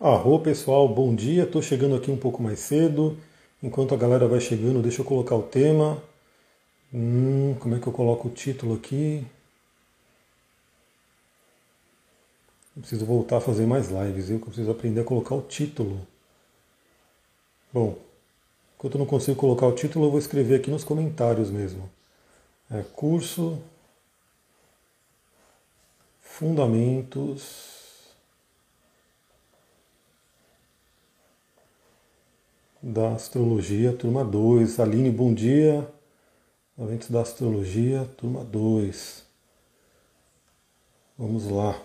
Arro 0.00 0.40
pessoal, 0.40 0.88
bom 0.88 1.14
dia. 1.14 1.42
Estou 1.42 1.60
chegando 1.60 1.94
aqui 1.94 2.10
um 2.10 2.16
pouco 2.16 2.42
mais 2.42 2.58
cedo. 2.60 3.18
Enquanto 3.62 3.94
a 3.94 3.98
galera 3.98 4.26
vai 4.26 4.40
chegando, 4.40 4.80
deixa 4.80 5.02
eu 5.02 5.04
colocar 5.04 5.36
o 5.36 5.42
tema. 5.42 6.02
Hum, 6.92 7.54
como 7.60 7.74
é 7.74 7.78
que 7.78 7.86
eu 7.86 7.92
coloco 7.92 8.28
o 8.28 8.30
título 8.30 8.76
aqui? 8.76 9.26
Eu 12.74 12.80
preciso 12.80 13.04
voltar 13.04 13.36
a 13.36 13.40
fazer 13.42 13.66
mais 13.66 13.90
lives, 13.90 14.30
eu 14.30 14.38
preciso 14.38 14.70
aprender 14.70 15.02
a 15.02 15.04
colocar 15.04 15.34
o 15.34 15.42
título. 15.42 16.00
Bom, 17.70 17.98
enquanto 18.78 18.94
eu 18.94 19.00
não 19.00 19.06
consigo 19.06 19.36
colocar 19.36 19.66
o 19.66 19.74
título, 19.74 20.06
eu 20.06 20.10
vou 20.10 20.18
escrever 20.18 20.56
aqui 20.56 20.70
nos 20.70 20.82
comentários 20.82 21.50
mesmo. 21.50 21.90
É 22.70 22.82
curso 22.82 23.58
Fundamentos 26.22 27.79
da 32.82 33.12
Astrologia, 33.12 33.92
turma 33.92 34.24
2. 34.24 34.80
Aline, 34.80 35.10
bom 35.10 35.34
dia. 35.34 35.86
Eventos 36.78 37.10
da 37.10 37.20
Astrologia, 37.20 38.08
turma 38.16 38.42
2. 38.42 39.22
Vamos 41.18 41.50
lá. 41.50 41.78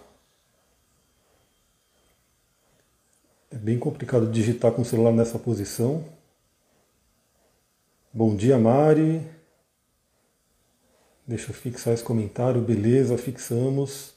É 3.52 3.58
bem 3.58 3.78
complicado 3.78 4.32
digitar 4.32 4.72
com 4.72 4.84
o 4.84 4.86
celular 4.86 5.12
nessa 5.12 5.38
posição. 5.38 6.06
Bom 8.14 8.34
dia, 8.36 8.58
Mari. 8.58 9.22
Deixa 11.28 11.50
eu 11.50 11.56
fixar 11.56 11.94
esse 11.94 12.04
comentário. 12.04 12.62
Beleza, 12.62 13.18
fixamos. 13.18 14.14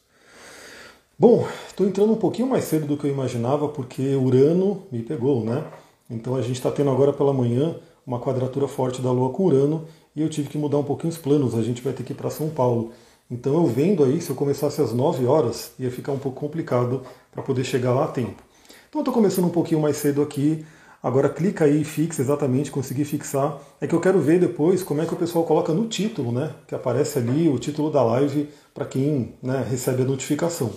Bom, 1.18 1.48
estou 1.66 1.88
entrando 1.88 2.12
um 2.12 2.18
pouquinho 2.18 2.48
mais 2.48 2.64
cedo 2.64 2.86
do 2.86 2.96
que 2.96 3.06
eu 3.06 3.10
imaginava 3.10 3.68
porque 3.68 4.14
Urano 4.14 4.86
me 4.92 5.02
pegou, 5.02 5.44
né? 5.44 5.68
Então 6.10 6.34
a 6.36 6.42
gente 6.42 6.56
está 6.56 6.70
tendo 6.70 6.90
agora 6.90 7.12
pela 7.12 7.32
manhã 7.32 7.76
uma 8.06 8.18
quadratura 8.18 8.66
forte 8.66 9.02
da 9.02 9.10
Lua 9.10 9.30
com 9.30 9.44
Urano 9.44 9.86
e 10.16 10.22
eu 10.22 10.28
tive 10.28 10.48
que 10.48 10.56
mudar 10.56 10.78
um 10.78 10.84
pouquinho 10.84 11.12
os 11.12 11.18
planos. 11.18 11.54
A 11.54 11.62
gente 11.62 11.82
vai 11.82 11.92
ter 11.92 12.02
que 12.02 12.12
ir 12.12 12.16
para 12.16 12.30
São 12.30 12.48
Paulo. 12.48 12.92
Então 13.30 13.54
eu 13.54 13.66
vendo 13.66 14.02
aí, 14.02 14.20
se 14.22 14.30
eu 14.30 14.36
começasse 14.36 14.80
às 14.80 14.92
9 14.92 15.26
horas, 15.26 15.72
ia 15.78 15.90
ficar 15.90 16.12
um 16.12 16.18
pouco 16.18 16.40
complicado 16.40 17.02
para 17.30 17.42
poder 17.42 17.62
chegar 17.64 17.92
lá 17.92 18.04
a 18.04 18.08
tempo. 18.08 18.42
Então 18.88 19.00
eu 19.00 19.02
estou 19.02 19.12
começando 19.12 19.44
um 19.44 19.50
pouquinho 19.50 19.80
mais 19.80 19.98
cedo 19.98 20.22
aqui. 20.22 20.64
Agora 21.02 21.28
clica 21.28 21.66
aí 21.66 21.82
e 21.82 21.84
fixa 21.84 22.22
exatamente, 22.22 22.70
conseguir 22.70 23.04
fixar. 23.04 23.60
É 23.80 23.86
que 23.86 23.94
eu 23.94 24.00
quero 24.00 24.18
ver 24.18 24.40
depois 24.40 24.82
como 24.82 25.02
é 25.02 25.06
que 25.06 25.12
o 25.12 25.16
pessoal 25.16 25.44
coloca 25.44 25.72
no 25.74 25.86
título, 25.86 26.32
né? 26.32 26.54
Que 26.66 26.74
aparece 26.74 27.18
ali 27.18 27.48
o 27.48 27.58
título 27.58 27.90
da 27.90 28.02
live 28.02 28.48
para 28.72 28.86
quem 28.86 29.34
né, 29.42 29.64
recebe 29.68 30.02
a 30.02 30.06
notificação. 30.06 30.72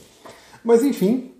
Mas 0.63 0.83
enfim, 0.83 1.31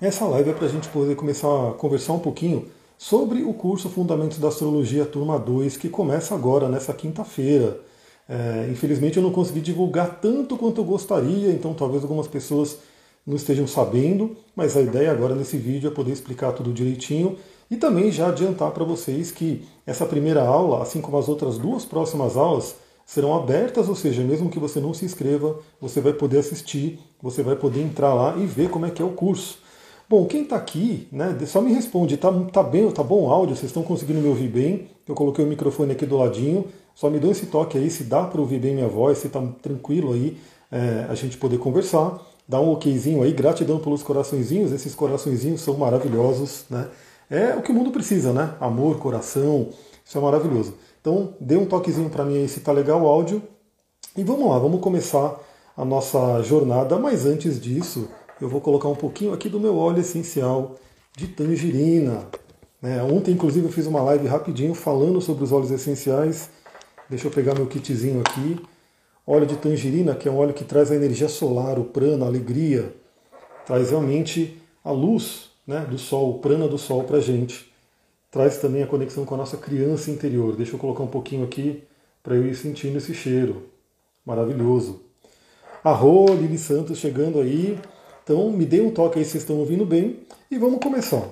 essa 0.00 0.24
live 0.24 0.50
é 0.50 0.52
para 0.52 0.66
a 0.66 0.70
gente 0.70 0.88
poder 0.88 1.16
começar 1.16 1.48
a 1.48 1.72
conversar 1.72 2.12
um 2.12 2.18
pouquinho 2.20 2.66
sobre 2.96 3.42
o 3.42 3.52
curso 3.52 3.88
Fundamentos 3.88 4.38
da 4.38 4.48
Astrologia 4.48 5.04
Turma 5.04 5.38
2, 5.38 5.76
que 5.76 5.88
começa 5.88 6.34
agora, 6.34 6.68
nessa 6.68 6.92
quinta-feira. 6.92 7.80
É, 8.28 8.68
infelizmente 8.70 9.18
eu 9.18 9.22
não 9.22 9.30
consegui 9.30 9.60
divulgar 9.60 10.18
tanto 10.20 10.56
quanto 10.56 10.80
eu 10.80 10.84
gostaria, 10.84 11.50
então 11.50 11.74
talvez 11.74 12.02
algumas 12.02 12.26
pessoas 12.26 12.78
não 13.26 13.36
estejam 13.36 13.66
sabendo, 13.66 14.36
mas 14.54 14.76
a 14.76 14.82
ideia 14.82 15.10
agora 15.10 15.34
nesse 15.34 15.56
vídeo 15.56 15.88
é 15.88 15.94
poder 15.94 16.12
explicar 16.12 16.52
tudo 16.52 16.72
direitinho 16.72 17.36
e 17.70 17.76
também 17.76 18.10
já 18.10 18.28
adiantar 18.28 18.70
para 18.70 18.84
vocês 18.84 19.30
que 19.30 19.66
essa 19.86 20.06
primeira 20.06 20.42
aula, 20.42 20.82
assim 20.82 21.00
como 21.00 21.16
as 21.16 21.28
outras 21.28 21.58
duas 21.58 21.84
próximas 21.84 22.36
aulas, 22.36 22.76
serão 23.06 23.34
abertas, 23.34 23.88
ou 23.88 23.94
seja, 23.94 24.22
mesmo 24.22 24.50
que 24.50 24.58
você 24.58 24.80
não 24.80 24.94
se 24.94 25.04
inscreva, 25.04 25.58
você 25.80 26.00
vai 26.00 26.12
poder 26.12 26.38
assistir, 26.38 26.98
você 27.20 27.42
vai 27.42 27.56
poder 27.56 27.82
entrar 27.82 28.14
lá 28.14 28.36
e 28.36 28.46
ver 28.46 28.70
como 28.70 28.86
é 28.86 28.90
que 28.90 29.02
é 29.02 29.04
o 29.04 29.10
curso. 29.10 29.58
Bom, 30.06 30.26
quem 30.26 30.42
está 30.42 30.56
aqui, 30.56 31.08
né, 31.10 31.34
só 31.46 31.62
me 31.62 31.72
responde, 31.72 32.18
tá, 32.18 32.30
tá 32.52 32.62
bem, 32.62 32.90
tá 32.90 33.02
bom 33.02 33.22
o 33.22 33.30
áudio, 33.30 33.56
vocês 33.56 33.70
estão 33.70 33.82
conseguindo 33.82 34.20
me 34.20 34.28
ouvir 34.28 34.48
bem? 34.48 34.90
Eu 35.08 35.14
coloquei 35.14 35.42
o 35.42 35.48
microfone 35.48 35.92
aqui 35.92 36.04
do 36.04 36.18
ladinho, 36.18 36.66
só 36.94 37.08
me 37.08 37.18
dão 37.18 37.30
esse 37.30 37.46
toque 37.46 37.78
aí, 37.78 37.90
se 37.90 38.04
dá 38.04 38.24
para 38.24 38.38
ouvir 38.38 38.60
bem 38.60 38.74
minha 38.74 38.86
voz, 38.86 39.18
se 39.18 39.28
está 39.28 39.40
tranquilo 39.62 40.12
aí, 40.12 40.36
é, 40.70 41.06
a 41.08 41.14
gente 41.14 41.38
poder 41.38 41.58
conversar. 41.58 42.20
Dá 42.46 42.60
um 42.60 42.70
okzinho 42.72 43.22
aí, 43.22 43.32
gratidão 43.32 43.78
pelos 43.78 44.02
coraçõezinhos, 44.02 44.72
esses 44.72 44.94
coraçõezinhos 44.94 45.62
são 45.62 45.78
maravilhosos, 45.78 46.66
né? 46.68 46.88
É 47.30 47.56
o 47.56 47.62
que 47.62 47.72
o 47.72 47.74
mundo 47.74 47.90
precisa, 47.90 48.34
né? 48.34 48.54
Amor, 48.60 48.98
coração, 48.98 49.70
isso 50.04 50.18
é 50.18 50.20
maravilhoso. 50.20 50.74
Então, 51.00 51.32
dê 51.40 51.56
um 51.56 51.64
toquezinho 51.64 52.10
para 52.10 52.24
mim 52.24 52.36
aí 52.36 52.48
se 52.48 52.60
tá 52.60 52.70
legal 52.70 53.00
o 53.00 53.06
áudio. 53.06 53.42
E 54.14 54.22
vamos 54.22 54.46
lá, 54.50 54.58
vamos 54.58 54.82
começar 54.82 55.40
a 55.74 55.84
nossa 55.84 56.42
jornada, 56.42 56.98
mas 56.98 57.24
antes 57.24 57.58
disso, 57.58 58.08
eu 58.40 58.48
vou 58.48 58.60
colocar 58.60 58.88
um 58.88 58.94
pouquinho 58.94 59.32
aqui 59.32 59.48
do 59.48 59.60
meu 59.60 59.76
óleo 59.76 60.00
essencial 60.00 60.76
de 61.16 61.28
tangerina. 61.28 62.26
É, 62.82 63.02
ontem, 63.02 63.32
inclusive, 63.32 63.66
eu 63.66 63.72
fiz 63.72 63.86
uma 63.86 64.02
live 64.02 64.26
rapidinho 64.26 64.74
falando 64.74 65.20
sobre 65.20 65.44
os 65.44 65.52
óleos 65.52 65.70
essenciais. 65.70 66.50
Deixa 67.08 67.26
eu 67.26 67.30
pegar 67.30 67.54
meu 67.54 67.66
kitzinho 67.66 68.20
aqui. 68.20 68.60
Óleo 69.26 69.46
de 69.46 69.56
tangerina, 69.56 70.14
que 70.14 70.28
é 70.28 70.30
um 70.30 70.36
óleo 70.36 70.52
que 70.52 70.64
traz 70.64 70.90
a 70.90 70.96
energia 70.96 71.28
solar, 71.28 71.78
o 71.78 71.84
prana, 71.84 72.26
a 72.26 72.28
alegria, 72.28 72.94
traz 73.64 73.90
realmente 73.90 74.60
a 74.84 74.90
luz 74.90 75.50
né, 75.66 75.80
do 75.88 75.96
sol, 75.96 76.30
o 76.30 76.38
prana 76.40 76.68
do 76.68 76.76
sol 76.76 77.04
para 77.04 77.20
gente. 77.20 77.72
Traz 78.30 78.58
também 78.58 78.82
a 78.82 78.86
conexão 78.86 79.24
com 79.24 79.34
a 79.34 79.38
nossa 79.38 79.56
criança 79.56 80.10
interior. 80.10 80.56
Deixa 80.56 80.74
eu 80.74 80.78
colocar 80.78 81.02
um 81.02 81.08
pouquinho 81.08 81.44
aqui 81.44 81.84
para 82.22 82.34
eu 82.34 82.46
ir 82.46 82.54
sentindo 82.54 82.98
esse 82.98 83.14
cheiro. 83.14 83.70
Maravilhoso. 84.26 85.00
Arro, 85.82 86.26
Lili 86.34 86.58
Santos 86.58 86.98
chegando 86.98 87.40
aí. 87.40 87.78
Então 88.24 88.50
me 88.50 88.64
dê 88.64 88.80
um 88.80 88.90
toque 88.90 89.18
aí 89.18 89.24
se 89.24 89.36
estão 89.36 89.56
ouvindo 89.56 89.84
bem 89.84 90.20
e 90.50 90.56
vamos 90.56 90.80
começar. 90.80 91.22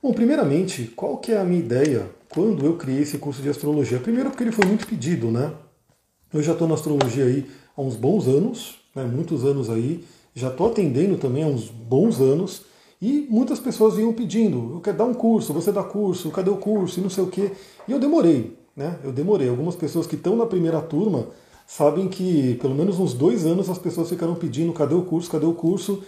Bom, 0.00 0.12
primeiramente, 0.12 0.84
qual 0.94 1.18
que 1.18 1.32
é 1.32 1.36
a 1.36 1.44
minha 1.44 1.58
ideia 1.58 2.08
quando 2.28 2.64
eu 2.64 2.76
criei 2.76 3.02
esse 3.02 3.18
curso 3.18 3.42
de 3.42 3.48
astrologia? 3.48 3.98
Primeiro 3.98 4.30
porque 4.30 4.44
ele 4.44 4.52
foi 4.52 4.64
muito 4.64 4.86
pedido, 4.86 5.32
né? 5.32 5.52
Eu 6.32 6.40
já 6.40 6.52
estou 6.52 6.68
na 6.68 6.74
astrologia 6.74 7.24
aí 7.24 7.44
há 7.76 7.82
uns 7.82 7.96
bons 7.96 8.28
anos, 8.28 8.76
né, 8.94 9.02
muitos 9.02 9.44
anos 9.44 9.68
aí, 9.68 10.04
já 10.32 10.48
estou 10.48 10.68
atendendo 10.68 11.16
também 11.16 11.42
há 11.42 11.48
uns 11.48 11.68
bons 11.70 12.20
anos, 12.20 12.62
e 13.02 13.26
muitas 13.30 13.58
pessoas 13.58 13.94
vinham 13.94 14.12
pedindo, 14.12 14.74
eu 14.74 14.80
quero 14.80 14.98
dar 14.98 15.04
um 15.04 15.14
curso, 15.14 15.52
você 15.52 15.72
dá 15.72 15.82
curso, 15.82 16.30
cadê 16.30 16.50
o 16.50 16.56
curso, 16.56 17.00
e 17.00 17.02
não 17.02 17.10
sei 17.10 17.24
o 17.24 17.28
quê. 17.28 17.52
E 17.86 17.92
eu 17.92 17.98
demorei, 17.98 18.56
né? 18.76 18.98
Eu 19.02 19.12
demorei. 19.12 19.48
Algumas 19.48 19.74
pessoas 19.74 20.06
que 20.06 20.16
estão 20.16 20.36
na 20.36 20.46
primeira 20.46 20.80
turma 20.80 21.28
sabem 21.66 22.08
que 22.08 22.54
pelo 22.60 22.74
menos 22.74 22.98
uns 22.98 23.14
dois 23.14 23.46
anos 23.46 23.68
as 23.68 23.78
pessoas 23.78 24.08
ficaram 24.08 24.34
pedindo, 24.34 24.72
cadê 24.72 24.94
o 24.94 25.02
curso, 25.02 25.30
cadê 25.30 25.46
o 25.46 25.54
curso? 25.54 26.02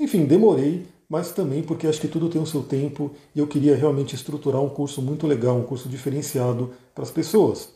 Enfim, 0.00 0.24
demorei, 0.24 0.86
mas 1.06 1.30
também 1.30 1.62
porque 1.62 1.86
acho 1.86 2.00
que 2.00 2.08
tudo 2.08 2.30
tem 2.30 2.40
o 2.40 2.46
seu 2.46 2.62
tempo 2.62 3.10
e 3.36 3.38
eu 3.38 3.46
queria 3.46 3.76
realmente 3.76 4.14
estruturar 4.14 4.62
um 4.62 4.70
curso 4.70 5.02
muito 5.02 5.26
legal, 5.26 5.58
um 5.58 5.62
curso 5.62 5.90
diferenciado 5.90 6.72
para 6.94 7.04
as 7.04 7.10
pessoas. 7.10 7.68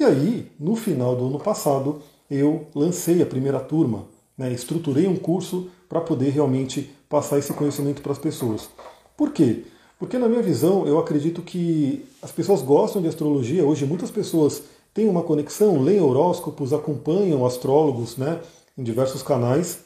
E 0.00 0.04
aí, 0.04 0.50
no 0.58 0.74
final 0.74 1.14
do 1.14 1.26
ano 1.26 1.38
passado, 1.38 2.00
eu 2.30 2.66
lancei 2.74 3.20
a 3.20 3.26
primeira 3.26 3.60
turma, 3.60 4.06
né, 4.36 4.50
estruturei 4.50 5.06
um 5.06 5.16
curso 5.16 5.68
para 5.90 6.00
poder 6.00 6.30
realmente 6.30 6.90
passar 7.06 7.38
esse 7.38 7.52
conhecimento 7.52 8.00
para 8.00 8.12
as 8.12 8.18
pessoas. 8.18 8.70
Por 9.14 9.30
quê? 9.32 9.64
Porque, 9.98 10.16
na 10.16 10.28
minha 10.28 10.42
visão, 10.42 10.86
eu 10.86 10.98
acredito 10.98 11.42
que 11.42 12.06
as 12.22 12.32
pessoas 12.32 12.62
gostam 12.62 13.02
de 13.02 13.08
astrologia. 13.08 13.66
Hoje, 13.66 13.84
muitas 13.84 14.10
pessoas 14.10 14.62
têm 14.94 15.08
uma 15.08 15.22
conexão, 15.22 15.82
leem 15.82 16.00
horóscopos, 16.00 16.72
acompanham 16.72 17.44
astrólogos 17.44 18.16
né, 18.16 18.40
em 18.76 18.82
diversos 18.82 19.22
canais, 19.22 19.80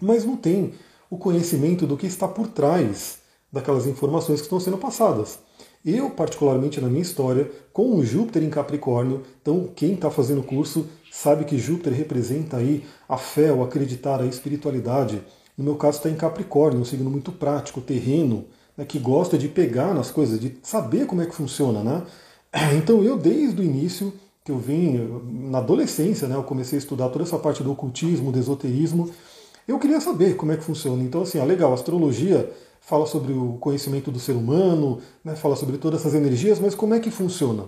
mas 0.00 0.24
não 0.24 0.36
tem 0.36 0.74
o 1.10 1.16
conhecimento 1.16 1.86
do 1.86 1.96
que 1.96 2.06
está 2.06 2.28
por 2.28 2.48
trás 2.48 3.18
daquelas 3.52 3.86
informações 3.86 4.40
que 4.40 4.46
estão 4.46 4.60
sendo 4.60 4.78
passadas. 4.78 5.38
Eu, 5.84 6.10
particularmente 6.10 6.80
na 6.80 6.88
minha 6.88 7.02
história, 7.02 7.50
com 7.72 7.96
o 7.96 8.04
Júpiter 8.04 8.42
em 8.42 8.50
Capricórnio, 8.50 9.22
então 9.40 9.68
quem 9.74 9.94
está 9.94 10.10
fazendo 10.10 10.40
o 10.40 10.44
curso 10.44 10.86
sabe 11.10 11.44
que 11.44 11.56
Júpiter 11.56 11.92
representa 11.92 12.58
aí 12.58 12.84
a 13.08 13.16
fé, 13.16 13.52
o 13.52 13.62
acreditar, 13.62 14.20
a 14.20 14.26
espiritualidade. 14.26 15.22
No 15.56 15.64
meu 15.64 15.76
caso 15.76 15.98
está 15.98 16.10
em 16.10 16.16
Capricórnio, 16.16 16.80
um 16.80 16.84
signo 16.84 17.08
muito 17.08 17.32
prático, 17.32 17.80
terreno, 17.80 18.44
né, 18.76 18.84
que 18.84 18.98
gosta 18.98 19.38
de 19.38 19.48
pegar 19.48 19.94
nas 19.94 20.10
coisas, 20.10 20.38
de 20.38 20.58
saber 20.62 21.06
como 21.06 21.22
é 21.22 21.26
que 21.26 21.34
funciona. 21.34 21.82
Né? 21.82 22.02
Então 22.76 23.02
eu, 23.02 23.16
desde 23.16 23.60
o 23.60 23.64
início, 23.64 24.12
que 24.44 24.50
eu 24.50 24.58
vim, 24.58 25.22
na 25.50 25.58
adolescência, 25.58 26.26
né, 26.26 26.34
eu 26.34 26.42
comecei 26.42 26.78
a 26.78 26.80
estudar 26.80 27.08
toda 27.08 27.24
essa 27.24 27.38
parte 27.38 27.62
do 27.62 27.72
ocultismo, 27.72 28.32
do 28.32 28.38
esoterismo, 28.38 29.10
eu 29.70 29.78
queria 29.78 30.00
saber 30.00 30.36
como 30.36 30.52
é 30.52 30.56
que 30.56 30.64
funciona. 30.64 31.02
Então, 31.02 31.22
assim, 31.22 31.38
ah, 31.38 31.44
legal, 31.44 31.70
a 31.70 31.74
astrologia 31.74 32.50
fala 32.80 33.06
sobre 33.06 33.32
o 33.34 33.58
conhecimento 33.60 34.10
do 34.10 34.18
ser 34.18 34.32
humano, 34.32 34.98
né, 35.22 35.36
fala 35.36 35.54
sobre 35.54 35.76
todas 35.76 36.00
essas 36.00 36.14
energias, 36.14 36.58
mas 36.58 36.74
como 36.74 36.94
é 36.94 37.00
que 37.00 37.10
funciona? 37.10 37.64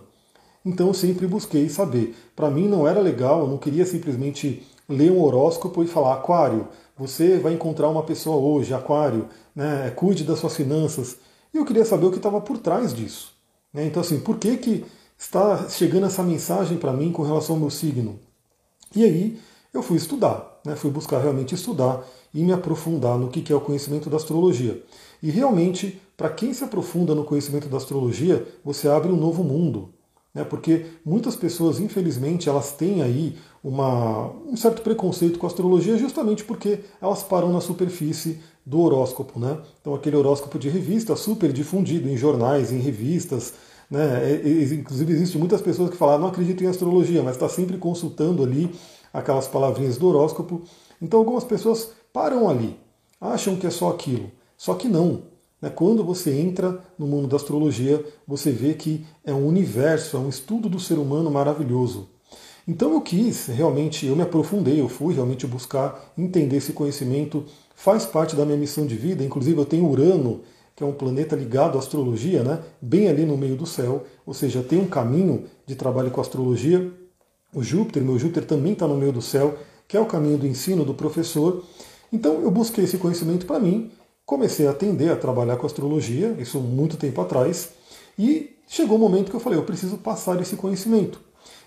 Então 0.64 0.88
eu 0.88 0.94
sempre 0.94 1.26
busquei 1.26 1.68
saber. 1.68 2.14
Para 2.34 2.50
mim 2.50 2.68
não 2.68 2.88
era 2.88 3.00
legal, 3.00 3.40
eu 3.40 3.46
não 3.46 3.58
queria 3.58 3.84
simplesmente 3.84 4.66
ler 4.88 5.10
um 5.10 5.22
horóscopo 5.22 5.82
e 5.82 5.86
falar, 5.86 6.14
Aquário, 6.14 6.68
você 6.96 7.38
vai 7.38 7.52
encontrar 7.52 7.88
uma 7.88 8.02
pessoa 8.02 8.36
hoje, 8.36 8.74
Aquário, 8.74 9.28
né, 9.54 9.92
cuide 9.94 10.24
das 10.24 10.38
suas 10.38 10.56
finanças. 10.56 11.18
E 11.52 11.58
eu 11.58 11.64
queria 11.64 11.84
saber 11.84 12.06
o 12.06 12.10
que 12.10 12.16
estava 12.16 12.40
por 12.40 12.58
trás 12.58 12.94
disso. 12.94 13.32
Né? 13.72 13.86
Então, 13.86 14.00
assim, 14.00 14.20
por 14.20 14.38
que, 14.38 14.56
que 14.56 14.84
está 15.18 15.68
chegando 15.68 16.06
essa 16.06 16.22
mensagem 16.22 16.78
para 16.78 16.92
mim 16.92 17.12
com 17.12 17.22
relação 17.22 17.56
ao 17.56 17.60
meu 17.60 17.70
signo? 17.70 18.18
E 18.94 19.04
aí 19.04 19.38
eu 19.72 19.82
fui 19.82 19.96
estudar. 19.96 20.49
Né, 20.64 20.76
fui 20.76 20.90
buscar 20.90 21.18
realmente 21.18 21.54
estudar 21.54 22.04
e 22.32 22.42
me 22.42 22.52
aprofundar 22.52 23.18
no 23.18 23.28
que 23.28 23.52
é 23.52 23.56
o 23.56 23.60
conhecimento 23.60 24.08
da 24.08 24.16
astrologia. 24.16 24.82
E 25.22 25.30
realmente, 25.30 26.00
para 26.16 26.30
quem 26.30 26.52
se 26.52 26.64
aprofunda 26.64 27.14
no 27.14 27.24
conhecimento 27.24 27.68
da 27.68 27.76
astrologia, 27.76 28.46
você 28.64 28.88
abre 28.88 29.10
um 29.10 29.16
novo 29.16 29.42
mundo. 29.42 29.90
Né? 30.34 30.44
Porque 30.44 30.86
muitas 31.04 31.36
pessoas, 31.36 31.80
infelizmente, 31.80 32.48
elas 32.48 32.72
têm 32.72 33.02
aí 33.02 33.36
uma, 33.62 34.30
um 34.46 34.56
certo 34.56 34.82
preconceito 34.82 35.38
com 35.38 35.46
a 35.46 35.48
astrologia 35.48 35.98
justamente 35.98 36.44
porque 36.44 36.80
elas 37.00 37.22
param 37.22 37.52
na 37.52 37.60
superfície 37.60 38.40
do 38.64 38.80
horóscopo. 38.80 39.38
Né? 39.38 39.58
Então, 39.80 39.94
aquele 39.94 40.16
horóscopo 40.16 40.58
de 40.58 40.68
revista 40.68 41.16
super 41.16 41.52
difundido 41.52 42.08
em 42.08 42.16
jornais, 42.16 42.72
em 42.72 42.78
revistas. 42.78 43.54
Né? 43.90 44.40
Inclusive, 44.72 45.12
existem 45.12 45.38
muitas 45.38 45.60
pessoas 45.60 45.90
que 45.90 45.96
falam, 45.96 46.14
ah, 46.14 46.18
não 46.18 46.28
acredito 46.28 46.62
em 46.62 46.68
astrologia, 46.68 47.22
mas 47.22 47.34
está 47.34 47.48
sempre 47.48 47.76
consultando 47.76 48.42
ali 48.42 48.70
aquelas 49.12 49.48
palavrinhas 49.48 49.96
do 49.96 50.08
horóscopo. 50.08 50.62
Então, 51.00 51.18
algumas 51.18 51.44
pessoas 51.44 51.90
param 52.12 52.48
ali, 52.48 52.78
acham 53.20 53.56
que 53.56 53.66
é 53.66 53.70
só 53.70 53.90
aquilo. 53.90 54.30
Só 54.56 54.74
que 54.74 54.88
não. 54.88 55.22
Né? 55.60 55.70
Quando 55.70 56.04
você 56.04 56.32
entra 56.38 56.82
no 56.98 57.06
mundo 57.06 57.28
da 57.28 57.36
astrologia, 57.36 58.04
você 58.26 58.50
vê 58.50 58.74
que 58.74 59.04
é 59.24 59.32
um 59.32 59.46
universo, 59.46 60.16
é 60.16 60.20
um 60.20 60.28
estudo 60.28 60.68
do 60.68 60.80
ser 60.80 60.98
humano 60.98 61.30
maravilhoso. 61.30 62.08
Então 62.66 62.92
eu 62.92 63.00
quis 63.00 63.46
realmente, 63.46 64.06
eu 64.06 64.14
me 64.14 64.22
aprofundei, 64.22 64.80
eu 64.80 64.88
fui 64.88 65.14
realmente 65.14 65.46
buscar 65.46 66.12
entender 66.16 66.56
esse 66.56 66.72
conhecimento, 66.72 67.44
faz 67.74 68.04
parte 68.04 68.36
da 68.36 68.44
minha 68.44 68.56
missão 68.56 68.86
de 68.86 68.94
vida, 68.94 69.24
inclusive 69.24 69.58
eu 69.58 69.64
tenho 69.64 69.88
Urano, 69.88 70.42
que 70.76 70.84
é 70.84 70.86
um 70.86 70.92
planeta 70.92 71.34
ligado 71.34 71.76
à 71.76 71.78
astrologia, 71.78 72.42
né? 72.42 72.60
bem 72.80 73.08
ali 73.08 73.24
no 73.24 73.36
meio 73.36 73.56
do 73.56 73.66
céu, 73.66 74.04
ou 74.24 74.32
seja, 74.32 74.62
tem 74.62 74.78
um 74.78 74.86
caminho 74.86 75.44
de 75.66 75.74
trabalho 75.74 76.10
com 76.10 76.20
a 76.20 76.22
astrologia. 76.22 76.92
O 77.52 77.62
Júpiter, 77.62 78.02
meu 78.02 78.18
Júpiter 78.18 78.44
também 78.44 78.72
está 78.74 78.86
no 78.86 78.96
meio 78.96 79.12
do 79.12 79.20
céu, 79.20 79.58
que 79.88 79.96
é 79.96 80.00
o 80.00 80.06
caminho 80.06 80.38
do 80.38 80.46
ensino 80.46 80.84
do 80.84 80.94
professor. 80.94 81.64
Então 82.12 82.40
eu 82.42 82.50
busquei 82.50 82.84
esse 82.84 82.96
conhecimento 82.96 83.44
para 83.44 83.58
mim, 83.58 83.90
comecei 84.24 84.68
a 84.68 84.70
atender 84.70 85.10
a 85.10 85.16
trabalhar 85.16 85.56
com 85.56 85.66
astrologia, 85.66 86.36
isso 86.38 86.60
muito 86.60 86.96
tempo 86.96 87.20
atrás, 87.20 87.70
e 88.16 88.56
chegou 88.68 88.96
o 88.96 89.00
um 89.00 89.02
momento 89.02 89.30
que 89.30 89.36
eu 89.36 89.40
falei, 89.40 89.58
eu 89.58 89.64
preciso 89.64 89.98
passar 89.98 90.40
esse 90.40 90.54
conhecimento. 90.54 91.20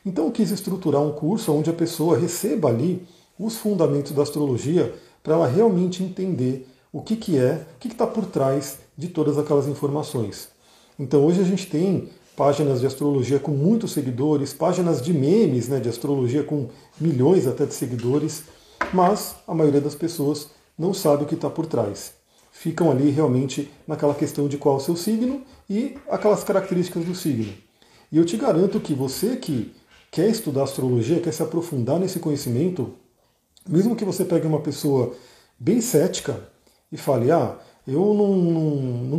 Então 0.06 0.26
eu 0.26 0.32
quis 0.32 0.52
estruturar 0.52 1.02
um 1.02 1.12
curso 1.12 1.54
onde 1.54 1.70
a 1.70 1.74
pessoa 1.74 2.18
receba 2.18 2.70
ali 2.70 3.06
os 3.38 3.58
fundamentos 3.58 4.14
da 4.14 4.24
astrologia 4.24 4.94
para 5.22 5.34
ela 5.34 5.48
realmente 5.48 6.04
entender 6.04 6.68
o 6.92 7.02
que, 7.02 7.16
que 7.16 7.38
é, 7.38 7.66
o 7.76 7.80
que 7.80 7.88
está 7.88 8.08
por 8.08 8.26
trás 8.26 8.78
de 8.98 9.08
todas 9.08 9.38
aquelas 9.38 9.68
informações. 9.68 10.50
Então 10.98 11.26
hoje 11.26 11.42
a 11.42 11.44
gente 11.44 11.68
tem 11.68 12.10
páginas 12.36 12.80
de 12.80 12.88
astrologia 12.88 13.40
com 13.40 13.52
muitos 13.52 13.92
seguidores, 13.92 14.54
páginas 14.54 15.02
de 15.02 15.14
memes 15.14 15.68
né, 15.68 15.80
de 15.80 15.90
astrologia 15.90 16.44
com 16.44 16.70
milhões 17.00 17.48
até 17.48 17.66
de 17.66 17.74
seguidores, 17.74 18.44
mas 18.92 19.36
a 19.48 19.54
maioria 19.54 19.82
das 19.82 19.96
pessoas 19.96 20.50
não 20.78 20.94
sabe 20.94 21.24
o 21.24 21.28
que 21.28 21.36
está 21.36 21.50
por 21.50 21.66
trás. 21.66 22.14
Ficam 22.52 22.92
ali 22.92 23.10
realmente 23.10 23.72
naquela 23.88 24.14
questão 24.14 24.48
de 24.48 24.58
qual 24.58 24.76
é 24.76 24.78
o 24.78 24.82
seu 24.82 24.96
signo 24.96 25.42
e 25.70 25.96
aquelas 26.10 26.44
características 26.44 27.06
do 27.06 27.16
signo. 27.16 27.54
E 28.12 28.18
eu 28.18 28.26
te 28.26 28.38
garanto 28.38 28.80
que 28.80 28.94
você 28.94 29.36
que 29.36 29.74
quer 30.12 30.30
estudar 30.30 30.64
astrologia, 30.64 31.20
quer 31.20 31.34
se 31.34 31.42
aprofundar 31.42 32.00
nesse 32.00 32.20
conhecimento, 32.20 32.94
mesmo 33.68 33.96
que 33.96 34.06
você 34.06 34.24
pegue 34.24 34.46
uma 34.46 34.60
pessoa 34.60 35.14
bem 35.60 35.82
cética 35.82 36.40
e 36.92 36.98
fale, 36.98 37.32
ah, 37.32 37.58
eu 37.88 38.14
não, 38.14 38.36
não, 38.36 38.76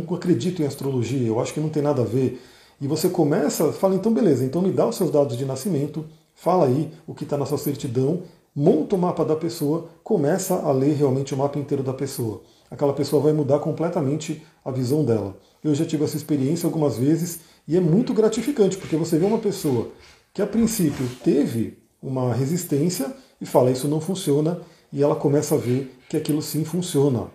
não 0.07 0.15
acredito 0.15 0.61
em 0.61 0.65
astrologia, 0.65 1.27
eu 1.27 1.39
acho 1.39 1.53
que 1.53 1.59
não 1.59 1.69
tem 1.69 1.83
nada 1.83 2.01
a 2.01 2.05
ver. 2.05 2.41
E 2.79 2.87
você 2.87 3.07
começa, 3.07 3.71
fala, 3.71 3.95
então 3.95 4.13
beleza, 4.13 4.43
então 4.43 4.61
me 4.61 4.71
dá 4.71 4.85
os 4.85 4.97
seus 4.97 5.09
dados 5.09 5.37
de 5.37 5.45
nascimento, 5.45 6.05
fala 6.33 6.65
aí 6.65 6.91
o 7.07 7.13
que 7.13 7.23
está 7.23 7.37
na 7.37 7.45
sua 7.45 7.57
certidão, 7.57 8.23
monta 8.53 8.95
o 8.95 8.99
mapa 8.99 9.23
da 9.23 9.35
pessoa, 9.35 9.87
começa 10.03 10.55
a 10.55 10.71
ler 10.73 10.93
realmente 10.93 11.33
o 11.33 11.37
mapa 11.37 11.57
inteiro 11.57 11.81
da 11.81 11.93
pessoa. 11.93 12.41
Aquela 12.69 12.91
pessoa 12.91 13.21
vai 13.21 13.31
mudar 13.31 13.59
completamente 13.59 14.43
a 14.63 14.71
visão 14.71 15.05
dela. 15.05 15.37
Eu 15.63 15.73
já 15.73 15.85
tive 15.85 16.03
essa 16.03 16.17
experiência 16.17 16.67
algumas 16.67 16.97
vezes 16.97 17.39
e 17.65 17.77
é 17.77 17.79
muito 17.79 18.13
gratificante, 18.13 18.77
porque 18.77 18.97
você 18.97 19.17
vê 19.17 19.25
uma 19.25 19.37
pessoa 19.39 19.89
que 20.33 20.41
a 20.41 20.47
princípio 20.47 21.07
teve 21.23 21.77
uma 22.01 22.33
resistência 22.33 23.13
e 23.39 23.45
fala 23.45 23.71
isso 23.71 23.87
não 23.87 24.01
funciona 24.01 24.59
e 24.91 25.01
ela 25.01 25.15
começa 25.15 25.55
a 25.55 25.57
ver 25.57 25.95
que 26.09 26.17
aquilo 26.17 26.41
sim 26.41 26.65
funciona. 26.65 27.27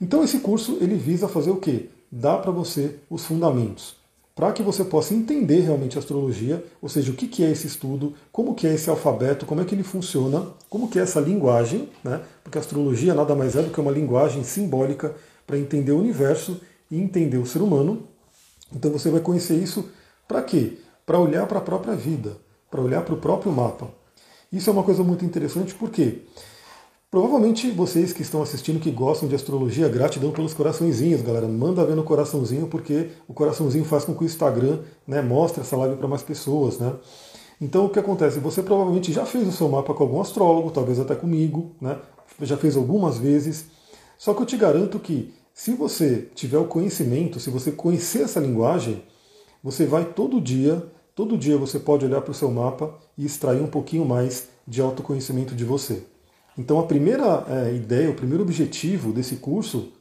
Então 0.00 0.24
esse 0.24 0.40
curso 0.40 0.78
ele 0.80 0.96
visa 0.96 1.28
fazer 1.28 1.50
o 1.50 1.56
quê? 1.56 1.90
Dar 2.10 2.38
para 2.38 2.50
você 2.50 2.96
os 3.08 3.24
fundamentos 3.24 3.97
para 4.38 4.52
que 4.52 4.62
você 4.62 4.84
possa 4.84 5.14
entender 5.14 5.62
realmente 5.62 5.98
a 5.98 5.98
astrologia, 5.98 6.64
ou 6.80 6.88
seja, 6.88 7.10
o 7.10 7.14
que 7.16 7.44
é 7.44 7.50
esse 7.50 7.66
estudo, 7.66 8.14
como 8.30 8.54
que 8.54 8.68
é 8.68 8.74
esse 8.74 8.88
alfabeto, 8.88 9.44
como 9.44 9.60
é 9.60 9.64
que 9.64 9.74
ele 9.74 9.82
funciona, 9.82 10.46
como 10.70 10.88
que 10.88 10.96
é 10.96 11.02
essa 11.02 11.18
linguagem, 11.18 11.88
né? 12.04 12.20
porque 12.44 12.56
a 12.56 12.60
astrologia 12.60 13.14
nada 13.14 13.34
mais 13.34 13.56
é 13.56 13.62
do 13.64 13.70
que 13.70 13.80
uma 13.80 13.90
linguagem 13.90 14.44
simbólica 14.44 15.12
para 15.44 15.58
entender 15.58 15.90
o 15.90 15.98
universo 15.98 16.60
e 16.88 17.00
entender 17.00 17.36
o 17.36 17.44
ser 17.44 17.60
humano. 17.60 18.04
Então 18.72 18.92
você 18.92 19.10
vai 19.10 19.20
conhecer 19.20 19.56
isso 19.56 19.90
para 20.28 20.40
quê? 20.40 20.78
Para 21.04 21.18
olhar 21.18 21.44
para 21.48 21.58
a 21.58 21.62
própria 21.62 21.96
vida, 21.96 22.36
para 22.70 22.80
olhar 22.80 23.02
para 23.02 23.14
o 23.14 23.18
próprio 23.18 23.50
mapa. 23.50 23.90
Isso 24.52 24.70
é 24.70 24.72
uma 24.72 24.84
coisa 24.84 25.02
muito 25.02 25.24
interessante 25.24 25.74
porque 25.74 26.22
Provavelmente 27.10 27.70
vocês 27.70 28.12
que 28.12 28.20
estão 28.20 28.42
assistindo, 28.42 28.78
que 28.78 28.90
gostam 28.90 29.26
de 29.26 29.34
astrologia, 29.34 29.88
gratidão 29.88 30.30
pelos 30.30 30.52
coraçõezinhos, 30.52 31.22
galera. 31.22 31.48
Manda 31.48 31.82
ver 31.82 31.96
no 31.96 32.04
coraçãozinho, 32.04 32.66
porque 32.66 33.08
o 33.26 33.32
coraçãozinho 33.32 33.82
faz 33.86 34.04
com 34.04 34.14
que 34.14 34.24
o 34.24 34.26
Instagram 34.26 34.80
né, 35.06 35.22
mostre 35.22 35.62
essa 35.62 35.74
live 35.74 35.96
para 35.96 36.06
mais 36.06 36.22
pessoas. 36.22 36.78
Né? 36.78 36.92
Então 37.58 37.86
o 37.86 37.88
que 37.88 37.98
acontece? 37.98 38.38
Você 38.40 38.62
provavelmente 38.62 39.10
já 39.10 39.24
fez 39.24 39.48
o 39.48 39.52
seu 39.52 39.70
mapa 39.70 39.94
com 39.94 40.02
algum 40.02 40.20
astrólogo, 40.20 40.70
talvez 40.70 41.00
até 41.00 41.14
comigo, 41.14 41.74
né? 41.80 41.96
já 42.42 42.58
fez 42.58 42.76
algumas 42.76 43.16
vezes. 43.16 43.64
Só 44.18 44.34
que 44.34 44.42
eu 44.42 44.46
te 44.46 44.58
garanto 44.58 44.98
que 44.98 45.32
se 45.54 45.72
você 45.72 46.28
tiver 46.34 46.58
o 46.58 46.66
conhecimento, 46.66 47.40
se 47.40 47.48
você 47.48 47.72
conhecer 47.72 48.24
essa 48.24 48.38
linguagem, 48.38 49.02
você 49.64 49.86
vai 49.86 50.04
todo 50.04 50.42
dia, 50.42 50.86
todo 51.14 51.38
dia 51.38 51.56
você 51.56 51.78
pode 51.78 52.04
olhar 52.04 52.20
para 52.20 52.32
o 52.32 52.34
seu 52.34 52.50
mapa 52.50 52.98
e 53.16 53.24
extrair 53.24 53.62
um 53.62 53.66
pouquinho 53.66 54.04
mais 54.04 54.48
de 54.66 54.82
autoconhecimento 54.82 55.54
de 55.54 55.64
você. 55.64 56.02
Então 56.58 56.80
a 56.80 56.82
primeira 56.82 57.44
é, 57.48 57.74
ideia, 57.74 58.10
o 58.10 58.14
primeiro 58.14 58.42
objetivo 58.42 59.12
desse 59.12 59.36
curso 59.36 59.92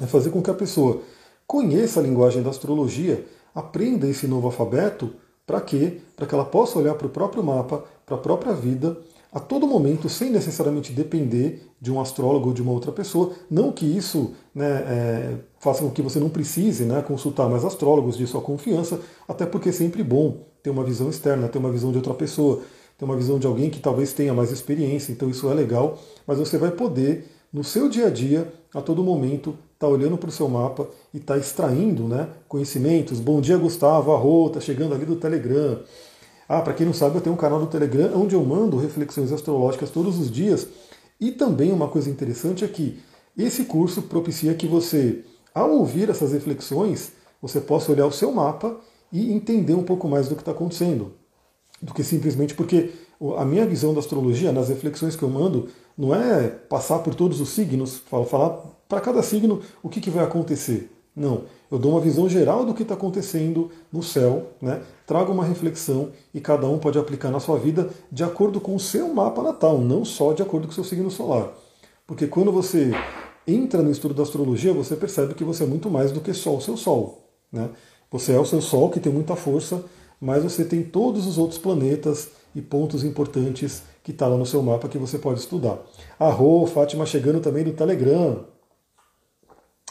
é 0.00 0.06
fazer 0.06 0.30
com 0.30 0.42
que 0.42 0.50
a 0.50 0.54
pessoa 0.54 1.00
conheça 1.46 1.98
a 1.98 2.02
linguagem 2.02 2.42
da 2.42 2.50
astrologia, 2.50 3.24
aprenda 3.54 4.06
esse 4.06 4.26
novo 4.26 4.46
alfabeto, 4.46 5.14
para 5.46 5.60
quê? 5.60 6.00
Para 6.14 6.26
que 6.26 6.34
ela 6.34 6.44
possa 6.44 6.78
olhar 6.78 6.94
para 6.94 7.06
o 7.06 7.10
próprio 7.10 7.42
mapa, 7.42 7.84
para 8.04 8.16
a 8.16 8.18
própria 8.18 8.52
vida, 8.52 8.98
a 9.32 9.40
todo 9.40 9.66
momento, 9.66 10.08
sem 10.08 10.30
necessariamente 10.30 10.92
depender 10.92 11.66
de 11.80 11.90
um 11.90 12.00
astrólogo 12.00 12.48
ou 12.48 12.54
de 12.54 12.62
uma 12.62 12.72
outra 12.72 12.90
pessoa. 12.90 13.32
Não 13.50 13.70
que 13.70 13.86
isso 13.86 14.34
né, 14.54 14.66
é, 14.66 15.34
faça 15.58 15.82
com 15.82 15.90
que 15.90 16.02
você 16.02 16.18
não 16.18 16.28
precise 16.28 16.84
né, 16.84 17.02
consultar 17.02 17.48
mais 17.48 17.64
astrólogos 17.64 18.16
de 18.16 18.26
sua 18.26 18.40
confiança, 18.40 19.00
até 19.26 19.46
porque 19.46 19.68
é 19.68 19.72
sempre 19.72 20.02
bom 20.02 20.46
ter 20.62 20.70
uma 20.70 20.84
visão 20.84 21.08
externa, 21.08 21.48
ter 21.48 21.58
uma 21.58 21.70
visão 21.70 21.90
de 21.90 21.98
outra 21.98 22.14
pessoa 22.14 22.62
ter 22.98 23.04
uma 23.04 23.16
visão 23.16 23.38
de 23.38 23.46
alguém 23.46 23.68
que 23.68 23.78
talvez 23.78 24.12
tenha 24.12 24.32
mais 24.32 24.50
experiência, 24.50 25.12
então 25.12 25.28
isso 25.28 25.50
é 25.50 25.54
legal, 25.54 25.98
mas 26.26 26.38
você 26.38 26.56
vai 26.56 26.70
poder, 26.70 27.26
no 27.52 27.62
seu 27.62 27.88
dia 27.88 28.06
a 28.06 28.10
dia, 28.10 28.52
a 28.74 28.80
todo 28.80 29.02
momento, 29.02 29.50
estar 29.50 29.86
tá 29.86 29.88
olhando 29.88 30.16
para 30.16 30.28
o 30.28 30.32
seu 30.32 30.48
mapa 30.48 30.88
e 31.12 31.18
estar 31.18 31.34
tá 31.34 31.40
extraindo 31.40 32.04
né, 32.04 32.28
conhecimentos. 32.48 33.20
Bom 33.20 33.40
dia, 33.40 33.56
Gustavo, 33.58 34.12
arro, 34.12 34.50
tá 34.50 34.60
chegando 34.60 34.94
ali 34.94 35.04
do 35.04 35.16
Telegram. 35.16 35.80
Ah, 36.48 36.62
para 36.62 36.72
quem 36.72 36.86
não 36.86 36.94
sabe, 36.94 37.16
eu 37.16 37.20
tenho 37.20 37.34
um 37.34 37.38
canal 37.38 37.60
do 37.60 37.66
Telegram 37.66 38.10
onde 38.14 38.34
eu 38.34 38.44
mando 38.44 38.78
reflexões 38.78 39.32
astrológicas 39.32 39.90
todos 39.90 40.18
os 40.18 40.30
dias. 40.30 40.66
E 41.20 41.32
também 41.32 41.72
uma 41.72 41.88
coisa 41.88 42.08
interessante 42.08 42.64
é 42.64 42.68
que 42.68 42.98
esse 43.36 43.64
curso 43.64 44.02
propicia 44.02 44.54
que 44.54 44.66
você, 44.66 45.24
ao 45.54 45.70
ouvir 45.72 46.08
essas 46.08 46.32
reflexões, 46.32 47.12
você 47.42 47.60
possa 47.60 47.92
olhar 47.92 48.06
o 48.06 48.12
seu 48.12 48.32
mapa 48.32 48.76
e 49.12 49.32
entender 49.32 49.74
um 49.74 49.82
pouco 49.82 50.08
mais 50.08 50.28
do 50.28 50.34
que 50.34 50.42
está 50.42 50.52
acontecendo 50.52 51.12
do 51.80 51.92
que 51.92 52.02
simplesmente 52.02 52.54
porque 52.54 52.90
a 53.36 53.44
minha 53.44 53.66
visão 53.66 53.94
da 53.94 54.00
astrologia, 54.00 54.52
nas 54.52 54.68
reflexões 54.68 55.16
que 55.16 55.22
eu 55.22 55.30
mando, 55.30 55.68
não 55.96 56.14
é 56.14 56.48
passar 56.48 56.98
por 56.98 57.14
todos 57.14 57.40
os 57.40 57.50
signos, 57.50 58.02
falar 58.10 58.50
para 58.88 59.00
cada 59.00 59.22
signo 59.22 59.60
o 59.82 59.88
que, 59.88 60.00
que 60.00 60.10
vai 60.10 60.24
acontecer. 60.24 60.90
Não, 61.14 61.44
eu 61.70 61.78
dou 61.78 61.92
uma 61.92 62.00
visão 62.00 62.28
geral 62.28 62.66
do 62.66 62.74
que 62.74 62.82
está 62.82 62.92
acontecendo 62.92 63.70
no 63.90 64.02
céu, 64.02 64.48
né? 64.60 64.82
trago 65.06 65.32
uma 65.32 65.44
reflexão 65.44 66.10
e 66.34 66.40
cada 66.40 66.66
um 66.66 66.78
pode 66.78 66.98
aplicar 66.98 67.30
na 67.30 67.40
sua 67.40 67.58
vida 67.58 67.88
de 68.12 68.22
acordo 68.22 68.60
com 68.60 68.74
o 68.74 68.80
seu 68.80 69.08
mapa 69.14 69.42
natal, 69.42 69.78
não 69.78 70.04
só 70.04 70.34
de 70.34 70.42
acordo 70.42 70.66
com 70.66 70.72
o 70.72 70.74
seu 70.74 70.84
signo 70.84 71.10
solar. 71.10 71.54
Porque 72.06 72.26
quando 72.26 72.52
você 72.52 72.92
entra 73.46 73.82
no 73.82 73.90
estudo 73.90 74.12
da 74.12 74.24
astrologia, 74.24 74.74
você 74.74 74.94
percebe 74.94 75.32
que 75.32 75.42
você 75.42 75.64
é 75.64 75.66
muito 75.66 75.88
mais 75.88 76.12
do 76.12 76.20
que 76.20 76.34
só 76.34 76.54
o 76.54 76.60
seu 76.60 76.76
Sol. 76.76 77.30
Né? 77.50 77.70
Você 78.10 78.32
é 78.32 78.38
o 78.38 78.44
seu 78.44 78.60
Sol 78.60 78.90
que 78.90 79.00
tem 79.00 79.12
muita 79.12 79.34
força, 79.34 79.82
mas 80.20 80.42
você 80.42 80.64
tem 80.64 80.82
todos 80.82 81.26
os 81.26 81.38
outros 81.38 81.58
planetas 81.58 82.28
e 82.54 82.60
pontos 82.60 83.04
importantes 83.04 83.82
que 84.02 84.12
está 84.12 84.26
lá 84.26 84.36
no 84.36 84.46
seu 84.46 84.62
mapa 84.62 84.88
que 84.88 84.98
você 84.98 85.18
pode 85.18 85.40
estudar. 85.40 85.78
A 86.18 86.28
Rô, 86.28 86.66
Fátima 86.66 87.04
chegando 87.04 87.40
também 87.40 87.64
do 87.64 87.72
Telegram. 87.72 88.44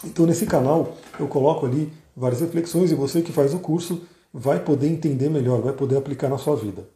Então 0.03 0.25
nesse 0.25 0.45
canal 0.45 0.95
eu 1.19 1.27
coloco 1.27 1.65
ali 1.65 1.91
várias 2.15 2.41
reflexões 2.41 2.91
e 2.91 2.95
você 2.95 3.21
que 3.21 3.31
faz 3.31 3.53
o 3.53 3.59
curso 3.59 4.01
vai 4.33 4.59
poder 4.59 4.87
entender 4.87 5.29
melhor, 5.29 5.61
vai 5.61 5.73
poder 5.73 5.97
aplicar 5.97 6.29
na 6.29 6.37
sua 6.37 6.55
vida. 6.55 6.87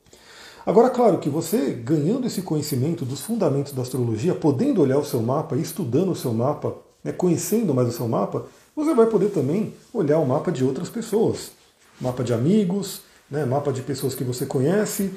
Agora, 0.66 0.90
claro 0.90 1.18
que 1.20 1.30
você, 1.30 1.72
ganhando 1.72 2.28
esse 2.28 2.42
conhecimento 2.42 3.06
dos 3.06 3.22
fundamentos 3.22 3.74
da 3.74 3.82
astrologia, 3.82 4.36
podendo 4.36 4.82
olhar 4.82 4.98
o 4.98 5.06
seu 5.06 5.22
mapa, 5.22 5.56
estudando 5.56 6.12
o 6.12 6.16
seu 6.16 6.34
mapa, 6.34 6.76
né, 7.04 7.12
conhecendo 7.12 7.74
mais 7.74 7.88
o 7.88 7.92
seu 7.92 8.08
mapa, 8.08 8.46
você 8.76 8.94
vai 8.94 9.08
poder 9.08 9.30
também 9.30 9.74
olhar 9.94 10.20
o 10.20 10.28
mapa 10.28 10.52
de 10.52 10.64
outras 10.64 10.90
pessoas. 10.90 11.52
Mapa 12.00 12.24
de 12.24 12.34
amigos, 12.34 13.02
né, 13.30 13.46
mapa 13.46 13.72
de 13.72 13.82
pessoas 13.82 14.16
que 14.16 14.24
você 14.24 14.46
conhece, 14.46 15.14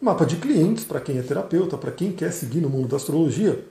mapa 0.00 0.26
de 0.26 0.36
clientes, 0.36 0.84
para 0.84 1.00
quem 1.00 1.18
é 1.18 1.22
terapeuta, 1.22 1.78
para 1.78 1.92
quem 1.92 2.12
quer 2.12 2.32
seguir 2.32 2.60
no 2.60 2.68
mundo 2.68 2.88
da 2.88 2.96
astrologia. 2.96 3.64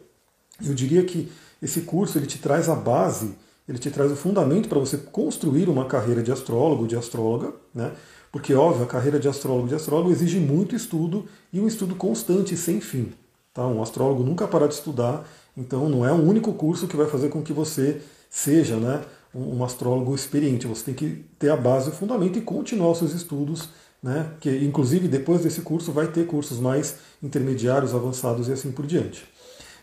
Eu 0.64 0.74
diria 0.74 1.04
que 1.04 1.32
esse 1.62 1.82
curso 1.82 2.18
ele 2.18 2.26
te 2.26 2.40
traz 2.40 2.70
a 2.70 2.76
base, 2.76 3.34
ele 3.68 3.78
te 3.78 3.92
traz 3.92 4.12
o 4.12 4.16
fundamento 4.16 4.68
para 4.70 4.80
você 4.80 4.98
construir 4.98 5.70
uma 5.70 5.86
carreira 5.86 6.24
de 6.24 6.32
astrólogo, 6.32 6.88
de 6.88 6.96
astróloga, 6.96 7.54
né? 7.74 7.92
Porque, 8.32 8.54
óbvio, 8.54 8.84
a 8.84 8.88
carreira 8.88 9.20
de 9.20 9.28
astrólogo 9.28 9.68
de 9.68 9.76
astrólogo 9.76 10.10
exige 10.10 10.40
muito 10.40 10.74
estudo 10.74 11.26
e 11.52 11.60
um 11.60 11.68
estudo 11.68 11.96
constante, 11.96 12.56
sem 12.56 12.80
fim. 12.80 13.12
Tá? 13.54 13.68
Um 13.68 13.84
astrólogo 13.84 14.24
nunca 14.24 14.48
para 14.48 14.68
de 14.68 14.76
estudar, 14.76 15.28
então 15.56 15.90
não 15.90 16.06
é 16.06 16.14
um 16.14 16.26
único 16.26 16.54
curso 16.54 16.88
que 16.88 16.96
vai 16.96 17.08
fazer 17.08 17.28
com 17.28 17.42
que 17.42 17.52
você 17.52 18.02
seja 18.30 18.78
né, 18.78 19.02
um 19.34 19.64
astrólogo 19.64 20.14
experiente. 20.14 20.68
Você 20.68 20.86
tem 20.86 20.94
que 20.94 21.26
ter 21.40 21.50
a 21.50 21.58
base, 21.58 21.90
o 21.90 21.94
fundamento 21.94 22.38
e 22.38 22.42
continuar 22.42 22.92
os 22.92 23.00
seus 23.00 23.14
estudos, 23.14 23.70
né, 24.02 24.32
que 24.40 24.50
inclusive 24.64 25.08
depois 25.08 25.42
desse 25.42 25.62
curso 25.62 25.92
vai 25.92 26.08
ter 26.08 26.26
cursos 26.26 26.60
mais 26.60 26.96
intermediários, 27.22 27.94
avançados 27.94 28.48
e 28.48 28.52
assim 28.52 28.72
por 28.72 28.86
diante. 28.86 29.26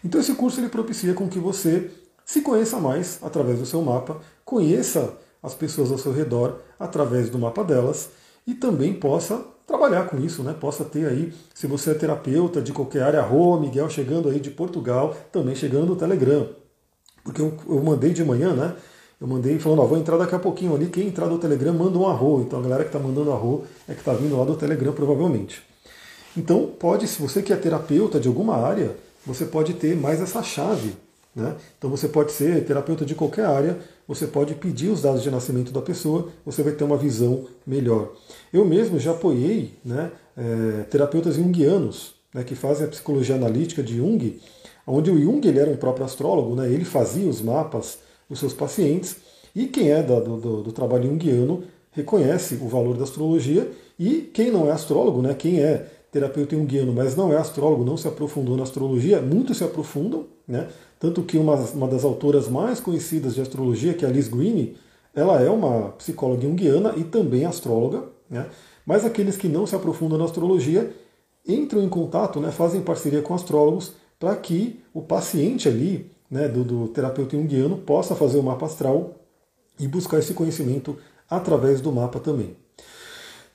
Então 0.05 0.21
esse 0.21 0.35
curso 0.35 0.61
ele 0.61 0.69
propicia 0.69 1.15
com 1.15 1.29
que 1.29 1.39
você 1.39 1.91
se 2.25 2.43
conheça 2.43 2.79
mais 2.79 3.19
através 3.23 3.59
do 3.59 3.67
seu 3.67 3.81
mapa, 3.81 4.21
conheça 4.45 5.15
as 5.43 5.55
pessoas 5.55 5.91
ao 5.91 5.99
seu 5.99 6.13
redor 6.13 6.61
através 6.79 7.31
do 7.31 7.39
mapa 7.39 7.65
delas 7.65 8.11
e 8.47 8.55
também 8.55 8.93
possa 8.93 9.45
trabalhar 9.67 10.09
com 10.09 10.19
isso, 10.19 10.43
né? 10.43 10.55
Possa 10.59 10.85
ter 10.85 11.07
aí, 11.07 11.33
se 11.55 11.67
você 11.67 11.91
é 11.91 11.95
terapeuta 11.95 12.61
de 12.61 12.73
qualquer 12.73 13.03
área, 13.03 13.23
Rô, 13.23 13.61
Miguel 13.61 13.89
chegando 13.91 14.29
aí 14.29 14.41
de 14.41 14.51
Portugal, 14.51 15.15
também 15.31 15.55
chegando 15.55 15.87
no 15.87 15.97
Telegram. 15.97 16.49
Porque 17.23 17.41
eu, 17.41 17.55
eu 17.69 17.83
mandei 17.83 18.13
de 18.13 18.25
manhã, 18.25 18.55
né? 18.55 18.75
Eu 19.21 19.27
mandei 19.27 19.59
falando, 19.59 19.81
ó, 19.81 19.87
vou 19.87 19.99
entrar 19.99 20.17
daqui 20.17 20.35
a 20.35 20.39
pouquinho 20.39 20.75
ali, 20.75 20.87
quem 20.87 21.09
entrar 21.09 21.27
do 21.27 21.39
Telegram 21.39 21.73
manda 21.73 21.99
um 21.99 22.07
arro. 22.07 22.43
Então 22.43 22.61
a 22.61 22.63
galera 22.63 22.85
que 22.85 22.89
está 22.89 22.99
mandando 23.01 23.33
arro 23.33 23.65
é 23.89 23.93
que 23.93 24.01
está 24.01 24.13
vindo 24.13 24.37
lá 24.37 24.45
do 24.45 24.55
Telegram, 24.55 24.93
provavelmente. 24.93 25.63
Então 26.37 26.71
pode, 26.79 27.09
se 27.09 27.21
você 27.21 27.43
que 27.43 27.53
é 27.53 27.57
terapeuta 27.57 28.21
de 28.21 28.29
alguma 28.29 28.57
área, 28.57 28.97
você 29.27 29.45
pode 29.45 29.75
ter 29.75 29.97
mais 29.97 30.21
essa 30.21 30.43
chave. 30.43 30.95
Né? 31.35 31.55
Então 31.77 31.91
você 31.91 32.09
pode 32.09 32.33
ser 32.33 32.65
terapeuta 32.65 33.05
de 33.05 33.15
qualquer 33.15 33.47
área, 33.47 33.79
você 34.07 34.27
pode 34.27 34.55
pedir 34.55 34.89
os 34.89 35.03
dados 35.03 35.23
de 35.23 35.31
nascimento 35.31 35.73
da 35.73 35.83
pessoa, 35.83 36.29
você 36.45 36.63
vai 36.63 36.73
ter 36.73 36.85
uma 36.85 36.97
visão 36.97 37.47
melhor. 37.67 38.13
Eu 38.53 38.65
mesmo 38.65 38.99
já 38.99 39.11
apoiei 39.11 39.75
né, 39.85 40.11
é, 40.37 40.83
terapeutas 40.85 41.37
junguianos 41.37 42.15
né, 42.33 42.43
que 42.43 42.55
fazem 42.55 42.87
a 42.87 42.89
psicologia 42.89 43.35
analítica 43.35 43.83
de 43.83 43.97
Jung, 43.97 44.41
onde 44.87 45.11
o 45.11 45.21
Jung 45.21 45.47
ele 45.47 45.59
era 45.59 45.71
um 45.71 45.77
próprio 45.77 46.05
astrólogo, 46.05 46.55
né, 46.55 46.71
ele 46.71 46.85
fazia 46.85 47.29
os 47.29 47.41
mapas 47.41 47.99
dos 48.29 48.39
seus 48.39 48.53
pacientes, 48.53 49.17
e 49.55 49.67
quem 49.67 49.91
é 49.91 50.03
da, 50.03 50.21
do, 50.21 50.63
do, 50.63 50.73
trabalho 50.73 51.09
junguiano 51.09 51.65
reconhece 51.93 52.57
o 52.57 52.69
valor 52.69 52.97
da 52.97 53.05
astrologia, 53.05 53.71
e 53.99 54.31
quem 54.33 54.51
não 54.51 54.69
é 54.69 54.73
astrólogo, 54.73 55.23
né, 55.23 55.35
quem 55.35 55.61
é 55.61 55.87
terapeuta 56.11 56.57
junguiano, 56.57 56.93
mas 56.93 57.17
não 57.17 57.33
é 57.33 57.37
astrólogo, 57.37 57.85
não 57.85 57.97
se 57.97 58.09
aprofundou 58.09 58.57
na 58.57 58.63
astrologia, 58.63 59.21
muitos 59.21 59.59
se 59.59 59.65
aprofundam, 59.65 60.27
né? 60.47 60.69
Tanto 60.99 61.23
que 61.23 61.37
uma, 61.37 61.55
uma 61.55 61.87
das 61.87 62.03
autoras 62.05 62.49
mais 62.49 62.81
conhecidas 62.81 63.35
de 63.35 63.41
astrologia, 63.41 63.95
que 63.95 64.05
é 64.05 64.09
a 64.09 64.11
Liz 64.11 64.27
Greene, 64.29 64.77
ela 65.15 65.41
é 65.41 65.51
uma 65.51 65.91
psicóloga 65.91 66.43
junguiana 66.43 66.95
e 66.97 67.05
também 67.05 67.45
astróloga, 67.45 68.05
né? 68.29 68.47
Mas 68.87 69.05
aqueles 69.05 69.37
que 69.37 69.49
não 69.49 69.67
se 69.67 69.77
aprofundam 69.77 70.19
na 70.19 70.25
astrologia 70.25 70.93
entram 71.47 71.83
em 71.83 71.89
contato, 71.89 72.41
né, 72.41 72.51
fazem 72.51 72.81
parceria 72.81 73.21
com 73.21 73.35
astrólogos 73.35 73.93
para 74.19 74.35
que 74.37 74.81
o 74.93 75.03
paciente 75.03 75.69
ali, 75.69 76.11
né, 76.31 76.49
do, 76.49 76.65
do 76.65 76.89
terapeuta 76.89 77.37
junguiano, 77.37 77.79
possa 77.79 78.15
fazer 78.15 78.39
o 78.39 78.43
mapa 78.43 78.67
astral 78.67 79.15
e 79.79 79.87
buscar 79.87 80.19
esse 80.19 80.35
conhecimento 80.35 80.97
através 81.29 81.81
do 81.81 81.93
mapa 81.93 82.19
também. 82.19 82.57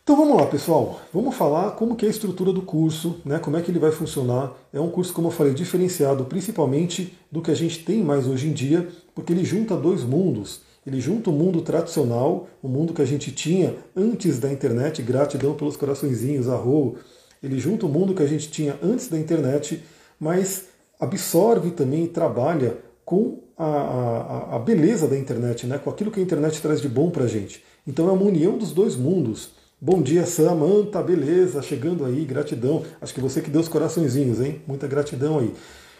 Então 0.03 0.17
vamos 0.17 0.35
lá, 0.35 0.45
pessoal. 0.47 0.99
Vamos 1.13 1.33
falar 1.33 1.71
como 1.71 1.95
que 1.95 2.05
é 2.05 2.09
a 2.09 2.11
estrutura 2.11 2.51
do 2.51 2.61
curso, 2.61 3.21
né? 3.23 3.39
Como 3.39 3.55
é 3.55 3.61
que 3.61 3.71
ele 3.71 3.79
vai 3.79 3.91
funcionar. 3.91 4.51
É 4.73 4.79
um 4.79 4.89
curso, 4.89 5.13
como 5.13 5.29
eu 5.29 5.31
falei, 5.31 5.53
diferenciado, 5.53 6.25
principalmente 6.25 7.17
do 7.31 7.41
que 7.41 7.49
a 7.49 7.55
gente 7.55 7.85
tem 7.85 8.03
mais 8.03 8.27
hoje 8.27 8.49
em 8.49 8.51
dia, 8.51 8.85
porque 9.15 9.31
ele 9.31 9.45
junta 9.45 9.77
dois 9.77 10.03
mundos. 10.03 10.61
Ele 10.85 10.99
junta 10.99 11.29
o 11.29 11.33
mundo 11.33 11.61
tradicional, 11.61 12.49
o 12.61 12.67
mundo 12.67 12.93
que 12.93 13.01
a 13.01 13.05
gente 13.05 13.31
tinha 13.31 13.77
antes 13.95 14.39
da 14.39 14.51
internet, 14.51 15.01
gratidão 15.01 15.53
pelos 15.53 15.77
coraçõezinhos, 15.77 16.49
arro. 16.49 16.97
Ele 17.41 17.57
junta 17.57 17.85
o 17.85 17.89
mundo 17.89 18.13
que 18.13 18.23
a 18.23 18.27
gente 18.27 18.51
tinha 18.51 18.77
antes 18.83 19.07
da 19.07 19.17
internet, 19.17 19.81
mas 20.19 20.65
absorve 21.03 21.71
também 21.71 22.05
e 22.05 22.07
trabalha 22.07 22.77
com 23.05 23.39
a, 23.57 23.65
a, 23.65 24.55
a 24.55 24.59
beleza 24.59 25.07
da 25.07 25.17
internet, 25.17 25.67
né? 25.67 25.77
com 25.77 25.89
aquilo 25.89 26.11
que 26.11 26.19
a 26.19 26.23
internet 26.23 26.61
traz 26.61 26.81
de 26.81 26.89
bom 26.89 27.09
para 27.09 27.25
a 27.25 27.27
gente. 27.27 27.63
Então 27.85 28.09
é 28.09 28.11
uma 28.11 28.25
união 28.25 28.57
dos 28.57 28.71
dois 28.71 28.95
mundos 28.95 29.51
Bom 29.85 30.01
dia, 30.01 30.25
Samanta, 30.25 31.03
beleza, 31.03 31.61
chegando 31.61 32.05
aí, 32.05 32.23
gratidão. 32.23 32.83
Acho 33.01 33.13
que 33.13 33.19
você 33.19 33.41
que 33.41 33.49
deu 33.49 33.59
os 33.59 33.67
coraçõezinhos, 33.67 34.39
hein? 34.39 34.61
Muita 34.65 34.87
gratidão 34.87 35.39
aí. 35.39 35.53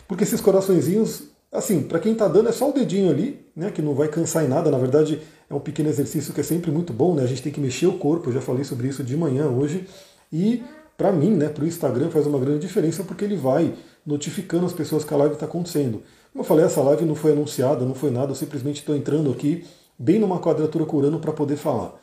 Porque 0.08 0.24
esses 0.24 0.40
coraçõezinhos, 0.40 1.24
assim, 1.52 1.84
para 1.84 2.00
quem 2.00 2.16
tá 2.16 2.30
dando 2.30 2.48
é 2.48 2.54
só 2.54 2.70
o 2.70 2.74
dedinho 2.74 3.10
ali, 3.10 3.46
né? 3.54 3.72
Que 3.72 3.82
não 3.82 3.94
vai 3.94 4.08
cansar 4.08 4.46
em 4.46 4.48
nada. 4.48 4.72
Na 4.72 4.78
verdade, 4.78 5.20
é 5.50 5.54
um 5.54 5.60
pequeno 5.60 5.90
exercício 5.90 6.34
que 6.34 6.40
é 6.40 6.44
sempre 6.46 6.72
muito 6.72 6.94
bom, 6.94 7.14
né? 7.14 7.24
A 7.24 7.26
gente 7.26 7.42
tem 7.42 7.52
que 7.52 7.60
mexer 7.60 7.88
o 7.88 7.98
corpo. 7.98 8.30
Eu 8.30 8.36
já 8.36 8.40
falei 8.40 8.64
sobre 8.64 8.88
isso 8.88 9.04
de 9.04 9.18
manhã 9.18 9.50
hoje. 9.50 9.86
E 10.32 10.64
para 10.98 11.12
mim, 11.12 11.32
né, 11.32 11.50
para 11.50 11.66
o 11.66 11.68
Instagram 11.68 12.10
faz 12.10 12.26
uma 12.26 12.40
grande 12.40 12.66
diferença 12.66 13.04
porque 13.04 13.26
ele 13.26 13.36
vai 13.36 13.74
notificando 14.06 14.66
as 14.66 14.74
pessoas 14.74 15.04
que 15.04 15.14
a 15.14 15.18
live 15.18 15.34
está 15.34 15.46
acontecendo. 15.46 16.02
Como 16.32 16.44
eu 16.44 16.48
falei, 16.48 16.66
essa 16.66 16.82
live 16.82 17.06
não 17.06 17.16
foi 17.16 17.32
anunciada, 17.32 17.86
não 17.86 17.94
foi 17.94 18.12
nada, 18.12 18.32
eu 18.32 18.36
simplesmente 18.36 18.80
estou 18.80 18.96
entrando 18.96 19.32
aqui 19.32 19.66
bem 19.98 20.20
numa 20.20 20.40
quadratura 20.40 20.86
curando 20.86 21.20
para 21.20 21.32
poder 21.32 21.58
falar. 21.58 21.94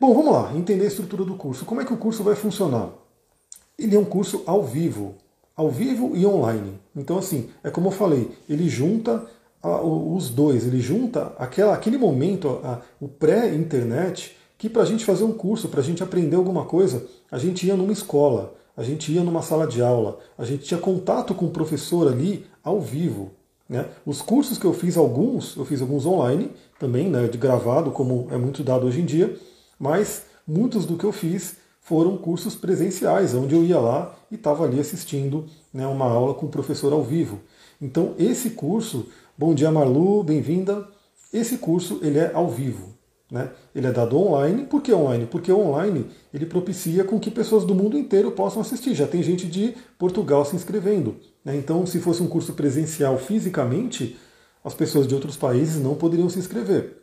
Bom, 0.00 0.14
vamos 0.14 0.32
lá, 0.32 0.52
entender 0.54 0.84
a 0.84 0.88
estrutura 0.88 1.24
do 1.24 1.34
curso. 1.34 1.64
Como 1.64 1.80
é 1.80 1.84
que 1.84 1.92
o 1.92 1.96
curso 1.96 2.22
vai 2.22 2.36
funcionar? 2.36 2.90
Ele 3.76 3.96
é 3.96 3.98
um 3.98 4.04
curso 4.04 4.42
ao 4.46 4.62
vivo, 4.62 5.16
ao 5.56 5.70
vivo 5.70 6.16
e 6.16 6.24
online. 6.24 6.78
Então, 6.94 7.18
assim, 7.18 7.50
é 7.64 7.70
como 7.70 7.88
eu 7.88 7.92
falei, 7.92 8.30
ele 8.48 8.68
junta 8.68 9.26
a, 9.62 9.82
os 9.82 10.30
dois, 10.30 10.66
ele 10.66 10.80
junta 10.80 11.32
aquela, 11.36 11.74
aquele 11.74 11.98
momento, 11.98 12.60
a, 12.62 12.80
o 13.00 13.08
pré-internet, 13.08 14.36
que 14.56 14.68
para 14.68 14.82
a 14.82 14.86
gente 14.86 15.04
fazer 15.04 15.24
um 15.24 15.32
curso, 15.32 15.68
para 15.68 15.80
a 15.80 15.84
gente 15.84 16.02
aprender 16.02 16.36
alguma 16.36 16.64
coisa, 16.64 17.06
a 17.30 17.38
gente 17.38 17.66
ia 17.66 17.76
numa 17.76 17.92
escola, 17.92 18.54
a 18.78 18.84
gente 18.84 19.12
ia 19.12 19.24
numa 19.24 19.42
sala 19.42 19.66
de 19.66 19.82
aula, 19.82 20.20
a 20.38 20.44
gente 20.44 20.62
tinha 20.62 20.78
contato 20.78 21.34
com 21.34 21.46
o 21.46 21.50
professor 21.50 22.06
ali 22.06 22.46
ao 22.62 22.80
vivo. 22.80 23.32
Né? 23.68 23.84
Os 24.06 24.22
cursos 24.22 24.56
que 24.56 24.64
eu 24.64 24.72
fiz, 24.72 24.96
alguns, 24.96 25.56
eu 25.56 25.64
fiz 25.64 25.82
alguns 25.82 26.06
online 26.06 26.52
também, 26.78 27.10
né, 27.10 27.26
de 27.26 27.36
gravado, 27.36 27.90
como 27.90 28.28
é 28.30 28.36
muito 28.36 28.62
dado 28.62 28.86
hoje 28.86 29.00
em 29.00 29.04
dia, 29.04 29.36
mas 29.80 30.26
muitos 30.46 30.86
do 30.86 30.96
que 30.96 31.02
eu 31.02 31.10
fiz 31.10 31.56
foram 31.80 32.16
cursos 32.16 32.54
presenciais, 32.54 33.34
onde 33.34 33.52
eu 33.52 33.64
ia 33.64 33.80
lá 33.80 34.14
e 34.30 34.36
estava 34.36 34.62
ali 34.62 34.78
assistindo 34.78 35.46
né, 35.74 35.84
uma 35.84 36.04
aula 36.04 36.34
com 36.34 36.46
o 36.46 36.48
professor 36.48 36.92
ao 36.92 37.02
vivo. 37.02 37.40
Então 37.82 38.14
esse 38.16 38.50
curso, 38.50 39.08
bom 39.36 39.54
dia 39.54 39.72
Marlu, 39.72 40.22
bem-vinda. 40.22 40.86
Esse 41.32 41.58
curso 41.58 41.98
ele 42.00 42.20
é 42.20 42.30
ao 42.32 42.48
vivo, 42.48 42.94
né? 43.30 43.50
Ele 43.74 43.86
é 43.86 43.92
dado 43.92 44.16
online. 44.16 44.64
Por 44.64 44.82
que 44.82 44.92
online? 44.92 45.26
Porque 45.26 45.52
online 45.52 46.06
ele 46.32 46.46
propicia 46.46 47.04
com 47.04 47.20
que 47.20 47.30
pessoas 47.30 47.64
do 47.64 47.74
mundo 47.74 47.98
inteiro 47.98 48.30
possam 48.32 48.62
assistir. 48.62 48.94
Já 48.94 49.06
tem 49.06 49.22
gente 49.22 49.46
de 49.46 49.74
Portugal 49.98 50.44
se 50.44 50.56
inscrevendo. 50.56 51.16
Né? 51.44 51.56
Então, 51.56 51.84
se 51.86 52.00
fosse 52.00 52.22
um 52.22 52.28
curso 52.28 52.54
presencial 52.54 53.18
fisicamente, 53.18 54.16
as 54.64 54.74
pessoas 54.74 55.06
de 55.06 55.14
outros 55.14 55.36
países 55.36 55.80
não 55.80 55.94
poderiam 55.94 56.28
se 56.28 56.38
inscrever. 56.38 56.98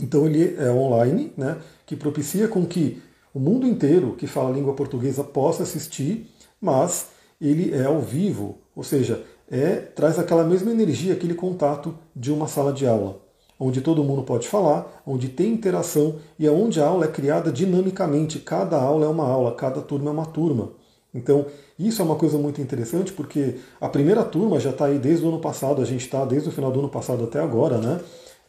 Então 0.00 0.26
ele 0.26 0.54
é 0.56 0.70
online, 0.70 1.32
né, 1.36 1.58
que 1.84 1.94
propicia 1.94 2.48
com 2.48 2.64
que 2.64 3.02
o 3.34 3.38
mundo 3.38 3.66
inteiro 3.66 4.14
que 4.16 4.26
fala 4.26 4.54
língua 4.54 4.74
portuguesa 4.74 5.22
possa 5.22 5.62
assistir, 5.62 6.30
mas 6.60 7.08
ele 7.40 7.74
é 7.74 7.84
ao 7.84 8.00
vivo, 8.00 8.58
ou 8.74 8.82
seja, 8.82 9.22
é, 9.50 9.76
traz 9.76 10.18
aquela 10.18 10.44
mesma 10.44 10.70
energia, 10.70 11.12
aquele 11.12 11.34
contato 11.34 11.94
de 12.14 12.32
uma 12.32 12.46
sala 12.46 12.72
de 12.72 12.86
aula, 12.86 13.20
onde 13.64 13.80
todo 13.80 14.02
mundo 14.02 14.22
pode 14.22 14.48
falar, 14.48 15.02
onde 15.06 15.28
tem 15.28 15.52
interação 15.52 16.16
e 16.36 16.48
onde 16.48 16.80
a 16.80 16.86
aula 16.86 17.04
é 17.04 17.08
criada 17.08 17.52
dinamicamente. 17.52 18.40
Cada 18.40 18.76
aula 18.76 19.06
é 19.06 19.08
uma 19.08 19.24
aula, 19.24 19.54
cada 19.54 19.80
turma 19.80 20.10
é 20.10 20.12
uma 20.12 20.26
turma. 20.26 20.72
Então, 21.14 21.46
isso 21.78 22.02
é 22.02 22.04
uma 22.04 22.16
coisa 22.16 22.38
muito 22.38 22.60
interessante 22.60 23.12
porque 23.12 23.56
a 23.80 23.88
primeira 23.88 24.24
turma 24.24 24.58
já 24.58 24.70
está 24.70 24.86
aí 24.86 24.98
desde 24.98 25.24
o 25.24 25.28
ano 25.28 25.38
passado, 25.38 25.80
a 25.80 25.84
gente 25.84 26.00
está 26.00 26.24
desde 26.24 26.48
o 26.48 26.52
final 26.52 26.72
do 26.72 26.80
ano 26.80 26.88
passado 26.88 27.22
até 27.22 27.38
agora, 27.38 27.78
né? 27.78 28.00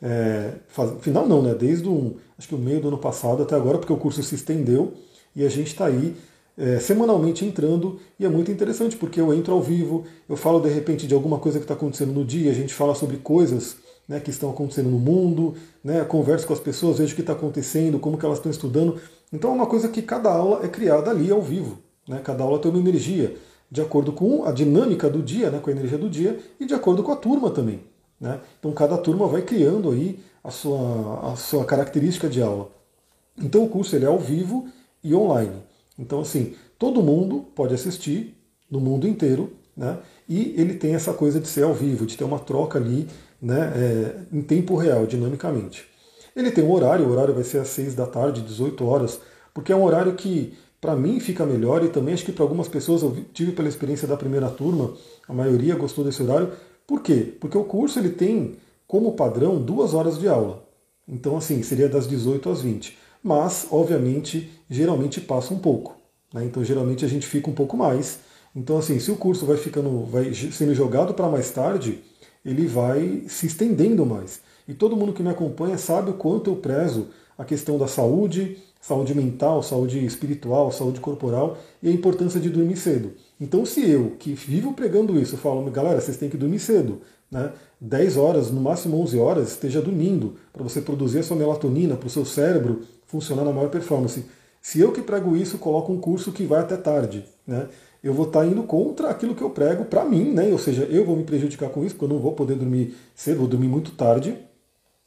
É, 0.01 0.53
faz, 0.67 0.91
final 1.01 1.27
não, 1.27 1.41
né? 1.41 1.53
Desde 1.53 1.87
o, 1.87 2.15
acho 2.37 2.47
que 2.47 2.55
o 2.55 2.57
meio 2.57 2.81
do 2.81 2.87
ano 2.87 2.97
passado 2.97 3.43
até 3.43 3.55
agora, 3.55 3.77
porque 3.77 3.93
o 3.93 3.97
curso 3.97 4.23
se 4.23 4.33
estendeu 4.33 4.93
e 5.35 5.45
a 5.45 5.49
gente 5.49 5.67
está 5.67 5.85
aí 5.85 6.15
é, 6.57 6.79
semanalmente 6.79 7.45
entrando 7.45 7.99
e 8.19 8.25
é 8.25 8.29
muito 8.29 8.51
interessante 8.51 8.97
porque 8.97 9.21
eu 9.21 9.33
entro 9.33 9.53
ao 9.53 9.61
vivo, 9.61 10.05
eu 10.27 10.35
falo 10.35 10.59
de 10.59 10.69
repente 10.69 11.05
de 11.05 11.13
alguma 11.13 11.37
coisa 11.37 11.59
que 11.59 11.65
está 11.65 11.73
acontecendo 11.75 12.13
no 12.13 12.25
dia, 12.25 12.49
a 12.51 12.53
gente 12.53 12.73
fala 12.73 12.95
sobre 12.95 13.17
coisas 13.17 13.82
né, 14.07 14.19
que 14.19 14.29
estão 14.29 14.49
acontecendo 14.49 14.89
no 14.89 14.99
mundo, 14.99 15.55
né, 15.83 16.03
converso 16.03 16.45
com 16.45 16.53
as 16.53 16.59
pessoas, 16.59 16.97
vejo 16.97 17.13
o 17.13 17.15
que 17.15 17.21
está 17.21 17.33
acontecendo, 17.33 17.99
como 17.99 18.17
que 18.17 18.25
elas 18.25 18.37
estão 18.37 18.51
estudando. 18.51 18.99
Então 19.31 19.51
é 19.51 19.53
uma 19.53 19.65
coisa 19.65 19.87
que 19.87 20.01
cada 20.01 20.31
aula 20.31 20.65
é 20.65 20.67
criada 20.67 21.09
ali 21.09 21.31
ao 21.31 21.41
vivo. 21.41 21.79
Né? 22.07 22.19
Cada 22.23 22.43
aula 22.43 22.59
tem 22.59 22.69
uma 22.69 22.79
energia 22.79 23.35
de 23.71 23.81
acordo 23.81 24.11
com 24.11 24.45
a 24.45 24.51
dinâmica 24.51 25.09
do 25.09 25.21
dia, 25.21 25.49
né? 25.49 25.59
com 25.59 25.69
a 25.69 25.73
energia 25.73 25.97
do 25.97 26.09
dia, 26.09 26.39
e 26.59 26.65
de 26.65 26.73
acordo 26.73 27.01
com 27.01 27.11
a 27.11 27.15
turma 27.15 27.49
também. 27.49 27.81
Né? 28.19 28.39
Então 28.59 28.71
cada 28.71 28.97
turma 28.97 29.27
vai 29.27 29.41
criando 29.41 29.89
aí 29.89 30.19
a 30.43 30.51
sua, 30.51 31.31
a 31.31 31.35
sua 31.35 31.65
característica 31.65 32.29
de 32.29 32.41
aula. 32.41 32.69
Então 33.37 33.63
o 33.63 33.69
curso 33.69 33.95
ele 33.95 34.05
é 34.05 34.07
ao 34.07 34.19
vivo 34.19 34.67
e 35.03 35.15
online. 35.15 35.55
Então 35.97 36.19
assim, 36.19 36.53
todo 36.77 37.01
mundo 37.01 37.45
pode 37.55 37.73
assistir 37.73 38.37
no 38.69 38.79
mundo 38.79 39.07
inteiro, 39.07 39.53
né? 39.75 39.97
E 40.29 40.53
ele 40.55 40.75
tem 40.75 40.95
essa 40.95 41.13
coisa 41.13 41.39
de 41.39 41.47
ser 41.47 41.63
ao 41.63 41.73
vivo, 41.73 42.05
de 42.05 42.15
ter 42.15 42.23
uma 42.23 42.39
troca 42.39 42.79
ali, 42.79 43.07
né? 43.43 43.73
É, 43.75 44.35
em 44.35 44.41
tempo 44.41 44.77
real, 44.77 45.05
dinamicamente. 45.05 45.85
Ele 46.33 46.49
tem 46.49 46.63
um 46.63 46.71
horário, 46.71 47.05
o 47.05 47.11
horário 47.11 47.33
vai 47.33 47.43
ser 47.43 47.59
às 47.59 47.67
6 47.67 47.93
da 47.93 48.07
tarde, 48.07 48.41
18 48.41 48.85
horas, 48.85 49.19
porque 49.53 49.73
é 49.73 49.75
um 49.75 49.83
horário 49.83 50.13
que 50.13 50.57
para 50.79 50.95
mim 50.95 51.19
fica 51.19 51.45
melhor 51.45 51.83
e 51.83 51.89
também 51.89 52.13
acho 52.13 52.25
que 52.25 52.31
para 52.31 52.43
algumas 52.43 52.67
pessoas, 52.67 53.03
eu 53.03 53.15
tive 53.33 53.51
pela 53.51 53.67
experiência 53.67 54.07
da 54.07 54.17
primeira 54.17 54.49
turma, 54.49 54.93
a 55.27 55.33
maioria 55.33 55.75
gostou 55.75 56.03
desse 56.03 56.23
horário. 56.23 56.53
Por 56.87 57.01
quê? 57.01 57.35
Porque 57.39 57.57
o 57.57 57.63
curso 57.65 57.99
ele 57.99 58.09
tem 58.09 58.55
como 58.87 59.13
padrão 59.13 59.61
duas 59.61 59.93
horas 59.93 60.17
de 60.17 60.27
aula. 60.27 60.63
Então, 61.07 61.35
assim, 61.37 61.61
seria 61.63 61.89
das 61.89 62.07
18 62.07 62.49
às 62.49 62.61
20. 62.61 62.97
Mas, 63.21 63.67
obviamente, 63.71 64.49
geralmente 64.69 65.21
passa 65.21 65.53
um 65.53 65.59
pouco. 65.59 65.95
Né? 66.33 66.45
Então, 66.45 66.63
geralmente 66.63 67.05
a 67.05 67.07
gente 67.07 67.27
fica 67.27 67.49
um 67.49 67.53
pouco 67.53 67.77
mais. 67.77 68.19
Então, 68.55 68.77
assim, 68.77 68.99
se 68.99 69.11
o 69.11 69.15
curso 69.15 69.45
vai 69.45 69.57
ficando, 69.57 70.05
vai 70.05 70.33
sendo 70.33 70.73
jogado 70.73 71.13
para 71.13 71.29
mais 71.29 71.49
tarde, 71.51 72.01
ele 72.45 72.67
vai 72.67 73.23
se 73.27 73.47
estendendo 73.47 74.05
mais. 74.05 74.41
E 74.67 74.73
todo 74.73 74.95
mundo 74.95 75.13
que 75.13 75.23
me 75.23 75.29
acompanha 75.29 75.77
sabe 75.77 76.11
o 76.11 76.13
quanto 76.13 76.49
eu 76.49 76.55
prezo 76.55 77.07
a 77.37 77.43
questão 77.43 77.77
da 77.77 77.87
saúde, 77.87 78.57
saúde 78.79 79.15
mental, 79.15 79.63
saúde 79.63 80.05
espiritual, 80.05 80.71
saúde 80.71 80.99
corporal 80.99 81.57
e 81.81 81.89
a 81.89 81.91
importância 81.91 82.39
de 82.39 82.49
dormir 82.49 82.77
cedo. 82.77 83.13
Então, 83.39 83.65
se 83.65 83.89
eu, 83.89 84.11
que 84.19 84.33
vivo 84.33 84.73
pregando 84.73 85.19
isso, 85.19 85.37
falo, 85.37 85.69
galera, 85.71 85.99
vocês 85.99 86.17
têm 86.17 86.29
que 86.29 86.37
dormir 86.37 86.59
cedo, 86.59 87.01
né? 87.31 87.51
10 87.79 88.17
horas, 88.17 88.51
no 88.51 88.61
máximo 88.61 88.99
11 89.01 89.17
horas, 89.19 89.49
esteja 89.49 89.81
dormindo, 89.81 90.35
para 90.53 90.63
você 90.63 90.79
produzir 90.79 91.19
a 91.19 91.23
sua 91.23 91.35
melatonina, 91.35 91.97
para 91.97 92.07
o 92.07 92.09
seu 92.09 92.23
cérebro 92.23 92.81
funcionar 93.05 93.43
na 93.43 93.51
maior 93.51 93.69
performance. 93.69 94.23
Se 94.61 94.79
eu 94.79 94.93
que 94.93 95.01
prego 95.01 95.35
isso, 95.35 95.57
coloco 95.57 95.91
um 95.91 95.99
curso 95.99 96.31
que 96.31 96.45
vai 96.45 96.61
até 96.61 96.77
tarde, 96.77 97.25
né? 97.45 97.67
Eu 98.03 98.13
vou 98.13 98.25
estar 98.25 98.45
indo 98.45 98.63
contra 98.63 99.09
aquilo 99.09 99.33
que 99.33 99.41
eu 99.41 99.49
prego 99.49 99.85
para 99.85 100.03
mim, 100.03 100.25
né? 100.33 100.49
Ou 100.51 100.57
seja, 100.57 100.83
eu 100.83 101.05
vou 101.05 101.15
me 101.15 101.23
prejudicar 101.23 101.69
com 101.69 101.85
isso, 101.85 101.95
porque 101.95 102.05
eu 102.05 102.15
não 102.15 102.21
vou 102.21 102.33
poder 102.33 102.55
dormir 102.55 102.95
cedo, 103.15 103.39
vou 103.39 103.47
dormir 103.47 103.69
muito 103.69 103.91
tarde. 103.91 104.37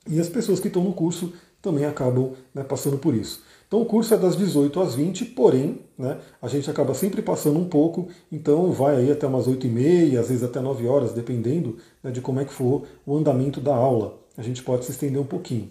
E 0.09 0.19
as 0.19 0.29
pessoas 0.29 0.61
que 0.61 0.69
estão 0.69 0.83
no 0.83 0.95
curso 0.95 1.33
também 1.61 1.85
acabam 1.85 2.33
né, 2.55 2.63
passando 2.63 2.97
por 2.97 3.15
isso. 3.15 3.43
Então 3.67 3.83
o 3.83 3.85
curso 3.85 4.15
é 4.15 4.17
das 4.17 4.37
18 4.37 4.81
às 4.81 4.95
20, 4.95 5.25
porém, 5.27 5.81
né, 5.99 6.19
a 6.41 6.47
gente 6.47 6.71
acaba 6.71 6.95
sempre 6.95 7.21
passando 7.21 7.59
um 7.59 7.69
pouco, 7.69 8.09
então 8.31 8.71
vai 8.71 8.97
aí 8.97 9.11
até 9.11 9.27
umas 9.27 9.49
8 9.49 9.67
e 9.67 9.71
meia, 9.71 10.21
às 10.21 10.29
vezes 10.29 10.45
até 10.45 10.61
9 10.61 10.87
horas, 10.87 11.13
dependendo 11.13 11.77
né, 12.03 12.13
de 12.13 12.21
como 12.21 12.39
é 12.39 12.45
que 12.45 12.53
for 12.53 12.85
o 13.05 13.17
andamento 13.17 13.61
da 13.61 13.75
aula. 13.75 14.21
A 14.37 14.43
gente 14.43 14.63
pode 14.63 14.85
se 14.85 14.93
estender 14.93 15.21
um 15.21 15.27
pouquinho. 15.27 15.71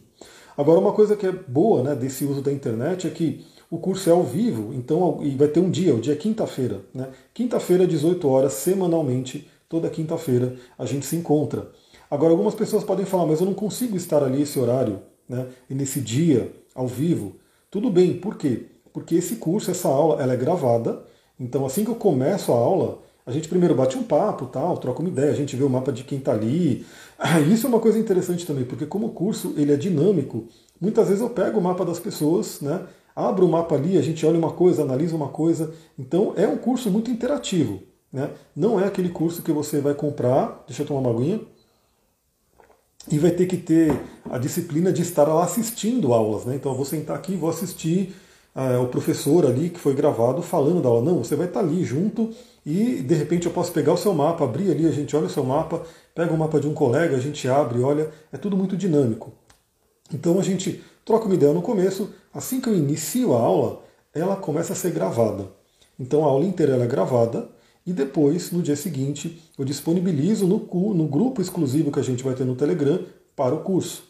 Agora, 0.57 0.79
uma 0.79 0.91
coisa 0.91 1.15
que 1.15 1.25
é 1.25 1.31
boa 1.31 1.83
né, 1.83 1.95
desse 1.95 2.25
uso 2.25 2.41
da 2.41 2.51
internet 2.51 3.07
é 3.07 3.09
que 3.09 3.45
o 3.69 3.77
curso 3.77 4.09
é 4.09 4.13
ao 4.13 4.23
vivo, 4.23 4.73
então 4.73 5.19
e 5.21 5.31
vai 5.31 5.47
ter 5.47 5.59
um 5.59 5.69
dia, 5.69 5.93
o 5.93 5.99
dia 5.99 6.13
é 6.13 6.17
quinta-feira. 6.17 6.81
Né? 6.93 7.09
Quinta-feira, 7.33 7.87
18 7.87 8.27
horas, 8.27 8.53
semanalmente, 8.53 9.47
toda 9.67 9.89
quinta-feira, 9.89 10.55
a 10.77 10.85
gente 10.85 11.05
se 11.05 11.15
encontra. 11.15 11.71
Agora, 12.09 12.31
algumas 12.31 12.53
pessoas 12.53 12.83
podem 12.83 13.05
falar, 13.05 13.25
mas 13.25 13.39
eu 13.39 13.45
não 13.45 13.53
consigo 13.53 13.97
estar 13.97 14.23
ali 14.23 14.41
esse 14.41 14.59
horário, 14.59 15.01
né, 15.27 15.47
e 15.69 15.73
nesse 15.73 15.99
dia, 15.99 16.51
ao 16.73 16.87
vivo. 16.87 17.35
Tudo 17.71 17.89
bem, 17.89 18.13
por 18.13 18.37
quê? 18.37 18.67
Porque 18.93 19.15
esse 19.15 19.37
curso, 19.37 19.71
essa 19.71 19.87
aula, 19.87 20.21
ela 20.21 20.33
é 20.33 20.37
gravada. 20.37 21.03
Então, 21.39 21.65
assim 21.65 21.83
que 21.83 21.91
eu 21.91 21.95
começo 21.95 22.53
a 22.53 22.55
aula, 22.55 22.99
a 23.25 23.31
gente 23.31 23.49
primeiro 23.49 23.73
bate 23.73 23.97
um 23.97 24.03
papo, 24.03 24.45
tal, 24.45 24.77
troca 24.77 25.01
uma 25.01 25.09
ideia, 25.09 25.31
a 25.31 25.35
gente 25.35 25.55
vê 25.55 25.63
o 25.63 25.69
mapa 25.69 25.91
de 25.91 26.03
quem 26.03 26.19
está 26.19 26.31
ali. 26.31 26.85
Isso 27.51 27.65
é 27.65 27.69
uma 27.69 27.79
coisa 27.79 27.97
interessante 27.97 28.45
também, 28.45 28.63
porque 28.63 28.85
como 28.85 29.07
o 29.07 29.11
curso 29.11 29.53
ele 29.57 29.73
é 29.73 29.75
dinâmico, 29.75 30.45
muitas 30.79 31.07
vezes 31.07 31.21
eu 31.21 31.29
pego 31.29 31.59
o 31.59 31.63
mapa 31.63 31.83
das 31.83 31.99
pessoas, 31.99 32.61
né, 32.61 32.85
abro 33.15 33.45
o 33.45 33.49
mapa 33.49 33.75
ali, 33.75 33.97
a 33.97 34.01
gente 34.01 34.25
olha 34.25 34.37
uma 34.37 34.51
coisa, 34.51 34.81
analisa 34.81 35.15
uma 35.15 35.29
coisa. 35.29 35.73
Então, 35.97 36.33
é 36.35 36.47
um 36.47 36.57
curso 36.57 36.91
muito 36.91 37.09
interativo. 37.09 37.81
Né? 38.11 38.29
Não 38.55 38.79
é 38.79 38.85
aquele 38.85 39.09
curso 39.09 39.41
que 39.41 39.51
você 39.51 39.79
vai 39.79 39.93
comprar, 39.93 40.63
deixa 40.67 40.83
eu 40.83 40.87
tomar 40.87 40.99
uma 40.99 41.11
aguinha, 41.11 41.41
e 43.11 43.19
vai 43.19 43.31
ter 43.31 43.45
que 43.45 43.57
ter 43.57 43.93
a 44.29 44.37
disciplina 44.37 44.91
de 44.91 45.01
estar 45.01 45.27
lá 45.27 45.43
assistindo 45.43 46.13
aulas. 46.13 46.45
Né? 46.45 46.55
Então 46.55 46.71
eu 46.71 46.75
vou 46.75 46.85
sentar 46.85 47.15
aqui 47.15 47.33
e 47.33 47.37
vou 47.37 47.49
assistir 47.49 48.15
uh, 48.55 48.81
o 48.81 48.87
professor 48.87 49.45
ali 49.45 49.69
que 49.69 49.79
foi 49.79 49.93
gravado 49.93 50.41
falando 50.41 50.81
da 50.81 50.89
aula. 50.89 51.03
Não, 51.03 51.23
você 51.23 51.35
vai 51.35 51.47
estar 51.47 51.59
ali 51.59 51.83
junto 51.83 52.31
e 52.65 53.01
de 53.01 53.13
repente 53.13 53.45
eu 53.45 53.51
posso 53.51 53.71
pegar 53.71 53.93
o 53.93 53.97
seu 53.97 54.13
mapa, 54.13 54.43
abrir 54.43 54.71
ali, 54.71 54.87
a 54.87 54.91
gente 54.91 55.15
olha 55.15 55.27
o 55.27 55.29
seu 55.29 55.43
mapa, 55.43 55.83
pega 56.15 56.33
o 56.33 56.37
mapa 56.37 56.59
de 56.59 56.67
um 56.67 56.73
colega, 56.73 57.15
a 57.15 57.19
gente 57.19 57.47
abre, 57.47 57.79
olha, 57.81 58.09
é 58.31 58.37
tudo 58.37 58.57
muito 58.57 58.75
dinâmico. 58.75 59.31
Então 60.13 60.39
a 60.39 60.43
gente 60.43 60.83
troca 61.05 61.25
uma 61.25 61.35
ideia 61.35 61.53
no 61.53 61.61
começo, 61.61 62.09
assim 62.33 62.59
que 62.59 62.67
eu 62.67 62.75
inicio 62.75 63.33
a 63.35 63.39
aula, 63.39 63.83
ela 64.13 64.35
começa 64.35 64.73
a 64.73 64.75
ser 64.75 64.91
gravada. 64.91 65.47
Então 65.99 66.25
a 66.25 66.27
aula 66.27 66.43
inteira 66.43 66.75
é 66.75 66.87
gravada, 66.87 67.47
e 67.85 67.93
depois, 67.93 68.51
no 68.51 68.63
dia 68.63 68.75
seguinte, 68.75 69.39
eu 69.57 69.63
disponibilizo 69.63 70.47
no, 70.47 70.57
no 70.93 71.07
grupo 71.07 71.39
exclusivo 71.39 71.91
que 71.91 71.99
a 71.99 72.03
gente 72.03 72.23
vai 72.23 72.33
ter 72.33 72.43
no 72.43 72.55
Telegram 72.55 72.99
para 73.35 73.53
o 73.53 73.61
curso. 73.61 74.03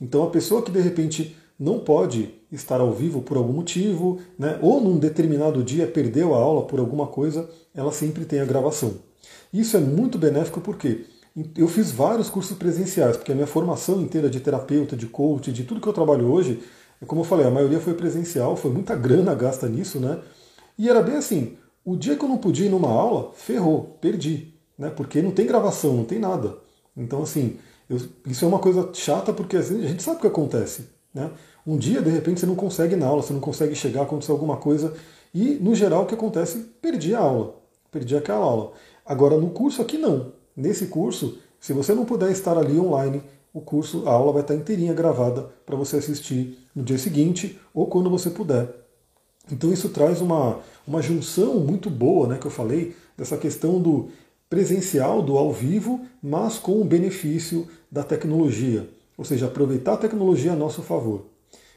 Então 0.00 0.24
a 0.24 0.30
pessoa 0.30 0.62
que 0.62 0.70
de 0.72 0.80
repente 0.80 1.36
não 1.56 1.78
pode 1.78 2.34
estar 2.50 2.80
ao 2.80 2.92
vivo 2.92 3.22
por 3.22 3.36
algum 3.36 3.52
motivo, 3.52 4.18
né, 4.36 4.58
ou 4.60 4.80
num 4.80 4.98
determinado 4.98 5.62
dia 5.62 5.86
perdeu 5.86 6.34
a 6.34 6.38
aula 6.38 6.66
por 6.66 6.80
alguma 6.80 7.06
coisa, 7.06 7.48
ela 7.72 7.92
sempre 7.92 8.24
tem 8.24 8.40
a 8.40 8.44
gravação. 8.44 8.94
Isso 9.52 9.76
é 9.76 9.80
muito 9.80 10.18
benéfico 10.18 10.60
porque 10.60 11.04
eu 11.56 11.68
fiz 11.68 11.92
vários 11.92 12.28
cursos 12.28 12.56
presenciais, 12.56 13.16
porque 13.16 13.32
a 13.32 13.34
minha 13.34 13.46
formação 13.46 14.00
inteira 14.00 14.28
de 14.28 14.40
terapeuta, 14.40 14.96
de 14.96 15.06
coach, 15.06 15.52
de 15.52 15.64
tudo 15.64 15.80
que 15.80 15.86
eu 15.86 15.92
trabalho 15.92 16.30
hoje, 16.30 16.62
como 17.06 17.22
eu 17.22 17.24
falei, 17.24 17.46
a 17.46 17.50
maioria 17.50 17.80
foi 17.80 17.94
presencial, 17.94 18.56
foi 18.56 18.70
muita 18.70 18.94
grana 18.94 19.34
gasta 19.34 19.68
nisso, 19.68 19.98
né? 20.00 20.18
E 20.78 20.88
era 20.88 21.02
bem 21.02 21.16
assim, 21.16 21.56
o 21.84 21.96
dia 21.96 22.16
que 22.16 22.24
eu 22.24 22.28
não 22.28 22.38
podia 22.38 22.66
ir 22.66 22.68
numa 22.68 22.88
aula, 22.88 23.32
ferrou, 23.34 23.96
perdi, 24.00 24.54
né? 24.78 24.90
Porque 24.90 25.22
não 25.22 25.30
tem 25.30 25.46
gravação, 25.46 25.94
não 25.94 26.04
tem 26.04 26.18
nada. 26.18 26.58
Então, 26.96 27.22
assim, 27.22 27.58
eu, 27.88 27.98
isso 28.26 28.44
é 28.44 28.48
uma 28.48 28.58
coisa 28.58 28.90
chata 28.92 29.32
porque 29.32 29.56
a 29.56 29.62
gente 29.62 30.02
sabe 30.02 30.18
o 30.18 30.20
que 30.20 30.26
acontece, 30.26 30.88
né? 31.14 31.30
Um 31.66 31.76
dia, 31.76 32.02
de 32.02 32.10
repente, 32.10 32.40
você 32.40 32.46
não 32.46 32.54
consegue 32.54 32.94
ir 32.94 32.96
na 32.96 33.06
aula, 33.06 33.22
você 33.22 33.32
não 33.32 33.40
consegue 33.40 33.74
chegar, 33.74 34.02
acontecer 34.02 34.32
alguma 34.32 34.56
coisa 34.56 34.94
e, 35.34 35.54
no 35.54 35.74
geral, 35.74 36.02
o 36.02 36.06
que 36.06 36.14
acontece? 36.14 36.58
Perdi 36.82 37.14
a 37.14 37.20
aula, 37.20 37.54
perdi 37.90 38.16
aquela 38.16 38.44
aula. 38.44 38.72
Agora, 39.04 39.36
no 39.36 39.50
curso 39.50 39.80
aqui, 39.80 39.96
não. 39.96 40.32
Nesse 40.56 40.86
curso, 40.86 41.38
se 41.58 41.72
você 41.72 41.94
não 41.94 42.04
puder 42.04 42.30
estar 42.30 42.56
ali 42.56 42.78
online, 42.78 43.22
o 43.52 43.60
curso, 43.60 44.08
a 44.08 44.12
aula 44.12 44.32
vai 44.32 44.42
estar 44.42 44.54
inteirinha 44.54 44.94
gravada 44.94 45.50
para 45.66 45.76
você 45.76 45.96
assistir 45.96 46.58
no 46.74 46.82
dia 46.82 46.98
seguinte 46.98 47.58
ou 47.74 47.86
quando 47.86 48.08
você 48.08 48.30
puder. 48.30 48.68
Então 49.50 49.72
isso 49.72 49.88
traz 49.88 50.20
uma, 50.20 50.60
uma 50.86 51.02
junção 51.02 51.58
muito 51.60 51.90
boa, 51.90 52.28
né, 52.28 52.38
que 52.38 52.46
eu 52.46 52.50
falei, 52.50 52.94
dessa 53.16 53.36
questão 53.36 53.80
do 53.80 54.08
presencial, 54.48 55.22
do 55.22 55.36
ao 55.36 55.52
vivo, 55.52 56.00
mas 56.22 56.58
com 56.58 56.80
o 56.80 56.84
benefício 56.84 57.68
da 57.90 58.02
tecnologia. 58.02 58.88
Ou 59.16 59.24
seja, 59.24 59.46
aproveitar 59.46 59.94
a 59.94 59.98
tecnologia 59.98 60.52
a 60.52 60.56
nosso 60.56 60.82
favor. 60.82 61.26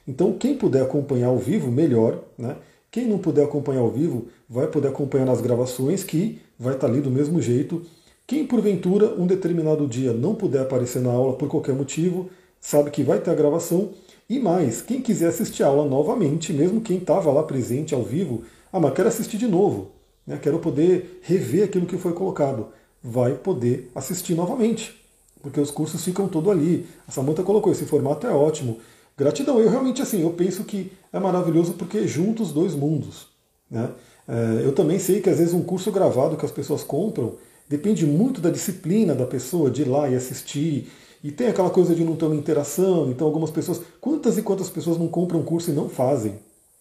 Então, 0.07 0.33
quem 0.33 0.55
puder 0.55 0.81
acompanhar 0.81 1.27
ao 1.27 1.38
vivo, 1.38 1.71
melhor. 1.71 2.23
Né? 2.38 2.55
Quem 2.89 3.07
não 3.07 3.17
puder 3.17 3.45
acompanhar 3.45 3.81
ao 3.81 3.91
vivo, 3.91 4.27
vai 4.49 4.67
poder 4.67 4.89
acompanhar 4.89 5.25
nas 5.25 5.41
gravações, 5.41 6.03
que 6.03 6.39
vai 6.57 6.75
estar 6.75 6.88
ali 6.88 7.01
do 7.01 7.12
mesmo 7.12 7.41
jeito. 7.41 7.86
Quem, 8.25 8.47
porventura, 8.47 9.13
um 9.19 9.27
determinado 9.27 9.86
dia 9.86 10.13
não 10.13 10.33
puder 10.33 10.62
aparecer 10.62 11.01
na 11.01 11.12
aula 11.12 11.33
por 11.33 11.49
qualquer 11.49 11.75
motivo, 11.75 12.29
sabe 12.59 12.89
que 12.89 13.03
vai 13.03 13.19
ter 13.19 13.31
a 13.31 13.36
gravação 13.36 13.91
e 14.29 14.39
mais, 14.39 14.81
quem 14.81 15.01
quiser 15.01 15.27
assistir 15.27 15.63
a 15.63 15.67
aula 15.67 15.86
novamente, 15.86 16.53
mesmo 16.53 16.79
quem 16.79 16.97
estava 16.97 17.31
lá 17.31 17.43
presente 17.43 17.93
ao 17.93 18.01
vivo, 18.01 18.43
ah, 18.71 18.79
mas 18.79 18.93
quero 18.93 19.09
assistir 19.09 19.38
de 19.38 19.47
novo, 19.47 19.91
né? 20.25 20.39
quero 20.41 20.57
poder 20.59 21.19
rever 21.21 21.65
aquilo 21.65 21.86
que 21.86 21.97
foi 21.97 22.13
colocado, 22.13 22.67
vai 23.03 23.33
poder 23.33 23.91
assistir 23.93 24.33
novamente, 24.33 24.95
porque 25.41 25.59
os 25.59 25.69
cursos 25.69 26.03
ficam 26.03 26.27
todo 26.29 26.49
ali. 26.49 26.88
A 27.05 27.12
Samanta 27.12 27.43
colocou, 27.43 27.71
esse 27.71 27.86
formato 27.86 28.25
é 28.25 28.31
ótimo. 28.31 28.77
Gratidão, 29.17 29.59
eu 29.59 29.69
realmente 29.69 30.01
assim, 30.01 30.21
eu 30.21 30.31
penso 30.31 30.63
que 30.63 30.93
é 31.12 31.19
maravilhoso 31.19 31.73
porque 31.73 32.07
junta 32.07 32.41
os 32.41 32.53
dois 32.53 32.73
mundos. 32.73 33.27
Né? 33.69 33.89
É, 34.25 34.65
eu 34.65 34.71
também 34.71 34.97
sei 34.97 35.19
que 35.19 35.29
às 35.29 35.38
vezes 35.38 35.53
um 35.53 35.62
curso 35.62 35.91
gravado 35.91 36.38
que 36.38 36.45
as 36.45 36.51
pessoas 36.51 36.81
compram 36.81 37.36
depende 37.73 38.05
muito 38.05 38.39
da 38.39 38.51
disciplina 38.51 39.15
da 39.15 39.25
pessoa 39.25 39.71
de 39.71 39.81
ir 39.81 39.86
lá 39.86 40.07
e 40.07 40.13
assistir 40.13 40.91
e 41.23 41.31
tem 41.31 41.47
aquela 41.47 41.71
coisa 41.71 41.95
de 41.95 42.03
não 42.03 42.15
ter 42.15 42.25
uma 42.25 42.36
interação, 42.36 43.09
então 43.09 43.25
algumas 43.25 43.49
pessoas, 43.49 43.81
quantas 43.99 44.38
e 44.38 44.43
quantas 44.43 44.69
pessoas 44.69 44.99
não 44.99 45.07
compram 45.07 45.39
um 45.39 45.43
curso 45.43 45.71
e 45.71 45.73
não 45.73 45.89
fazem? 45.89 46.36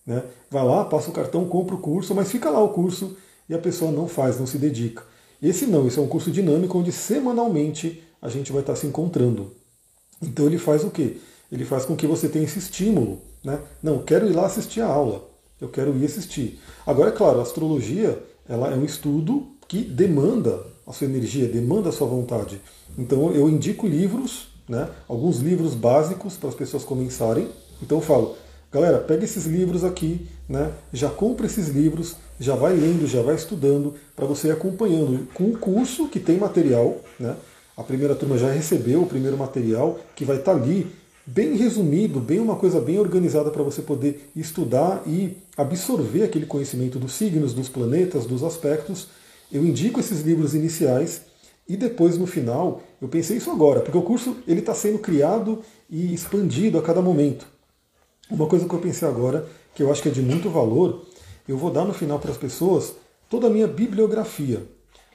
Né? 0.06 0.22
Vai 0.50 0.62
lá, 0.62 0.84
passa 0.84 1.08
o 1.08 1.12
cartão, 1.12 1.46
compra 1.46 1.76
o 1.76 1.78
curso, 1.78 2.14
mas 2.14 2.30
fica 2.30 2.50
lá 2.50 2.62
o 2.62 2.68
curso 2.68 3.16
e 3.48 3.54
a 3.54 3.58
pessoa 3.58 3.90
não 3.90 4.06
faz, 4.06 4.38
não 4.38 4.46
se 4.46 4.58
dedica. 4.58 5.02
Esse 5.40 5.64
não, 5.64 5.86
esse 5.86 5.98
é 5.98 6.02
um 6.02 6.06
curso 6.06 6.30
dinâmico 6.30 6.76
onde 6.76 6.92
semanalmente 6.92 8.02
a 8.20 8.28
gente 8.28 8.52
vai 8.52 8.60
estar 8.60 8.76
se 8.76 8.86
encontrando. 8.86 9.50
Então 10.20 10.44
ele 10.44 10.58
faz 10.58 10.84
o 10.84 10.90
quê? 10.90 11.16
Ele 11.50 11.64
faz 11.64 11.86
com 11.86 11.96
que 11.96 12.06
você 12.06 12.28
tenha 12.28 12.44
esse 12.44 12.58
estímulo. 12.58 13.18
Né? 13.42 13.58
Não, 13.82 14.02
quero 14.02 14.28
ir 14.28 14.34
lá 14.34 14.44
assistir 14.44 14.82
a 14.82 14.88
aula. 14.88 15.26
eu 15.58 15.70
quero 15.70 15.96
ir 15.96 16.04
assistir. 16.04 16.60
Agora, 16.86 17.08
é 17.08 17.12
claro, 17.12 17.38
a 17.38 17.42
astrologia 17.42 18.22
ela 18.46 18.70
é 18.70 18.76
um 18.76 18.84
estudo 18.84 19.46
que 19.66 19.80
demanda 19.80 20.71
a 20.86 20.92
sua 20.92 21.06
energia, 21.06 21.46
demanda 21.46 21.88
a 21.88 21.92
sua 21.92 22.06
vontade. 22.06 22.60
Então 22.98 23.32
eu 23.32 23.48
indico 23.48 23.86
livros, 23.86 24.48
né, 24.68 24.88
alguns 25.08 25.38
livros 25.38 25.74
básicos 25.74 26.36
para 26.36 26.48
as 26.48 26.54
pessoas 26.54 26.84
começarem. 26.84 27.48
Então 27.82 27.98
eu 27.98 28.02
falo, 28.02 28.36
galera, 28.70 28.98
pega 28.98 29.24
esses 29.24 29.46
livros 29.46 29.84
aqui, 29.84 30.26
né, 30.48 30.72
já 30.92 31.10
compra 31.10 31.46
esses 31.46 31.68
livros, 31.68 32.16
já 32.38 32.54
vai 32.54 32.74
lendo, 32.74 33.06
já 33.06 33.22
vai 33.22 33.34
estudando, 33.34 33.94
para 34.16 34.26
você 34.26 34.48
ir 34.48 34.52
acompanhando 34.52 35.28
com 35.34 35.44
o 35.44 35.58
curso 35.58 36.08
que 36.08 36.20
tem 36.20 36.38
material. 36.38 36.96
Né, 37.18 37.36
a 37.76 37.82
primeira 37.82 38.14
turma 38.14 38.36
já 38.36 38.50
recebeu 38.50 39.02
o 39.02 39.06
primeiro 39.06 39.36
material, 39.36 39.98
que 40.14 40.24
vai 40.24 40.36
estar 40.36 40.54
tá 40.54 40.60
ali 40.60 40.90
bem 41.26 41.56
resumido, 41.56 42.20
bem 42.20 42.38
uma 42.38 42.56
coisa 42.56 42.80
bem 42.80 42.98
organizada 42.98 43.50
para 43.50 43.62
você 43.62 43.80
poder 43.80 44.30
estudar 44.34 45.02
e 45.06 45.36
absorver 45.56 46.24
aquele 46.24 46.46
conhecimento 46.46 46.98
dos 46.98 47.12
signos, 47.12 47.54
dos 47.54 47.68
planetas, 47.68 48.26
dos 48.26 48.42
aspectos. 48.42 49.08
Eu 49.52 49.64
indico 49.64 50.00
esses 50.00 50.22
livros 50.22 50.54
iniciais 50.54 51.22
e 51.68 51.76
depois 51.76 52.16
no 52.16 52.26
final, 52.26 52.82
eu 53.00 53.08
pensei 53.08 53.36
isso 53.36 53.50
agora, 53.50 53.80
porque 53.80 53.96
o 53.96 54.02
curso 54.02 54.36
ele 54.48 54.60
está 54.60 54.74
sendo 54.74 54.98
criado 54.98 55.60
e 55.88 56.12
expandido 56.12 56.78
a 56.78 56.82
cada 56.82 57.02
momento. 57.02 57.46
Uma 58.30 58.46
coisa 58.46 58.66
que 58.66 58.74
eu 58.74 58.78
pensei 58.80 59.06
agora, 59.06 59.46
que 59.74 59.82
eu 59.82 59.90
acho 59.92 60.02
que 60.02 60.08
é 60.08 60.12
de 60.12 60.22
muito 60.22 60.48
valor, 60.48 61.04
eu 61.46 61.56
vou 61.56 61.70
dar 61.70 61.84
no 61.84 61.92
final 61.92 62.18
para 62.18 62.30
as 62.30 62.36
pessoas 62.36 62.94
toda 63.28 63.46
a 63.46 63.50
minha 63.50 63.68
bibliografia. 63.68 64.62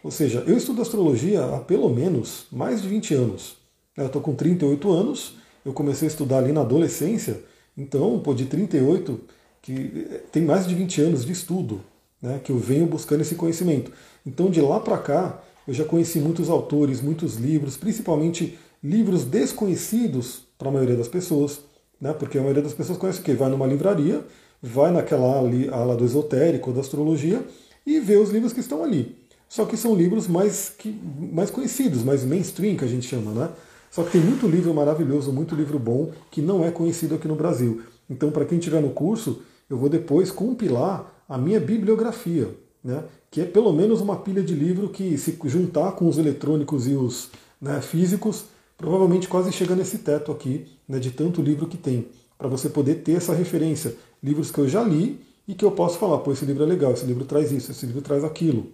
Ou 0.04 0.12
seja, 0.12 0.44
eu 0.48 0.56
estudo 0.56 0.82
astrologia 0.82 1.44
há 1.44 1.60
pelo 1.60 1.90
menos 1.90 2.46
mais 2.52 2.82
de 2.82 2.88
20 2.88 3.14
anos. 3.16 3.58
Eu 3.98 4.06
estou 4.06 4.22
com 4.22 4.36
38 4.36 4.92
anos 4.92 5.34
eu 5.68 5.74
comecei 5.74 6.08
a 6.08 6.12
estudar 6.12 6.38
ali 6.38 6.54
na 6.54 6.62
adolescência, 6.62 7.42
então, 7.78 8.18
pô, 8.20 8.34
de 8.34 8.46
38, 8.46 9.20
que 9.62 10.22
tem 10.32 10.44
mais 10.44 10.66
de 10.66 10.74
20 10.74 11.02
anos 11.02 11.26
de 11.26 11.34
estudo, 11.34 11.82
né, 12.22 12.40
que 12.42 12.54
eu 12.54 12.58
venho 12.58 12.86
buscando 12.86 13.20
esse 13.20 13.36
conhecimento. 13.36 13.92
Então, 14.28 14.50
de 14.50 14.60
lá 14.60 14.78
para 14.82 14.98
cá, 14.98 15.42
eu 15.66 15.74
já 15.74 15.86
conheci 15.86 16.20
muitos 16.20 16.50
autores, 16.50 17.02
muitos 17.02 17.38
livros, 17.38 17.78
principalmente 17.78 18.60
livros 18.84 19.24
desconhecidos 19.24 20.42
para 20.58 20.68
a 20.68 20.72
maioria 20.72 20.98
das 20.98 21.08
pessoas, 21.08 21.62
né, 22.00 22.12
porque 22.12 22.38
a 22.38 22.42
maioria 22.42 22.62
das 22.62 22.74
pessoas 22.74 22.98
conhece 22.98 23.22
o 23.22 23.24
quê? 23.24 23.34
Vai 23.34 23.50
numa 23.50 23.66
livraria, 23.66 24.22
vai 24.62 24.92
naquela 24.92 25.38
ala, 25.38 25.50
ala 25.72 25.96
do 25.96 26.04
esotérico, 26.04 26.74
da 26.74 26.82
astrologia, 26.82 27.42
e 27.86 28.02
vê 28.02 28.18
os 28.18 28.30
livros 28.30 28.52
que 28.52 28.60
estão 28.60 28.84
ali. 28.84 29.16
Só 29.48 29.64
que 29.64 29.78
são 29.78 29.96
livros 29.96 30.28
mais, 30.28 30.74
que, 30.78 30.94
mais 31.32 31.50
conhecidos, 31.50 32.04
mais 32.04 32.26
mainstream, 32.26 32.76
que 32.76 32.84
a 32.84 32.88
gente 32.88 33.08
chama, 33.08 33.32
né? 33.32 33.50
Só 33.90 34.04
que 34.04 34.12
tem 34.12 34.22
muito 34.22 34.46
livro 34.46 34.74
maravilhoso, 34.74 35.32
muito 35.32 35.56
livro 35.56 35.80
bom, 35.80 36.12
que 36.30 36.42
não 36.42 36.66
é 36.66 36.70
conhecido 36.70 37.16
aqui 37.16 37.30
no 37.30 37.36
Brasil. 37.36 37.82
Então, 38.10 38.30
para 38.30 38.44
quem 38.44 38.58
estiver 38.58 38.82
no 38.82 38.90
curso, 38.90 39.42
eu 39.70 39.78
vou 39.78 39.88
depois 39.88 40.32
compilar 40.32 41.14
a 41.30 41.38
minha 41.38 41.62
bibliografia, 41.62 42.50
né? 42.84 43.06
Que 43.30 43.42
é 43.42 43.46
pelo 43.46 43.74
menos 43.74 44.02
uma 44.02 44.16
pilha 44.16 44.42
de 44.42 44.54
livro 44.54 44.90
que, 44.90 45.18
se 45.18 45.38
juntar 45.46 45.94
com 45.94 46.08
os 46.08 46.18
eletrônicos 46.18 46.88
e 46.88 46.94
os 46.94 47.30
né, 47.62 47.82
físicos, 47.82 48.46
provavelmente 48.78 49.28
quase 49.28 49.52
chega 49.52 49.76
nesse 49.76 50.00
teto 50.00 50.32
aqui, 50.32 50.66
né, 50.88 51.00
de 51.00 51.12
tanto 51.12 51.42
livro 51.42 51.68
que 51.68 51.78
tem, 51.78 52.08
para 52.38 52.48
você 52.48 52.70
poder 52.70 52.96
ter 52.96 53.14
essa 53.14 53.34
referência. 53.34 53.96
Livros 54.24 54.52
que 54.52 54.60
eu 54.60 54.68
já 54.68 54.84
li 54.84 55.20
e 55.48 55.54
que 55.54 55.66
eu 55.66 55.72
posso 55.72 55.98
falar, 55.98 56.20
pô, 56.20 56.32
esse 56.32 56.46
livro 56.46 56.64
é 56.64 56.68
legal, 56.68 56.92
esse 56.94 57.06
livro 57.06 57.26
traz 57.26 57.52
isso, 57.52 57.72
esse 57.72 57.86
livro 57.86 58.02
traz 58.02 58.24
aquilo. 58.24 58.68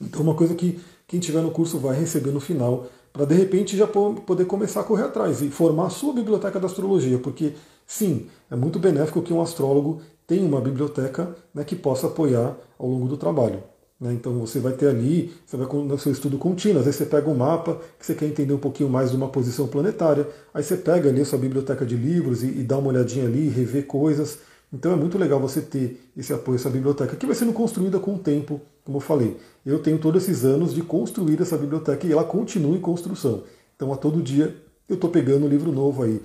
Então, 0.00 0.22
uma 0.22 0.34
coisa 0.34 0.54
que 0.54 0.80
quem 1.06 1.18
tiver 1.18 1.42
no 1.42 1.50
curso 1.50 1.78
vai 1.78 1.98
receber 1.98 2.30
no 2.30 2.40
final 2.40 2.86
para 3.12 3.24
de 3.24 3.34
repente 3.34 3.76
já 3.76 3.86
poder 3.86 4.44
começar 4.44 4.80
a 4.80 4.84
correr 4.84 5.04
atrás 5.04 5.42
e 5.42 5.50
formar 5.50 5.86
a 5.86 5.90
sua 5.90 6.12
biblioteca 6.12 6.60
da 6.60 6.66
astrologia, 6.66 7.18
porque 7.18 7.54
sim, 7.86 8.28
é 8.50 8.54
muito 8.54 8.78
benéfico 8.78 9.22
que 9.22 9.32
um 9.32 9.40
astrólogo 9.40 10.00
tenha 10.26 10.46
uma 10.46 10.60
biblioteca 10.60 11.34
né, 11.52 11.64
que 11.64 11.74
possa 11.74 12.06
apoiar 12.06 12.56
ao 12.78 12.86
longo 12.86 13.08
do 13.08 13.16
trabalho. 13.16 13.62
Né? 14.00 14.12
Então 14.12 14.38
você 14.38 14.60
vai 14.60 14.72
ter 14.72 14.86
ali, 14.86 15.32
você 15.44 15.56
vai 15.56 15.66
no 15.66 15.98
seu 15.98 16.12
estudo 16.12 16.38
contínuo, 16.38 16.78
às 16.78 16.84
vezes 16.84 16.98
você 16.98 17.06
pega 17.06 17.28
um 17.28 17.34
mapa 17.34 17.80
que 17.98 18.06
você 18.06 18.14
quer 18.14 18.26
entender 18.26 18.52
um 18.52 18.58
pouquinho 18.58 18.88
mais 18.88 19.10
de 19.10 19.16
uma 19.16 19.28
posição 19.28 19.66
planetária, 19.66 20.28
aí 20.54 20.62
você 20.62 20.76
pega 20.76 21.08
ali 21.08 21.20
a 21.20 21.24
sua 21.24 21.38
biblioteca 21.38 21.84
de 21.84 21.96
livros 21.96 22.42
e, 22.42 22.46
e 22.46 22.62
dá 22.62 22.78
uma 22.78 22.88
olhadinha 22.88 23.26
ali, 23.26 23.48
rever 23.48 23.86
coisas. 23.86 24.38
Então 24.72 24.92
é 24.92 24.96
muito 24.96 25.16
legal 25.16 25.40
você 25.40 25.60
ter 25.62 26.00
esse 26.16 26.32
apoio, 26.32 26.56
essa 26.56 26.68
biblioteca, 26.68 27.16
que 27.16 27.26
vai 27.26 27.34
sendo 27.34 27.52
construída 27.52 27.98
com 27.98 28.14
o 28.14 28.18
tempo, 28.18 28.60
como 28.84 28.98
eu 28.98 29.00
falei. 29.00 29.36
Eu 29.64 29.78
tenho 29.80 29.98
todos 29.98 30.22
esses 30.22 30.44
anos 30.44 30.74
de 30.74 30.82
construir 30.82 31.40
essa 31.40 31.56
biblioteca 31.56 32.06
e 32.06 32.12
ela 32.12 32.24
continua 32.24 32.76
em 32.76 32.80
construção. 32.80 33.44
Então 33.74 33.92
a 33.92 33.96
todo 33.96 34.22
dia 34.22 34.54
eu 34.88 34.94
estou 34.94 35.10
pegando 35.10 35.46
um 35.46 35.48
livro 35.48 35.72
novo 35.72 36.02
aí. 36.02 36.20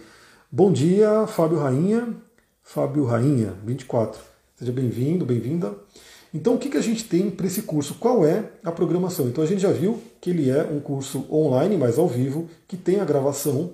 Bom 0.51 0.71
dia, 0.71 1.25
Fábio 1.25 1.57
Rainha. 1.57 2.15
Fábio 2.61 3.05
Rainha, 3.05 3.53
24. 3.65 4.19
Seja 4.55 4.71
bem-vindo, 4.71 5.25
bem-vinda. 5.25 5.73
Então 6.33 6.55
o 6.55 6.57
que, 6.57 6.69
que 6.69 6.77
a 6.77 6.81
gente 6.81 7.03
tem 7.03 7.29
para 7.29 7.45
esse 7.45 7.61
curso? 7.61 7.95
Qual 7.95 8.25
é 8.25 8.51
a 8.63 8.71
programação? 8.71 9.27
Então 9.27 9.43
a 9.43 9.47
gente 9.47 9.61
já 9.61 9.71
viu 9.71 10.01
que 10.19 10.31
ele 10.31 10.49
é 10.49 10.63
um 10.63 10.79
curso 10.79 11.25
online, 11.31 11.77
mas 11.77 11.99
ao 11.99 12.07
vivo, 12.07 12.49
que 12.67 12.75
tem 12.75 12.99
a 12.99 13.05
gravação. 13.05 13.73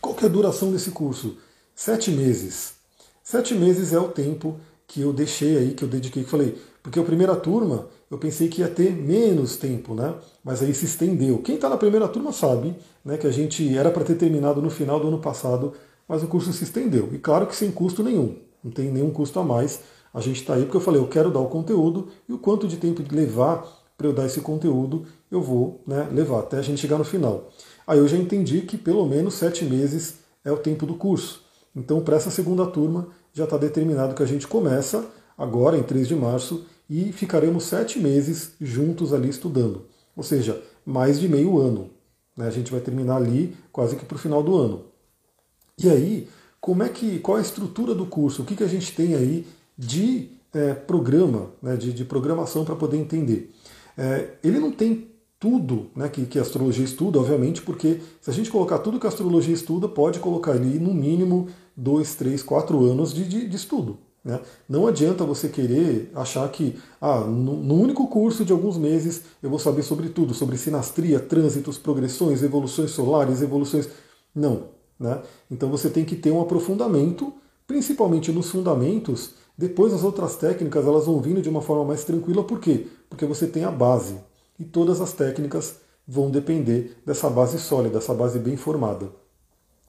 Qual 0.00 0.14
que 0.14 0.24
é 0.24 0.28
a 0.28 0.30
duração 0.30 0.72
desse 0.72 0.90
curso? 0.92 1.36
Sete 1.74 2.10
meses. 2.10 2.74
Sete 3.22 3.54
meses 3.54 3.92
é 3.92 3.98
o 3.98 4.08
tempo 4.08 4.58
que 4.86 5.00
eu 5.00 5.12
deixei 5.12 5.56
aí, 5.58 5.74
que 5.74 5.82
eu 5.82 5.88
dediquei, 5.88 6.24
que 6.24 6.30
falei, 6.30 6.56
porque 6.82 6.98
a 7.00 7.02
primeira 7.02 7.34
turma 7.34 7.88
eu 8.10 8.18
pensei 8.18 8.48
que 8.48 8.60
ia 8.60 8.68
ter 8.68 8.92
menos 8.92 9.56
tempo, 9.56 9.94
né? 9.94 10.14
Mas 10.44 10.62
aí 10.62 10.72
se 10.72 10.84
estendeu. 10.84 11.38
Quem 11.38 11.56
está 11.56 11.68
na 11.68 11.76
primeira 11.76 12.06
turma 12.06 12.32
sabe 12.32 12.76
né, 13.04 13.16
que 13.16 13.26
a 13.26 13.30
gente 13.30 13.76
era 13.76 13.90
para 13.90 14.04
ter 14.04 14.14
terminado 14.14 14.62
no 14.62 14.70
final 14.70 15.00
do 15.00 15.08
ano 15.08 15.18
passado, 15.18 15.72
mas 16.06 16.22
o 16.22 16.28
curso 16.28 16.52
se 16.52 16.64
estendeu. 16.64 17.08
E 17.12 17.18
claro 17.18 17.46
que 17.46 17.56
sem 17.56 17.70
custo 17.72 18.02
nenhum, 18.02 18.36
não 18.62 18.70
tem 18.70 18.90
nenhum 18.90 19.10
custo 19.10 19.40
a 19.40 19.42
mais. 19.42 19.80
A 20.14 20.20
gente 20.20 20.40
está 20.40 20.54
aí 20.54 20.62
porque 20.62 20.76
eu 20.76 20.80
falei, 20.80 21.00
eu 21.00 21.08
quero 21.08 21.30
dar 21.30 21.40
o 21.40 21.48
conteúdo 21.48 22.08
e 22.28 22.32
o 22.32 22.38
quanto 22.38 22.68
de 22.68 22.76
tempo 22.76 23.02
de 23.02 23.14
levar 23.14 23.66
para 23.98 24.06
eu 24.06 24.12
dar 24.12 24.26
esse 24.26 24.40
conteúdo 24.40 25.06
eu 25.30 25.42
vou 25.42 25.82
né, 25.86 26.08
levar 26.12 26.38
até 26.38 26.58
a 26.58 26.62
gente 26.62 26.80
chegar 26.80 26.96
no 26.96 27.04
final. 27.04 27.50
Aí 27.84 27.98
eu 27.98 28.06
já 28.06 28.16
entendi 28.16 28.60
que 28.62 28.78
pelo 28.78 29.04
menos 29.06 29.34
sete 29.34 29.64
meses 29.64 30.20
é 30.44 30.52
o 30.52 30.56
tempo 30.56 30.86
do 30.86 30.94
curso. 30.94 31.42
Então, 31.74 32.00
para 32.00 32.16
essa 32.16 32.30
segunda 32.30 32.64
turma, 32.66 33.08
já 33.32 33.44
está 33.44 33.56
determinado 33.56 34.14
que 34.14 34.22
a 34.22 34.26
gente 34.26 34.46
começa 34.46 35.04
agora, 35.36 35.76
em 35.76 35.82
3 35.82 36.06
de 36.06 36.14
março, 36.14 36.64
e 36.88 37.10
ficaremos 37.12 37.64
sete 37.64 37.98
meses 37.98 38.52
juntos 38.60 39.12
ali 39.12 39.28
estudando. 39.28 39.86
Ou 40.14 40.22
seja, 40.22 40.62
mais 40.86 41.18
de 41.18 41.28
meio 41.28 41.58
ano. 41.58 41.90
Né? 42.36 42.46
A 42.46 42.50
gente 42.50 42.70
vai 42.70 42.80
terminar 42.80 43.16
ali 43.16 43.56
quase 43.72 43.96
que 43.96 44.04
para 44.04 44.16
o 44.16 44.20
final 44.20 44.42
do 44.42 44.56
ano. 44.56 44.84
E 45.76 45.90
aí, 45.90 46.28
como 46.60 46.84
é 46.84 46.88
que, 46.88 47.18
qual 47.18 47.36
é 47.36 47.40
a 47.40 47.42
estrutura 47.42 47.94
do 47.94 48.06
curso? 48.06 48.42
O 48.42 48.44
que, 48.44 48.54
que 48.54 48.62
a 48.62 48.68
gente 48.68 48.94
tem 48.94 49.14
aí 49.14 49.46
de 49.76 50.30
é, 50.52 50.74
programa, 50.74 51.50
né, 51.62 51.76
de, 51.76 51.92
de 51.92 52.04
programação 52.04 52.64
para 52.64 52.76
poder 52.76 52.96
entender? 52.96 53.52
É, 53.96 54.30
ele 54.42 54.58
não 54.58 54.70
tem 54.70 55.08
tudo 55.38 55.90
né, 55.94 56.08
que, 56.08 56.24
que 56.26 56.38
a 56.38 56.42
astrologia 56.42 56.84
estuda, 56.84 57.18
obviamente, 57.18 57.60
porque 57.60 58.00
se 58.20 58.30
a 58.30 58.32
gente 58.32 58.50
colocar 58.50 58.78
tudo 58.78 58.98
que 58.98 59.06
a 59.06 59.10
astrologia 59.10 59.54
estuda, 59.54 59.88
pode 59.88 60.18
colocar 60.18 60.52
ali 60.52 60.78
no 60.78 60.94
mínimo 60.94 61.48
dois, 61.76 62.14
três, 62.14 62.42
quatro 62.42 62.82
anos 62.84 63.12
de, 63.12 63.28
de, 63.28 63.48
de 63.48 63.56
estudo. 63.56 63.98
Né? 64.24 64.40
Não 64.66 64.86
adianta 64.86 65.22
você 65.22 65.48
querer 65.48 66.10
achar 66.14 66.48
que 66.48 66.78
ah, 66.98 67.20
no, 67.20 67.62
no, 67.62 67.74
único 67.74 68.08
curso 68.08 68.42
de 68.42 68.52
alguns 68.52 68.78
meses 68.78 69.22
eu 69.42 69.50
vou 69.50 69.58
saber 69.58 69.82
sobre 69.82 70.08
tudo, 70.08 70.32
sobre 70.32 70.56
sinastria, 70.56 71.20
trânsitos, 71.20 71.76
progressões, 71.76 72.42
evoluções 72.42 72.92
solares, 72.92 73.42
evoluções. 73.42 73.88
Não. 74.34 74.68
Né? 74.98 75.20
Então 75.50 75.68
você 75.68 75.90
tem 75.90 76.06
que 76.06 76.16
ter 76.16 76.30
um 76.30 76.40
aprofundamento, 76.40 77.34
principalmente 77.66 78.32
nos 78.32 78.50
fundamentos. 78.50 79.34
Depois 79.56 79.92
as 79.92 80.02
outras 80.02 80.36
técnicas 80.36 80.86
elas 80.86 81.06
vão 81.06 81.20
vindo 81.20 81.40
de 81.40 81.48
uma 81.48 81.62
forma 81.62 81.84
mais 81.84 82.04
tranquila, 82.04 82.42
por 82.42 82.58
quê? 82.60 82.88
Porque 83.08 83.24
você 83.24 83.46
tem 83.46 83.64
a 83.64 83.70
base 83.70 84.16
e 84.58 84.64
todas 84.64 85.00
as 85.00 85.12
técnicas 85.12 85.76
vão 86.06 86.30
depender 86.30 86.96
dessa 87.06 87.30
base 87.30 87.58
sólida, 87.58 87.98
dessa 87.98 88.14
base 88.14 88.38
bem 88.38 88.56
formada. 88.56 89.10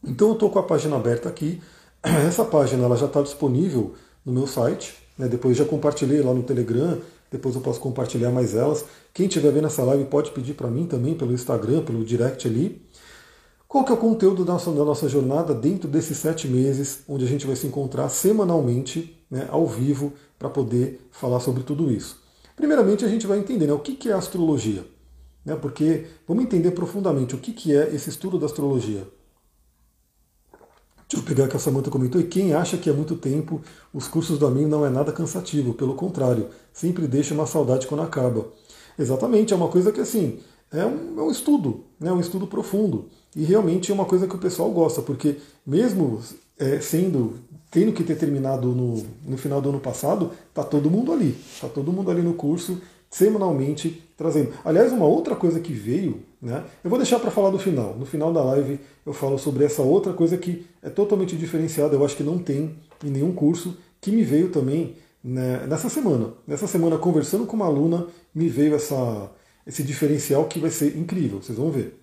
Então 0.03 0.29
eu 0.29 0.33
estou 0.33 0.49
com 0.49 0.59
a 0.59 0.63
página 0.63 0.95
aberta 0.95 1.27
aqui. 1.27 1.61
Essa 2.03 2.45
página 2.45 2.85
ela 2.85 2.95
já 2.95 3.07
está 3.07 3.21
disponível 3.21 3.93
no 4.23 4.31
meu 4.31 4.47
site. 4.47 4.95
Né? 5.17 5.27
Depois 5.27 5.57
já 5.57 5.65
compartilhei 5.65 6.21
lá 6.21 6.33
no 6.33 6.43
Telegram. 6.43 6.99
Depois 7.31 7.55
eu 7.55 7.61
posso 7.61 7.79
compartilhar 7.79 8.31
mais 8.31 8.55
elas. 8.55 8.85
Quem 9.13 9.25
estiver 9.25 9.51
vendo 9.51 9.67
essa 9.67 9.83
live 9.83 10.05
pode 10.05 10.31
pedir 10.31 10.53
para 10.53 10.69
mim 10.69 10.85
também 10.85 11.15
pelo 11.15 11.33
Instagram, 11.33 11.83
pelo 11.83 12.05
direct 12.05 12.47
ali. 12.47 12.85
Qual 13.67 13.83
que 13.83 13.91
é 13.91 13.95
o 13.95 13.97
conteúdo 13.97 14.45
da 14.45 14.53
nossa, 14.53 14.71
da 14.71 14.85
nossa 14.85 15.09
jornada 15.09 15.53
dentro 15.53 15.89
desses 15.89 16.17
sete 16.17 16.47
meses, 16.47 16.99
onde 17.09 17.25
a 17.25 17.27
gente 17.27 17.45
vai 17.45 17.55
se 17.55 17.67
encontrar 17.67 18.07
semanalmente, 18.09 19.24
né, 19.29 19.47
ao 19.49 19.67
vivo, 19.67 20.13
para 20.37 20.49
poder 20.49 21.07
falar 21.11 21.39
sobre 21.39 21.63
tudo 21.63 21.91
isso? 21.91 22.21
Primeiramente, 22.55 23.03
a 23.03 23.07
gente 23.07 23.27
vai 23.27 23.39
entender 23.39 23.67
né, 23.67 23.73
o 23.73 23.79
que, 23.79 24.09
é 24.09 24.13
astrologia. 24.13 24.85
Né, 25.43 25.55
porque 25.55 26.05
vamos 26.27 26.43
entender 26.43 26.71
profundamente 26.71 27.35
o 27.35 27.37
que, 27.37 27.51
que 27.51 27.75
é 27.75 27.93
esse 27.93 28.09
estudo 28.09 28.39
da 28.39 28.45
astrologia. 28.45 29.07
Deixa 31.07 31.23
eu 31.23 31.27
pegar 31.27 31.47
que 31.47 31.55
a 31.55 31.59
Samanta 31.59 31.91
comentou, 31.91 32.19
e 32.19 32.23
quem 32.23 32.53
acha 32.53 32.77
que 32.77 32.89
é 32.89 32.93
muito 32.93 33.15
tempo, 33.15 33.61
os 33.93 34.07
cursos 34.07 34.39
do 34.39 34.47
Amin 34.47 34.65
não 34.65 34.85
é 34.85 34.89
nada 34.89 35.11
cansativo, 35.11 35.73
pelo 35.73 35.93
contrário, 35.93 36.49
sempre 36.73 37.07
deixa 37.07 37.33
uma 37.33 37.45
saudade 37.45 37.85
quando 37.85 38.01
acaba. 38.01 38.47
Exatamente, 38.97 39.53
é 39.53 39.55
uma 39.55 39.67
coisa 39.67 39.91
que 39.91 40.01
assim, 40.01 40.39
é 40.71 40.83
um, 40.85 41.19
é 41.19 41.21
um 41.21 41.31
estudo, 41.31 41.83
né, 41.99 42.11
um 42.11 42.19
estudo 42.19 42.47
profundo. 42.47 43.09
E 43.35 43.43
realmente 43.43 43.91
é 43.91 43.93
uma 43.93 44.05
coisa 44.05 44.27
que 44.27 44.35
o 44.35 44.39
pessoal 44.39 44.71
gosta, 44.71 45.01
porque 45.01 45.37
mesmo 45.65 46.21
é, 46.57 46.79
sendo 46.79 47.35
tendo 47.75 47.91
que 47.91 48.05
ter 48.05 48.15
terminado 48.15 48.69
no, 48.69 49.05
no 49.27 49.37
final 49.37 49.59
do 49.59 49.67
ano 49.67 49.81
passado, 49.81 50.31
tá 50.53 50.63
todo 50.63 50.89
mundo 50.89 51.11
ali. 51.11 51.35
Tá 51.59 51.67
todo 51.67 51.91
mundo 51.91 52.09
ali 52.09 52.21
no 52.21 52.33
curso, 52.33 52.81
semanalmente 53.09 54.01
trazendo. 54.15 54.53
Aliás, 54.63 54.93
uma 54.93 55.05
outra 55.05 55.35
coisa 55.35 55.59
que 55.59 55.73
veio, 55.73 56.21
né? 56.41 56.63
Eu 56.81 56.89
vou 56.89 56.97
deixar 56.97 57.19
para 57.19 57.29
falar 57.29 57.49
do 57.49 57.59
final. 57.59 57.93
No 57.99 58.05
final 58.05 58.31
da 58.31 58.41
live 58.41 58.79
eu 59.05 59.11
falo 59.11 59.37
sobre 59.37 59.65
essa 59.65 59.81
outra 59.81 60.13
coisa 60.13 60.37
que 60.37 60.65
é 60.81 60.89
totalmente 60.89 61.35
diferenciada, 61.35 61.93
eu 61.93 62.05
acho 62.05 62.15
que 62.15 62.23
não 62.23 62.37
tem 62.37 62.77
em 63.03 63.09
nenhum 63.09 63.33
curso, 63.33 63.75
que 63.99 64.09
me 64.09 64.23
veio 64.23 64.51
também 64.51 64.95
né, 65.21 65.67
nessa 65.67 65.89
semana. 65.89 66.29
Nessa 66.47 66.67
semana, 66.67 66.97
conversando 66.97 67.45
com 67.45 67.57
uma 67.57 67.65
aluna, 67.65 68.07
me 68.33 68.47
veio 68.47 68.73
essa, 68.73 69.29
esse 69.67 69.83
diferencial 69.83 70.45
que 70.45 70.61
vai 70.61 70.71
ser 70.71 70.95
incrível, 70.95 71.41
vocês 71.41 71.57
vão 71.57 71.69
ver. 71.71 71.99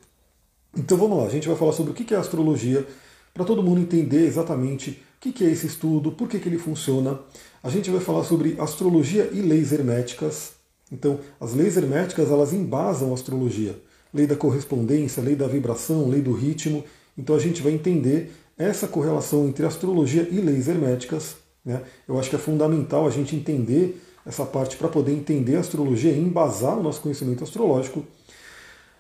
Então 0.77 0.99
vamos 0.99 1.17
lá, 1.17 1.25
a 1.25 1.31
gente 1.31 1.49
vai 1.49 1.57
falar 1.57 1.73
sobre 1.73 1.93
o 1.93 1.95
que 1.95 2.13
é 2.13 2.19
astrologia, 2.19 2.87
para 3.33 3.47
todo 3.47 3.63
mundo 3.63 3.81
entender 3.81 4.27
exatamente 4.27 5.01
o 5.25 5.33
que 5.33 5.45
é 5.45 5.51
esse 5.51 5.67
estudo, 5.67 6.11
por 6.11 6.29
que, 6.29 6.41
que 6.41 6.49
ele 6.49 6.59
funciona. 6.59 7.21
A 7.63 7.71
gente 7.71 7.91
vai 7.91 8.01
falar 8.01 8.25
sobre 8.25 8.57
astrologia 8.59 9.31
e 9.33 9.41
leis 9.41 9.73
herméticas. 9.73 10.55
Então, 10.91 11.21
as 11.41 11.55
leis 11.55 11.77
herméticas 11.77 12.29
elas 12.31 12.53
embasam 12.53 13.13
a 13.13 13.15
astrologia. 13.15 13.81
Lei 14.13 14.27
da 14.27 14.35
correspondência, 14.35 15.23
lei 15.23 15.37
da 15.37 15.47
vibração, 15.47 16.09
lei 16.09 16.21
do 16.21 16.33
ritmo. 16.33 16.85
Então 17.17 17.37
a 17.37 17.39
gente 17.39 17.63
vai 17.63 17.73
entender 17.73 18.33
essa 18.59 18.89
correlação 18.89 19.47
entre 19.47 19.65
astrologia 19.65 20.29
e 20.31 20.41
leis 20.41 20.69
herméticas. 20.69 21.37
Né? 21.65 21.81
Eu 22.07 22.19
acho 22.19 22.29
que 22.29 22.37
é 22.37 22.39
fundamental 22.39 23.07
a 23.07 23.11
gente 23.11 23.37
entender 23.37 24.03
essa 24.27 24.45
parte 24.45 24.77
para 24.77 24.89
poder 24.89 25.13
entender 25.13 25.57
a 25.57 25.61
astrologia 25.61 26.13
e 26.13 26.19
embasar 26.19 26.79
o 26.79 26.83
nosso 26.83 27.01
conhecimento 27.01 27.43
astrológico. 27.43 28.05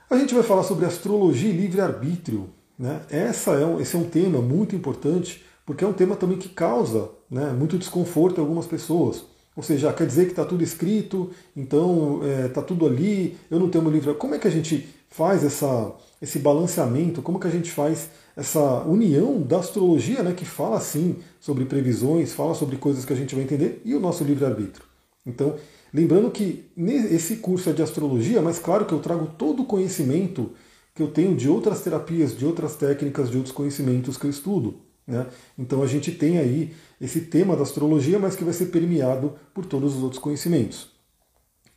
A 0.08 0.16
gente 0.16 0.34
vai 0.34 0.42
falar 0.42 0.62
sobre 0.62 0.84
astrologia 0.84 1.50
e 1.50 1.56
livre-arbítrio. 1.56 2.48
Né? 2.78 3.00
Essa 3.10 3.52
é 3.52 3.64
um, 3.64 3.80
esse 3.80 3.94
é 3.96 3.98
um 3.98 4.08
tema 4.08 4.40
muito 4.40 4.74
importante, 4.74 5.44
porque 5.64 5.84
é 5.84 5.86
um 5.86 5.92
tema 5.92 6.16
também 6.16 6.38
que 6.38 6.48
causa 6.48 7.10
né, 7.30 7.52
muito 7.52 7.78
desconforto 7.78 8.38
em 8.38 8.40
algumas 8.40 8.66
pessoas. 8.66 9.24
Ou 9.54 9.62
seja, 9.62 9.92
quer 9.92 10.06
dizer 10.06 10.24
que 10.24 10.32
está 10.32 10.44
tudo 10.44 10.62
escrito, 10.62 11.30
então 11.54 12.20
está 12.46 12.60
é, 12.60 12.64
tudo 12.64 12.86
ali, 12.86 13.36
eu 13.50 13.58
não 13.58 13.68
tenho 13.68 13.84
meu 13.84 13.92
livro. 13.92 14.14
Como 14.14 14.34
é 14.34 14.38
que 14.38 14.48
a 14.48 14.50
gente 14.50 14.88
faz 15.10 15.44
essa, 15.44 15.92
esse 16.20 16.38
balanceamento? 16.38 17.20
Como 17.20 17.38
que 17.38 17.46
a 17.46 17.50
gente 17.50 17.70
faz 17.70 18.08
essa 18.34 18.82
união 18.84 19.42
da 19.42 19.58
astrologia, 19.58 20.22
né, 20.22 20.32
que 20.32 20.46
fala 20.46 20.78
assim 20.78 21.16
sobre 21.38 21.66
previsões, 21.66 22.32
fala 22.32 22.54
sobre 22.54 22.76
coisas 22.76 23.04
que 23.04 23.12
a 23.12 23.16
gente 23.16 23.34
vai 23.34 23.44
entender, 23.44 23.82
e 23.84 23.94
o 23.94 24.00
nosso 24.00 24.24
livre-arbítrio? 24.24 24.86
Então, 25.24 25.54
lembrando 25.92 26.30
que 26.30 26.64
esse 27.10 27.36
curso 27.36 27.68
é 27.68 27.72
de 27.74 27.82
astrologia, 27.82 28.40
mas 28.40 28.58
claro 28.58 28.86
que 28.86 28.92
eu 28.94 29.00
trago 29.00 29.26
todo 29.38 29.62
o 29.62 29.66
conhecimento 29.66 30.50
que 30.94 31.02
eu 31.02 31.08
tenho 31.08 31.36
de 31.36 31.48
outras 31.48 31.82
terapias, 31.82 32.36
de 32.36 32.44
outras 32.44 32.74
técnicas, 32.74 33.30
de 33.30 33.36
outros 33.36 33.54
conhecimentos 33.54 34.16
que 34.16 34.26
eu 34.26 34.30
estudo. 34.30 34.80
Né? 35.06 35.26
Então 35.58 35.82
a 35.82 35.86
gente 35.86 36.12
tem 36.12 36.38
aí 36.38 36.74
esse 37.00 37.22
tema 37.22 37.56
da 37.56 37.62
astrologia, 37.62 38.18
mas 38.18 38.36
que 38.36 38.44
vai 38.44 38.52
ser 38.52 38.66
permeado 38.66 39.34
por 39.52 39.66
todos 39.66 39.96
os 39.96 40.02
outros 40.02 40.20
conhecimentos. 40.20 40.90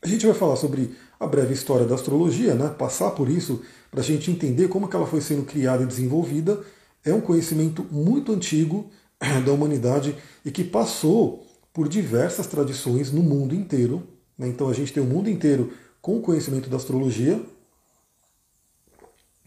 A 0.01 0.07
gente 0.07 0.25
vai 0.25 0.35
falar 0.35 0.55
sobre 0.55 0.95
a 1.19 1.25
breve 1.25 1.53
história 1.53 1.85
da 1.85 1.95
astrologia, 1.95 2.53
né? 2.53 2.69
passar 2.69 3.11
por 3.11 3.29
isso 3.29 3.61
para 3.89 4.01
a 4.01 4.03
gente 4.03 4.29
entender 4.29 4.67
como 4.67 4.87
que 4.87 4.95
ela 4.95 5.07
foi 5.07 5.21
sendo 5.21 5.43
criada 5.43 5.83
e 5.83 5.87
desenvolvida. 5.87 6.61
É 7.03 7.13
um 7.13 7.21
conhecimento 7.21 7.85
muito 7.89 8.31
antigo 8.31 8.91
da 9.45 9.51
humanidade 9.51 10.15
e 10.43 10.51
que 10.51 10.63
passou 10.63 11.45
por 11.73 11.89
diversas 11.89 12.47
tradições 12.47 13.11
no 13.11 13.23
mundo 13.23 13.55
inteiro. 13.55 14.07
Né? 14.37 14.47
Então 14.47 14.69
a 14.69 14.73
gente 14.73 14.93
tem 14.93 15.01
o 15.01 15.05
mundo 15.05 15.29
inteiro 15.29 15.73
com 16.01 16.17
o 16.17 16.21
conhecimento 16.21 16.69
da 16.69 16.77
astrologia. 16.77 17.41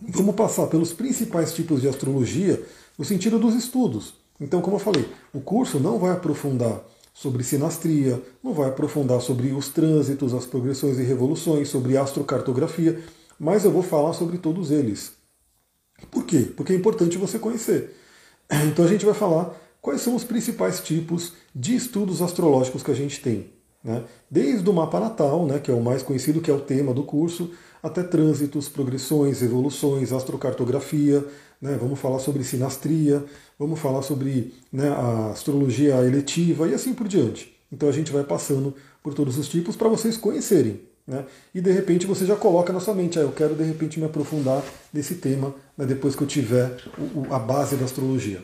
Vamos 0.00 0.34
passar 0.34 0.66
pelos 0.66 0.92
principais 0.92 1.54
tipos 1.54 1.80
de 1.82 1.88
astrologia 1.88 2.64
no 2.98 3.04
sentido 3.04 3.38
dos 3.38 3.54
estudos. 3.54 4.14
Então, 4.40 4.60
como 4.60 4.76
eu 4.76 4.80
falei, 4.80 5.08
o 5.32 5.40
curso 5.40 5.78
não 5.78 5.98
vai 5.98 6.10
aprofundar 6.10 6.82
sobre 7.14 7.42
sinastria, 7.42 8.22
não 8.42 8.52
vai 8.52 8.68
aprofundar 8.68 9.20
sobre 9.20 9.52
os 9.52 9.68
trânsitos, 9.68 10.34
as 10.34 10.46
progressões 10.46 10.98
e 10.98 11.02
revoluções, 11.02 11.68
sobre 11.68 11.96
astrocartografia, 11.96 13.02
mas 13.38 13.64
eu 13.64 13.70
vou 13.70 13.82
falar 13.82 14.12
sobre 14.12 14.38
todos 14.38 14.70
eles. 14.70 15.12
Por 16.10 16.24
quê? 16.24 16.48
Porque 16.56 16.72
é 16.72 16.76
importante 16.76 17.18
você 17.18 17.38
conhecer. 17.38 17.94
Então 18.68 18.84
a 18.84 18.88
gente 18.88 19.04
vai 19.04 19.14
falar 19.14 19.54
quais 19.80 20.00
são 20.00 20.14
os 20.14 20.24
principais 20.24 20.80
tipos 20.80 21.34
de 21.54 21.74
estudos 21.76 22.22
astrológicos 22.22 22.82
que 22.82 22.90
a 22.90 22.94
gente 22.94 23.20
tem. 23.20 23.50
Né? 23.84 24.04
Desde 24.30 24.68
o 24.68 24.72
mapa 24.72 24.98
natal, 24.98 25.44
né, 25.44 25.58
que 25.58 25.70
é 25.70 25.74
o 25.74 25.82
mais 25.82 26.02
conhecido, 26.02 26.40
que 26.40 26.50
é 26.50 26.54
o 26.54 26.60
tema 26.60 26.94
do 26.94 27.02
curso, 27.02 27.50
até 27.82 28.02
trânsitos, 28.02 28.68
progressões, 28.68 29.42
evoluções, 29.42 30.12
astrocartografia, 30.12 31.24
né? 31.60 31.76
vamos 31.80 31.98
falar 31.98 32.18
sobre 32.18 32.44
sinastria, 32.44 33.24
vamos 33.58 33.78
falar 33.78 34.02
sobre 34.02 34.54
né, 34.72 34.88
a 34.88 35.30
astrologia 35.30 35.96
eletiva 36.04 36.68
e 36.68 36.74
assim 36.74 36.94
por 36.94 37.08
diante. 37.08 37.56
Então 37.70 37.88
a 37.88 37.92
gente 37.92 38.10
vai 38.10 38.24
passando 38.24 38.74
por 39.02 39.14
todos 39.14 39.38
os 39.38 39.48
tipos 39.48 39.76
para 39.76 39.88
vocês 39.88 40.16
conhecerem. 40.16 40.80
Né? 41.06 41.24
E 41.54 41.60
de 41.60 41.72
repente 41.72 42.06
você 42.06 42.26
já 42.26 42.36
coloca 42.36 42.72
na 42.72 42.80
sua 42.80 42.94
mente, 42.94 43.18
ah, 43.18 43.22
eu 43.22 43.32
quero 43.32 43.54
de 43.54 43.64
repente 43.64 43.98
me 43.98 44.04
aprofundar 44.04 44.62
nesse 44.92 45.14
tema 45.16 45.54
né, 45.76 45.86
depois 45.86 46.14
que 46.14 46.22
eu 46.22 46.26
tiver 46.26 46.76
o, 47.14 47.32
a 47.32 47.38
base 47.38 47.76
da 47.76 47.86
astrologia. 47.86 48.42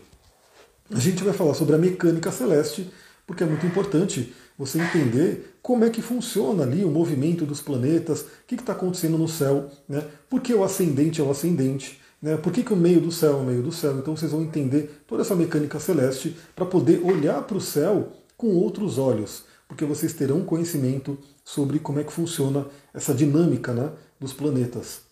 A 0.91 0.99
gente 0.99 1.23
vai 1.23 1.33
falar 1.33 1.55
sobre 1.55 1.75
a 1.75 1.79
mecânica 1.79 2.31
celeste, 2.31 2.91
porque 3.27 3.43
é 3.43 3.47
muito 3.47 3.67
importante 3.67 4.35
você 4.57 4.81
entender 4.81 5.57
como 5.61 5.85
é 5.85 5.91
que 5.91 6.01
funciona 6.01 6.63
ali 6.63 6.85
o 6.85 6.91
movimento 6.91 7.45
dos 7.45 7.61
planetas, 7.61 8.21
o 8.21 8.27
que 8.47 8.55
está 8.55 8.73
acontecendo 8.73 9.19
no 9.19 9.29
céu, 9.29 9.71
né? 9.89 10.03
por 10.29 10.41
que 10.41 10.55
o 10.55 10.63
ascendente 10.63 11.21
é 11.21 11.25
o 11.25 11.31
ascendente, 11.31 12.01
né? 12.25 12.39
por 12.39 12.51
que, 12.51 12.63
que 12.63 12.73
o 12.73 12.77
meio 12.77 13.03
do 13.03 13.13
céu 13.13 13.33
é 13.33 13.37
o 13.37 13.45
meio 13.45 13.63
do 13.63 13.71
céu. 13.71 13.99
Então 13.99 14.17
vocês 14.17 14.33
vão 14.33 14.41
entender 14.41 15.03
toda 15.07 15.21
essa 15.21 15.37
mecânica 15.37 15.79
celeste 15.79 16.35
para 16.57 16.65
poder 16.65 17.05
olhar 17.05 17.43
para 17.43 17.59
o 17.59 17.61
céu 17.61 18.13
com 18.35 18.49
outros 18.57 18.97
olhos, 18.97 19.45
porque 19.69 19.85
vocês 19.85 20.15
terão 20.15 20.43
conhecimento 20.43 21.19
sobre 21.45 21.79
como 21.79 22.01
é 22.01 22.05
que 22.05 22.13
funciona 22.13 22.67
essa 22.95 23.13
dinâmica 23.13 23.75
né, 23.75 23.91
dos 24.19 24.33
planetas. 24.33 25.03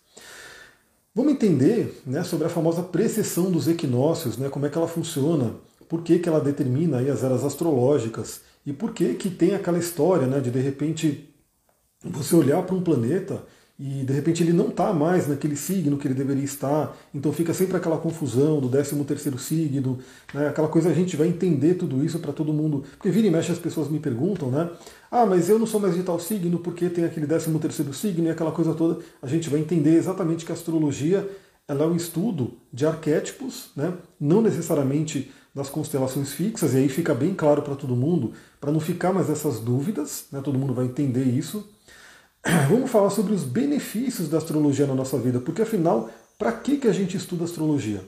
Vamos 1.13 1.33
entender 1.33 2.01
né, 2.03 2.23
sobre 2.23 2.47
a 2.47 2.49
famosa 2.49 2.81
precessão 2.81 3.51
dos 3.51 3.67
equinócios, 3.67 4.35
né, 4.35 4.49
como 4.49 4.65
é 4.65 4.69
que 4.69 4.77
ela 4.77 4.87
funciona, 4.87 5.53
por 5.87 6.01
que, 6.01 6.17
que 6.17 6.27
ela 6.27 6.41
determina 6.41 6.99
as 6.99 7.23
eras 7.23 7.45
astrológicas 7.45 8.41
e 8.65 8.73
por 8.73 8.91
que 8.91 9.13
que 9.13 9.29
tem 9.29 9.53
aquela 9.53 9.77
história 9.77 10.25
né, 10.25 10.39
de 10.39 10.49
de 10.49 10.59
repente 10.59 11.29
você 12.03 12.35
olhar 12.35 12.63
para 12.63 12.75
um 12.75 12.81
planeta 12.81 13.43
e 13.85 14.05
de 14.05 14.13
repente 14.13 14.41
ele 14.41 14.53
não 14.53 14.69
está 14.69 14.93
mais 14.93 15.27
naquele 15.27 15.57
signo 15.57 15.97
que 15.97 16.07
ele 16.07 16.13
deveria 16.13 16.45
estar, 16.45 16.95
então 17.13 17.33
fica 17.33 17.53
sempre 17.53 17.75
aquela 17.75 17.97
confusão 17.97 18.61
do 18.61 18.69
13 18.69 19.03
terceiro 19.03 19.37
signo, 19.37 19.99
né, 20.33 20.47
aquela 20.47 20.69
coisa 20.69 20.89
a 20.89 20.93
gente 20.93 21.17
vai 21.17 21.27
entender 21.27 21.73
tudo 21.73 22.01
isso 22.01 22.17
para 22.19 22.31
todo 22.31 22.53
mundo, 22.53 22.85
porque 22.91 23.09
vira 23.09 23.27
e 23.27 23.29
mexe 23.29 23.51
as 23.51 23.59
pessoas 23.59 23.89
me 23.89 23.99
perguntam, 23.99 24.49
né, 24.49 24.69
ah, 25.11 25.25
mas 25.25 25.49
eu 25.49 25.59
não 25.59 25.67
sou 25.67 25.81
mais 25.81 25.95
de 25.95 26.03
tal 26.03 26.17
signo 26.17 26.59
porque 26.59 26.87
tem 26.87 27.03
aquele 27.03 27.27
13 27.27 27.59
terceiro 27.59 27.93
signo 27.93 28.25
e 28.25 28.29
aquela 28.29 28.53
coisa 28.53 28.73
toda, 28.73 29.03
a 29.21 29.27
gente 29.27 29.49
vai 29.49 29.59
entender 29.59 29.95
exatamente 29.95 30.45
que 30.45 30.53
a 30.53 30.55
astrologia 30.55 31.29
ela 31.67 31.83
é 31.83 31.87
um 31.87 31.97
estudo 31.97 32.53
de 32.71 32.85
arquétipos, 32.85 33.71
né, 33.75 33.93
não 34.17 34.41
necessariamente 34.41 35.29
das 35.53 35.67
constelações 35.67 36.31
fixas, 36.31 36.73
e 36.73 36.77
aí 36.77 36.87
fica 36.87 37.13
bem 37.13 37.33
claro 37.33 37.61
para 37.61 37.75
todo 37.75 37.97
mundo, 37.97 38.31
para 38.61 38.71
não 38.71 38.79
ficar 38.79 39.11
mais 39.11 39.29
essas 39.29 39.59
dúvidas, 39.59 40.27
né, 40.31 40.39
todo 40.41 40.57
mundo 40.57 40.73
vai 40.73 40.85
entender 40.85 41.25
isso. 41.25 41.67
Vamos 42.69 42.91
falar 42.91 43.09
sobre 43.09 43.33
os 43.33 43.43
benefícios 43.43 44.27
da 44.27 44.37
astrologia 44.37 44.85
na 44.85 44.93
nossa 44.93 45.17
vida, 45.17 45.39
porque 45.39 45.61
afinal, 45.61 46.09
para 46.37 46.51
que, 46.51 46.77
que 46.77 46.87
a 46.87 46.91
gente 46.91 47.15
estuda 47.15 47.45
astrologia? 47.45 48.03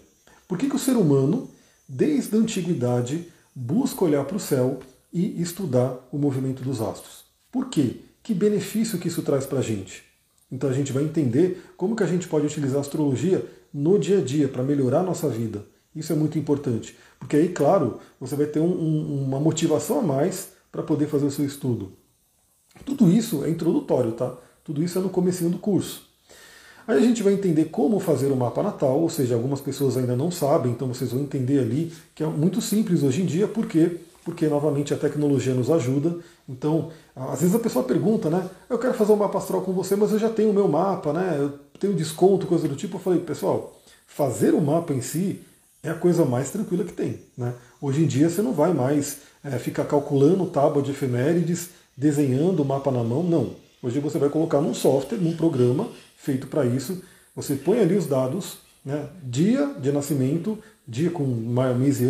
Por 0.48 0.58
que, 0.58 0.70
que 0.70 0.76
o 0.76 0.80
ser 0.80 0.98
humano, 0.98 1.50
desde 1.88 2.36
a 2.36 2.40
antiguidade, 2.40 3.32
busca 3.56 4.04
olhar 4.04 4.26
para 4.26 4.36
o 4.36 4.40
céu 4.40 4.80
e 5.14 5.42
estudar 5.42 5.98
o 6.12 6.18
movimento 6.18 6.62
dos 6.62 6.82
astros? 6.82 7.24
Por 7.50 7.70
quê? 7.70 8.02
Que 8.22 8.34
benefício 8.34 9.00
que 9.00 9.08
isso 9.08 9.22
traz 9.22 9.46
para 9.46 9.60
a 9.60 9.62
gente? 9.62 10.04
Então 10.52 10.70
a 10.70 10.74
gente 10.74 10.92
vai 10.92 11.04
entender 11.04 11.64
como 11.78 11.96
que 11.96 12.04
a 12.04 12.08
gente 12.08 12.28
pode 12.28 12.46
utilizar 12.46 12.78
a 12.78 12.82
astrologia 12.82 13.46
no 13.74 13.98
dia 13.98 14.20
a 14.20 14.22
dia 14.22 14.50
para 14.50 14.64
melhorar 14.64 15.00
a 15.00 15.04
nossa 15.04 15.30
vida. 15.30 15.64
Isso 15.96 16.12
é 16.12 16.16
muito 16.16 16.38
importante. 16.38 16.98
Porque 17.18 17.38
aí, 17.38 17.50
claro, 17.50 18.00
você 18.20 18.36
vai 18.36 18.48
ter 18.48 18.60
um, 18.60 18.66
um, 18.66 19.24
uma 19.24 19.40
motivação 19.40 20.00
a 20.00 20.04
mais 20.04 20.50
para 20.72 20.84
poder 20.84 21.08
fazer 21.08 21.26
o 21.26 21.32
seu 21.32 21.46
estudo. 21.46 21.94
Tudo 22.84 23.10
isso 23.10 23.46
é 23.46 23.50
introdutório, 23.50 24.12
tá? 24.12 24.34
Tudo 24.64 24.84
isso 24.84 24.98
é 24.98 25.02
no 25.02 25.10
comecinho 25.10 25.50
do 25.50 25.58
curso. 25.58 26.04
Aí 26.88 26.98
a 26.98 27.02
gente 27.02 27.24
vai 27.24 27.34
entender 27.34 27.66
como 27.66 28.00
fazer 28.00 28.28
o 28.28 28.36
mapa 28.36 28.62
natal, 28.62 29.00
ou 29.00 29.10
seja, 29.10 29.34
algumas 29.34 29.60
pessoas 29.60 29.98
ainda 29.98 30.16
não 30.16 30.30
sabem, 30.30 30.72
então 30.72 30.88
vocês 30.88 31.12
vão 31.12 31.22
entender 31.22 31.60
ali 31.60 31.92
que 32.14 32.24
é 32.24 32.28
muito 32.28 32.62
simples 32.62 33.02
hoje 33.02 33.24
em 33.24 33.26
dia, 33.26 33.48
por 33.48 33.66
quê? 33.66 33.98
Porque 34.24 34.48
novamente 34.48 34.94
a 34.94 34.98
tecnologia 34.98 35.54
nos 35.54 35.70
ajuda. 35.70 36.18
Então, 36.48 36.92
às 37.16 37.42
vezes 37.42 37.56
a 37.56 37.60
pessoa 37.60 37.86
pergunta, 37.86 38.30
né? 38.30 38.48
Eu 38.70 38.78
quero 38.78 38.94
fazer 38.94 39.14
um 39.14 39.18
mapa 39.18 39.38
astral 39.38 39.62
com 39.62 39.72
você, 39.72 39.96
mas 39.96 40.12
eu 40.12 40.20
já 40.20 40.30
tenho 40.30 40.50
o 40.50 40.54
meu 40.54 40.68
mapa, 40.68 41.14
né? 41.14 41.36
Eu 41.40 41.54
tenho 41.80 41.94
desconto, 41.94 42.48
coisa 42.48 42.68
do 42.68 42.76
tipo. 42.76 42.98
Eu 42.98 43.02
falei, 43.02 43.20
pessoal, 43.20 43.80
fazer 44.08 44.54
o 44.54 44.62
mapa 44.62 44.94
em 44.94 45.02
si 45.02 45.42
é 45.84 45.90
a 45.90 45.96
coisa 45.96 46.26
mais 46.26 46.50
tranquila 46.50 46.84
que 46.84 46.94
tem. 46.94 47.20
Né? 47.38 47.54
Hoje 47.80 48.04
em 48.04 48.08
dia 48.08 48.30
você 48.30 48.42
não 48.42 48.54
vai 48.54 48.74
mais 48.74 49.20
é, 49.44 49.52
ficar 49.60 49.86
calculando 49.86 50.46
tábua 50.48 50.82
de 50.82 50.92
efemérides, 50.92 51.70
desenhando 51.96 52.62
o 52.62 52.66
mapa 52.66 52.92
na 52.92 53.04
mão, 53.04 53.24
não. 53.24 53.56
Hoje 53.82 54.00
você 54.00 54.18
vai 54.18 54.30
colocar 54.30 54.62
num 54.62 54.74
software, 54.74 55.20
num 55.20 55.36
programa 55.36 55.88
feito 56.18 56.48
para 56.48 56.66
isso, 56.66 57.04
você 57.36 57.56
põe 57.56 57.80
ali 57.80 57.96
os 57.96 58.08
dados, 58.08 58.58
né? 58.84 59.08
dia 59.24 59.76
de 59.80 59.92
nascimento, 59.92 60.58
dia 60.88 61.12
com 61.12 61.26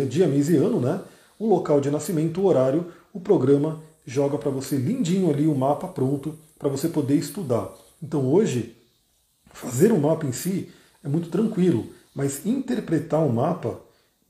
dia, 0.08 0.26
mês 0.26 0.48
e 0.48 0.56
ano, 0.56 0.80
né? 0.80 1.00
o 1.38 1.46
local 1.46 1.80
de 1.80 1.90
nascimento, 1.90 2.40
o 2.40 2.46
horário, 2.46 2.86
o 3.12 3.20
programa 3.20 3.82
joga 4.06 4.38
para 4.38 4.50
você 4.50 4.76
lindinho 4.76 5.30
ali 5.30 5.46
o 5.46 5.54
mapa 5.54 5.88
pronto 5.88 6.38
para 6.58 6.68
você 6.68 6.88
poder 6.88 7.16
estudar. 7.16 7.70
Então 8.02 8.26
hoje, 8.32 8.76
fazer 9.52 9.92
um 9.92 10.00
mapa 10.00 10.26
em 10.26 10.32
si 10.32 10.70
é 11.04 11.08
muito 11.08 11.28
tranquilo, 11.28 11.86
mas 12.14 12.46
interpretar 12.46 13.20
o 13.20 13.26
um 13.26 13.32
mapa, 13.32 13.78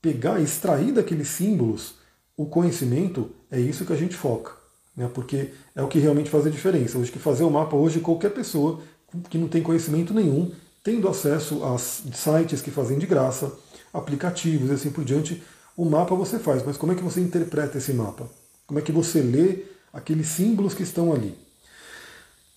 pegar, 0.01 0.41
extrair 0.41 0.91
daqueles 0.91 1.29
símbolos 1.29 1.95
o 2.35 2.45
conhecimento, 2.45 3.31
é 3.49 3.59
isso 3.59 3.85
que 3.85 3.93
a 3.93 3.95
gente 3.95 4.15
foca. 4.15 4.56
Né? 4.97 5.07
Porque 5.13 5.51
é 5.75 5.83
o 5.83 5.87
que 5.87 5.99
realmente 5.99 6.29
faz 6.29 6.47
a 6.47 6.49
diferença. 6.49 6.97
Hoje 6.97 7.11
que 7.11 7.19
fazer 7.19 7.43
o 7.43 7.51
mapa, 7.51 7.75
hoje 7.75 7.99
qualquer 7.99 8.31
pessoa 8.31 8.81
que 9.29 9.37
não 9.37 9.47
tem 9.47 9.61
conhecimento 9.61 10.13
nenhum, 10.13 10.51
tendo 10.83 11.07
acesso 11.07 11.63
a 11.63 11.77
sites 11.77 12.61
que 12.61 12.71
fazem 12.71 12.97
de 12.97 13.05
graça, 13.05 13.53
aplicativos 13.93 14.69
e 14.69 14.73
assim 14.73 14.89
por 14.89 15.05
diante, 15.05 15.41
o 15.77 15.85
mapa 15.85 16.15
você 16.15 16.39
faz, 16.39 16.63
mas 16.65 16.75
como 16.75 16.91
é 16.91 16.95
que 16.95 17.03
você 17.03 17.21
interpreta 17.21 17.77
esse 17.77 17.93
mapa? 17.93 18.27
Como 18.65 18.79
é 18.79 18.81
que 18.81 18.91
você 18.91 19.21
lê 19.21 19.65
aqueles 19.93 20.27
símbolos 20.27 20.73
que 20.73 20.83
estão 20.83 21.13
ali? 21.13 21.35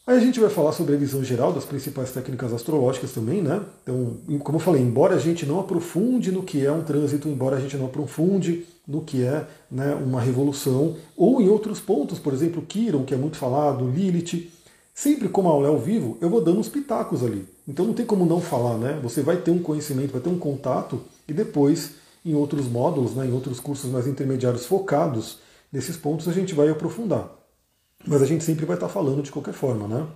Aí 0.07 0.17
a 0.17 0.21
gente 0.21 0.41
vai 0.41 0.51
falar 0.51 0.73
sobre 0.73 0.95
a 0.95 0.99
visão 0.99 1.23
geral 1.23 1.53
das 1.53 1.65
principais 1.65 2.11
técnicas 2.11 2.53
astrológicas 2.53 3.13
também, 3.13 3.43
né? 3.43 3.61
Então, 3.83 4.17
como 4.41 4.57
eu 4.57 4.61
falei, 4.61 4.83
embora 4.83 5.15
a 5.15 5.19
gente 5.21 5.47
não 5.47 5.61
aprofunde 5.61 6.33
no 6.33 6.43
que 6.43 6.65
é 6.65 6.73
um 6.73 6.83
trânsito, 6.83 7.29
embora 7.29 7.57
a 7.57 7.61
gente 7.61 7.77
não 7.77 7.87
aprofunde 7.87 8.67
no 8.91 9.03
que 9.03 9.23
é 9.23 9.47
né, 9.71 9.95
uma 9.95 10.21
revolução, 10.21 10.97
ou 11.17 11.41
em 11.41 11.49
outros 11.49 11.79
pontos, 11.79 12.19
por 12.19 12.33
exemplo, 12.33 12.61
Kiron, 12.61 13.05
que 13.05 13.15
é 13.15 13.17
muito 13.17 13.37
falado, 13.37 13.89
Lilith, 13.89 14.51
sempre 14.93 15.29
como 15.29 15.49
aula 15.49 15.69
é 15.69 15.71
ao 15.71 15.79
vivo, 15.79 16.19
eu 16.21 16.29
vou 16.29 16.43
dando 16.43 16.59
uns 16.59 16.69
pitacos 16.69 17.23
ali. 17.23 17.47
Então 17.69 17.87
não 17.87 17.95
tem 17.95 18.05
como 18.05 18.27
não 18.27 18.41
falar, 18.41 18.77
né? 18.77 18.99
Você 19.01 19.23
vai 19.23 19.37
ter 19.37 19.53
um 19.53 19.63
conhecimento, 19.63 20.11
vai 20.11 20.21
ter 20.21 20.29
um 20.29 20.39
contato, 20.39 21.01
e 21.29 21.33
depois, 21.33 21.93
em 22.27 22.35
outros 22.35 22.67
módulos, 22.67 23.15
né, 23.15 23.27
em 23.27 23.33
outros 23.33 23.61
cursos 23.61 23.89
mais 23.89 24.09
intermediários 24.09 24.67
focados 24.67 25.39
nesses 25.73 25.97
pontos, 25.97 26.27
a 26.27 26.33
gente 26.33 26.53
vai 26.53 26.69
aprofundar. 26.69 27.31
Mas 28.05 28.21
a 28.23 28.27
gente 28.27 28.43
sempre 28.43 28.67
vai 28.67 28.77
estar 28.77 28.89
falando 28.89 29.23
de 29.23 29.31
qualquer 29.31 29.55
forma, 29.55 29.87
né? 29.87 30.07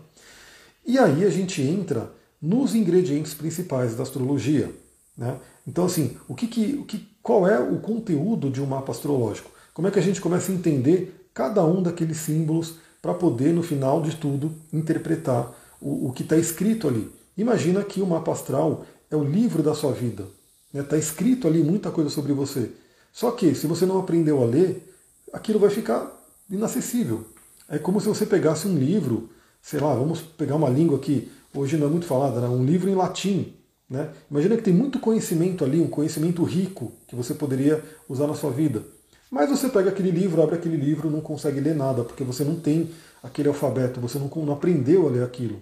E 0.84 0.98
aí 0.98 1.24
a 1.24 1.30
gente 1.30 1.62
entra 1.62 2.10
nos 2.42 2.74
ingredientes 2.74 3.34
principais 3.34 3.94
da 3.94 4.02
astrologia. 4.02 4.70
Né? 5.16 5.38
Então, 5.66 5.84
assim, 5.86 6.16
o 6.28 6.34
que, 6.34 6.46
que, 6.46 6.74
o 6.74 6.84
que, 6.84 7.08
qual 7.22 7.48
é 7.48 7.58
o 7.58 7.78
conteúdo 7.80 8.50
de 8.50 8.60
um 8.60 8.66
mapa 8.66 8.92
astrológico? 8.92 9.50
Como 9.72 9.88
é 9.88 9.90
que 9.90 9.98
a 9.98 10.02
gente 10.02 10.20
começa 10.20 10.52
a 10.52 10.54
entender 10.54 11.28
cada 11.32 11.64
um 11.64 11.82
daqueles 11.82 12.18
símbolos 12.18 12.76
para 13.00 13.14
poder, 13.14 13.52
no 13.52 13.62
final 13.62 14.02
de 14.02 14.16
tudo, 14.16 14.52
interpretar 14.72 15.52
o, 15.80 16.08
o 16.08 16.12
que 16.12 16.22
está 16.22 16.36
escrito 16.36 16.86
ali? 16.86 17.10
Imagina 17.36 17.82
que 17.82 18.00
o 18.00 18.06
mapa 18.06 18.32
astral 18.32 18.84
é 19.10 19.16
o 19.16 19.24
livro 19.24 19.62
da 19.62 19.74
sua 19.74 19.92
vida. 19.92 20.24
Está 20.68 20.78
né? 20.78 20.82
Tá 20.82 20.96
escrito 20.96 21.48
ali 21.48 21.62
muita 21.62 21.90
coisa 21.90 22.10
sobre 22.10 22.32
você. 22.32 22.70
Só 23.12 23.30
que, 23.30 23.54
se 23.54 23.66
você 23.66 23.86
não 23.86 23.98
aprendeu 23.98 24.42
a 24.42 24.46
ler, 24.46 24.92
aquilo 25.32 25.58
vai 25.58 25.70
ficar 25.70 26.10
inacessível. 26.50 27.24
É 27.68 27.78
como 27.78 28.00
se 28.00 28.08
você 28.08 28.26
pegasse 28.26 28.66
um 28.66 28.76
livro, 28.76 29.30
sei 29.62 29.80
lá, 29.80 29.94
vamos 29.94 30.20
pegar 30.20 30.56
uma 30.56 30.68
língua 30.68 30.98
que 30.98 31.30
hoje 31.54 31.76
não 31.76 31.86
é 31.86 31.90
muito 31.90 32.06
falada, 32.06 32.40
né? 32.40 32.48
um 32.48 32.64
livro 32.64 32.90
em 32.90 32.94
latim. 32.94 33.54
Né? 33.88 34.10
Imagina 34.30 34.56
que 34.56 34.62
tem 34.62 34.74
muito 34.74 34.98
conhecimento 34.98 35.64
ali, 35.64 35.80
um 35.80 35.88
conhecimento 35.88 36.42
rico 36.42 36.92
que 37.06 37.14
você 37.14 37.34
poderia 37.34 37.82
usar 38.08 38.26
na 38.26 38.34
sua 38.34 38.50
vida. 38.50 38.82
Mas 39.30 39.50
você 39.50 39.68
pega 39.68 39.90
aquele 39.90 40.10
livro, 40.10 40.42
abre 40.42 40.54
aquele 40.54 40.76
livro, 40.76 41.10
não 41.10 41.20
consegue 41.20 41.60
ler 41.60 41.74
nada, 41.74 42.04
porque 42.04 42.22
você 42.22 42.44
não 42.44 42.56
tem 42.56 42.90
aquele 43.22 43.48
alfabeto, 43.48 44.00
você 44.00 44.18
não, 44.18 44.30
não 44.44 44.52
aprendeu 44.52 45.06
a 45.06 45.10
ler 45.10 45.24
aquilo. 45.24 45.60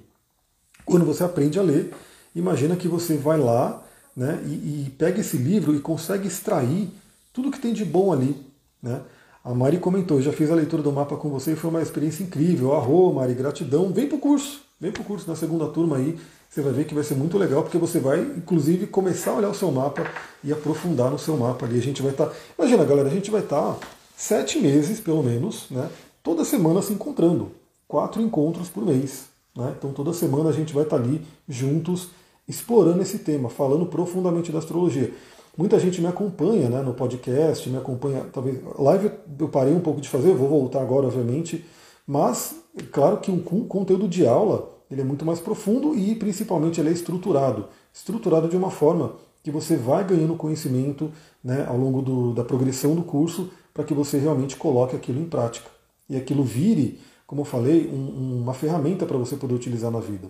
Quando 0.85 1.05
você 1.05 1.25
aprende 1.25 1.59
a 1.59 1.63
ler, 1.63 1.93
imagina 2.35 2.77
que 2.77 2.89
você 2.89 3.17
vai 3.17 3.39
lá 3.39 3.83
né, 4.17 4.43
e, 4.45 4.87
e 4.87 4.91
pega 4.99 5.21
esse 5.21 5.37
livro 5.37 5.75
e 5.75 5.81
consegue 5.81 6.29
extrair 6.29 6.91
tudo 7.33 7.51
que 7.51 7.61
tem 7.61 7.73
de 7.73 7.85
bom 7.85 8.13
ali. 8.13 8.37
Né? 8.83 9.01
A 9.45 9.55
Mari 9.55 9.79
comentou, 9.79 10.21
já 10.21 10.33
fiz 10.33 10.51
a 10.51 10.55
leitura 10.55 10.83
do 10.83 10.93
mapa 10.93 11.17
com 11.17 11.29
você 11.31 11.53
e 11.53 11.57
foi 11.57 11.71
uma 11.71 11.83
experiência 11.83 12.23
incrível. 12.23 12.75
Arro, 12.75 13.15
Mari, 13.15 13.35
gratidão. 13.35 13.93
Vem 13.93 14.07
pro 14.07 14.19
curso, 14.19 14.61
vem 14.81 14.93
pro 14.93 15.03
curso 15.03 15.29
na 15.29 15.35
segunda 15.35 15.67
turma 15.69 15.97
aí. 15.97 16.19
Você 16.53 16.61
vai 16.61 16.71
ver 16.75 16.85
que 16.85 16.95
vai 16.95 17.03
ser 17.03 17.15
muito 17.15 17.39
legal, 17.39 17.63
porque 17.63 17.79
você 17.79 17.99
vai, 17.99 18.21
inclusive, 18.21 18.87
começar 18.87 19.31
a 19.31 19.37
olhar 19.37 19.49
o 19.49 19.55
seu 19.55 19.73
mapa 19.73 20.07
e 20.45 20.53
aprofundar 20.53 21.11
no 21.11 21.19
seu 21.19 21.35
mapa 21.35 21.65
ali. 21.65 21.79
A 21.79 21.83
gente 21.83 22.03
vai 22.03 22.11
estar. 22.11 22.27
Tá... 22.27 22.35
Imagina, 22.59 22.85
galera, 22.85 23.09
a 23.09 23.11
gente 23.11 23.31
vai 23.31 23.41
estar 23.41 23.73
tá 23.73 23.87
sete 24.15 24.59
meses, 24.59 25.01
pelo 25.01 25.23
menos, 25.23 25.71
né? 25.71 25.89
Toda 26.23 26.45
semana 26.45 26.83
se 26.83 26.93
encontrando. 26.93 27.53
Quatro 27.89 28.21
encontros 28.21 28.69
por 28.69 28.85
mês. 28.85 29.29
Né? 29.57 29.75
Então 29.79 29.95
toda 29.95 30.13
semana 30.13 30.51
a 30.51 30.53
gente 30.53 30.75
vai 30.75 30.83
estar 30.83 30.99
tá 30.99 31.03
ali 31.03 31.23
juntos 31.49 32.11
explorando 32.47 33.01
esse 33.01 33.21
tema, 33.21 33.49
falando 33.49 33.87
profundamente 33.87 34.53
da 34.53 34.59
astrologia. 34.59 35.11
Muita 35.57 35.81
gente 35.81 36.03
me 36.03 36.07
acompanha 36.07 36.69
né, 36.69 36.83
no 36.83 36.93
podcast, 36.93 37.67
me 37.71 37.79
acompanha. 37.79 38.27
Talvez 38.31 38.59
live 38.79 39.11
eu 39.41 39.49
parei 39.49 39.73
um 39.73 39.81
pouco 39.81 40.03
de 40.03 40.09
fazer, 40.09 40.35
vou 40.35 40.51
voltar 40.51 40.83
agora, 40.83 41.07
obviamente. 41.07 41.65
Mas, 42.07 42.57
claro 42.91 43.17
que 43.19 43.31
um 43.31 43.41
conteúdo 43.41 44.07
de 44.07 44.27
aula 44.27 44.72
ele 44.93 45.01
é 45.01 45.05
muito 45.05 45.25
mais 45.25 45.41
profundo 45.41 45.97
e 45.97 46.15
principalmente 46.15 46.81
ele 46.81 46.91
é 46.91 46.93
estruturado. 46.93 47.67
Estruturado 47.93 48.49
de 48.49 48.57
uma 48.57 48.71
forma 48.71 49.17
que 49.43 49.51
você 49.51 49.77
vai 49.77 50.05
ganhando 50.05 50.37
conhecimento 50.37 51.11
né, 51.43 51.65
ao 51.67 51.77
longo 51.77 52.03
do, 52.03 52.33
da 52.35 52.45
progressão 52.45 52.95
do 52.95 53.03
curso 53.03 53.51
para 53.73 53.85
que 53.85 53.95
você 53.95 54.19
realmente 54.19 54.57
coloque 54.57 54.95
aquilo 54.95 55.21
em 55.21 55.25
prática. 55.25 55.69
E 56.09 56.17
aquilo 56.17 56.45
vire, 56.45 57.01
como 57.27 57.41
eu 57.41 57.45
falei, 57.45 57.89
um, 57.89 58.43
uma 58.43 58.55
ferramenta 58.55 59.07
para 59.07 59.17
você 59.17 59.35
poder 59.35 59.55
utilizar 59.55 59.91
na 59.91 60.01
vida. 60.01 60.29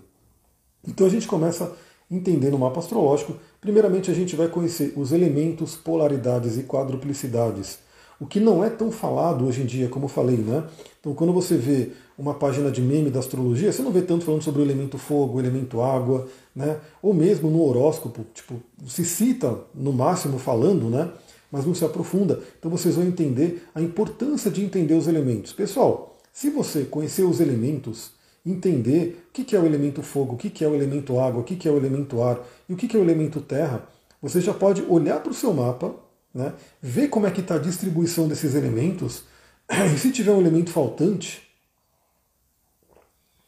Então 0.87 1.07
a 1.07 1.11
gente 1.11 1.27
começa 1.27 1.77
entendendo 2.11 2.55
o 2.55 2.59
mapa 2.59 2.79
astrológico, 2.79 3.35
primeiramente 3.61 4.11
a 4.11 4.14
gente 4.14 4.37
vai 4.37 4.46
conhecer 4.46 4.92
os 4.96 5.12
elementos, 5.12 5.75
polaridades 5.75 6.59
e 6.59 6.62
quadruplicidades. 6.62 7.79
O 8.20 8.27
que 8.27 8.38
não 8.38 8.62
é 8.62 8.70
tão 8.70 8.92
falado 8.92 9.46
hoje 9.46 9.62
em 9.62 9.66
dia, 9.66 9.88
como 9.88 10.05
eu 10.05 10.09
falei, 10.09 10.37
né? 10.37 10.62
Então, 11.01 11.12
quando 11.14 11.33
você 11.33 11.57
vê 11.57 11.90
uma 12.23 12.35
página 12.35 12.71
de 12.71 12.81
meme 12.81 13.11
da 13.11 13.19
astrologia, 13.19 13.73
você 13.73 13.83
não 13.83 13.91
vê 13.91 14.01
tanto 14.01 14.25
falando 14.25 14.43
sobre 14.43 14.63
o 14.63 14.65
elemento 14.65 14.97
fogo, 14.97 15.39
o 15.39 15.41
elemento 15.41 15.81
água, 15.81 16.29
né? 16.55 16.79
Ou 17.03 17.13
mesmo 17.13 17.51
no 17.51 17.61
horóscopo, 17.65 18.25
tipo, 18.33 18.63
se 18.87 19.05
cita 19.05 19.59
no 19.75 19.93
máximo 19.93 20.39
falando, 20.39 20.89
né? 20.89 21.11
Mas 21.51 21.67
não 21.67 21.75
se 21.75 21.85
aprofunda. 21.85 22.41
Então 22.57 22.71
vocês 22.71 22.95
vão 22.95 23.05
entender 23.05 23.67
a 23.75 23.81
importância 23.81 24.53
de 24.53 24.65
entender 24.65 24.95
os 24.95 25.09
elementos. 25.09 25.53
Pessoal, 25.53 26.17
se 26.33 26.49
você 26.49 26.85
conhecer 26.85 27.25
os 27.25 27.41
elementos, 27.41 28.13
entender 28.47 29.27
o 29.29 29.33
que 29.33 29.57
é 29.57 29.59
o 29.59 29.67
elemento 29.67 30.01
fogo, 30.01 30.35
o 30.35 30.39
que 30.39 30.65
é 30.65 30.69
o 30.69 30.77
elemento 30.77 31.19
água, 31.19 31.41
o 31.41 31.45
que 31.45 31.69
é 31.69 31.73
o 31.73 31.77
elemento 31.77 32.23
ar 32.23 32.39
e 32.69 32.73
o 32.73 32.77
que 32.77 32.97
é 32.97 33.01
o 33.01 33.03
elemento 33.03 33.41
terra, 33.41 33.89
você 34.23 34.41
já 34.41 34.55
pode 34.55 34.81
olhar 34.83 35.21
para 35.21 35.33
o 35.33 35.35
seu 35.35 35.53
mapa, 35.53 35.93
né, 36.33 36.53
ver 36.81 37.09
como 37.09 37.27
é 37.27 37.33
que 37.33 37.41
está 37.41 37.57
a 37.57 37.59
distribuição 37.59 38.29
desses 38.29 38.55
elementos, 38.55 39.25
e 39.93 39.99
se 39.99 40.13
tiver 40.13 40.31
um 40.31 40.41
elemento 40.41 40.71
faltante, 40.71 41.52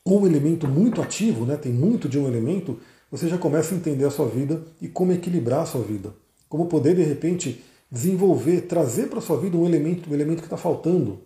um 0.07 0.27
elemento 0.27 0.69
muito 0.69 1.01
ativo, 1.01 1.47
né, 1.47 1.57
tem 1.57 1.73
muito 1.73 2.09
de 2.09 2.19
um 2.19 2.27
elemento, 2.27 2.79
você 3.11 3.29
já 3.29 3.39
começa 3.39 3.75
a 3.75 3.79
entender 3.79 4.05
a 4.05 4.11
sua 4.11 4.27
vida 4.27 4.63
e 4.81 4.89
como 4.89 5.13
equilibrar 5.13 5.61
a 5.61 5.67
sua 5.67 5.83
vida. 5.83 6.13
Como 6.49 6.67
poder, 6.67 6.95
de 6.95 7.03
repente, 7.03 7.63
desenvolver, 7.91 8.63
trazer 8.63 9.09
para 9.09 9.19
a 9.19 9.23
sua 9.23 9.39
vida 9.39 9.57
um 9.57 9.67
elemento, 9.67 10.11
um 10.11 10.15
elemento 10.15 10.41
que 10.41 10.47
está 10.47 10.57
faltando. 10.57 11.21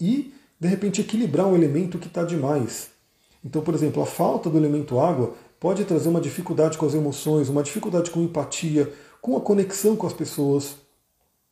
E, 0.00 0.32
de 0.58 0.68
repente, 0.68 1.00
equilibrar 1.00 1.46
um 1.46 1.56
elemento 1.56 1.98
que 1.98 2.06
está 2.06 2.24
demais. 2.24 2.90
Então, 3.44 3.62
por 3.62 3.74
exemplo, 3.74 4.02
a 4.02 4.06
falta 4.06 4.50
do 4.50 4.58
elemento 4.58 5.00
água 5.00 5.34
pode 5.58 5.84
trazer 5.84 6.08
uma 6.08 6.20
dificuldade 6.20 6.78
com 6.78 6.86
as 6.86 6.94
emoções, 6.94 7.48
uma 7.48 7.62
dificuldade 7.62 8.10
com 8.10 8.22
empatia, 8.22 8.92
com 9.20 9.36
a 9.36 9.40
conexão 9.40 9.96
com 9.96 10.06
as 10.06 10.12
pessoas. 10.12 10.76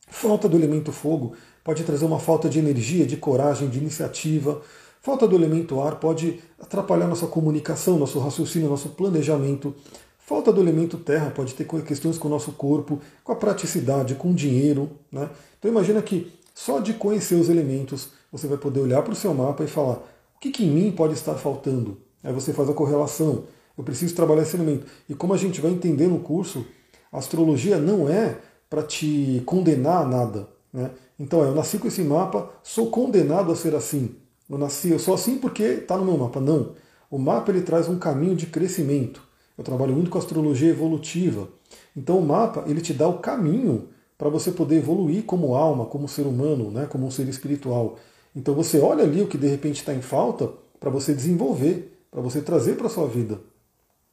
Falta 0.07 0.47
do 0.47 0.57
elemento 0.57 0.91
fogo 0.91 1.33
pode 1.63 1.83
trazer 1.83 2.05
uma 2.05 2.19
falta 2.19 2.49
de 2.49 2.57
energia, 2.57 3.05
de 3.05 3.17
coragem, 3.17 3.69
de 3.69 3.77
iniciativa. 3.77 4.61
Falta 5.01 5.27
do 5.27 5.35
elemento 5.35 5.81
ar 5.81 5.95
pode 5.95 6.39
atrapalhar 6.59 7.07
nossa 7.07 7.27
comunicação, 7.27 7.97
nosso 7.97 8.19
raciocínio, 8.19 8.69
nosso 8.69 8.89
planejamento. 8.89 9.73
Falta 10.17 10.51
do 10.51 10.61
elemento 10.61 10.97
terra 10.97 11.31
pode 11.31 11.53
ter 11.53 11.65
questões 11.83 12.17
com 12.17 12.27
o 12.27 12.31
nosso 12.31 12.51
corpo, 12.51 12.99
com 13.23 13.31
a 13.31 13.35
praticidade, 13.35 14.15
com 14.15 14.31
o 14.31 14.33
dinheiro. 14.33 14.91
Né? 15.11 15.29
Então 15.57 15.71
imagina 15.71 16.01
que 16.01 16.31
só 16.53 16.79
de 16.79 16.93
conhecer 16.93 17.35
os 17.35 17.49
elementos 17.49 18.09
você 18.31 18.47
vai 18.47 18.57
poder 18.57 18.81
olhar 18.81 19.01
para 19.01 19.13
o 19.13 19.15
seu 19.15 19.33
mapa 19.33 19.63
e 19.63 19.67
falar 19.67 20.03
o 20.35 20.39
que, 20.39 20.51
que 20.51 20.63
em 20.63 20.69
mim 20.69 20.91
pode 20.91 21.13
estar 21.13 21.35
faltando? 21.35 21.97
Aí 22.23 22.31
você 22.31 22.53
faz 22.53 22.69
a 22.69 22.73
correlação. 22.73 23.43
Eu 23.77 23.83
preciso 23.83 24.15
trabalhar 24.15 24.43
esse 24.43 24.55
elemento. 24.55 24.85
E 25.07 25.13
como 25.13 25.33
a 25.33 25.37
gente 25.37 25.59
vai 25.59 25.71
entender 25.71 26.07
no 26.07 26.19
curso, 26.19 26.65
a 27.11 27.17
astrologia 27.17 27.77
não 27.77 28.09
é 28.09 28.37
para 28.69 28.83
te 28.83 29.41
condenar 29.45 30.03
a 30.03 30.07
nada. 30.07 30.47
Né? 30.71 30.91
Então, 31.19 31.41
eu 31.41 31.53
nasci 31.53 31.77
com 31.77 31.87
esse 31.87 32.01
mapa, 32.03 32.49
sou 32.63 32.89
condenado 32.89 33.51
a 33.51 33.55
ser 33.55 33.75
assim. 33.75 34.15
Eu 34.49 34.57
nasci, 34.57 34.89
eu 34.89 34.99
sou 34.99 35.13
assim 35.13 35.37
porque 35.37 35.63
está 35.63 35.97
no 35.97 36.05
meu 36.05 36.17
mapa. 36.17 36.39
Não. 36.39 36.73
O 37.09 37.17
mapa 37.17 37.51
ele 37.51 37.61
traz 37.61 37.87
um 37.87 37.99
caminho 37.99 38.35
de 38.35 38.47
crescimento. 38.47 39.21
Eu 39.57 39.63
trabalho 39.63 39.93
muito 39.93 40.09
com 40.09 40.17
astrologia 40.17 40.69
evolutiva. 40.69 41.47
Então, 41.95 42.17
o 42.17 42.25
mapa 42.25 42.63
ele 42.67 42.81
te 42.81 42.93
dá 42.93 43.07
o 43.07 43.19
caminho 43.19 43.89
para 44.19 44.29
você 44.29 44.51
poder 44.51 44.75
evoluir 44.75 45.23
como 45.23 45.55
alma, 45.55 45.85
como 45.85 46.07
ser 46.07 46.23
humano, 46.23 46.69
né? 46.69 46.85
como 46.85 47.07
um 47.07 47.11
ser 47.11 47.27
espiritual. 47.29 47.97
Então 48.35 48.53
você 48.53 48.77
olha 48.77 49.03
ali 49.03 49.21
o 49.21 49.27
que 49.27 49.37
de 49.37 49.47
repente 49.47 49.77
está 49.77 49.93
em 49.93 50.01
falta 50.01 50.49
para 50.77 50.89
você 50.89 51.13
desenvolver, 51.13 51.97
para 52.11 52.21
você 52.21 52.41
trazer 52.41 52.75
para 52.75 52.89
sua 52.89 53.07
vida. 53.07 53.39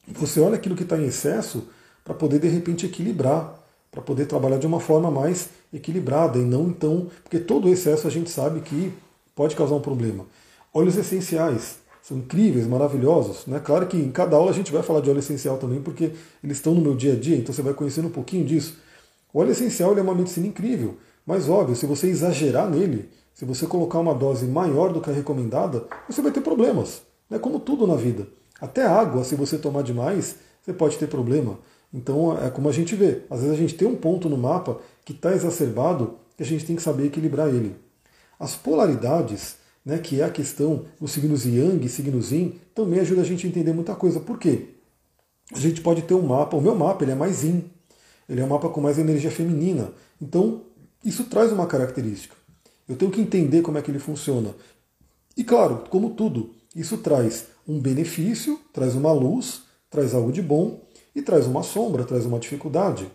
Você 0.09 0.41
olha 0.41 0.55
aquilo 0.55 0.76
que 0.76 0.84
está 0.84 0.97
em 0.97 1.07
excesso 1.07 1.68
para 2.05 2.14
poder 2.14 2.39
de 2.39 2.47
repente 2.47 2.87
equilibrar, 2.87 3.61
para 3.91 4.01
poder 4.01 4.26
trabalhar 4.26 4.59
de 4.59 4.66
uma 4.66 4.78
forma 4.78 5.11
mais 5.11 5.49
equilibrada 5.72 6.39
e 6.39 6.43
não 6.43 6.68
então, 6.68 7.09
porque 7.24 7.41
todo 7.41 7.68
excesso 7.68 8.07
a 8.07 8.11
gente 8.11 8.30
sabe 8.30 8.61
que 8.61 8.93
pode 9.37 9.55
causar 9.55 9.76
um 9.76 9.80
problema. 9.80 10.26
Óleos 10.74 10.97
essenciais 10.97 11.78
são 12.03 12.18
incríveis, 12.18 12.66
maravilhosos. 12.66 13.47
Né? 13.47 13.61
Claro 13.61 13.87
que 13.87 13.97
em 13.97 14.11
cada 14.11 14.37
aula 14.37 14.51
a 14.51 14.55
gente 14.55 14.72
vai 14.72 14.82
falar 14.82 15.01
de 15.01 15.11
óleo 15.11 15.20
essencial 15.20 15.59
também, 15.59 15.80
porque 15.80 16.12
eles 16.43 16.57
estão 16.57 16.74
no 16.74 16.80
meu 16.80 16.97
dia 16.97 17.12
a 17.12 17.16
dia, 17.16 17.37
então 17.37 17.55
você 17.55 17.62
vai 17.62 17.74
conhecendo 17.74 18.09
um 18.09 18.12
pouquinho 18.12 18.45
disso. 18.45 18.78
O 19.32 19.39
óleo 19.39 19.53
essencial 19.53 19.97
é 19.97 20.01
uma 20.01 20.14
medicina 20.14 20.47
incrível, 20.47 20.97
mas 21.26 21.49
óbvio, 21.49 21.76
se 21.76 21.84
você 21.84 22.09
exagerar 22.09 22.70
nele, 22.70 23.11
se 23.34 23.45
você 23.45 23.66
colocar 23.66 23.99
uma 23.99 24.14
dose 24.14 24.47
maior 24.47 24.93
do 24.93 25.01
que 25.01 25.11
a 25.11 25.12
recomendada, 25.12 25.84
você 26.09 26.22
vai 26.22 26.32
ter 26.32 26.41
problemas. 26.41 27.03
É 27.30 27.39
como 27.39 27.61
tudo 27.61 27.87
na 27.87 27.97
vida. 27.97 28.26
Até 28.61 28.87
água, 28.87 29.22
se 29.24 29.34
você 29.34 29.59
tomar 29.59 29.82
demais, 29.82 30.37
você 30.62 30.72
pode 30.72 30.97
ter 30.97 31.07
problema. 31.07 31.59
Então 31.93 32.39
é 32.39 32.49
como 32.49 32.68
a 32.68 32.72
gente 32.72 32.95
vê. 32.95 33.22
Às 33.28 33.41
vezes 33.41 33.55
a 33.55 33.59
gente 33.59 33.74
tem 33.74 33.87
um 33.87 33.97
ponto 33.97 34.28
no 34.28 34.39
mapa 34.39 34.78
que 35.05 35.12
está 35.12 35.32
exacerbado 35.32 36.14
e 36.39 36.43
a 36.43 36.47
gente 36.47 36.64
tem 36.64 36.76
que 36.76 36.82
saber 36.82 37.07
equilibrar 37.07 37.49
ele. 37.49 37.76
As 38.39 38.55
polaridades, 38.55 39.57
né, 39.84 39.99
que 39.99 40.20
é 40.20 40.24
a 40.24 40.30
questão 40.30 40.87
dos 41.01 41.12
signos 41.12 41.45
Yang 41.45 41.87
e 41.87 41.89
signos 41.89 42.32
Yin, 42.32 42.59
também 42.74 43.01
ajuda 43.01 43.22
a 43.22 43.24
gente 43.24 43.47
a 43.47 43.51
entender 43.51 43.72
muita 43.72 43.95
coisa. 43.95 44.20
Por 44.20 44.39
quê? 44.39 44.74
A 45.53 45.59
gente 45.59 45.80
pode 45.80 46.03
ter 46.03 46.14
um 46.14 46.22
mapa, 46.22 46.57
o 46.57 46.61
meu 46.61 46.74
mapa 46.74 47.05
ele 47.05 47.12
é 47.12 47.14
mais 47.14 47.45
Yin, 47.45 47.64
ele 48.28 48.41
é 48.41 48.45
um 48.45 48.49
mapa 48.49 48.68
com 48.68 48.80
mais 48.80 48.99
energia 48.99 49.30
feminina. 49.30 49.93
Então 50.20 50.62
isso 51.05 51.24
traz 51.24 51.53
uma 51.53 51.66
característica. 51.66 52.34
Eu 52.89 52.97
tenho 52.97 53.11
que 53.11 53.20
entender 53.20 53.62
como 53.62 53.78
é 53.78 53.82
que 53.82 53.91
ele 53.91 53.99
funciona. 53.99 54.55
E 55.37 55.45
claro, 55.45 55.84
como 55.89 56.11
tudo, 56.11 56.51
isso 56.74 56.99
traz 56.99 57.47
um 57.66 57.80
benefício, 57.80 58.61
traz 58.72 58.95
uma 58.95 59.12
luz, 59.12 59.62
traz 59.91 60.14
algo 60.14 60.32
de 60.32 60.43
bom, 60.43 60.87
e 61.16 61.22
traz 61.22 61.47
uma 61.47 61.62
sombra, 61.62 62.05
traz 62.05 62.26
uma 62.26 62.39
dificuldade. 62.39 63.11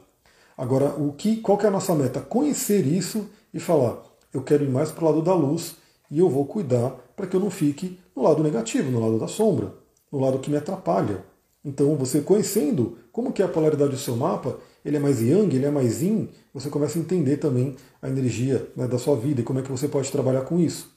Agora, 0.58 0.96
o 1.00 1.14
que, 1.14 1.38
qual 1.38 1.58
que 1.58 1.66
é 1.66 1.70
a 1.70 1.72
nossa 1.72 1.94
meta? 1.94 2.20
Conhecer 2.20 2.86
isso 2.86 3.30
e 3.54 3.60
falar, 3.60 4.02
eu 4.34 4.42
quero 4.42 4.64
ir 4.64 4.70
mais 4.70 4.92
para 4.92 5.04
o 5.04 5.08
lado 5.08 5.22
da 5.22 5.34
luz 5.34 5.76
e 6.10 6.20
eu 6.20 6.30
vou 6.30 6.46
cuidar 6.46 6.92
para 7.16 7.28
que 7.28 7.36
eu 7.36 7.40
não 7.40 7.50
fique 7.50 8.00
no 8.16 8.24
lado 8.24 8.44
negativo, 8.44 8.92
no 8.92 9.00
lado 9.00 9.20
da 9.20 9.28
sombra, 9.28 9.74
no 10.12 10.20
lado 10.20 10.40
que 10.40 10.50
me 10.50 10.58
atrapalha. 10.58 11.24
Então, 11.64 11.96
você 11.96 12.22
conhecendo 12.22 12.98
como 13.12 13.32
que 13.32 13.42
é 13.42 13.46
a 13.46 13.48
polaridade 13.48 13.92
do 13.92 13.98
seu 13.98 14.16
mapa, 14.16 14.58
ele 14.84 14.98
é 14.98 15.00
mais 15.00 15.22
yang, 15.22 15.56
ele 15.56 15.66
é 15.66 15.70
mais 15.70 16.02
yin, 16.02 16.30
você 16.54 16.70
começa 16.70 16.98
a 16.98 17.02
entender 17.02 17.38
também 17.38 17.76
a 18.02 18.10
energia 18.10 18.68
né, 18.76 18.88
da 18.88 18.98
sua 18.98 19.16
vida 19.16 19.42
e 19.42 19.44
como 19.44 19.60
é 19.60 19.62
que 19.62 19.72
você 19.72 19.88
pode 19.88 20.12
trabalhar 20.12 20.42
com 20.42 20.60
isso. 20.60 20.90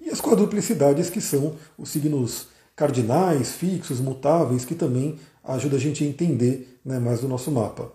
E 0.00 0.08
as 0.10 0.20
quadruplicidades, 0.20 1.10
que 1.10 1.20
são 1.20 1.56
os 1.78 1.90
signos 1.90 2.48
cardinais, 2.74 3.52
fixos, 3.52 4.00
mutáveis, 4.00 4.64
que 4.64 4.74
também 4.74 5.18
ajuda 5.42 5.76
a 5.76 5.80
gente 5.80 6.02
a 6.02 6.06
entender 6.06 6.80
né, 6.84 6.98
mais 6.98 7.20
do 7.20 7.28
nosso 7.28 7.50
mapa. 7.50 7.92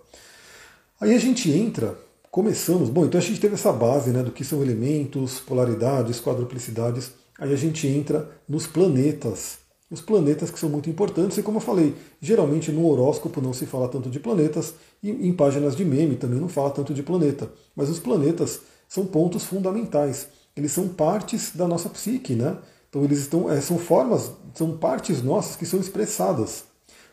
Aí 1.02 1.16
a 1.16 1.20
gente 1.20 1.52
entra, 1.52 1.98
começamos, 2.32 2.90
bom, 2.90 3.06
então 3.06 3.20
a 3.20 3.24
gente 3.24 3.40
teve 3.40 3.56
essa 3.56 3.72
base 3.72 4.12
né, 4.12 4.22
do 4.24 4.32
que 4.32 4.44
são 4.44 4.62
elementos, 4.62 5.40
polaridades, 5.40 6.20
quadruplicidades, 6.20 7.12
aí 7.38 7.52
a 7.52 7.56
gente 7.56 7.88
entra 7.88 8.30
nos 8.48 8.68
planetas. 8.68 9.58
Os 9.92 10.02
planetas 10.02 10.52
que 10.52 10.60
são 10.60 10.70
muito 10.70 10.90
importantes, 10.90 11.38
e 11.38 11.44
como 11.44 11.58
eu 11.58 11.62
falei, 11.62 11.96
geralmente 12.22 12.72
no 12.72 12.88
horóscopo 12.88 13.42
não 13.42 13.54
se 13.54 13.66
fala 13.66 13.88
tanto 13.88 14.10
de 14.10 14.20
planetas, 14.20 14.76
e 15.02 15.10
em 15.10 15.34
páginas 15.34 15.76
de 15.76 15.84
meme 15.84 16.16
também 16.16 16.40
não 16.40 16.48
fala 16.48 16.70
tanto 16.70 16.94
de 16.94 17.02
planeta. 17.02 17.52
Mas 17.76 17.90
os 17.90 17.98
planetas 17.98 18.62
são 18.88 19.06
pontos 19.06 19.46
fundamentais. 19.46 20.28
Eles 20.56 20.72
são 20.72 20.88
partes 20.90 21.56
da 21.56 21.68
nossa 21.68 21.90
psique, 21.90 22.36
né? 22.36 22.58
Então 22.88 23.04
eles 23.04 23.20
estão, 23.20 23.50
é, 23.50 23.60
são 23.62 23.80
formas, 23.80 24.32
são 24.54 24.78
partes 24.78 25.24
nossas 25.24 25.56
que 25.56 25.66
são 25.66 25.80
expressadas. 25.80 26.66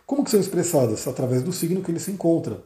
Como 0.04 0.22
que 0.22 0.30
são 0.30 0.40
expressadas? 0.40 1.08
Através 1.08 1.42
do 1.42 1.52
signo 1.52 1.82
que 1.82 1.90
ele 1.90 2.00
se 2.00 2.10
encontra. 2.10 2.62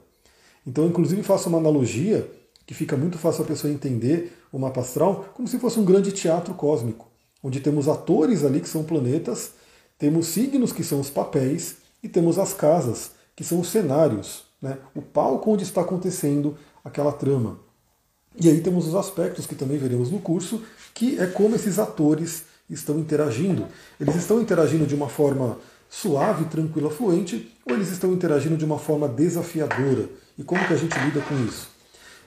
Então, 0.67 0.87
inclusive, 0.87 1.23
faço 1.23 1.49
uma 1.49 1.59
analogia 1.59 2.29
que 2.71 2.75
fica 2.75 2.97
muito 2.97 3.19
fácil 3.19 3.43
a 3.43 3.47
pessoa 3.49 3.73
entender 3.73 4.33
o 4.53 4.57
mapa 4.57 4.81
astral 4.81 5.33
como 5.35 5.49
se 5.49 5.59
fosse 5.59 5.81
um 5.81 5.85
grande 5.85 6.13
teatro 6.13 6.55
cósmico, 6.55 7.09
onde 7.43 7.59
temos 7.59 7.89
atores 7.89 8.45
ali 8.45 8.61
que 8.61 8.69
são 8.69 8.85
planetas, 8.85 9.55
temos 9.99 10.29
signos 10.29 10.73
que 10.73 10.85
são 10.85 11.01
os 11.01 11.11
papéis 11.11 11.79
e 12.01 12.09
temos 12.09 12.39
as 12.39 12.55
casas, 12.55 13.11
que 13.35 13.43
são 13.43 13.59
os 13.59 13.71
cenários, 13.71 14.45
né? 14.63 14.79
o 14.95 15.03
palco 15.03 15.51
onde 15.51 15.65
está 15.65 15.81
acontecendo 15.81 16.57
aquela 16.85 17.11
trama. 17.11 17.59
E 18.41 18.49
aí 18.49 18.61
temos 18.61 18.87
os 18.87 18.95
aspectos 18.95 19.49
que 19.49 19.57
também 19.57 19.77
veremos 19.77 20.09
no 20.09 20.21
curso, 20.21 20.63
que 20.95 21.19
é 21.19 21.27
como 21.27 21.57
esses 21.57 21.77
atores 21.77 22.45
estão 22.71 23.01
interagindo. 23.01 23.67
Eles 23.99 24.15
estão 24.15 24.41
interagindo 24.41 24.87
de 24.87 24.95
uma 24.95 25.09
forma 25.09 25.59
suave, 25.89 26.45
tranquila, 26.45 26.89
fluente, 26.89 27.53
ou 27.69 27.75
eles 27.75 27.91
estão 27.91 28.13
interagindo 28.13 28.57
de 28.57 28.65
uma 28.65 28.79
forma 28.79 29.09
desafiadora? 29.09 30.09
E 30.39 30.45
como 30.45 30.65
que 30.69 30.73
a 30.73 30.77
gente 30.77 30.97
lida 31.01 31.21
com 31.23 31.35
isso? 31.45 31.70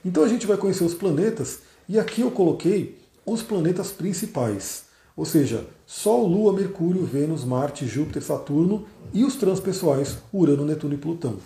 Então 0.04 0.22
a 0.22 0.28
gente 0.28 0.46
vai 0.46 0.56
conhecer 0.56 0.84
os 0.84 0.94
planetas, 0.94 1.60
e 1.88 1.98
aqui 1.98 2.20
eu 2.20 2.30
coloquei 2.30 2.98
os 3.24 3.42
planetas 3.42 3.90
principais, 3.90 4.84
ou 5.16 5.24
seja, 5.24 5.66
Sol, 5.86 6.26
Lua, 6.26 6.52
Mercúrio, 6.52 7.04
Vênus, 7.04 7.44
Marte, 7.44 7.86
Júpiter, 7.86 8.22
Saturno 8.22 8.84
e 9.12 9.24
os 9.24 9.36
transpessoais, 9.36 10.18
Urano, 10.32 10.64
Netuno 10.64 10.94
e 10.94 10.98
Plutão. 10.98 11.36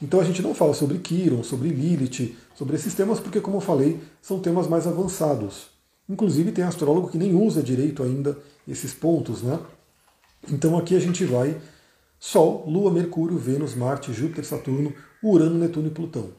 Então 0.00 0.20
a 0.20 0.24
gente 0.24 0.42
não 0.42 0.54
fala 0.54 0.74
sobre 0.74 0.98
Quiron, 0.98 1.42
sobre 1.42 1.70
Lilith, 1.70 2.36
sobre 2.54 2.76
esses 2.76 2.94
temas, 2.94 3.18
porque, 3.18 3.40
como 3.40 3.56
eu 3.56 3.60
falei, 3.60 4.00
são 4.22 4.38
temas 4.38 4.68
mais 4.68 4.86
avançados. 4.86 5.68
Inclusive 6.08 6.52
tem 6.52 6.64
astrólogo 6.64 7.08
que 7.08 7.18
nem 7.18 7.34
usa 7.34 7.62
direito 7.62 8.02
ainda 8.02 8.38
esses 8.68 8.94
pontos, 8.94 9.42
né? 9.42 9.58
Então 10.48 10.78
aqui 10.78 10.94
a 10.94 11.00
gente 11.00 11.24
vai 11.24 11.60
Sol, 12.18 12.64
Lua, 12.68 12.90
Mercúrio, 12.90 13.36
Vênus, 13.38 13.74
Marte, 13.74 14.12
Júpiter, 14.12 14.44
Saturno, 14.44 14.92
Urano, 15.22 15.58
Netuno 15.58 15.88
e 15.88 15.90
Plutão. 15.90 16.30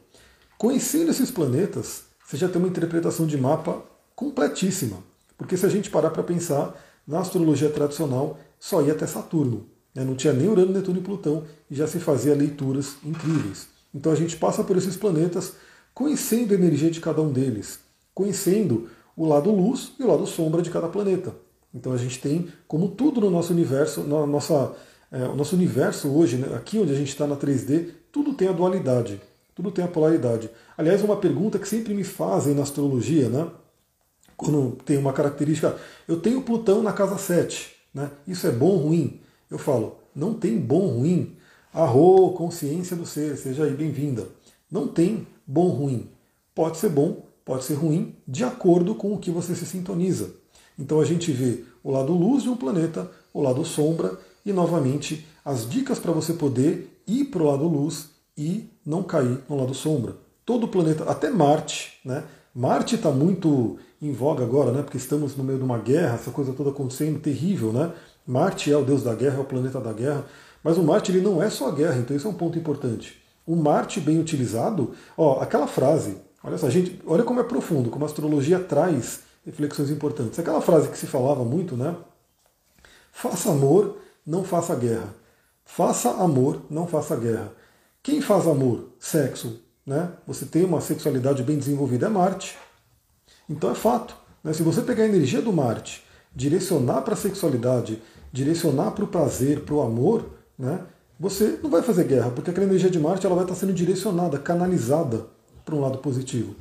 Conhecendo 0.58 1.12
esses 1.12 1.30
planetas, 1.30 2.02
você 2.26 2.36
já 2.36 2.48
tem 2.48 2.60
uma 2.60 2.66
interpretação 2.66 3.28
de 3.28 3.38
mapa 3.38 3.80
completíssima. 4.16 4.98
Porque 5.36 5.56
se 5.56 5.64
a 5.64 5.68
gente 5.68 5.88
parar 5.88 6.10
para 6.10 6.24
pensar, 6.24 6.74
na 7.06 7.20
astrologia 7.20 7.70
tradicional 7.70 8.40
só 8.58 8.82
ia 8.82 8.92
até 8.92 9.06
Saturno. 9.06 9.66
Né? 9.94 10.02
Não 10.02 10.16
tinha 10.16 10.32
nem 10.32 10.48
Urano, 10.48 10.72
Netuno 10.72 10.98
e 10.98 11.02
Plutão 11.02 11.44
e 11.70 11.76
já 11.76 11.86
se 11.86 12.00
fazia 12.00 12.34
leituras 12.34 12.96
incríveis. 13.04 13.68
Então 13.94 14.10
a 14.10 14.16
gente 14.16 14.36
passa 14.36 14.64
por 14.64 14.76
esses 14.76 14.96
planetas 14.96 15.52
conhecendo 15.94 16.52
a 16.52 16.56
energia 16.56 16.90
de 16.90 17.00
cada 17.00 17.22
um 17.22 17.30
deles, 17.30 17.78
conhecendo 18.12 18.88
o 19.16 19.28
lado 19.28 19.52
luz 19.52 19.92
e 19.96 20.02
o 20.02 20.08
lado 20.08 20.26
sombra 20.26 20.60
de 20.60 20.70
cada 20.70 20.88
planeta. 20.88 21.36
Então 21.72 21.92
a 21.92 21.96
gente 21.96 22.20
tem, 22.20 22.48
como 22.66 22.88
tudo 22.88 23.20
no 23.20 23.30
nosso 23.30 23.52
universo, 23.52 24.02
na 24.02 24.26
nossa, 24.26 24.72
é, 25.12 25.22
o 25.22 25.36
nosso 25.36 25.54
universo 25.54 26.08
hoje, 26.08 26.36
né, 26.36 26.56
aqui 26.56 26.80
onde 26.80 26.92
a 26.92 26.96
gente 26.96 27.10
está 27.10 27.28
na 27.28 27.36
3D, 27.36 27.90
tudo 28.10 28.34
tem 28.34 28.48
a 28.48 28.52
dualidade, 28.52 29.20
tudo 29.58 29.72
tem 29.72 29.84
a 29.84 29.88
polaridade. 29.88 30.48
Aliás, 30.76 31.02
uma 31.02 31.16
pergunta 31.16 31.58
que 31.58 31.68
sempre 31.68 31.92
me 31.92 32.04
fazem 32.04 32.54
na 32.54 32.62
astrologia, 32.62 33.28
né? 33.28 33.48
Quando 34.36 34.78
tem 34.84 34.96
uma 34.96 35.12
característica, 35.12 35.76
eu 36.06 36.20
tenho 36.20 36.42
Plutão 36.42 36.80
na 36.80 36.92
casa 36.92 37.18
7, 37.18 37.74
né? 37.92 38.08
Isso 38.24 38.46
é 38.46 38.52
bom 38.52 38.68
ou 38.68 38.76
ruim? 38.76 39.20
Eu 39.50 39.58
falo, 39.58 39.96
não 40.14 40.32
tem 40.32 40.56
bom 40.56 40.82
ou 40.82 40.98
ruim. 40.98 41.34
Arro, 41.74 42.34
consciência 42.34 42.96
do 42.96 43.04
ser, 43.04 43.36
seja 43.36 43.64
aí 43.64 43.72
bem-vinda. 43.72 44.28
Não 44.70 44.86
tem 44.86 45.26
bom 45.44 45.62
ou 45.62 45.72
ruim. 45.72 46.08
Pode 46.54 46.76
ser 46.76 46.90
bom, 46.90 47.26
pode 47.44 47.64
ser 47.64 47.74
ruim, 47.74 48.14
de 48.28 48.44
acordo 48.44 48.94
com 48.94 49.12
o 49.12 49.18
que 49.18 49.32
você 49.32 49.56
se 49.56 49.66
sintoniza. 49.66 50.30
Então 50.78 51.00
a 51.00 51.04
gente 51.04 51.32
vê 51.32 51.64
o 51.82 51.90
lado 51.90 52.12
luz 52.12 52.44
de 52.44 52.48
um 52.48 52.56
planeta, 52.56 53.10
o 53.34 53.42
lado 53.42 53.64
sombra 53.64 54.20
e 54.46 54.52
novamente 54.52 55.26
as 55.44 55.68
dicas 55.68 55.98
para 55.98 56.12
você 56.12 56.32
poder 56.32 57.02
ir 57.08 57.24
para 57.24 57.42
o 57.42 57.46
lado 57.46 57.66
luz 57.66 58.17
e 58.38 58.70
não 58.86 59.02
cair 59.02 59.40
no 59.48 59.56
lado 59.56 59.74
sombra. 59.74 60.14
Todo 60.46 60.68
planeta, 60.68 61.04
até 61.04 61.28
Marte, 61.28 61.98
né? 62.04 62.22
Marte 62.54 62.94
está 62.94 63.10
muito 63.10 63.78
em 64.00 64.12
voga 64.12 64.44
agora, 64.44 64.70
né? 64.70 64.82
Porque 64.82 64.96
estamos 64.96 65.36
no 65.36 65.42
meio 65.42 65.58
de 65.58 65.64
uma 65.64 65.78
guerra, 65.78 66.14
essa 66.14 66.30
coisa 66.30 66.52
toda 66.52 66.70
acontecendo, 66.70 67.18
terrível, 67.18 67.72
né? 67.72 67.92
Marte 68.24 68.72
é 68.72 68.76
o 68.76 68.84
deus 68.84 69.02
da 69.02 69.14
guerra, 69.14 69.38
é 69.38 69.40
o 69.40 69.44
planeta 69.44 69.80
da 69.80 69.92
guerra, 69.92 70.24
mas 70.62 70.78
o 70.78 70.82
Marte 70.82 71.10
ele 71.10 71.20
não 71.20 71.42
é 71.42 71.50
só 71.50 71.68
a 71.68 71.72
guerra, 71.72 71.96
então 71.96 72.16
isso 72.16 72.26
é 72.26 72.30
um 72.30 72.34
ponto 72.34 72.58
importante. 72.58 73.20
O 73.44 73.56
Marte 73.56 74.00
bem 74.00 74.20
utilizado, 74.20 74.92
ó, 75.16 75.40
aquela 75.40 75.66
frase, 75.66 76.16
olha 76.42 76.56
só, 76.58 76.70
gente, 76.70 77.00
olha 77.06 77.24
como 77.24 77.40
é 77.40 77.42
profundo, 77.42 77.90
como 77.90 78.04
a 78.04 78.08
astrologia 78.08 78.60
traz 78.60 79.20
reflexões 79.44 79.90
importantes. 79.90 80.38
Aquela 80.38 80.60
frase 80.60 80.88
que 80.88 80.98
se 80.98 81.06
falava 81.06 81.44
muito, 81.44 81.76
né? 81.76 81.96
Faça 83.10 83.50
amor, 83.50 83.96
não 84.26 84.44
faça 84.44 84.74
guerra. 84.76 85.14
Faça 85.64 86.10
amor, 86.10 86.62
não 86.70 86.86
faça 86.86 87.16
guerra. 87.16 87.52
Quem 88.02 88.20
faz 88.20 88.46
amor? 88.46 88.90
Sexo. 88.98 89.60
Né? 89.86 90.10
Você 90.26 90.44
tem 90.44 90.64
uma 90.64 90.80
sexualidade 90.80 91.42
bem 91.42 91.58
desenvolvida, 91.58 92.06
é 92.06 92.08
Marte. 92.08 92.56
Então 93.48 93.70
é 93.70 93.74
fato. 93.74 94.14
Né? 94.44 94.52
Se 94.52 94.62
você 94.62 94.82
pegar 94.82 95.04
a 95.04 95.08
energia 95.08 95.40
do 95.40 95.52
Marte, 95.52 96.04
direcionar 96.34 97.02
para 97.02 97.14
a 97.14 97.16
sexualidade, 97.16 98.02
direcionar 98.32 98.90
para 98.90 99.04
o 99.04 99.08
prazer, 99.08 99.60
para 99.60 99.74
o 99.74 99.80
amor, 99.80 100.26
né? 100.58 100.80
você 101.18 101.58
não 101.62 101.70
vai 101.70 101.82
fazer 101.82 102.04
guerra, 102.04 102.30
porque 102.30 102.50
aquela 102.50 102.66
energia 102.66 102.90
de 102.90 102.98
Marte 102.98 103.26
ela 103.26 103.34
vai 103.34 103.44
estar 103.44 103.54
sendo 103.54 103.72
direcionada, 103.72 104.38
canalizada 104.38 105.26
para 105.64 105.74
um 105.74 105.80
lado 105.80 105.98
positivo. 105.98 106.54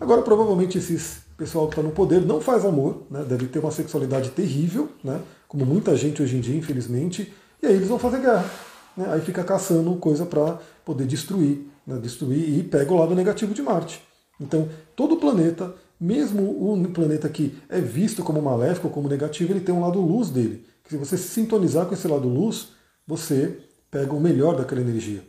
Agora, 0.00 0.22
provavelmente, 0.22 0.78
esses 0.78 1.24
pessoal 1.36 1.66
que 1.66 1.72
está 1.72 1.82
no 1.82 1.94
poder 1.94 2.20
não 2.20 2.40
faz 2.40 2.64
amor, 2.64 3.02
né? 3.10 3.24
deve 3.24 3.46
ter 3.46 3.58
uma 3.58 3.70
sexualidade 3.70 4.30
terrível, 4.30 4.88
né? 5.02 5.20
como 5.48 5.66
muita 5.66 5.96
gente 5.96 6.22
hoje 6.22 6.36
em 6.36 6.40
dia, 6.40 6.56
infelizmente, 6.56 7.32
e 7.62 7.66
aí 7.66 7.74
eles 7.74 7.88
vão 7.88 7.98
fazer 7.98 8.20
guerra. 8.20 8.48
Né? 8.96 9.06
Aí 9.08 9.20
fica 9.20 9.42
caçando 9.44 9.94
coisa 9.96 10.24
para 10.26 10.58
poder 10.84 11.06
destruir 11.06 11.66
né, 11.86 11.98
destruir 11.98 12.58
e 12.58 12.62
pega 12.62 12.92
o 12.92 12.96
lado 12.96 13.14
negativo 13.14 13.54
de 13.54 13.62
Marte. 13.62 14.02
Então, 14.40 14.68
todo 14.96 15.16
planeta, 15.16 15.74
mesmo 16.00 16.42
o 16.42 16.90
planeta 16.90 17.28
que 17.28 17.56
é 17.68 17.80
visto 17.80 18.22
como 18.22 18.40
maléfico, 18.42 18.88
como 18.88 19.08
negativo, 19.08 19.52
ele 19.52 19.60
tem 19.60 19.74
um 19.74 19.80
lado 19.80 20.00
luz 20.00 20.30
dele. 20.30 20.64
Que 20.82 20.90
se 20.90 20.96
você 20.96 21.16
se 21.16 21.28
sintonizar 21.28 21.86
com 21.86 21.94
esse 21.94 22.08
lado 22.08 22.28
luz, 22.28 22.68
você 23.06 23.58
pega 23.90 24.12
o 24.12 24.20
melhor 24.20 24.56
daquela 24.56 24.80
energia. 24.80 25.22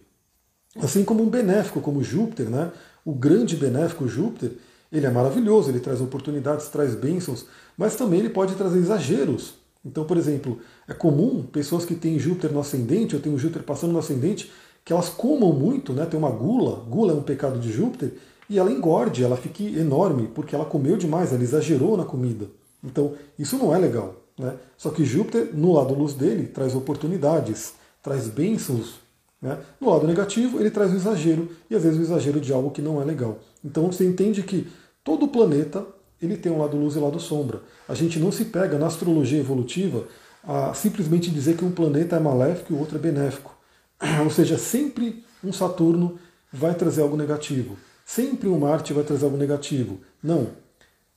Assim 0.78 1.05
como 1.05 1.24
um 1.24 1.30
benéfico, 1.30 1.80
como 1.80 2.03
Júpiter, 2.03 2.49
né? 2.49 2.72
o 3.05 3.13
grande 3.13 3.55
benéfico 3.55 4.07
Júpiter, 4.07 4.53
ele 4.91 5.05
é 5.05 5.09
maravilhoso, 5.09 5.70
ele 5.70 5.80
traz 5.80 6.01
oportunidades, 6.01 6.68
traz 6.68 6.95
bênçãos, 6.95 7.45
mas 7.78 7.95
também 7.95 8.20
ele 8.20 8.30
pode 8.30 8.55
trazer 8.55 8.80
exageros. 8.80 9.53
Então, 9.86 10.04
por 10.04 10.18
exemplo, 10.18 10.60
é 10.88 10.94
comum 10.94 11.44
pessoas 11.44 11.86
que 11.86 11.94
têm 11.94 12.18
Júpiter 12.18 12.52
no 12.52 12.60
ascendente, 12.60 13.16
ou 13.16 13.22
têm 13.22 13.34
o 13.34 13.38
Júpiter 13.38 13.64
passando 13.64 13.94
no 13.94 14.00
ascendente, 14.00 14.52
que 14.84 14.92
elas 14.92 15.10
comam 15.10 15.54
muito, 15.54 15.94
né? 15.94 16.06
tem 16.06 16.18
uma 16.18 16.32
gula, 16.32 16.84
gula 16.90 17.14
é 17.14 17.16
um 17.16 17.22
pecado 17.22 17.60
de 17.60 17.72
Júpiter, 17.72 18.14
e 18.50 18.58
ela 18.58 18.72
engorde, 18.72 19.24
ela 19.24 19.38
fique 19.38 19.78
enorme, 19.78 20.30
porque 20.34 20.56
ela 20.56 20.66
comeu 20.66 20.98
demais, 20.98 21.32
ela 21.32 21.44
exagerou 21.44 21.96
na 21.98 22.04
comida. 22.04 22.48
Então, 22.84 23.14
isso 23.38 23.58
não 23.58 23.74
é 23.74 23.78
legal. 23.78 24.16
Né? 24.38 24.56
Só 24.78 24.90
que 24.90 25.06
Júpiter, 25.06 25.50
no 25.54 25.74
lado 25.74 25.94
luz 25.94 26.14
dele, 26.14 26.48
traz 26.48 26.76
oportunidades, 26.76 27.74
traz 28.02 28.28
bênçãos. 28.28 28.96
Né? 29.42 29.58
No 29.80 29.90
lado 29.92 30.08
negativo, 30.08 30.60
ele 30.60 30.70
traz 30.72 30.92
o 30.92 30.96
exagero, 30.96 31.50
e 31.70 31.76
às 31.76 31.84
vezes 31.84 32.00
o 32.00 32.04
exagero 32.04 32.40
de 32.40 32.52
algo 32.52 32.72
que 32.72 32.82
não 32.82 33.02
é 33.02 33.06
legal. 33.06 33.40
Então 33.64 33.92
você 33.92 34.06
entende 34.06 34.44
que 34.44 34.68
todo 35.04 35.28
planeta 35.28 35.86
ele 36.26 36.38
tem 36.38 36.52
um 36.52 36.60
lado 36.60 36.78
luz 36.78 36.96
e 36.96 37.00
um 37.00 37.04
lado 37.04 37.20
sombra. 37.20 37.62
A 37.88 37.94
gente 37.94 38.20
não 38.20 38.32
se 38.32 38.46
pega 38.46 38.78
na 38.78 38.88
astrologia 38.88 39.40
evolutiva 39.40 40.08
a 40.44 40.74
simplesmente 40.74 41.32
dizer 41.32 41.58
que 41.58 41.66
um 41.66 41.72
planeta 41.72 42.16
é 42.16 42.20
maléfico 42.20 42.74
e 42.74 42.76
o 42.76 42.80
outro 42.80 42.98
é 42.98 43.02
benéfico. 43.02 43.56
Ou 44.24 44.30
seja, 44.30 44.58
sempre 44.58 45.24
um 45.44 45.54
Saturno 45.54 46.20
vai 46.52 46.74
trazer 46.74 47.02
algo 47.02 47.18
negativo. 47.18 47.78
Sempre 48.06 48.48
um 48.48 48.60
Marte 48.60 48.94
vai 48.94 49.04
trazer 49.04 49.26
algo 49.26 49.38
negativo. 49.38 50.00
Não. 50.22 50.50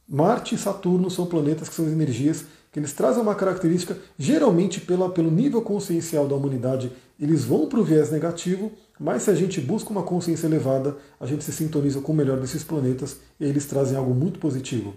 Marte 0.08 0.54
e 0.54 0.58
Saturno 0.58 1.10
são 1.10 1.26
planetas 1.26 1.68
que 1.68 1.74
são 1.74 1.86
energias 1.86 2.46
que 2.72 2.78
eles 2.78 2.92
trazem 2.92 3.22
uma 3.22 3.34
característica, 3.34 3.96
geralmente 4.18 4.80
pela, 4.80 5.10
pelo 5.10 5.30
nível 5.30 5.62
consciencial 5.62 6.26
da 6.26 6.34
humanidade, 6.34 6.92
eles 7.18 7.44
vão 7.44 7.66
para 7.66 7.80
o 7.80 7.84
viés 7.84 8.10
negativo, 8.10 8.72
mas 8.98 9.22
se 9.22 9.30
a 9.30 9.34
gente 9.34 9.60
busca 9.60 9.90
uma 9.90 10.02
consciência 10.02 10.46
elevada, 10.46 10.96
a 11.20 11.26
gente 11.26 11.44
se 11.44 11.52
sintoniza 11.52 12.00
com 12.00 12.12
o 12.12 12.16
melhor 12.16 12.38
desses 12.38 12.64
planetas 12.64 13.18
e 13.38 13.44
eles 13.44 13.66
trazem 13.66 13.96
algo 13.96 14.14
muito 14.14 14.38
positivo. 14.38 14.94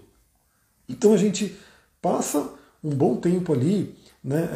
Então 0.88 1.12
a 1.12 1.16
gente 1.16 1.56
passa 2.00 2.50
um 2.82 2.90
bom 2.90 3.16
tempo 3.16 3.52
ali 3.52 3.94
né, 4.22 4.48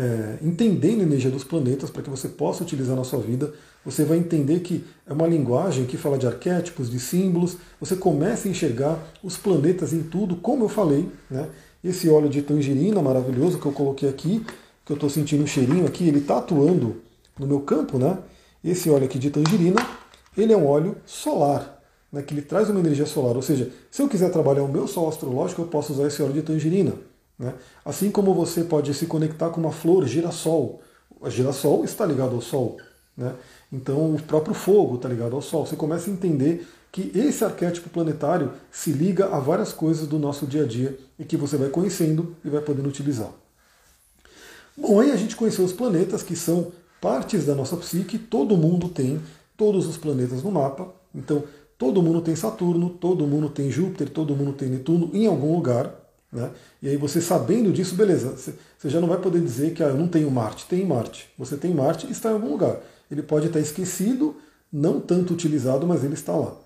é, 0.42 0.46
entendendo 0.46 1.00
a 1.00 1.04
energia 1.04 1.30
dos 1.30 1.44
planetas 1.44 1.90
para 1.90 2.02
que 2.02 2.10
você 2.10 2.28
possa 2.28 2.62
utilizar 2.62 2.96
na 2.96 3.04
sua 3.04 3.20
vida. 3.20 3.52
Você 3.84 4.04
vai 4.04 4.18
entender 4.18 4.60
que 4.60 4.84
é 5.06 5.12
uma 5.12 5.26
linguagem 5.26 5.86
que 5.86 5.96
fala 5.96 6.18
de 6.18 6.26
arquétipos, 6.26 6.90
de 6.90 6.98
símbolos. 6.98 7.56
Você 7.80 7.96
começa 7.96 8.48
a 8.48 8.50
enxergar 8.50 8.98
os 9.22 9.36
planetas 9.36 9.92
em 9.92 10.02
tudo, 10.02 10.36
como 10.36 10.64
eu 10.64 10.68
falei. 10.68 11.08
Né? 11.30 11.48
Esse 11.84 12.08
óleo 12.08 12.28
de 12.28 12.42
tangerina 12.42 13.00
maravilhoso 13.00 13.58
que 13.58 13.66
eu 13.66 13.72
coloquei 13.72 14.08
aqui, 14.08 14.44
que 14.84 14.92
eu 14.92 14.94
estou 14.94 15.10
sentindo 15.10 15.44
um 15.44 15.46
cheirinho 15.46 15.86
aqui, 15.86 16.06
ele 16.06 16.18
está 16.18 16.38
atuando 16.38 16.96
no 17.38 17.46
meu 17.46 17.60
campo, 17.60 17.98
né? 17.98 18.18
Esse 18.66 18.90
óleo 18.90 19.04
aqui 19.04 19.16
de 19.16 19.30
tangerina, 19.30 19.80
ele 20.36 20.52
é 20.52 20.56
um 20.56 20.66
óleo 20.66 20.96
solar, 21.06 21.80
né, 22.12 22.20
que 22.20 22.34
ele 22.34 22.42
traz 22.42 22.68
uma 22.68 22.80
energia 22.80 23.06
solar. 23.06 23.36
Ou 23.36 23.42
seja, 23.42 23.70
se 23.90 24.02
eu 24.02 24.08
quiser 24.08 24.28
trabalhar 24.32 24.64
o 24.64 24.68
meu 24.68 24.88
sol 24.88 25.08
astrológico, 25.08 25.62
eu 25.62 25.68
posso 25.68 25.92
usar 25.92 26.08
esse 26.08 26.20
óleo 26.20 26.32
de 26.32 26.42
tangerina. 26.42 26.94
Né? 27.38 27.54
Assim 27.84 28.10
como 28.10 28.34
você 28.34 28.64
pode 28.64 28.92
se 28.92 29.06
conectar 29.06 29.50
com 29.50 29.60
uma 29.60 29.70
flor 29.70 30.04
girassol. 30.06 30.80
A 31.22 31.30
girassol 31.30 31.84
está 31.84 32.04
ligado 32.04 32.34
ao 32.34 32.40
sol. 32.40 32.76
Né? 33.16 33.32
Então 33.72 34.14
o 34.14 34.20
próprio 34.20 34.54
fogo 34.54 34.96
está 34.96 35.08
ligado 35.08 35.36
ao 35.36 35.42
sol. 35.42 35.64
Você 35.64 35.76
começa 35.76 36.10
a 36.10 36.12
entender 36.12 36.66
que 36.90 37.12
esse 37.14 37.44
arquétipo 37.44 37.88
planetário 37.88 38.52
se 38.70 38.90
liga 38.90 39.26
a 39.26 39.38
várias 39.38 39.72
coisas 39.72 40.08
do 40.08 40.18
nosso 40.18 40.44
dia 40.44 40.64
a 40.64 40.66
dia 40.66 40.98
e 41.18 41.24
que 41.24 41.36
você 41.36 41.56
vai 41.56 41.68
conhecendo 41.68 42.34
e 42.44 42.48
vai 42.48 42.60
podendo 42.60 42.88
utilizar. 42.88 43.30
Bom, 44.76 45.00
aí 45.00 45.10
a 45.12 45.16
gente 45.16 45.36
conheceu 45.36 45.64
os 45.64 45.72
planetas 45.72 46.22
que 46.22 46.34
são 46.34 46.72
partes 47.06 47.46
da 47.46 47.54
nossa 47.54 47.76
psique, 47.76 48.18
todo 48.18 48.56
mundo 48.56 48.88
tem 48.88 49.20
todos 49.56 49.86
os 49.86 49.96
planetas 49.96 50.42
no 50.42 50.50
mapa. 50.50 50.92
Então, 51.14 51.44
todo 51.78 52.02
mundo 52.02 52.20
tem 52.20 52.34
Saturno, 52.34 52.90
todo 52.90 53.28
mundo 53.28 53.48
tem 53.48 53.70
Júpiter, 53.70 54.10
todo 54.10 54.34
mundo 54.34 54.54
tem 54.54 54.68
Netuno 54.68 55.08
em 55.14 55.24
algum 55.24 55.54
lugar. 55.54 55.94
Né? 56.32 56.50
E 56.82 56.88
aí 56.88 56.96
você 56.96 57.20
sabendo 57.20 57.72
disso, 57.72 57.94
beleza, 57.94 58.34
você 58.36 58.90
já 58.90 59.00
não 59.00 59.06
vai 59.06 59.18
poder 59.18 59.40
dizer 59.40 59.72
que 59.72 59.84
ah, 59.84 59.86
eu 59.86 59.96
não 59.96 60.08
tenho 60.08 60.28
Marte. 60.32 60.66
Tem 60.66 60.84
Marte. 60.84 61.28
Você 61.38 61.56
tem 61.56 61.72
Marte 61.72 62.08
e 62.08 62.10
está 62.10 62.30
em 62.30 62.32
algum 62.32 62.50
lugar. 62.50 62.80
Ele 63.08 63.22
pode 63.22 63.46
estar 63.46 63.60
esquecido, 63.60 64.34
não 64.72 64.98
tanto 64.98 65.32
utilizado, 65.32 65.86
mas 65.86 66.02
ele 66.02 66.14
está 66.14 66.32
lá. 66.32 66.56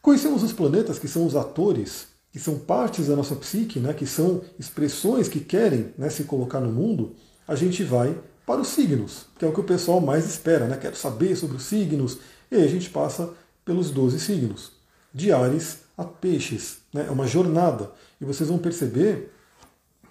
Conhecemos 0.00 0.44
os 0.44 0.52
planetas, 0.52 1.00
que 1.00 1.08
são 1.08 1.26
os 1.26 1.34
atores, 1.34 2.06
que 2.30 2.38
são 2.38 2.56
partes 2.60 3.08
da 3.08 3.16
nossa 3.16 3.34
psique, 3.34 3.80
né, 3.80 3.92
que 3.92 4.06
são 4.06 4.40
expressões 4.56 5.26
que 5.26 5.40
querem 5.40 5.92
né, 5.98 6.08
se 6.10 6.22
colocar 6.22 6.60
no 6.60 6.70
mundo. 6.70 7.16
A 7.48 7.56
gente 7.56 7.82
vai 7.82 8.16
para 8.48 8.62
os 8.62 8.68
signos, 8.68 9.26
que 9.38 9.44
é 9.44 9.48
o 9.48 9.52
que 9.52 9.60
o 9.60 9.64
pessoal 9.64 10.00
mais 10.00 10.24
espera, 10.24 10.66
né? 10.66 10.78
Quero 10.78 10.96
saber 10.96 11.36
sobre 11.36 11.58
os 11.58 11.64
signos. 11.64 12.16
E 12.50 12.56
aí 12.56 12.64
a 12.64 12.66
gente 12.66 12.88
passa 12.88 13.28
pelos 13.62 13.90
12 13.90 14.18
signos, 14.18 14.72
de 15.12 15.30
Ares 15.30 15.80
a 15.98 16.02
Peixes. 16.02 16.78
Né? 16.90 17.04
É 17.06 17.10
uma 17.10 17.26
jornada. 17.26 17.92
E 18.18 18.24
vocês 18.24 18.48
vão 18.48 18.56
perceber 18.56 19.30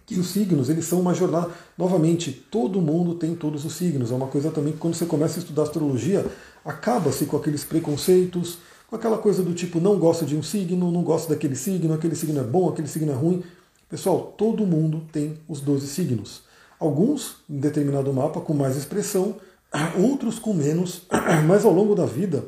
que 0.06 0.20
os 0.20 0.28
signos 0.28 0.70
eles 0.70 0.86
são 0.86 1.02
uma 1.02 1.16
jornada. 1.16 1.50
Novamente, 1.76 2.32
todo 2.32 2.80
mundo 2.80 3.16
tem 3.16 3.36
todos 3.36 3.66
os 3.66 3.74
signos. 3.74 4.12
É 4.12 4.14
uma 4.14 4.28
coisa 4.28 4.52
também 4.52 4.74
que 4.74 4.78
quando 4.78 4.94
você 4.94 5.08
começa 5.08 5.40
a 5.40 5.42
estudar 5.42 5.64
astrologia, 5.64 6.24
acaba-se 6.64 7.26
com 7.26 7.38
aqueles 7.38 7.64
preconceitos, 7.64 8.60
com 8.88 8.96
aquela 8.96 9.18
coisa 9.18 9.42
do 9.42 9.56
tipo 9.56 9.80
não 9.80 9.98
gosto 9.98 10.28
de 10.28 10.36
um 10.36 10.44
signo, 10.44 10.92
não 10.92 11.02
gosto 11.02 11.28
daquele 11.28 11.56
signo, 11.56 11.92
aquele 11.92 12.16
signo 12.16 12.40
é 12.40 12.44
bom, 12.44 12.70
aquele 12.70 12.88
signo 12.88 13.12
é 13.12 13.16
ruim. 13.16 13.42
Pessoal, 13.90 14.36
todo 14.38 14.64
mundo 14.64 15.08
tem 15.12 15.40
os 15.48 15.60
12 15.60 15.88
signos. 15.88 16.46
Alguns 16.80 17.38
em 17.50 17.60
determinado 17.60 18.14
mapa 18.14 18.40
com 18.42 18.54
mais 18.54 18.76
expressão, 18.76 19.38
outros 19.98 20.40
com 20.40 20.54
menos, 20.54 21.04
mas 21.48 21.66
ao 21.66 21.74
longo 21.74 21.96
da 21.96 22.06
vida, 22.06 22.46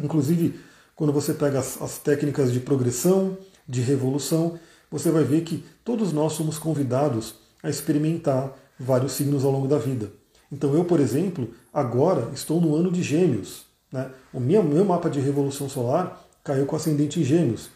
inclusive 0.00 0.58
quando 0.94 1.12
você 1.12 1.34
pega 1.34 1.58
as, 1.58 1.80
as 1.80 1.98
técnicas 1.98 2.52
de 2.52 2.60
progressão, 2.60 3.36
de 3.66 3.80
revolução, 3.80 4.58
você 4.90 5.10
vai 5.10 5.24
ver 5.24 5.42
que 5.42 5.64
todos 5.84 6.12
nós 6.12 6.34
somos 6.34 6.58
convidados 6.58 7.34
a 7.62 7.70
experimentar 7.70 8.52
vários 8.78 9.12
signos 9.12 9.44
ao 9.44 9.50
longo 9.50 9.68
da 9.68 9.78
vida. 9.78 10.12
Então 10.50 10.74
eu, 10.74 10.84
por 10.84 11.00
exemplo, 11.00 11.50
agora 11.72 12.30
estou 12.34 12.60
no 12.60 12.74
ano 12.76 12.92
de 12.92 13.02
Gêmeos. 13.02 13.64
Né? 13.90 14.10
O 14.32 14.38
meu, 14.38 14.62
meu 14.62 14.84
mapa 14.84 15.08
de 15.08 15.20
revolução 15.20 15.68
solar 15.68 16.22
caiu 16.44 16.66
com 16.66 16.76
ascendente 16.76 17.20
em 17.20 17.24
Gêmeos. 17.24 17.70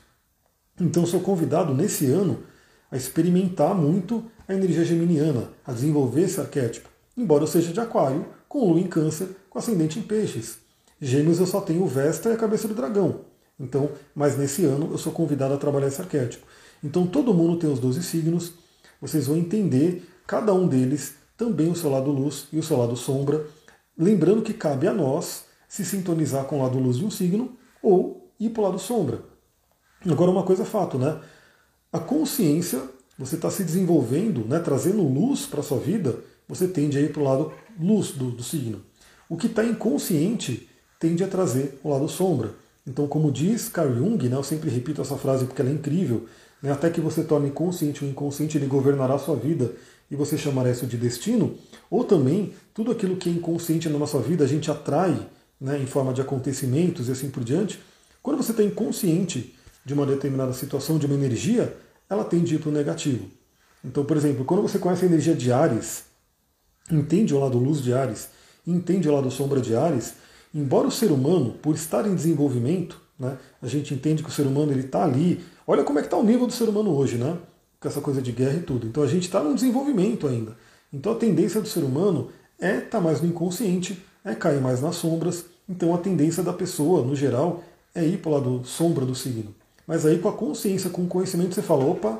Então 0.79 1.07
sou 1.07 1.21
convidado 1.21 1.73
nesse 1.73 2.07
ano 2.07 2.43
a 2.91 2.97
experimentar 2.97 3.75
muito 3.75 4.25
a 4.49 4.55
energia 4.55 4.85
geminiana, 4.85 5.51
a 5.65 5.73
desenvolver 5.73 6.23
esse 6.23 6.41
arquétipo. 6.41 6.89
Embora 7.17 7.45
eu 7.45 7.49
seja 7.49 7.73
de 7.73 7.81
aquário, 7.81 8.27
com 8.49 8.71
lua 8.71 8.81
em 8.81 8.87
câncer, 8.87 9.29
com 9.51 9.59
ascendente 9.59 9.99
em 9.99 10.03
peixes. 10.03 10.59
Gêmeos 11.01 11.41
eu 11.41 11.47
só 11.47 11.61
tenho 11.61 11.83
o 11.83 11.87
Vesta 11.87 12.31
e 12.31 12.33
a 12.33 12.37
cabeça 12.37 12.69
do 12.69 12.75
dragão. 12.75 13.21
Então, 13.59 13.91
mas 14.15 14.37
nesse 14.37 14.65
ano 14.65 14.91
eu 14.91 14.99
sou 14.99 15.13
convidado 15.13 15.55
a 15.55 15.59
trabalhar 15.59 15.89
esse 15.89 16.01
arquétipo. 16.01 16.47
Então 16.83 17.07
todo 17.07 17.35
mundo 17.35 17.59
tem 17.59 17.71
os 17.71 17.79
12 17.79 18.03
signos, 18.03 18.53
vocês 19.01 19.27
vão 19.27 19.37
entender 19.37 20.07
cada 20.27 20.53
um 20.53 20.67
deles, 20.67 21.15
também 21.37 21.71
o 21.71 21.77
seu 21.77 21.91
lado 21.91 22.11
luz 22.11 22.49
e 22.53 22.59
o 22.59 22.63
seu 22.63 22.77
lado 22.79 22.97
sombra. 22.97 23.47
Lembrando 23.97 24.43
que 24.43 24.55
cabe 24.55 24.87
a 24.87 24.93
nós 24.93 25.45
se 25.69 25.85
sintonizar 25.85 26.45
com 26.45 26.59
o 26.59 26.63
lado 26.63 26.79
luz 26.79 26.97
de 26.97 27.05
um 27.05 27.11
signo 27.11 27.57
ou 27.83 28.31
ir 28.39 28.51
para 28.51 28.63
o 28.63 28.65
lado 28.65 28.79
sombra. 28.79 29.23
Agora 30.09 30.31
uma 30.31 30.43
coisa 30.43 30.63
é 30.63 30.67
fato, 30.67 30.99
né? 30.99 31.21
A 31.93 31.99
consciência, 31.99 32.83
você 33.19 33.37
está 33.37 33.51
se 33.51 33.65
desenvolvendo, 33.65 34.45
né, 34.47 34.59
trazendo 34.59 35.03
luz 35.03 35.47
para 35.47 35.61
a 35.61 35.63
sua 35.63 35.79
vida, 35.79 36.19
você 36.49 36.69
tende 36.69 36.99
a 36.99 37.01
ir 37.01 37.13
para 37.13 37.23
o 37.23 37.25
lado 37.25 37.53
luz 37.79 38.13
do, 38.13 38.31
do 38.31 38.43
signo. 38.43 38.83
O 39.29 39.37
que 39.37 39.47
está 39.47 39.65
inconsciente 39.65 40.69
tende 41.01 41.25
a 41.25 41.29
trazer 41.29 41.79
o 41.83 41.91
lado 41.91 42.09
sombra. 42.09 42.55
Então, 42.87 43.07
como 43.09 43.33
diz 43.33 43.69
Carl 43.69 43.93
Jung, 43.95 44.29
né, 44.29 44.37
eu 44.37 44.43
sempre 44.43 44.71
repito 44.71 45.01
essa 45.01 45.17
frase 45.17 45.45
porque 45.45 45.61
ela 45.61 45.71
é 45.71 45.75
incrível, 45.75 46.27
né, 46.63 46.71
até 46.71 46.89
que 46.91 47.01
você 47.01 47.25
torne 47.25 47.51
consciente 47.51 48.05
o 48.05 48.09
inconsciente, 48.09 48.57
ele 48.57 48.67
governará 48.67 49.15
a 49.15 49.19
sua 49.19 49.35
vida 49.35 49.73
e 50.11 50.15
você 50.15 50.39
chamará 50.39 50.71
isso 50.71 50.87
de 50.87 50.97
destino, 50.97 51.57
ou 51.91 52.05
também 52.05 52.53
tudo 52.73 52.93
aquilo 52.93 53.17
que 53.17 53.29
é 53.29 53.33
inconsciente 53.33 53.89
na 53.89 53.99
nossa 53.99 54.21
vida 54.21 54.45
a 54.45 54.47
gente 54.47 54.71
atrai 54.71 55.29
né, 55.61 55.79
em 55.79 55.87
forma 55.87 56.13
de 56.13 56.21
acontecimentos 56.21 57.09
e 57.09 57.13
assim 57.13 57.29
por 57.29 57.43
diante. 57.43 57.81
Quando 58.23 58.37
você 58.37 58.53
está 58.53 58.63
inconsciente 58.63 59.55
de 59.85 59.95
uma 59.95 60.07
determinada 60.07 60.53
situação, 60.53 60.99
de 60.99 61.07
uma 61.07 61.15
energia, 61.15 61.77
ela 62.09 62.25
tende 62.25 62.55
a 62.55 62.57
ir 62.57 62.61
para 62.61 62.71
o 62.71 62.73
negativo. 62.73 63.29
Então, 63.85 64.05
por 64.05 64.17
exemplo, 64.17 64.45
quando 64.45 64.63
você 64.63 64.79
conhece 64.79 65.05
a 65.05 65.09
energia 65.09 65.35
de 65.35 65.53
Ares, 65.53 66.05
entende 66.91 67.35
o 67.35 67.39
lado 67.39 67.59
luz 67.59 67.83
de 67.83 67.93
Ares, 67.93 68.29
entende 68.67 69.09
o 69.09 69.13
lado 69.13 69.31
sombra 69.31 69.61
de 69.61 69.77
Ares, 69.77 70.15
embora 70.55 70.89
o 70.89 70.91
ser 70.91 71.13
humano, 71.13 71.53
por 71.63 71.75
estar 71.75 72.07
em 72.07 72.15
desenvolvimento, 72.15 73.01
né, 73.19 73.39
a 73.63 73.67
gente 73.67 73.95
entende 73.95 74.23
que 74.23 74.29
o 74.29 74.33
ser 74.33 74.47
humano 74.47 74.73
ele 74.73 74.81
está 74.81 75.05
ali. 75.05 75.45
Olha 75.67 75.85
como 75.85 75.99
é 75.99 76.03
que 76.03 76.09
está 76.09 76.17
o 76.17 76.25
nível 76.25 76.47
do 76.47 76.53
ser 76.53 76.69
humano 76.69 76.95
hoje, 76.95 77.17
né? 77.17 77.39
Com 77.81 77.89
essa 77.89 78.01
coisa 78.01 78.21
de 78.21 78.33
guerra 78.33 78.59
e 78.59 78.63
tudo. 78.63 78.87
Então 78.87 79.03
a 79.03 79.07
gente 79.07 79.25
está 79.25 79.43
num 79.43 79.55
desenvolvimento 79.55 80.27
ainda. 80.27 80.57
Então 80.93 81.13
a 81.13 81.17
tendência 81.17 81.61
do 81.61 81.69
ser 81.69 81.81
humano 81.81 82.31
é 82.61 82.79
estar 82.79 82.91
tá 82.91 83.01
mais 83.01 83.21
no 83.21 83.29
inconsciente, 83.29 84.03
é 84.25 84.35
cair 84.35 84.61
mais 84.61 84.81
nas 84.81 84.97
sombras, 84.97 85.45
Então 85.69 85.95
a 85.95 85.99
tendência 85.99 86.43
da 86.43 86.53
pessoa, 86.53 87.05
no 87.05 87.17
geral, 87.17 87.63
é 87.95 88.05
ir 88.05 88.19
para 88.19 88.31
o 88.31 88.35
lado 88.35 88.63
sombra 88.65 89.05
do 89.05 89.15
signo. 89.15 89.55
Mas 89.87 90.05
aí 90.05 90.19
com 90.19 90.29
a 90.29 90.33
consciência, 90.33 90.91
com 90.91 91.03
o 91.03 91.09
conhecimento, 91.09 91.55
você 91.55 91.63
fala, 91.63 91.85
opa, 91.85 92.19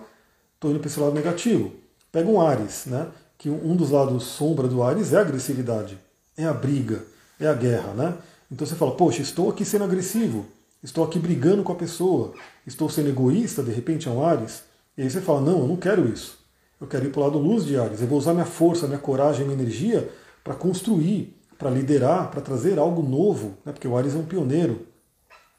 estou 0.55 0.71
indo 0.71 0.81
para 0.81 0.89
esse 0.89 1.01
lado 1.01 1.15
negativo. 1.15 1.73
Pega 2.13 2.29
um 2.29 2.41
Ares, 2.41 2.87
né? 2.87 3.09
que 3.39 3.51
um 3.51 3.77
dos 3.77 3.91
lados 3.91 4.25
sombra 4.25 4.67
do 4.67 4.83
Ares 4.83 5.13
é 5.13 5.19
a 5.19 5.21
agressividade, 5.21 5.99
é 6.37 6.45
a 6.45 6.53
briga, 6.53 7.05
é 7.39 7.47
a 7.47 7.55
guerra. 7.55 7.93
Né? 7.93 8.15
Então 8.51 8.67
você 8.67 8.75
fala, 8.75 8.95
poxa, 8.95 9.23
estou 9.23 9.51
aqui 9.51 9.65
sendo 9.65 9.85
agressivo, 9.85 10.47
estou 10.83 11.05
aqui 11.05 11.19
brigando 11.19 11.63
com 11.63 11.73
a 11.73 11.77
pessoa, 11.77 12.33
estou 12.67 12.89
sendo 12.89 13.09
egoísta, 13.09 13.63
de 13.63 13.73
repente 13.73 14.09
é 14.09 14.11
um 14.11 14.25
Ares. 14.25 14.63
E 14.97 15.03
aí 15.03 15.11
você 15.11 15.21
fala, 15.21 15.41
não, 15.41 15.61
eu 15.61 15.67
não 15.67 15.77
quero 15.77 16.09
isso. 16.09 16.39
Eu 16.81 16.87
quero 16.87 17.07
ir 17.07 17.11
para 17.11 17.21
o 17.21 17.25
lado 17.25 17.39
luz 17.39 17.65
de 17.65 17.79
Ares. 17.79 18.01
Eu 18.01 18.07
vou 18.07 18.19
usar 18.19 18.33
minha 18.33 18.47
força, 18.47 18.87
minha 18.87 18.99
coragem, 18.99 19.45
minha 19.45 19.59
energia 19.59 20.11
para 20.43 20.55
construir, 20.55 21.37
para 21.59 21.71
liderar, 21.71 22.31
para 22.31 22.41
trazer 22.41 22.79
algo 22.79 23.03
novo, 23.03 23.59
né? 23.65 23.73
porque 23.73 23.89
o 23.89 23.97
Ares 23.97 24.15
é 24.15 24.19
um 24.19 24.25
pioneiro. 24.25 24.87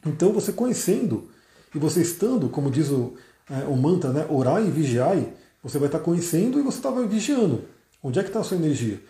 Então 0.05 0.31
você 0.31 0.53
conhecendo 0.53 1.29
e 1.73 1.79
você 1.79 2.01
estando, 2.01 2.49
como 2.49 2.71
diz 2.71 2.89
o, 2.89 3.13
é, 3.49 3.65
o 3.65 3.75
mantra, 3.75 4.11
né? 4.11 4.25
orai 4.29 4.67
e 4.67 4.71
vigiai, 4.71 5.33
você 5.63 5.77
vai 5.77 5.87
estar 5.87 5.99
conhecendo 5.99 6.59
e 6.59 6.63
você 6.63 6.77
estava 6.77 7.05
vigiando. 7.05 7.63
Onde 8.01 8.19
é 8.19 8.23
que 8.23 8.29
está 8.29 8.39
a 8.39 8.43
sua 8.43 8.57
energia? 8.57 9.01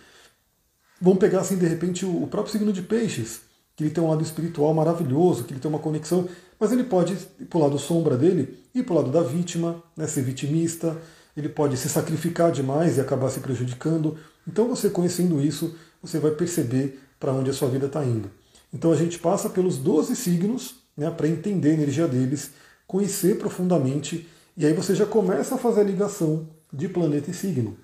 Vamos 1.00 1.20
pegar 1.20 1.42
assim, 1.42 1.58
de 1.58 1.68
repente, 1.68 2.06
o 2.06 2.26
próprio 2.28 2.52
signo 2.52 2.74
de 2.74 2.82
peixes, 2.82 3.42
que 3.76 3.84
ele 3.84 3.92
tem 3.92 4.04
um 4.04 4.10
lado 4.10 4.24
espiritual 4.24 4.74
maravilhoso, 4.74 5.44
que 5.44 5.54
ele 5.54 5.60
tem 5.60 5.70
uma 5.70 5.80
conexão, 5.80 6.28
mas 6.60 6.72
ele 6.72 6.84
pode 6.84 7.14
ir 7.14 7.46
para 7.46 7.60
o 7.60 7.62
lado 7.62 7.78
sombra 7.78 8.18
dele, 8.18 8.58
ir 8.74 8.84
para 8.84 8.94
o 8.94 8.98
lado 8.98 9.12
da 9.12 9.22
vítima, 9.22 9.84
né, 9.96 10.08
ser 10.08 10.24
vitimista, 10.24 10.98
ele 11.36 11.50
pode 11.50 11.78
se 11.78 11.88
sacrificar 11.88 12.52
demais 12.52 12.98
e 12.98 13.02
acabar 13.02 13.30
se 13.30 13.40
prejudicando. 13.40 14.18
Então, 14.48 14.68
você 14.68 14.90
conhecendo 14.90 15.40
isso, 15.40 15.76
você 16.02 16.18
vai 16.18 16.32
perceber 16.32 17.00
para 17.20 17.32
onde 17.32 17.52
a 17.52 17.54
sua 17.54 17.70
vida 17.70 17.86
está 17.86 18.04
indo. 18.04 18.32
Então, 18.74 18.92
a 18.92 18.96
gente 18.96 19.20
passa 19.20 19.48
pelos 19.48 19.78
12 19.78 20.16
signos 20.16 20.87
né, 20.98 21.12
para 21.12 21.28
entender 21.28 21.70
a 21.70 21.74
energia 21.74 22.08
deles, 22.08 22.52
conhecer 22.88 23.38
profundamente, 23.38 24.28
e 24.56 24.66
aí 24.66 24.74
você 24.74 24.96
já 24.96 25.06
começa 25.06 25.56
a 25.56 25.58
fazer 25.58 25.82
a 25.82 25.84
ligação 25.84 26.50
de 26.74 26.90
planeta 26.90 27.30
e 27.30 27.34
signo. 27.34 27.78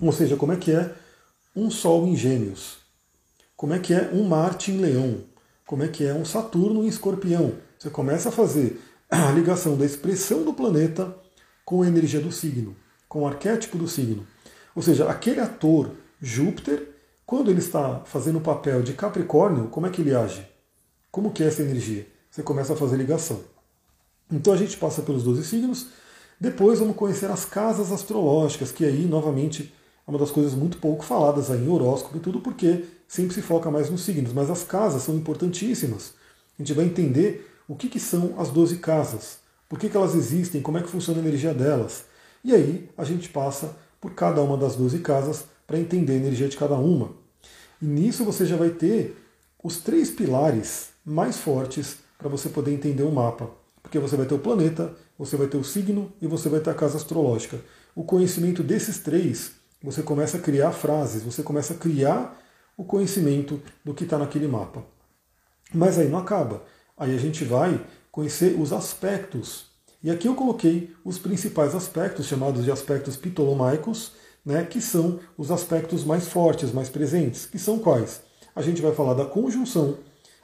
Ou 0.00 0.12
seja, 0.12 0.36
como 0.36 0.52
é 0.52 0.56
que 0.56 0.72
é 0.72 0.92
um 1.54 1.70
Sol 1.70 2.06
em 2.06 2.16
Gêmeos? 2.16 2.78
Como 3.56 3.72
é 3.72 3.78
que 3.78 3.94
é 3.94 4.10
um 4.12 4.24
Marte 4.24 4.72
em 4.72 4.78
Leão? 4.78 5.20
Como 5.64 5.84
é 5.84 5.88
que 5.88 6.04
é 6.04 6.12
um 6.12 6.24
Saturno 6.24 6.84
em 6.84 6.88
Escorpião? 6.88 7.54
Você 7.78 7.88
começa 7.88 8.28
a 8.28 8.32
fazer 8.32 8.80
a 9.08 9.30
ligação 9.30 9.76
da 9.76 9.84
expressão 9.84 10.42
do 10.42 10.52
planeta 10.52 11.16
com 11.64 11.82
a 11.82 11.86
energia 11.86 12.20
do 12.20 12.32
signo, 12.32 12.74
com 13.08 13.22
o 13.22 13.26
arquétipo 13.26 13.78
do 13.78 13.86
signo. 13.86 14.26
Ou 14.74 14.82
seja, 14.82 15.08
aquele 15.08 15.40
ator 15.40 15.92
Júpiter, 16.20 16.88
quando 17.24 17.50
ele 17.50 17.60
está 17.60 18.00
fazendo 18.04 18.38
o 18.38 18.42
papel 18.42 18.82
de 18.82 18.92
Capricórnio, 18.94 19.68
como 19.68 19.86
é 19.86 19.90
que 19.90 20.02
ele 20.02 20.14
age? 20.14 20.46
Como 21.10 21.30
que 21.30 21.44
é 21.44 21.46
essa 21.46 21.62
energia? 21.62 22.06
Você 22.34 22.42
começa 22.42 22.72
a 22.72 22.76
fazer 22.76 22.96
ligação. 22.96 23.42
Então 24.28 24.52
a 24.52 24.56
gente 24.56 24.76
passa 24.76 25.02
pelos 25.02 25.22
12 25.22 25.44
signos, 25.44 25.86
depois 26.40 26.80
vamos 26.80 26.96
conhecer 26.96 27.30
as 27.30 27.44
casas 27.44 27.92
astrológicas, 27.92 28.72
que 28.72 28.84
aí, 28.84 29.06
novamente, 29.06 29.72
é 30.04 30.10
uma 30.10 30.18
das 30.18 30.32
coisas 30.32 30.52
muito 30.52 30.78
pouco 30.78 31.04
faladas 31.04 31.48
aí 31.48 31.64
em 31.64 31.68
horóscopo 31.68 32.16
e 32.16 32.20
tudo, 32.20 32.40
porque 32.40 32.86
sempre 33.06 33.32
se 33.36 33.40
foca 33.40 33.70
mais 33.70 33.88
nos 33.88 34.02
signos, 34.02 34.32
mas 34.32 34.50
as 34.50 34.64
casas 34.64 35.04
são 35.04 35.14
importantíssimas. 35.14 36.14
A 36.58 36.62
gente 36.62 36.72
vai 36.72 36.86
entender 36.86 37.48
o 37.68 37.76
que, 37.76 37.88
que 37.88 38.00
são 38.00 38.34
as 38.36 38.50
12 38.50 38.78
casas, 38.78 39.38
por 39.68 39.78
que, 39.78 39.88
que 39.88 39.96
elas 39.96 40.16
existem, 40.16 40.60
como 40.60 40.78
é 40.78 40.82
que 40.82 40.90
funciona 40.90 41.20
a 41.20 41.22
energia 41.22 41.54
delas. 41.54 42.04
E 42.42 42.52
aí 42.52 42.90
a 42.98 43.04
gente 43.04 43.28
passa 43.28 43.76
por 44.00 44.12
cada 44.12 44.42
uma 44.42 44.56
das 44.56 44.74
12 44.74 44.98
casas 44.98 45.44
para 45.68 45.78
entender 45.78 46.14
a 46.14 46.16
energia 46.16 46.48
de 46.48 46.56
cada 46.56 46.74
uma. 46.74 47.12
E 47.80 47.86
nisso 47.86 48.24
você 48.24 48.44
já 48.44 48.56
vai 48.56 48.70
ter 48.70 49.16
os 49.62 49.78
três 49.78 50.10
pilares 50.10 50.88
mais 51.06 51.38
fortes 51.38 52.02
para 52.24 52.30
você 52.30 52.48
poder 52.48 52.72
entender 52.72 53.02
o 53.02 53.12
mapa. 53.12 53.50
Porque 53.82 53.98
você 53.98 54.16
vai 54.16 54.24
ter 54.24 54.34
o 54.34 54.38
planeta, 54.38 54.94
você 55.18 55.36
vai 55.36 55.46
ter 55.46 55.58
o 55.58 55.62
signo 55.62 56.10
e 56.22 56.26
você 56.26 56.48
vai 56.48 56.58
ter 56.58 56.70
a 56.70 56.74
casa 56.74 56.96
astrológica. 56.96 57.60
O 57.94 58.02
conhecimento 58.02 58.62
desses 58.62 58.98
três, 58.98 59.52
você 59.82 60.02
começa 60.02 60.38
a 60.38 60.40
criar 60.40 60.72
frases, 60.72 61.22
você 61.22 61.42
começa 61.42 61.74
a 61.74 61.76
criar 61.76 62.42
o 62.78 62.84
conhecimento 62.84 63.60
do 63.84 63.92
que 63.92 64.04
está 64.04 64.16
naquele 64.16 64.48
mapa. 64.48 64.82
Mas 65.70 65.98
aí 65.98 66.08
não 66.08 66.18
acaba. 66.18 66.62
Aí 66.96 67.14
a 67.14 67.18
gente 67.18 67.44
vai 67.44 67.78
conhecer 68.10 68.58
os 68.58 68.72
aspectos. 68.72 69.66
E 70.02 70.10
aqui 70.10 70.26
eu 70.26 70.34
coloquei 70.34 70.94
os 71.04 71.18
principais 71.18 71.74
aspectos, 71.74 72.24
chamados 72.24 72.64
de 72.64 72.70
aspectos 72.70 73.18
ptolomaicos, 73.18 74.12
né, 74.42 74.64
que 74.64 74.80
são 74.80 75.20
os 75.36 75.50
aspectos 75.50 76.02
mais 76.04 76.26
fortes, 76.26 76.72
mais 76.72 76.88
presentes, 76.88 77.44
que 77.44 77.58
são 77.58 77.78
quais? 77.78 78.22
A 78.56 78.62
gente 78.62 78.80
vai 78.80 78.94
falar 78.94 79.12
da 79.12 79.26
conjunção, 79.26 79.98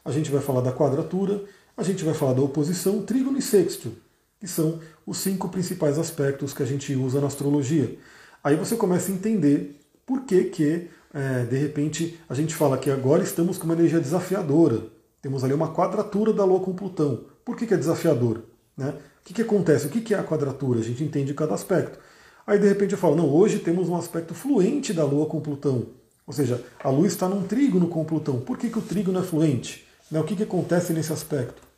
a 0.04 0.10
gente 0.10 0.30
vai 0.30 0.42
falar 0.42 0.60
da 0.60 0.72
quadratura, 0.72 1.42
a 1.80 1.82
gente 1.82 2.04
vai 2.04 2.12
falar 2.12 2.34
da 2.34 2.42
oposição, 2.42 3.02
trígono 3.02 3.38
e 3.38 3.42
sexto, 3.42 3.90
que 4.38 4.46
são 4.46 4.80
os 5.06 5.16
cinco 5.16 5.48
principais 5.48 5.98
aspectos 5.98 6.52
que 6.52 6.62
a 6.62 6.66
gente 6.66 6.94
usa 6.94 7.20
na 7.20 7.26
astrologia. 7.26 7.98
Aí 8.44 8.54
você 8.54 8.76
começa 8.76 9.10
a 9.10 9.14
entender 9.14 9.80
por 10.04 10.22
que, 10.22 10.44
que 10.44 10.90
é, 11.12 11.44
de 11.44 11.56
repente, 11.56 12.20
a 12.28 12.34
gente 12.34 12.54
fala 12.54 12.76
que 12.76 12.90
agora 12.90 13.22
estamos 13.22 13.56
com 13.56 13.64
uma 13.64 13.74
energia 13.74 13.98
desafiadora. 13.98 14.82
Temos 15.22 15.42
ali 15.42 15.54
uma 15.54 15.72
quadratura 15.72 16.32
da 16.32 16.44
Lua 16.44 16.60
com 16.60 16.74
Plutão. 16.74 17.24
Por 17.44 17.56
que, 17.56 17.66
que 17.66 17.74
é 17.74 17.76
desafiador? 17.76 18.42
Né? 18.76 18.90
O 18.90 19.24
que, 19.24 19.34
que 19.34 19.42
acontece? 19.42 19.86
O 19.86 19.90
que, 19.90 20.02
que 20.02 20.14
é 20.14 20.18
a 20.18 20.24
quadratura? 20.24 20.80
A 20.80 20.82
gente 20.82 21.02
entende 21.02 21.34
cada 21.34 21.54
aspecto. 21.54 21.98
Aí 22.46 22.58
de 22.58 22.68
repente 22.68 22.92
eu 22.92 22.98
falo, 22.98 23.16
não, 23.16 23.28
hoje 23.28 23.58
temos 23.58 23.88
um 23.88 23.96
aspecto 23.96 24.34
fluente 24.34 24.92
da 24.92 25.04
Lua 25.04 25.26
com 25.26 25.40
Plutão. 25.40 25.86
Ou 26.26 26.32
seja, 26.32 26.62
a 26.82 26.90
Lua 26.90 27.06
está 27.06 27.26
num 27.26 27.42
trígono 27.42 27.88
com 27.88 28.04
Plutão. 28.04 28.38
Por 28.40 28.58
que, 28.58 28.68
que 28.68 28.78
o 28.78 28.82
trígono 28.82 29.18
é 29.18 29.22
fluente? 29.22 29.86
Né? 30.10 30.20
O 30.20 30.24
que, 30.24 30.36
que 30.36 30.42
acontece 30.42 30.92
nesse 30.92 31.12
aspecto? 31.12 31.69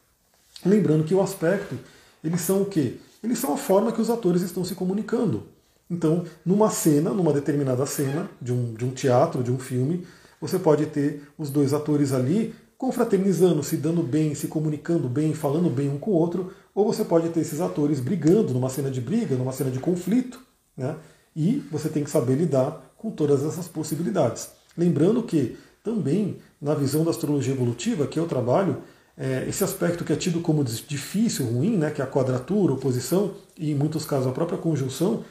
Lembrando 0.65 1.05
que 1.05 1.15
o 1.15 1.21
aspecto, 1.21 1.77
eles 2.23 2.41
são 2.41 2.63
o 2.63 2.67
quê? 2.67 2.97
Eles 3.23 3.39
são 3.39 3.55
a 3.55 3.57
forma 3.57 3.93
que 3.93 4.01
os 4.01 4.11
atores 4.11 4.43
estão 4.43 4.65
se 4.65 4.75
comunicando. 4.75 5.45
Então, 5.91 6.25
numa 6.45 6.71
cena, 6.71 7.11
numa 7.11 7.33
determinada 7.33 7.85
cena 7.87 8.29
de 8.41 8.53
um, 8.53 8.75
de 8.75 8.85
um 8.85 8.91
teatro, 8.91 9.43
de 9.43 9.53
um 9.53 9.59
filme, 9.59 10.07
você 10.41 10.59
pode 10.59 10.87
ter 10.87 11.23
os 11.37 11.51
dois 11.51 11.73
atores 11.73 12.13
ali 12.13 12.55
confraternizando, 12.79 13.63
se 13.63 13.77
dando 13.77 14.03
bem, 14.03 14.35
se 14.35 14.49
comunicando 14.49 15.09
bem, 15.09 15.35
falando 15.35 15.71
bem 15.71 15.89
um 15.89 15.99
com 15.99 16.11
o 16.11 16.15
outro, 16.15 16.53
ou 16.75 16.85
você 16.85 17.05
pode 17.05 17.29
ter 17.29 17.41
esses 17.41 17.61
atores 17.61 18.01
brigando 18.01 18.53
numa 18.53 18.69
cena 18.69 18.91
de 18.91 19.01
briga, 19.01 19.37
numa 19.37 19.53
cena 19.53 19.71
de 19.71 19.79
conflito, 19.79 20.41
né? 20.77 20.97
E 21.37 21.63
você 21.71 21.89
tem 21.89 22.03
que 22.03 22.11
saber 22.11 22.35
lidar 22.35 22.93
com 22.97 23.11
todas 23.11 23.45
essas 23.45 23.69
possibilidades. 23.69 24.51
Lembrando 24.77 25.23
que 25.23 25.57
também 25.85 26.39
na 26.61 26.75
visão 26.75 27.05
da 27.05 27.11
astrologia 27.11 27.55
evolutiva 27.55 28.07
que 28.07 28.19
eu 28.19 28.27
trabalho, 28.27 28.79
é, 29.23 29.49
esse 29.49 29.63
aspecto 29.63 30.05
que 30.05 30.13
é 30.13 30.17
tido 30.17 30.41
como 30.41 30.65
difícil, 30.65 31.47
ruim, 31.47 31.77
né, 31.77 31.93
que 31.93 32.03
é 32.03 32.05
a 32.05 32.09
quadratura, 32.09 32.73
oposição 32.73 33.31
e 33.57 33.71
em 33.71 33.75
muitos 33.75 34.05
casos 34.05 34.27
a 34.27 34.33
própria 34.33 34.59
conjunção, 34.59 35.23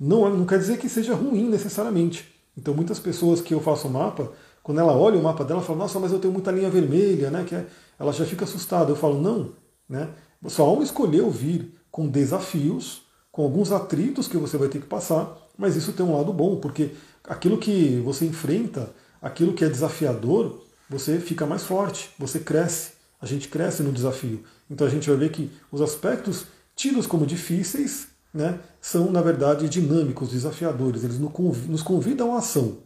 não, 0.00 0.28
não 0.36 0.44
quer 0.44 0.58
dizer 0.58 0.78
que 0.78 0.88
seja 0.88 1.14
ruim 1.14 1.48
necessariamente. 1.48 2.28
Então 2.58 2.74
muitas 2.74 2.98
pessoas 2.98 3.40
que 3.40 3.54
eu 3.54 3.60
faço 3.60 3.88
mapa, 3.88 4.32
quando 4.64 4.80
ela 4.80 4.96
olha 4.96 5.16
o 5.16 5.22
mapa 5.22 5.44
dela, 5.44 5.62
fala, 5.62 5.78
nossa, 5.78 6.00
mas 6.00 6.10
eu 6.10 6.18
tenho 6.18 6.32
muita 6.32 6.50
linha 6.50 6.68
vermelha, 6.68 7.30
né? 7.30 7.44
Que 7.44 7.54
é, 7.54 7.64
ela 8.00 8.12
já 8.12 8.26
fica 8.26 8.44
assustada. 8.44 8.90
Eu 8.90 8.96
falo, 8.96 9.22
não, 9.22 9.52
né? 9.88 10.08
Sua 10.48 10.66
alma 10.66 10.82
escolheu 10.82 11.30
vir 11.30 11.72
com 11.88 12.08
desafios, 12.08 13.02
com 13.30 13.44
alguns 13.44 13.70
atritos 13.70 14.26
que 14.26 14.36
você 14.36 14.56
vai 14.56 14.66
ter 14.66 14.80
que 14.80 14.86
passar, 14.86 15.38
mas 15.56 15.76
isso 15.76 15.92
tem 15.92 16.04
um 16.04 16.16
lado 16.16 16.32
bom, 16.32 16.56
porque 16.56 16.90
aquilo 17.22 17.58
que 17.58 18.02
você 18.04 18.26
enfrenta, 18.26 18.90
aquilo 19.22 19.52
que 19.52 19.64
é 19.64 19.68
desafiador, 19.68 20.64
você 20.90 21.20
fica 21.20 21.46
mais 21.46 21.62
forte, 21.62 22.10
você 22.18 22.40
cresce, 22.40 22.95
a 23.20 23.26
gente 23.26 23.48
cresce 23.48 23.82
no 23.82 23.92
desafio. 23.92 24.42
Então 24.70 24.86
a 24.86 24.90
gente 24.90 25.08
vai 25.08 25.18
ver 25.18 25.30
que 25.30 25.50
os 25.70 25.80
aspectos 25.80 26.46
tidos 26.74 27.06
como 27.06 27.26
difíceis 27.26 28.08
né, 28.32 28.60
são, 28.80 29.10
na 29.10 29.22
verdade, 29.22 29.68
dinâmicos, 29.68 30.30
desafiadores, 30.30 31.02
eles 31.02 31.18
nos 31.18 31.82
convidam 31.82 32.34
à 32.34 32.38
ação. 32.38 32.78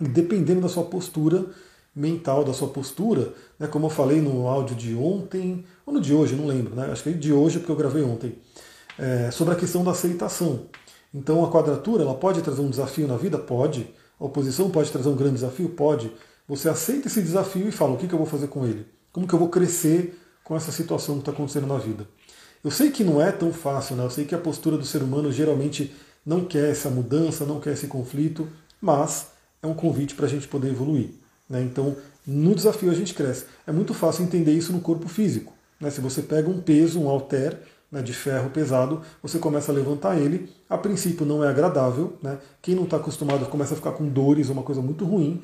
E 0.00 0.08
dependendo 0.08 0.62
da 0.62 0.68
sua 0.68 0.84
postura 0.84 1.44
mental, 1.94 2.44
da 2.44 2.54
sua 2.54 2.68
postura, 2.68 3.34
né, 3.58 3.66
como 3.66 3.86
eu 3.86 3.90
falei 3.90 4.20
no 4.20 4.46
áudio 4.46 4.74
de 4.74 4.94
ontem, 4.94 5.64
ou 5.84 5.92
no 5.92 6.00
de 6.00 6.14
hoje, 6.14 6.34
não 6.34 6.46
lembro, 6.46 6.74
né, 6.74 6.88
acho 6.90 7.02
que 7.02 7.10
é 7.10 7.12
de 7.12 7.32
hoje 7.32 7.58
porque 7.58 7.72
eu 7.72 7.76
gravei 7.76 8.02
ontem, 8.02 8.38
é, 8.98 9.30
sobre 9.30 9.52
a 9.52 9.56
questão 9.56 9.84
da 9.84 9.90
aceitação. 9.90 10.66
Então 11.12 11.44
a 11.44 11.50
quadratura 11.50 12.04
ela 12.04 12.14
pode 12.14 12.40
trazer 12.40 12.62
um 12.62 12.70
desafio 12.70 13.06
na 13.06 13.16
vida? 13.16 13.36
Pode. 13.36 13.92
A 14.18 14.24
oposição 14.24 14.70
pode 14.70 14.90
trazer 14.90 15.08
um 15.08 15.16
grande 15.16 15.34
desafio? 15.34 15.68
Pode. 15.70 16.12
Você 16.48 16.68
aceita 16.68 17.08
esse 17.08 17.20
desafio 17.20 17.68
e 17.68 17.72
fala: 17.72 17.94
o 17.94 17.96
que, 17.96 18.06
que 18.06 18.14
eu 18.14 18.18
vou 18.18 18.26
fazer 18.26 18.46
com 18.46 18.64
ele? 18.64 18.86
Como 19.12 19.26
que 19.26 19.34
eu 19.34 19.38
vou 19.38 19.48
crescer 19.48 20.18
com 20.44 20.56
essa 20.56 20.70
situação 20.70 21.16
que 21.16 21.22
está 21.22 21.32
acontecendo 21.32 21.66
na 21.66 21.78
vida? 21.78 22.06
Eu 22.62 22.70
sei 22.70 22.90
que 22.90 23.02
não 23.02 23.20
é 23.20 23.32
tão 23.32 23.52
fácil, 23.52 23.96
né? 23.96 24.04
eu 24.04 24.10
sei 24.10 24.24
que 24.24 24.34
a 24.34 24.38
postura 24.38 24.76
do 24.76 24.84
ser 24.84 25.02
humano 25.02 25.32
geralmente 25.32 25.94
não 26.24 26.44
quer 26.44 26.70
essa 26.70 26.90
mudança, 26.90 27.46
não 27.46 27.58
quer 27.58 27.72
esse 27.72 27.86
conflito, 27.86 28.46
mas 28.80 29.28
é 29.62 29.66
um 29.66 29.74
convite 29.74 30.14
para 30.14 30.26
a 30.26 30.28
gente 30.28 30.46
poder 30.46 30.68
evoluir. 30.68 31.10
Né? 31.48 31.62
Então, 31.62 31.96
no 32.26 32.54
desafio 32.54 32.90
a 32.90 32.94
gente 32.94 33.14
cresce. 33.14 33.46
É 33.66 33.72
muito 33.72 33.94
fácil 33.94 34.24
entender 34.24 34.52
isso 34.52 34.72
no 34.72 34.80
corpo 34.80 35.08
físico. 35.08 35.52
Né? 35.80 35.90
Se 35.90 36.00
você 36.00 36.22
pega 36.22 36.48
um 36.48 36.60
peso, 36.60 37.00
um 37.00 37.08
halter 37.08 37.58
né, 37.90 38.02
de 38.02 38.12
ferro 38.12 38.50
pesado, 38.50 39.02
você 39.22 39.38
começa 39.38 39.72
a 39.72 39.74
levantar 39.74 40.18
ele. 40.18 40.52
A 40.68 40.78
princípio 40.78 41.26
não 41.26 41.42
é 41.42 41.48
agradável. 41.48 42.16
Né? 42.22 42.38
Quem 42.62 42.74
não 42.74 42.84
está 42.84 42.98
acostumado 42.98 43.46
começa 43.46 43.74
a 43.74 43.76
ficar 43.76 43.92
com 43.92 44.06
dores, 44.06 44.48
uma 44.48 44.62
coisa 44.62 44.80
muito 44.80 45.04
ruim. 45.04 45.42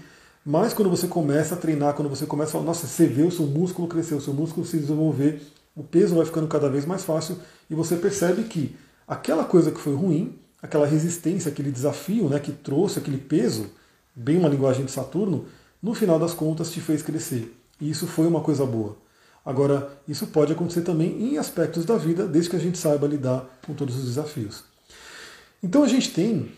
Mas 0.48 0.72
quando 0.72 0.88
você 0.88 1.08
começa 1.08 1.56
a 1.56 1.58
treinar, 1.58 1.94
quando 1.94 2.08
você 2.08 2.24
começa 2.24 2.56
a 2.56 2.62
nossa, 2.62 2.86
você 2.86 3.04
vê 3.04 3.22
o 3.22 3.32
seu 3.32 3.46
músculo 3.46 3.88
crescer, 3.88 4.14
o 4.14 4.20
seu 4.20 4.32
músculo 4.32 4.64
se 4.64 4.78
desenvolver, 4.78 5.42
o 5.74 5.82
peso 5.82 6.14
vai 6.14 6.24
ficando 6.24 6.46
cada 6.46 6.68
vez 6.68 6.86
mais 6.86 7.02
fácil 7.02 7.36
e 7.68 7.74
você 7.74 7.96
percebe 7.96 8.44
que 8.44 8.76
aquela 9.08 9.44
coisa 9.44 9.72
que 9.72 9.80
foi 9.80 9.96
ruim, 9.96 10.38
aquela 10.62 10.86
resistência, 10.86 11.50
aquele 11.50 11.72
desafio 11.72 12.28
né, 12.28 12.38
que 12.38 12.52
trouxe 12.52 13.00
aquele 13.00 13.18
peso, 13.18 13.66
bem 14.14 14.38
uma 14.38 14.48
linguagem 14.48 14.84
de 14.84 14.92
Saturno, 14.92 15.46
no 15.82 15.94
final 15.94 16.16
das 16.16 16.32
contas 16.32 16.70
te 16.70 16.80
fez 16.80 17.02
crescer. 17.02 17.52
E 17.80 17.90
isso 17.90 18.06
foi 18.06 18.28
uma 18.28 18.40
coisa 18.40 18.64
boa. 18.64 18.96
Agora, 19.44 19.98
isso 20.06 20.28
pode 20.28 20.52
acontecer 20.52 20.82
também 20.82 21.24
em 21.24 21.38
aspectos 21.38 21.84
da 21.84 21.96
vida, 21.96 22.24
desde 22.24 22.50
que 22.50 22.56
a 22.56 22.60
gente 22.60 22.78
saiba 22.78 23.08
lidar 23.08 23.44
com 23.66 23.74
todos 23.74 23.96
os 23.96 24.04
desafios. 24.04 24.62
Então 25.60 25.82
a 25.82 25.88
gente 25.88 26.12
tem, 26.12 26.52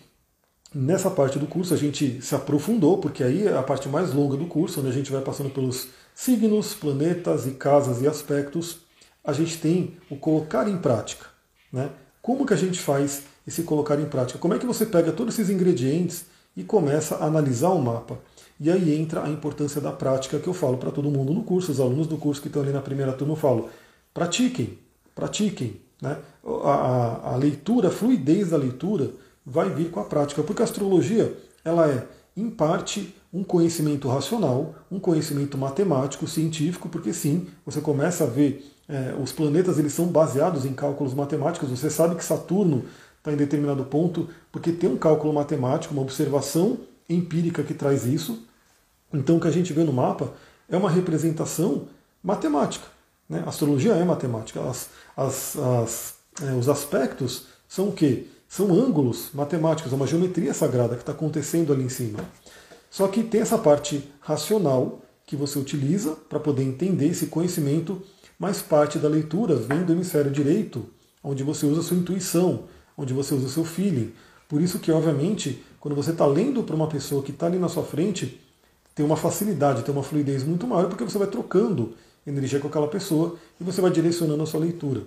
nessa 0.75 1.11
parte 1.11 1.39
do 1.39 1.47
curso, 1.47 1.73
a 1.73 1.77
gente 1.77 2.21
se 2.21 2.35
aprofundou, 2.35 2.99
porque 2.99 3.23
aí 3.23 3.47
é 3.47 3.57
a 3.57 3.63
parte 3.63 3.89
mais 3.89 4.13
longa 4.13 4.37
do 4.37 4.47
curso, 4.47 4.81
onde 4.81 4.89
a 4.89 4.93
gente 4.93 5.11
vai 5.11 5.23
passando 5.23 5.51
pelos 5.51 5.89
signos, 6.15 6.75
planetas 6.75 7.47
e 7.47 7.53
casas 7.53 8.03
e 8.03 8.07
aspectos, 8.07 8.79
a 9.25 9.33
gente 9.33 9.59
tem 9.59 9.97
o 10.11 10.17
colocar 10.17 10.69
em 10.69 10.77
prática. 10.79 11.27
Né? 11.73 11.91
Como 12.21 12.47
que 12.47 12.55
a 12.55 12.57
gente 12.57 12.79
faz 12.81 13.23
esse 13.47 13.63
colocar 13.63 13.99
em 13.99 14.07
prática? 14.07 14.39
Como 14.39 14.55
é 14.55 14.59
que 14.59 14.67
você 14.67 14.85
pega 14.85 15.13
todos 15.13 15.35
esses 15.39 15.51
ingredientes 15.51 16.27
e 16.57 16.63
começa 16.63 17.17
a 17.17 17.27
analisar 17.27 17.71
o 17.71 17.81
mapa? 17.81 18.19
E 18.61 18.71
aí 18.71 18.99
entra 18.99 19.25
a 19.25 19.31
importância 19.31 19.81
da 19.81 19.93
prática 19.93 20.39
que 20.39 20.49
eu 20.49 20.55
falo 20.55 20.79
para 20.79 20.91
todo 20.91 21.11
mundo 21.11 21.33
no 21.33 21.45
curso, 21.45 21.71
os 21.71 21.81
alunos 21.81 22.07
do 22.07 22.17
curso 22.17 22.41
que 22.41 22.49
estão 22.49 22.63
ali 22.63 22.73
na 22.73 22.81
primeira 22.81 23.13
turma, 23.13 23.35
eu 23.35 23.39
falo, 23.39 23.71
pratiquem, 24.13 24.79
pratiquem. 25.15 25.81
Né? 26.03 26.17
A, 26.65 26.71
a, 26.71 27.33
a 27.35 27.37
leitura, 27.37 27.89
a 27.89 27.93
fluidez 27.93 28.51
da 28.51 28.57
leitura 28.57 29.13
vai 29.49 29.71
vir 29.71 29.91
com 29.91 30.01
a 30.01 30.05
prática, 30.05 30.43
porque 30.43 30.63
a 30.63 30.65
astrologia 30.65 31.35
ela 31.65 31.89
é, 31.89 32.07
em 32.37 32.51
parte, 32.51 33.15
um 33.33 33.43
conhecimento 33.43 34.09
racional, 34.09 34.75
um 34.91 35.01
conhecimento 35.01 35.57
matemático, 35.57 36.27
científico, 36.27 36.89
porque 36.89 37.13
sim, 37.13 37.47
você 37.65 37.81
começa 37.81 38.25
a 38.25 38.27
ver 38.27 38.65
é, 38.89 39.15
os 39.21 39.33
planetas 39.33 39.79
eles 39.79 39.93
são 39.93 40.07
baseados 40.07 40.65
em 40.65 40.73
cálculos 40.73 41.15
matemáticos. 41.15 41.69
Você 41.71 41.91
sabe 41.91 42.15
que 42.15 42.25
Saturno 42.25 42.85
está 43.19 43.33
em 43.33 43.37
determinado 43.37 43.85
ponto 43.85 44.29
porque 44.53 44.73
tem 44.73 44.91
um 44.91 44.97
cálculo 44.97 45.33
matemático, 45.33 45.93
uma 45.93 46.03
observação 46.03 46.79
empírica 47.09 47.63
que 47.63 47.75
traz 47.75 48.07
isso. 48.07 48.47
Então 49.13 49.37
o 49.37 49.41
que 49.41 49.49
a 49.49 49.53
gente 49.53 49.73
vê 49.73 49.83
no 49.83 49.93
mapa 49.93 50.33
é 50.69 50.77
uma 50.77 50.91
representação 50.91 51.87
matemática. 52.23 52.87
Né? 53.29 53.43
A 53.45 53.49
astrologia 53.49 53.93
é 53.93 54.05
matemática. 54.05 54.61
As, 54.61 54.89
as, 55.17 55.57
as, 55.57 56.15
é, 56.43 56.53
os 56.55 56.69
aspectos 56.69 57.47
são 57.69 57.89
o 57.89 57.93
quê? 57.93 58.27
São 58.49 58.73
ângulos 58.73 59.29
matemáticos, 59.35 59.93
é 59.93 59.95
uma 59.95 60.07
geometria 60.07 60.55
sagrada 60.55 60.95
que 60.95 61.03
está 61.03 61.13
acontecendo 61.13 61.71
ali 61.71 61.85
em 61.85 61.89
cima. 61.91 62.19
Só 62.91 63.07
que 63.07 63.23
tem 63.23 63.43
essa 63.43 63.59
parte 63.59 64.11
racional 64.21 65.03
que 65.27 65.37
você 65.37 65.59
utiliza 65.59 66.13
para 66.13 66.41
poder 66.41 66.63
entender 66.63 67.09
esse 67.09 67.27
conhecimento, 67.27 68.03
mas 68.39 68.63
parte 68.63 68.99
da 68.99 69.07
leitura 69.07 69.55
vem 69.55 69.85
do 69.85 69.93
hemisfério 69.93 70.31
direito, 70.31 70.87
onde 71.23 71.45
você 71.45 71.67
usa 71.67 71.81
a 71.81 71.85
sua 71.85 71.99
intuição, 71.99 72.65
onde 72.97 73.13
você 73.13 73.35
usa 73.35 73.47
o 73.47 73.51
seu 73.51 73.65
feeling. 73.67 74.15
Por 74.49 74.63
isso 74.63 74.79
que, 74.79 74.91
obviamente, 74.91 75.63
quando 75.79 75.95
você 75.95 76.13
está 76.13 76.25
lendo 76.25 76.63
para 76.63 76.75
uma 76.75 76.87
pessoa 76.87 77.23
que 77.23 77.31
está 77.31 77.47
ali 77.47 77.59
na 77.59 77.69
sua 77.69 77.83
frente, 77.83 78.41
tem 78.95 79.05
uma 79.05 79.17
facilidade, 79.17 79.83
tem 79.83 79.95
uma 79.95 80.03
fluidez 80.03 80.43
muito 80.43 80.67
maior, 80.67 80.89
porque 80.89 81.05
você 81.05 81.19
vai 81.19 81.29
trocando 81.29 81.95
energia 82.27 82.59
com 82.59 82.69
aquela 82.69 82.89
pessoa 82.89 83.37
e 83.61 83.65
você 83.65 83.83
vai 83.83 83.91
direcionando 83.91 84.43
a 84.43 84.47
sua 84.47 84.61
leitura. 84.61 85.03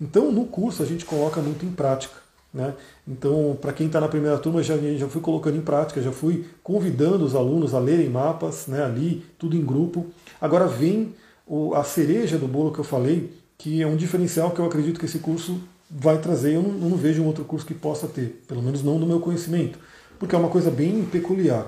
Então, 0.00 0.30
no 0.30 0.46
curso, 0.46 0.80
a 0.80 0.86
gente 0.86 1.04
coloca 1.04 1.40
muito 1.40 1.66
em 1.66 1.72
prática. 1.72 2.27
Né? 2.52 2.74
Então, 3.06 3.56
para 3.60 3.72
quem 3.72 3.86
está 3.86 4.00
na 4.00 4.08
primeira 4.08 4.38
turma, 4.38 4.62
já, 4.62 4.76
já 4.76 5.08
fui 5.08 5.20
colocando 5.20 5.56
em 5.56 5.60
prática, 5.60 6.00
já 6.00 6.12
fui 6.12 6.46
convidando 6.62 7.24
os 7.24 7.34
alunos 7.34 7.74
a 7.74 7.78
lerem 7.78 8.08
mapas 8.08 8.66
né, 8.66 8.82
ali, 8.82 9.24
tudo 9.38 9.56
em 9.56 9.64
grupo. 9.64 10.06
Agora 10.40 10.66
vem 10.66 11.14
o, 11.46 11.74
a 11.74 11.84
cereja 11.84 12.38
do 12.38 12.48
bolo 12.48 12.72
que 12.72 12.78
eu 12.78 12.84
falei, 12.84 13.32
que 13.56 13.82
é 13.82 13.86
um 13.86 13.96
diferencial 13.96 14.50
que 14.50 14.60
eu 14.60 14.64
acredito 14.64 14.98
que 14.98 15.06
esse 15.06 15.18
curso 15.18 15.60
vai 15.90 16.18
trazer. 16.18 16.54
Eu 16.54 16.62
não, 16.62 16.72
não 16.72 16.96
vejo 16.96 17.22
um 17.22 17.26
outro 17.26 17.44
curso 17.44 17.66
que 17.66 17.74
possa 17.74 18.06
ter, 18.06 18.42
pelo 18.46 18.62
menos 18.62 18.82
não 18.82 18.98
no 18.98 19.06
meu 19.06 19.20
conhecimento, 19.20 19.78
porque 20.18 20.34
é 20.34 20.38
uma 20.38 20.48
coisa 20.48 20.70
bem 20.70 21.04
peculiar. 21.04 21.66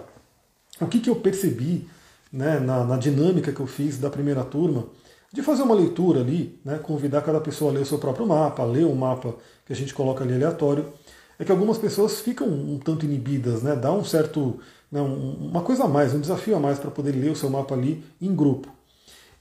O 0.80 0.86
que, 0.86 0.98
que 1.00 1.10
eu 1.10 1.16
percebi 1.16 1.86
né, 2.32 2.58
na, 2.58 2.84
na, 2.84 2.96
dinâmica 2.96 3.52
que 3.52 3.60
eu 3.60 3.66
fiz 3.66 3.98
da 3.98 4.08
primeira 4.08 4.44
turma, 4.44 4.86
de 5.32 5.42
fazer 5.42 5.62
uma 5.62 5.74
leitura 5.74 6.20
ali, 6.20 6.58
né, 6.64 6.78
convidar 6.78 7.22
cada 7.22 7.40
pessoa 7.40 7.70
a 7.70 7.74
ler 7.74 7.82
o 7.82 7.86
seu 7.86 7.98
próprio 7.98 8.26
mapa, 8.26 8.64
ler 8.64 8.84
o 8.84 8.94
mapa 8.94 9.34
que 9.64 9.72
a 9.72 9.76
gente 9.76 9.94
coloca 9.94 10.24
ali 10.24 10.34
aleatório, 10.34 10.92
é 11.38 11.44
que 11.44 11.52
algumas 11.52 11.78
pessoas 11.78 12.20
ficam 12.20 12.48
um 12.48 12.78
tanto 12.78 13.04
inibidas, 13.04 13.62
né, 13.62 13.76
dá 13.76 13.92
um 13.92 14.04
certo, 14.04 14.58
né, 14.90 15.00
uma 15.00 15.62
coisa 15.62 15.84
a 15.84 15.88
mais, 15.88 16.12
um 16.12 16.20
desafio 16.20 16.56
a 16.56 16.60
mais 16.60 16.78
para 16.78 16.90
poder 16.90 17.12
ler 17.12 17.30
o 17.30 17.36
seu 17.36 17.48
mapa 17.48 17.74
ali 17.74 18.04
em 18.20 18.34
grupo. 18.34 18.68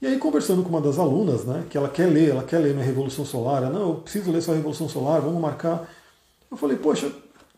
E 0.00 0.06
aí, 0.06 0.16
conversando 0.16 0.62
com 0.62 0.70
uma 0.70 0.80
das 0.80 0.98
alunas, 0.98 1.44
né, 1.44 1.64
que 1.68 1.76
ela 1.76 1.88
quer 1.88 2.06
ler, 2.06 2.30
ela 2.30 2.42
quer 2.42 2.58
ler 2.58 2.72
minha 2.72 2.86
Revolução 2.86 3.24
Solar, 3.24 3.62
ela, 3.62 3.72
não, 3.72 3.88
eu 3.88 3.94
preciso 3.96 4.30
ler 4.30 4.40
sua 4.40 4.54
Revolução 4.54 4.88
Solar, 4.88 5.20
vamos 5.20 5.40
marcar. 5.40 5.90
Eu 6.50 6.56
falei, 6.56 6.78
poxa, 6.78 7.12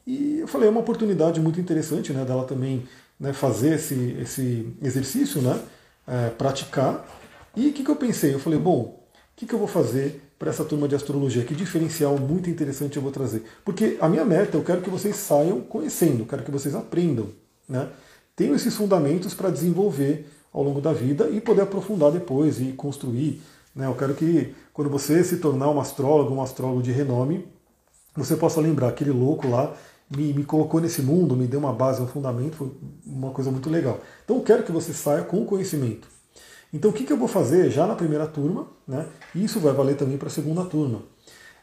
e 0.05 0.41
eu 0.41 0.49
falei, 0.49 0.66
é 0.66 0.70
uma 0.70 0.80
oportunidade 0.80 1.41
muito 1.41 1.61
interessante 1.61 2.12
né, 2.12 2.24
dela 2.24 2.45
também 2.45 2.83
né, 3.20 3.33
fazer 3.33 3.74
esse, 3.74 4.16
esse 4.20 4.74
exercício, 4.83 5.41
né, 5.41 5.61
é, 6.09 6.30
praticar. 6.30 7.07
E 7.57 7.69
o 7.69 7.73
que, 7.73 7.85
que 7.85 7.91
eu 7.91 7.97
pensei? 7.97 8.35
Eu 8.35 8.39
falei, 8.39 8.59
bom, 8.59 8.81
o 8.81 9.37
que, 9.37 9.47
que 9.47 9.55
eu 9.55 9.59
vou 9.59 9.69
fazer 9.69 10.23
para 10.39 10.51
essa 10.51 10.65
turma 10.65 10.89
de 10.89 10.95
astrologia? 10.95 11.45
Que 11.45 11.55
diferencial 11.55 12.19
muito 12.19 12.49
interessante 12.49 12.97
eu 12.97 13.03
vou 13.03 13.13
trazer? 13.13 13.45
Porque 13.65 13.97
a 14.01 14.09
minha 14.09 14.25
meta, 14.25 14.57
eu 14.57 14.65
quero 14.65 14.81
que 14.81 14.91
vocês 14.91 15.17
saiam 15.17 15.61
conhecendo, 15.61 16.25
quero 16.25 16.43
que 16.43 16.51
vocês 16.51 16.75
aprendam. 16.75 17.29
Né? 17.69 17.89
Tenho 18.35 18.55
esses 18.55 18.75
fundamentos 18.75 19.35
para 19.35 19.51
desenvolver 19.51 20.29
ao 20.53 20.63
longo 20.63 20.81
da 20.81 20.93
vida 20.93 21.29
e 21.29 21.41
poder 21.41 21.63
aprofundar 21.63 22.11
depois 22.11 22.61
e 22.61 22.73
construir. 22.73 23.43
Né? 23.75 23.87
Eu 23.87 23.95
quero 23.95 24.15
que 24.15 24.55
quando 24.73 24.91
você 24.91 25.23
se 25.23 25.37
tornar 25.37 25.71
um 25.71 25.81
astrólogo, 25.81 26.35
um 26.35 26.43
astrólogo 26.43 26.83
de 26.83 26.93
renome, 26.93 27.47
você 28.15 28.37
possa 28.37 28.61
lembrar 28.61 28.89
aquele 28.89 29.11
louco 29.11 29.49
lá 29.49 29.75
me, 30.17 30.33
me, 30.33 30.45
colocou 30.45 30.81
nesse 30.81 31.03
mundo, 31.03 31.37
me 31.37 31.47
deu 31.47 31.59
uma 31.59 31.73
base, 31.73 32.03
um 32.03 32.07
fundamento, 32.07 32.57
foi 32.57 32.71
uma 33.07 33.31
coisa 33.31 33.51
muito 33.51 33.71
legal. 33.71 34.01
Então 34.25 34.37
eu 34.37 34.43
quero 34.43 34.63
que 34.63 34.73
você 34.73 34.93
saia 34.93 35.23
com 35.23 35.45
conhecimento. 35.45 36.12
Então 36.73 36.91
o 36.91 36.95
que, 36.95 37.05
que 37.05 37.12
eu 37.12 37.18
vou 37.18 37.29
fazer 37.29 37.70
já 37.70 37.87
na 37.87 37.95
primeira 37.95 38.27
turma, 38.27 38.66
né? 38.87 39.07
E 39.35 39.45
isso 39.45 39.61
vai 39.61 39.73
valer 39.73 39.97
também 39.97 40.16
para 40.16 40.29
a 40.29 40.31
segunda 40.31 40.64
turma. 40.64 41.03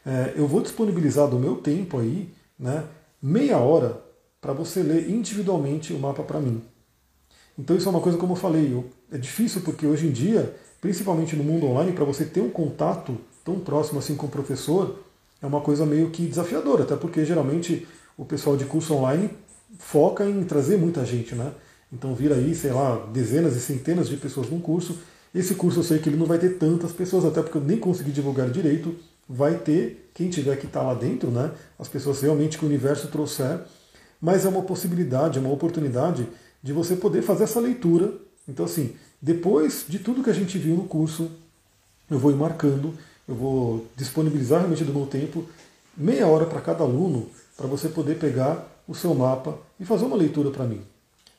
É, 0.06 0.34
eu 0.36 0.46
vou 0.46 0.60
disponibilizar 0.60 1.28
do 1.28 1.38
meu 1.38 1.56
tempo 1.56 1.98
aí, 1.98 2.32
né? 2.58 2.84
Meia 3.20 3.58
hora 3.58 4.00
para 4.40 4.52
você 4.52 4.82
ler 4.82 5.10
individualmente 5.10 5.92
o 5.92 5.98
mapa 5.98 6.22
para 6.22 6.40
mim. 6.40 6.62
Então 7.58 7.76
isso 7.76 7.88
é 7.88 7.90
uma 7.90 8.00
coisa 8.00 8.16
como 8.16 8.32
eu 8.32 8.36
falei, 8.36 8.72
eu, 8.72 8.86
é 9.12 9.18
difícil 9.18 9.60
porque 9.60 9.86
hoje 9.86 10.06
em 10.06 10.10
dia, 10.10 10.54
principalmente 10.80 11.36
no 11.36 11.44
mundo 11.44 11.66
online, 11.66 11.92
para 11.92 12.04
você 12.04 12.24
ter 12.24 12.40
um 12.40 12.48
contato 12.48 13.18
tão 13.44 13.58
próximo 13.58 13.98
assim 13.98 14.14
com 14.14 14.26
o 14.26 14.30
professor, 14.30 15.00
é 15.42 15.46
uma 15.46 15.60
coisa 15.60 15.84
meio 15.84 16.10
que 16.10 16.26
desafiadora, 16.26 16.84
até 16.84 16.96
porque 16.96 17.24
geralmente 17.24 17.86
o 18.16 18.24
pessoal 18.24 18.56
de 18.56 18.64
curso 18.64 18.94
online 18.94 19.30
foca 19.78 20.24
em 20.24 20.44
trazer 20.44 20.78
muita 20.78 21.04
gente, 21.04 21.34
né? 21.34 21.52
Então 21.92 22.14
vira 22.14 22.36
aí, 22.36 22.54
sei 22.54 22.72
lá, 22.72 23.06
dezenas 23.12 23.56
e 23.56 23.60
centenas 23.60 24.08
de 24.08 24.16
pessoas 24.16 24.48
num 24.48 24.60
curso. 24.60 24.98
Esse 25.34 25.54
curso 25.54 25.80
eu 25.80 25.84
sei 25.84 25.98
que 25.98 26.08
ele 26.08 26.16
não 26.16 26.26
vai 26.26 26.38
ter 26.38 26.58
tantas 26.58 26.92
pessoas, 26.92 27.24
até 27.24 27.42
porque 27.42 27.58
eu 27.58 27.62
nem 27.62 27.78
consegui 27.78 28.10
divulgar 28.10 28.50
direito. 28.50 28.94
Vai 29.28 29.54
ter 29.58 30.10
quem 30.14 30.28
tiver 30.28 30.56
que 30.56 30.66
estar 30.66 30.82
lá 30.82 30.94
dentro, 30.94 31.30
né? 31.30 31.52
As 31.78 31.88
pessoas 31.88 32.20
realmente 32.20 32.58
que 32.58 32.64
o 32.64 32.68
universo 32.68 33.08
trouxer. 33.08 33.60
Mas 34.20 34.44
é 34.44 34.48
uma 34.48 34.62
possibilidade, 34.62 35.38
é 35.38 35.40
uma 35.40 35.52
oportunidade 35.52 36.28
de 36.62 36.72
você 36.72 36.96
poder 36.96 37.22
fazer 37.22 37.44
essa 37.44 37.60
leitura. 37.60 38.12
Então, 38.48 38.64
assim, 38.64 38.94
depois 39.20 39.84
de 39.88 39.98
tudo 39.98 40.22
que 40.22 40.30
a 40.30 40.34
gente 40.34 40.58
viu 40.58 40.76
no 40.76 40.84
curso, 40.84 41.30
eu 42.10 42.18
vou 42.18 42.30
ir 42.30 42.36
marcando, 42.36 42.92
eu 43.26 43.34
vou 43.34 43.86
disponibilizar 43.96 44.58
realmente 44.58 44.84
do 44.84 44.92
meu 44.92 45.06
tempo, 45.06 45.44
meia 45.96 46.26
hora 46.26 46.46
para 46.46 46.60
cada 46.60 46.82
aluno, 46.82 47.28
para 47.56 47.66
você 47.66 47.88
poder 47.88 48.18
pegar 48.18 48.66
o 48.88 48.94
seu 48.94 49.14
mapa 49.14 49.56
e 49.78 49.84
fazer 49.84 50.04
uma 50.04 50.16
leitura 50.16 50.50
para 50.50 50.64
mim. 50.64 50.82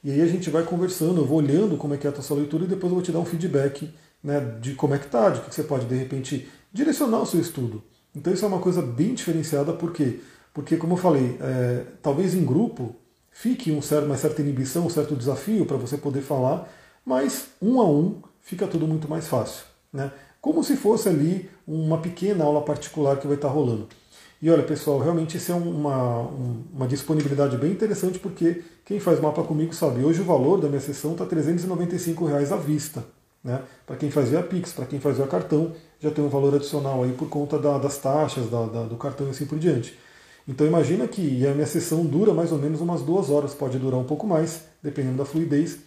E 0.03 0.11
aí 0.11 0.21
a 0.21 0.27
gente 0.27 0.49
vai 0.49 0.63
conversando, 0.63 1.21
eu 1.21 1.25
vou 1.25 1.37
olhando 1.37 1.77
como 1.77 1.93
é 1.93 1.97
que 1.97 2.07
é 2.07 2.09
a 2.09 2.21
sua 2.21 2.37
leitura 2.37 2.63
e 2.63 2.67
depois 2.67 2.91
eu 2.91 2.95
vou 2.95 3.03
te 3.03 3.11
dar 3.11 3.19
um 3.19 3.25
feedback 3.25 3.93
né, 4.23 4.39
de 4.59 4.73
como 4.73 4.95
é 4.95 4.97
que 4.97 5.05
está, 5.05 5.29
de 5.29 5.41
que 5.41 5.53
você 5.53 5.63
pode 5.63 5.85
de 5.85 5.95
repente 5.95 6.49
direcionar 6.73 7.21
o 7.21 7.25
seu 7.25 7.39
estudo. 7.39 7.83
Então 8.15 8.33
isso 8.33 8.43
é 8.43 8.47
uma 8.47 8.59
coisa 8.59 8.81
bem 8.81 9.13
diferenciada, 9.13 9.73
por 9.73 9.93
quê? 9.93 10.19
Porque, 10.53 10.75
como 10.75 10.93
eu 10.93 10.97
falei, 10.97 11.37
é, 11.39 11.85
talvez 12.01 12.33
em 12.33 12.43
grupo 12.43 12.95
fique 13.31 13.71
um 13.71 13.81
certo, 13.81 14.05
uma 14.05 14.17
certa 14.17 14.41
inibição, 14.41 14.85
um 14.85 14.89
certo 14.89 15.15
desafio 15.15 15.65
para 15.65 15.77
você 15.77 15.97
poder 15.97 16.21
falar, 16.21 16.67
mas 17.05 17.47
um 17.61 17.79
a 17.79 17.85
um 17.89 18.21
fica 18.41 18.67
tudo 18.67 18.85
muito 18.85 19.07
mais 19.07 19.27
fácil. 19.27 19.63
Né? 19.93 20.11
Como 20.41 20.63
se 20.63 20.75
fosse 20.75 21.07
ali 21.07 21.49
uma 21.65 21.99
pequena 21.99 22.43
aula 22.43 22.61
particular 22.61 23.17
que 23.17 23.27
vai 23.27 23.37
estar 23.37 23.47
rolando. 23.47 23.87
E 24.41 24.49
olha, 24.49 24.63
pessoal, 24.63 24.97
realmente 24.97 25.37
isso 25.37 25.51
é 25.51 25.55
uma, 25.55 26.21
uma 26.73 26.87
disponibilidade 26.87 27.55
bem 27.57 27.71
interessante, 27.71 28.17
porque 28.17 28.63
quem 28.83 28.99
faz 28.99 29.19
mapa 29.19 29.43
comigo 29.43 29.73
sabe, 29.73 30.03
hoje 30.03 30.21
o 30.21 30.25
valor 30.25 30.59
da 30.59 30.67
minha 30.67 30.81
sessão 30.81 31.11
está 31.11 31.25
395 31.25 32.25
reais 32.25 32.51
à 32.51 32.57
vista. 32.57 33.05
Né? 33.43 33.61
Para 33.85 33.95
quem 33.95 34.09
faz 34.09 34.29
via 34.29 34.41
Pix, 34.41 34.73
para 34.73 34.85
quem 34.87 34.99
faz 34.99 35.17
via 35.17 35.27
cartão, 35.27 35.73
já 35.99 36.09
tem 36.09 36.23
um 36.23 36.29
valor 36.29 36.55
adicional 36.55 37.03
aí 37.03 37.11
por 37.13 37.29
conta 37.29 37.59
da, 37.59 37.77
das 37.77 37.99
taxas 37.99 38.49
da, 38.49 38.65
da, 38.65 38.83
do 38.83 38.95
cartão 38.95 39.27
e 39.27 39.29
assim 39.29 39.45
por 39.45 39.59
diante. 39.59 39.97
Então 40.47 40.65
imagina 40.65 41.07
que 41.07 41.45
a 41.45 41.53
minha 41.53 41.67
sessão 41.67 42.03
dura 42.03 42.33
mais 42.33 42.51
ou 42.51 42.57
menos 42.57 42.81
umas 42.81 43.03
duas 43.03 43.29
horas, 43.29 43.53
pode 43.53 43.77
durar 43.77 43.99
um 43.99 44.03
pouco 44.03 44.25
mais, 44.25 44.63
dependendo 44.81 45.17
da 45.17 45.25
fluidez. 45.25 45.79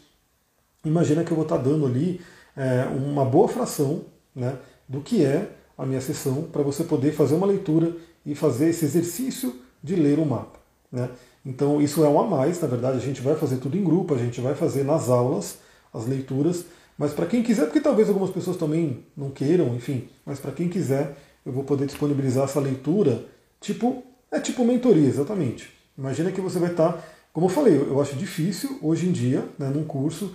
imagina 0.84 1.24
que 1.24 1.32
eu 1.32 1.36
vou 1.36 1.44
estar 1.44 1.56
dando 1.56 1.86
ali 1.86 2.20
é, 2.56 2.84
uma 2.84 3.24
boa 3.24 3.48
fração 3.48 4.04
né, 4.34 4.56
do 4.88 5.00
que 5.00 5.24
é 5.24 5.50
a 5.76 5.84
minha 5.84 6.00
sessão 6.00 6.42
para 6.42 6.62
você 6.62 6.84
poder 6.84 7.12
fazer 7.12 7.34
uma 7.34 7.46
leitura 7.46 7.96
e 8.24 8.34
fazer 8.34 8.70
esse 8.70 8.84
exercício 8.84 9.54
de 9.82 9.96
ler 9.96 10.18
o 10.18 10.24
mapa. 10.24 10.58
Né? 10.90 11.10
Então 11.44 11.80
isso 11.80 12.04
é 12.04 12.08
um 12.08 12.18
a 12.20 12.26
mais, 12.26 12.60
na 12.60 12.68
verdade 12.68 12.96
a 12.96 13.00
gente 13.00 13.20
vai 13.20 13.34
fazer 13.36 13.56
tudo 13.56 13.76
em 13.76 13.84
grupo, 13.84 14.14
a 14.14 14.18
gente 14.18 14.40
vai 14.40 14.54
fazer 14.54 14.84
nas 14.84 15.08
aulas 15.08 15.58
as 15.92 16.06
leituras, 16.06 16.64
mas 16.96 17.12
para 17.12 17.26
quem 17.26 17.42
quiser, 17.42 17.64
porque 17.64 17.80
talvez 17.80 18.08
algumas 18.08 18.30
pessoas 18.30 18.56
também 18.56 19.04
não 19.16 19.30
queiram, 19.30 19.74
enfim, 19.74 20.08
mas 20.24 20.38
para 20.38 20.52
quem 20.52 20.68
quiser, 20.68 21.16
eu 21.44 21.52
vou 21.52 21.64
poder 21.64 21.86
disponibilizar 21.86 22.44
essa 22.44 22.60
leitura, 22.60 23.26
tipo, 23.60 24.02
é 24.30 24.40
tipo 24.40 24.64
mentoria, 24.64 25.08
exatamente. 25.08 25.70
Imagina 25.98 26.32
que 26.32 26.40
você 26.40 26.58
vai 26.58 26.70
estar, 26.70 27.04
como 27.32 27.46
eu 27.46 27.50
falei, 27.50 27.76
eu 27.76 28.00
acho 28.00 28.16
difícil 28.16 28.78
hoje 28.80 29.06
em 29.06 29.12
dia, 29.12 29.44
né, 29.58 29.68
num 29.68 29.84
curso 29.84 30.34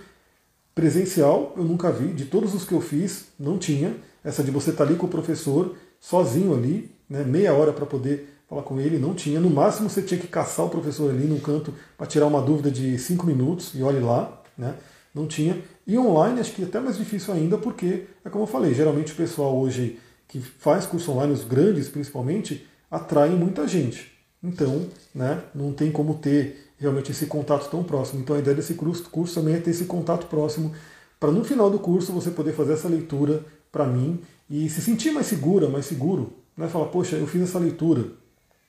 presencial, 0.74 1.54
eu 1.56 1.64
nunca 1.64 1.90
vi, 1.90 2.12
de 2.12 2.26
todos 2.26 2.54
os 2.54 2.64
que 2.64 2.72
eu 2.72 2.80
fiz, 2.80 3.26
não 3.38 3.58
tinha 3.58 3.96
essa 4.22 4.42
de 4.42 4.50
você 4.50 4.70
estar 4.70 4.84
ali 4.84 4.96
com 4.96 5.06
o 5.06 5.10
professor, 5.10 5.76
sozinho 5.98 6.54
ali, 6.54 6.90
né, 7.10 7.24
meia 7.24 7.52
hora 7.52 7.72
para 7.72 7.84
poder 7.84 8.28
falar 8.48 8.62
com 8.62 8.80
ele, 8.80 8.98
não 8.98 9.14
tinha. 9.14 9.40
No 9.40 9.50
máximo 9.50 9.90
você 9.90 10.00
tinha 10.00 10.18
que 10.18 10.28
caçar 10.28 10.64
o 10.64 10.70
professor 10.70 11.10
ali 11.10 11.24
num 11.24 11.40
canto 11.40 11.74
para 11.98 12.06
tirar 12.06 12.26
uma 12.26 12.40
dúvida 12.40 12.70
de 12.70 12.96
cinco 12.98 13.26
minutos 13.26 13.72
e 13.74 13.82
olhe 13.82 14.00
lá, 14.00 14.40
né? 14.56 14.74
Não 15.12 15.26
tinha. 15.26 15.60
E 15.86 15.98
online 15.98 16.40
acho 16.40 16.52
que 16.52 16.62
é 16.62 16.64
até 16.64 16.78
mais 16.78 16.96
difícil 16.96 17.34
ainda, 17.34 17.58
porque 17.58 18.06
é 18.24 18.30
como 18.30 18.44
eu 18.44 18.48
falei, 18.48 18.72
geralmente 18.72 19.12
o 19.12 19.16
pessoal 19.16 19.58
hoje 19.58 19.98
que 20.28 20.40
faz 20.40 20.86
curso 20.86 21.10
online, 21.10 21.32
os 21.32 21.44
grandes 21.44 21.88
principalmente, 21.88 22.64
atraem 22.88 23.34
muita 23.34 23.66
gente. 23.66 24.12
Então, 24.42 24.86
né, 25.12 25.42
não 25.54 25.72
tem 25.72 25.90
como 25.90 26.14
ter 26.14 26.70
realmente 26.78 27.10
esse 27.10 27.26
contato 27.26 27.68
tão 27.68 27.82
próximo. 27.82 28.22
Então 28.22 28.36
a 28.36 28.38
ideia 28.38 28.56
desse 28.56 28.74
curso, 28.74 29.10
curso 29.10 29.34
também 29.34 29.54
é 29.54 29.58
ter 29.58 29.70
esse 29.70 29.84
contato 29.84 30.26
próximo, 30.26 30.72
para 31.18 31.30
no 31.30 31.44
final 31.44 31.68
do 31.68 31.78
curso 31.78 32.12
você 32.12 32.30
poder 32.30 32.52
fazer 32.52 32.72
essa 32.72 32.88
leitura 32.88 33.44
para 33.70 33.86
mim 33.86 34.20
e 34.48 34.68
se 34.70 34.80
sentir 34.80 35.10
mais 35.12 35.26
segura, 35.26 35.68
mais 35.68 35.84
seguro. 35.84 36.32
Né? 36.56 36.68
Falar, 36.68 36.86
poxa, 36.86 37.16
eu 37.16 37.26
fiz 37.26 37.42
essa 37.42 37.58
leitura, 37.58 38.06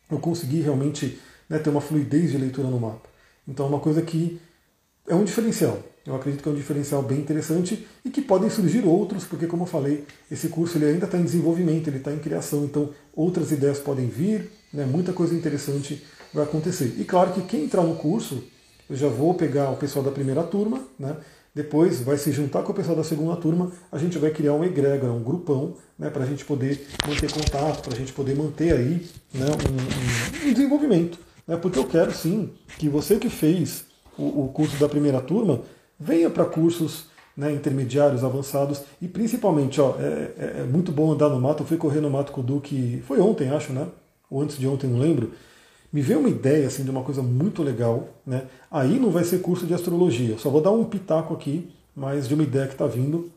eu 0.09 0.19
consegui 0.19 0.61
realmente 0.61 1.19
né, 1.49 1.59
ter 1.59 1.69
uma 1.69 1.81
fluidez 1.81 2.31
de 2.31 2.37
leitura 2.37 2.67
no 2.67 2.79
mapa. 2.79 3.09
Então 3.47 3.65
é 3.65 3.69
uma 3.69 3.79
coisa 3.79 4.01
que 4.01 4.39
é 5.07 5.15
um 5.15 5.23
diferencial. 5.23 5.81
Eu 6.05 6.15
acredito 6.15 6.41
que 6.41 6.49
é 6.49 6.51
um 6.51 6.55
diferencial 6.55 7.03
bem 7.03 7.19
interessante 7.19 7.87
e 8.03 8.09
que 8.09 8.21
podem 8.21 8.49
surgir 8.49 8.85
outros, 8.85 9.25
porque 9.25 9.45
como 9.45 9.63
eu 9.63 9.67
falei, 9.67 10.05
esse 10.31 10.47
curso 10.47 10.77
ele 10.77 10.85
ainda 10.85 11.05
está 11.05 11.17
em 11.17 11.23
desenvolvimento, 11.23 11.87
ele 11.87 11.97
está 11.97 12.11
em 12.11 12.17
criação, 12.17 12.65
então 12.65 12.89
outras 13.15 13.51
ideias 13.51 13.77
podem 13.77 14.07
vir, 14.07 14.51
né, 14.73 14.85
muita 14.85 15.13
coisa 15.13 15.35
interessante 15.35 16.03
vai 16.33 16.43
acontecer. 16.43 16.95
E 16.97 17.03
claro 17.03 17.33
que 17.33 17.41
quem 17.41 17.65
entrar 17.65 17.83
no 17.83 17.95
curso, 17.95 18.43
eu 18.89 18.95
já 18.95 19.07
vou 19.07 19.35
pegar 19.35 19.69
o 19.69 19.77
pessoal 19.77 20.03
da 20.03 20.11
primeira 20.11 20.41
turma, 20.43 20.81
né, 20.97 21.17
depois 21.53 22.01
vai 22.01 22.17
se 22.17 22.31
juntar 22.31 22.63
com 22.63 22.71
o 22.71 22.75
pessoal 22.75 22.95
da 22.95 23.03
segunda 23.03 23.35
turma, 23.35 23.71
a 23.91 23.97
gente 23.97 24.17
vai 24.17 24.31
criar 24.31 24.53
um 24.53 24.63
egrégora, 24.63 25.11
um 25.11 25.21
grupão, 25.21 25.75
né, 25.99 26.09
para 26.09 26.23
a 26.23 26.25
gente 26.25 26.45
poder 26.45 26.87
manter 27.07 27.31
contato, 27.31 27.83
para 27.83 27.93
a 27.93 27.97
gente 27.97 28.13
poder 28.13 28.35
manter 28.35 28.73
aí 28.73 29.05
né, 29.33 29.45
um, 29.47 30.47
um, 30.47 30.53
desenvolvimento. 30.53 31.19
Né, 31.45 31.57
porque 31.57 31.77
eu 31.77 31.85
quero 31.85 32.13
sim 32.13 32.51
que 32.77 32.87
você 32.87 33.17
que 33.17 33.29
fez 33.29 33.85
o, 34.17 34.45
o 34.45 34.47
curso 34.49 34.77
da 34.77 34.87
primeira 34.87 35.19
turma 35.19 35.61
venha 35.99 36.29
para 36.29 36.45
cursos 36.45 37.05
né, 37.35 37.51
intermediários, 37.51 38.23
avançados 38.23 38.81
e 39.01 39.07
principalmente, 39.07 39.79
ó, 39.81 39.95
é, 39.99 40.31
é, 40.37 40.55
é, 40.59 40.63
muito 40.63 40.91
bom 40.91 41.11
andar 41.11 41.29
no 41.29 41.39
mato. 41.39 41.63
Eu 41.63 41.67
fui 41.67 41.77
correr 41.77 42.01
no 42.01 42.09
mato 42.09 42.31
com 42.31 42.41
o 42.41 42.43
Duque, 42.43 43.03
foi 43.05 43.19
ontem, 43.19 43.49
acho, 43.49 43.73
né? 43.73 43.87
Ou 44.29 44.41
antes 44.41 44.57
de 44.57 44.67
ontem, 44.67 44.87
não 44.87 44.99
lembro 44.99 45.31
me 45.91 46.01
veio 46.01 46.19
uma 46.19 46.29
ideia 46.29 46.67
assim, 46.67 46.83
de 46.83 46.89
uma 46.89 47.03
coisa 47.03 47.21
muito 47.21 47.61
legal. 47.61 48.07
Né? 48.25 48.45
Aí 48.69 48.99
não 48.99 49.11
vai 49.11 49.23
ser 49.23 49.41
curso 49.41 49.65
de 49.65 49.73
astrologia, 49.73 50.37
só 50.37 50.49
vou 50.49 50.61
dar 50.61 50.71
um 50.71 50.85
pitaco 50.85 51.33
aqui, 51.33 51.69
mas 51.95 52.27
de 52.27 52.33
uma 52.33 52.43
ideia 52.43 52.67
que 52.67 52.73
está 52.73 52.87
vindo, 52.87 53.29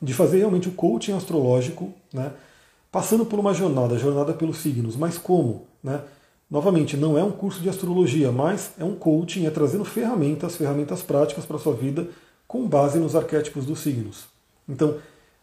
de 0.00 0.14
fazer 0.14 0.38
realmente 0.38 0.68
o 0.68 0.72
coaching 0.72 1.12
astrológico, 1.12 1.92
né? 2.12 2.32
passando 2.90 3.24
por 3.24 3.38
uma 3.38 3.54
jornada, 3.54 3.98
jornada 3.98 4.32
pelos 4.32 4.58
signos. 4.58 4.96
Mas 4.96 5.18
como? 5.18 5.66
Né? 5.82 6.00
Novamente, 6.50 6.96
não 6.96 7.16
é 7.16 7.22
um 7.24 7.30
curso 7.30 7.60
de 7.60 7.68
astrologia, 7.68 8.30
mas 8.30 8.72
é 8.78 8.84
um 8.84 8.94
coaching, 8.94 9.46
é 9.46 9.50
trazendo 9.50 9.84
ferramentas, 9.84 10.56
ferramentas 10.56 11.02
práticas 11.02 11.46
para 11.46 11.56
a 11.56 11.58
sua 11.58 11.74
vida 11.74 12.08
com 12.46 12.66
base 12.66 12.98
nos 12.98 13.16
arquétipos 13.16 13.64
dos 13.64 13.78
signos. 13.78 14.24
Então, 14.68 14.96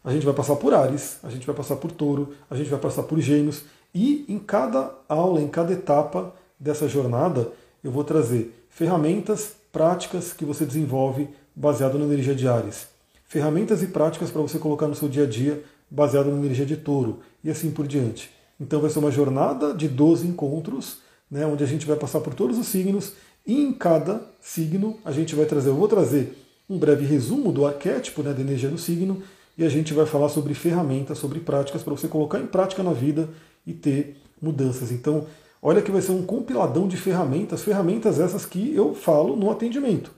a 0.03 0.13
gente 0.13 0.23
vai 0.23 0.33
passar 0.35 0.55
por 0.55 0.73
Ares, 0.73 1.17
a 1.23 1.29
gente 1.29 1.45
vai 1.47 1.55
passar 1.55 1.75
por 1.77 1.91
Touro, 1.91 2.35
a 2.49 2.55
gente 2.55 2.69
vai 2.69 2.79
passar 2.79 3.03
por 3.03 3.19
Gêmeos, 3.19 3.63
e 3.93 4.25
em 4.27 4.37
cada 4.37 4.91
aula, 5.07 5.41
em 5.41 5.47
cada 5.47 5.73
etapa 5.73 6.33
dessa 6.59 6.87
jornada, 6.87 7.51
eu 7.83 7.91
vou 7.91 8.03
trazer 8.03 8.65
ferramentas 8.69 9.53
práticas 9.71 10.33
que 10.33 10.45
você 10.45 10.65
desenvolve 10.65 11.29
baseado 11.55 11.97
na 11.97 12.05
energia 12.05 12.35
de 12.35 12.47
Ares. 12.47 12.87
Ferramentas 13.27 13.83
e 13.83 13.87
práticas 13.87 14.31
para 14.31 14.41
você 14.41 14.57
colocar 14.57 14.87
no 14.87 14.95
seu 14.95 15.07
dia 15.07 15.23
a 15.23 15.27
dia 15.27 15.63
baseado 15.89 16.31
na 16.31 16.37
energia 16.37 16.65
de 16.65 16.77
touro 16.77 17.19
e 17.43 17.49
assim 17.49 17.71
por 17.71 17.87
diante. 17.87 18.31
Então 18.59 18.81
vai 18.81 18.89
ser 18.89 18.99
uma 18.99 19.11
jornada 19.11 19.73
de 19.73 19.87
12 19.87 20.27
encontros, 20.27 20.99
né, 21.29 21.45
onde 21.45 21.63
a 21.63 21.67
gente 21.67 21.85
vai 21.85 21.95
passar 21.95 22.19
por 22.19 22.33
todos 22.33 22.57
os 22.57 22.67
signos 22.67 23.13
e 23.45 23.61
em 23.61 23.71
cada 23.71 24.21
signo 24.41 24.97
a 25.05 25.11
gente 25.11 25.35
vai 25.35 25.45
trazer, 25.45 25.69
eu 25.69 25.75
vou 25.75 25.87
trazer 25.87 26.35
um 26.69 26.77
breve 26.77 27.05
resumo 27.05 27.51
do 27.51 27.65
arquétipo 27.65 28.21
né, 28.21 28.33
da 28.33 28.41
energia 28.41 28.69
do 28.69 28.77
signo 28.77 29.23
e 29.57 29.63
a 29.63 29.69
gente 29.69 29.93
vai 29.93 30.05
falar 30.05 30.29
sobre 30.29 30.53
ferramentas, 30.53 31.17
sobre 31.17 31.39
práticas 31.39 31.83
para 31.83 31.93
você 31.93 32.07
colocar 32.07 32.39
em 32.39 32.47
prática 32.47 32.83
na 32.83 32.93
vida 32.93 33.29
e 33.69 33.73
ter 33.73 34.17
mudanças. 34.41 34.91
Então, 34.91 35.25
olha 35.61 35.81
que 35.81 35.91
vai 35.91 36.01
ser 36.01 36.11
um 36.11 36.23
compiladão 36.23 36.87
de 36.87 36.97
ferramentas, 36.97 37.61
ferramentas 37.61 38.19
essas 38.19 38.45
que 38.45 38.73
eu 38.75 38.93
falo 38.93 39.35
no 39.35 39.51
atendimento. 39.51 40.11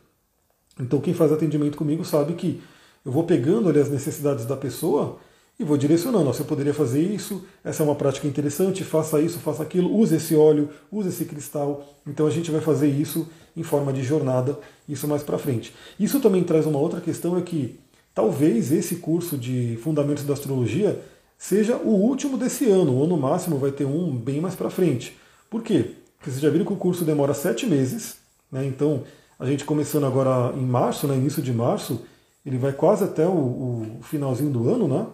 Então, 0.80 1.00
quem 1.00 1.14
faz 1.14 1.32
atendimento 1.32 1.78
comigo 1.78 2.06
sabe 2.06 2.34
que 2.34 2.62
eu 3.04 3.12
vou 3.12 3.24
pegando 3.24 3.68
ali 3.68 3.80
as 3.80 3.90
necessidades 3.90 4.46
da 4.46 4.56
pessoa 4.56 5.20
e 5.60 5.64
vou 5.64 5.78
direcionando. 5.78 6.34
Você 6.34 6.44
poderia 6.44 6.74
fazer 6.74 7.02
isso, 7.02 7.44
essa 7.64 7.84
é 7.84 7.86
uma 7.86 7.96
prática 7.96 8.28
interessante, 8.28 8.84
faça 8.84 9.20
isso, 9.22 9.40
faça 9.40 9.62
aquilo, 9.62 9.96
use 9.96 10.16
esse 10.16 10.36
óleo, 10.36 10.70
use 10.92 11.10
esse 11.10 11.26
cristal. 11.26 11.86
Então 12.08 12.26
a 12.26 12.30
gente 12.32 12.50
vai 12.50 12.62
fazer 12.62 12.88
isso 12.88 13.28
em 13.56 13.64
forma 13.64 13.92
de 13.92 14.02
jornada, 14.02 14.58
isso 14.88 15.08
mais 15.08 15.24
para 15.24 15.38
frente. 15.38 15.74
Isso 16.00 16.20
também 16.20 16.44
traz 16.44 16.66
uma 16.66 16.80
outra 16.80 17.02
questão, 17.02 17.38
é 17.38 17.42
que 17.42 17.80
talvez 18.14 18.72
esse 18.72 18.98
curso 18.98 19.38
de 19.38 19.78
Fundamentos 19.84 20.24
da 20.24 20.34
Astrologia 20.34 21.00
seja 21.42 21.76
o 21.76 21.90
último 21.90 22.38
desse 22.38 22.70
ano, 22.70 22.96
ou 22.96 23.08
no 23.08 23.18
máximo 23.18 23.58
vai 23.58 23.72
ter 23.72 23.84
um 23.84 24.16
bem 24.16 24.40
mais 24.40 24.54
para 24.54 24.70
frente. 24.70 25.18
Por 25.50 25.64
quê? 25.64 25.96
Porque 26.16 26.30
vocês 26.30 26.40
já 26.40 26.52
viram 26.52 26.64
que 26.64 26.72
o 26.72 26.76
curso 26.76 27.04
demora 27.04 27.34
sete 27.34 27.66
meses, 27.66 28.18
né? 28.52 28.64
então 28.64 29.04
a 29.40 29.46
gente 29.48 29.66
começando 29.66 30.06
agora 30.06 30.56
em 30.56 30.64
março, 30.64 31.08
né, 31.08 31.16
início 31.16 31.42
de 31.42 31.52
março, 31.52 32.06
ele 32.46 32.60
vai 32.60 32.72
quase 32.72 33.06
até 33.06 33.26
o, 33.26 33.32
o 33.32 34.00
finalzinho 34.04 34.52
do 34.52 34.70
ano, 34.70 34.88
né? 34.88 35.08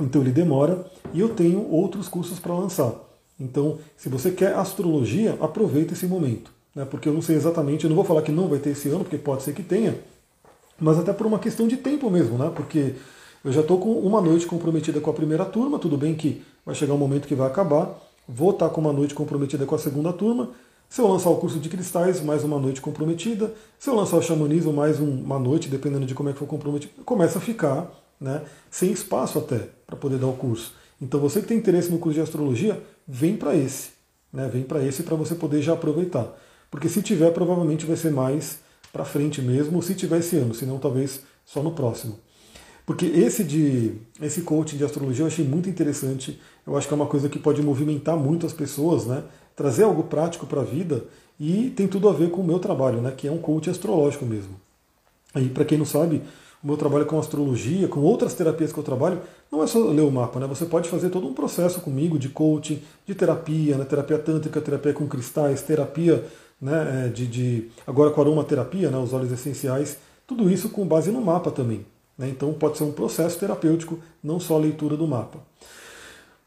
Então 0.00 0.22
ele 0.22 0.30
demora 0.30 0.90
e 1.12 1.20
eu 1.20 1.28
tenho 1.28 1.70
outros 1.70 2.08
cursos 2.08 2.38
para 2.38 2.54
lançar. 2.54 2.94
Então, 3.38 3.78
se 3.98 4.08
você 4.08 4.30
quer 4.30 4.54
astrologia, 4.54 5.36
aproveita 5.42 5.92
esse 5.92 6.06
momento. 6.06 6.50
Né? 6.74 6.86
Porque 6.86 7.08
eu 7.08 7.12
não 7.12 7.20
sei 7.20 7.36
exatamente, 7.36 7.84
eu 7.84 7.90
não 7.90 7.96
vou 7.96 8.04
falar 8.04 8.22
que 8.22 8.32
não 8.32 8.48
vai 8.48 8.58
ter 8.58 8.70
esse 8.70 8.88
ano, 8.88 9.00
porque 9.00 9.18
pode 9.18 9.42
ser 9.42 9.52
que 9.52 9.62
tenha, 9.62 9.98
mas 10.80 10.98
até 10.98 11.12
por 11.12 11.26
uma 11.26 11.38
questão 11.38 11.68
de 11.68 11.76
tempo 11.76 12.08
mesmo, 12.10 12.38
né? 12.38 12.50
Porque 12.54 12.94
eu 13.48 13.52
já 13.52 13.62
estou 13.62 13.80
com 13.80 13.92
uma 13.92 14.20
noite 14.20 14.46
comprometida 14.46 15.00
com 15.00 15.08
a 15.08 15.14
primeira 15.14 15.42
turma, 15.42 15.78
tudo 15.78 15.96
bem 15.96 16.14
que 16.14 16.42
vai 16.66 16.74
chegar 16.74 16.92
um 16.92 16.98
momento 16.98 17.26
que 17.26 17.34
vai 17.34 17.46
acabar. 17.46 17.98
Vou 18.28 18.50
estar 18.50 18.68
com 18.68 18.78
uma 18.78 18.92
noite 18.92 19.14
comprometida 19.14 19.64
com 19.64 19.74
a 19.74 19.78
segunda 19.78 20.12
turma. 20.12 20.50
Se 20.86 21.00
eu 21.00 21.08
lançar 21.08 21.30
o 21.30 21.36
curso 21.36 21.58
de 21.58 21.66
cristais, 21.70 22.22
mais 22.22 22.44
uma 22.44 22.58
noite 22.58 22.82
comprometida. 22.82 23.54
Se 23.78 23.88
eu 23.88 23.94
lançar 23.94 24.18
o 24.18 24.22
xamanismo, 24.22 24.70
mais 24.70 25.00
uma 25.00 25.38
noite, 25.38 25.70
dependendo 25.70 26.04
de 26.04 26.14
como 26.14 26.28
é 26.28 26.34
que 26.34 26.38
for 26.38 26.46
comprometido, 26.46 26.92
começa 27.06 27.38
a 27.38 27.40
ficar 27.40 27.90
né, 28.20 28.42
sem 28.70 28.92
espaço 28.92 29.38
até 29.38 29.70
para 29.86 29.96
poder 29.96 30.18
dar 30.18 30.26
o 30.26 30.34
curso. 30.34 30.74
Então 31.00 31.18
você 31.18 31.40
que 31.40 31.46
tem 31.46 31.56
interesse 31.56 31.90
no 31.90 31.98
curso 31.98 32.16
de 32.16 32.20
astrologia, 32.20 32.82
vem 33.06 33.34
para 33.34 33.56
esse. 33.56 33.92
Né, 34.30 34.46
vem 34.52 34.62
para 34.62 34.84
esse 34.84 35.04
para 35.04 35.16
você 35.16 35.34
poder 35.34 35.62
já 35.62 35.72
aproveitar. 35.72 36.38
Porque 36.70 36.86
se 36.86 37.00
tiver, 37.00 37.30
provavelmente 37.30 37.86
vai 37.86 37.96
ser 37.96 38.10
mais 38.10 38.58
para 38.92 39.06
frente 39.06 39.40
mesmo, 39.40 39.82
se 39.82 39.94
tiver 39.94 40.18
esse 40.18 40.36
ano, 40.36 40.52
senão 40.52 40.78
talvez 40.78 41.22
só 41.46 41.62
no 41.62 41.70
próximo. 41.70 42.27
Porque 42.88 43.04
esse 43.04 43.44
de 43.44 43.96
esse 44.18 44.40
coaching 44.40 44.78
de 44.78 44.84
astrologia 44.84 45.22
eu 45.22 45.26
achei 45.26 45.44
muito 45.44 45.68
interessante. 45.68 46.40
Eu 46.66 46.74
acho 46.74 46.88
que 46.88 46.94
é 46.94 46.96
uma 46.96 47.06
coisa 47.06 47.28
que 47.28 47.38
pode 47.38 47.60
movimentar 47.60 48.16
muito 48.16 48.46
as 48.46 48.52
pessoas, 48.54 49.04
né? 49.04 49.24
Trazer 49.54 49.82
algo 49.82 50.04
prático 50.04 50.46
para 50.46 50.62
a 50.62 50.64
vida 50.64 51.04
e 51.38 51.68
tem 51.76 51.86
tudo 51.86 52.08
a 52.08 52.14
ver 52.14 52.30
com 52.30 52.40
o 52.40 52.44
meu 52.44 52.58
trabalho, 52.58 53.02
né? 53.02 53.12
Que 53.14 53.28
é 53.28 53.30
um 53.30 53.36
coaching 53.36 53.68
astrológico 53.68 54.24
mesmo. 54.24 54.58
Aí, 55.34 55.50
para 55.50 55.66
quem 55.66 55.76
não 55.76 55.84
sabe, 55.84 56.22
o 56.64 56.66
meu 56.66 56.78
trabalho 56.78 57.04
com 57.04 57.18
astrologia, 57.18 57.86
com 57.88 58.00
outras 58.00 58.32
terapias 58.32 58.72
que 58.72 58.78
eu 58.78 58.84
trabalho, 58.84 59.20
não 59.52 59.62
é 59.62 59.66
só 59.66 59.80
ler 59.80 60.00
o 60.00 60.10
mapa, 60.10 60.40
né? 60.40 60.46
Você 60.46 60.64
pode 60.64 60.88
fazer 60.88 61.10
todo 61.10 61.28
um 61.28 61.34
processo 61.34 61.82
comigo 61.82 62.18
de 62.18 62.30
coaching, 62.30 62.82
de 63.06 63.14
terapia, 63.14 63.76
né? 63.76 63.84
terapia 63.84 64.18
tântrica, 64.18 64.62
terapia 64.62 64.94
com 64.94 65.06
cristais, 65.06 65.60
terapia 65.60 66.24
né? 66.58 67.04
É, 67.04 67.08
de, 67.10 67.26
de 67.26 67.68
agora 67.86 68.10
com 68.10 68.22
aromaterapia, 68.22 68.90
né? 68.90 68.96
os 68.96 69.12
óleos 69.12 69.30
essenciais, 69.30 69.98
tudo 70.26 70.50
isso 70.50 70.70
com 70.70 70.86
base 70.86 71.10
no 71.10 71.20
mapa 71.20 71.50
também. 71.50 71.84
Né? 72.18 72.28
Então 72.28 72.52
pode 72.52 72.76
ser 72.76 72.84
um 72.84 72.92
processo 72.92 73.38
terapêutico, 73.38 74.00
não 74.22 74.40
só 74.40 74.56
a 74.56 74.58
leitura 74.60 74.96
do 74.96 75.06
mapa. 75.06 75.38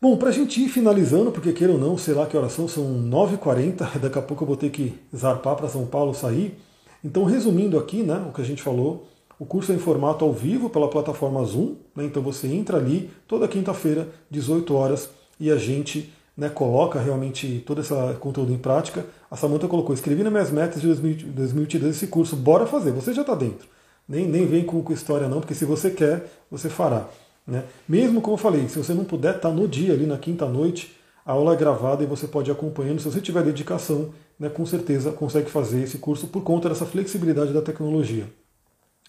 Bom, 0.02 0.18
para 0.18 0.30
a 0.30 0.32
gente 0.32 0.60
ir 0.60 0.68
finalizando, 0.68 1.32
porque 1.32 1.54
queira 1.54 1.74
ou 1.74 1.80
não, 1.80 1.98
sei 1.98 2.14
lá 2.14 2.26
que 2.26 2.36
horas 2.36 2.54
são, 2.54 2.68
são 2.68 2.84
9h40, 2.84 3.98
daqui 4.02 4.20
a 4.20 4.22
pouco 4.22 4.44
eu 4.44 4.48
vou 4.48 4.58
ter 4.58 4.72
que 4.72 4.94
zarpar 5.16 5.56
para 5.56 5.70
São 5.70 5.86
Paulo 5.86 6.14
sair. 6.14 6.58
Então, 7.04 7.24
resumindo 7.24 7.78
aqui 7.78 8.04
né, 8.04 8.24
o 8.28 8.34
que 8.34 8.42
a 8.42 8.44
gente 8.44 8.62
falou, 8.62 9.08
o 9.40 9.46
curso 9.46 9.72
é 9.72 9.76
em 9.76 9.80
formato 9.80 10.26
ao 10.26 10.34
vivo 10.34 10.70
pela 10.70 10.88
plataforma 10.88 11.44
Zoom, 11.46 11.76
né, 11.96 12.04
então 12.04 12.22
você 12.22 12.48
entra 12.48 12.78
ali 12.78 13.12
toda 13.28 13.48
quinta-feira, 13.48 14.10
18 14.30 14.74
horas, 14.76 15.10
e 15.40 15.52
a 15.52 15.56
gente 15.56 16.12
né, 16.36 16.50
coloca 16.50 17.00
realmente 17.00 17.64
todo 17.66 17.82
esse 17.82 17.94
conteúdo 18.20 18.52
em 18.52 18.58
prática. 18.58 19.06
A 19.30 19.36
Samanta 19.36 19.68
colocou, 19.68 19.94
escrevi 19.94 20.24
nas 20.24 20.32
minhas 20.32 20.52
metas 20.52 20.82
de 20.82 20.88
2022 20.88 21.96
esse 21.96 22.08
curso, 22.08 22.36
bora 22.36 22.66
fazer, 22.66 22.92
você 22.92 23.14
já 23.14 23.22
está 23.22 23.36
dentro. 23.36 23.68
Nem, 24.12 24.28
nem 24.28 24.46
vem 24.46 24.66
com, 24.66 24.84
com 24.84 24.92
história 24.92 25.30
não, 25.30 25.40
porque 25.40 25.56
se 25.56 25.64
você 25.64 25.90
quer, 25.90 26.30
você 26.52 26.70
fará. 26.70 27.08
Né? 27.48 27.64
Mesmo 27.88 28.20
como 28.20 28.34
eu 28.34 28.38
falei, 28.38 28.68
se 28.68 28.78
você 28.78 28.94
não 28.94 29.06
puder 29.06 29.38
estar 29.38 29.48
tá 29.48 29.56
no 29.56 29.70
dia 29.70 29.94
ali 29.94 30.06
na 30.06 30.18
quinta 30.18 30.46
noite, 30.46 30.94
a 31.26 31.32
aula 31.32 31.54
é 31.54 31.56
gravada 31.56 32.04
e 32.04 32.06
você 32.06 32.28
pode 32.28 32.50
ir 32.50 32.52
acompanhando. 32.52 33.00
Se 33.00 33.06
você 33.06 33.22
tiver 33.22 33.42
dedicação, 33.42 34.10
né, 34.38 34.50
com 34.50 34.66
certeza 34.66 35.14
consegue 35.14 35.50
fazer 35.50 35.84
esse 35.84 35.98
curso 35.98 36.28
por 36.28 36.44
conta 36.44 36.68
dessa 36.68 36.86
flexibilidade 36.86 37.54
da 37.54 37.62
tecnologia. 37.62 38.26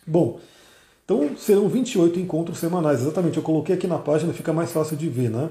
Bom, 0.07 0.39
então 1.05 1.37
serão 1.37 1.69
28 1.69 2.21
encontros 2.21 2.59
semanais, 2.59 3.01
exatamente. 3.01 3.39
Eu 3.39 3.43
coloquei 3.43 3.75
aqui 3.75 3.89
na 3.89 3.99
página, 3.99 4.33
fica 4.33 4.53
mais 4.53 4.71
fácil 4.71 4.97
de 4.97 5.09
ver, 5.09 5.31
né? 5.31 5.51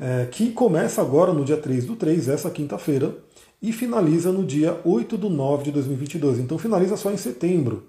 É, 0.00 0.26
que 0.26 0.50
começa 0.50 1.00
agora 1.00 1.32
no 1.32 1.44
dia 1.44 1.56
3 1.56 1.84
do 1.84 1.94
3, 1.94 2.28
essa 2.28 2.50
quinta-feira, 2.50 3.14
e 3.62 3.72
finaliza 3.72 4.32
no 4.32 4.44
dia 4.44 4.80
8 4.84 5.16
do 5.16 5.30
9 5.30 5.64
de 5.64 5.70
2022. 5.70 6.40
Então 6.40 6.58
finaliza 6.58 6.96
só 6.96 7.12
em 7.12 7.16
setembro. 7.16 7.84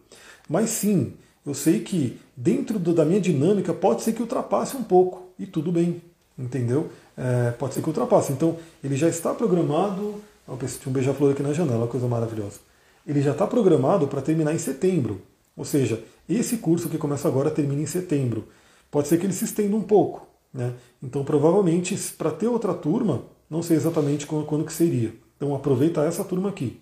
Mas 0.49 0.71
sim, 0.71 1.13
eu 1.45 1.53
sei 1.53 1.81
que 1.81 2.19
dentro 2.35 2.79
do, 2.79 2.93
da 2.93 3.05
minha 3.05 3.21
dinâmica 3.21 3.73
pode 3.73 4.01
ser 4.01 4.13
que 4.13 4.21
ultrapasse 4.21 4.75
um 4.75 4.83
pouco, 4.83 5.29
e 5.37 5.45
tudo 5.45 5.71
bem, 5.71 6.01
entendeu? 6.37 6.89
É, 7.15 7.51
pode 7.51 7.75
ser 7.75 7.81
que 7.81 7.87
ultrapasse. 7.87 8.31
Então 8.33 8.57
ele 8.83 8.95
já 8.95 9.07
está 9.07 9.33
programado. 9.33 10.15
Ó, 10.47 10.55
tinha 10.57 10.69
um 10.87 10.91
beija-flor 10.91 11.31
aqui 11.31 11.43
na 11.43 11.53
janela, 11.53 11.87
coisa 11.87 12.07
maravilhosa. 12.07 12.59
Ele 13.05 13.21
já 13.21 13.31
está 13.31 13.45
programado 13.45 14.07
para 14.07 14.21
terminar 14.21 14.53
em 14.53 14.57
setembro. 14.57 15.21
Ou 15.55 15.63
seja, 15.63 16.03
esse 16.27 16.57
curso 16.57 16.89
que 16.89 16.97
começa 16.97 17.27
agora 17.27 17.51
termina 17.51 17.81
em 17.81 17.85
setembro. 17.85 18.47
Pode 18.89 19.07
ser 19.07 19.19
que 19.19 19.25
ele 19.25 19.33
se 19.33 19.45
estenda 19.45 19.75
um 19.75 19.81
pouco. 19.81 20.27
Né? 20.53 20.73
Então, 21.01 21.23
provavelmente, 21.23 21.95
para 22.17 22.31
ter 22.31 22.47
outra 22.47 22.73
turma, 22.73 23.23
não 23.49 23.61
sei 23.61 23.77
exatamente 23.77 24.25
quando, 24.25 24.45
quando 24.45 24.65
que 24.65 24.73
seria. 24.73 25.13
Então, 25.37 25.53
aproveita 25.53 26.01
essa 26.03 26.23
turma 26.23 26.49
aqui. 26.49 26.79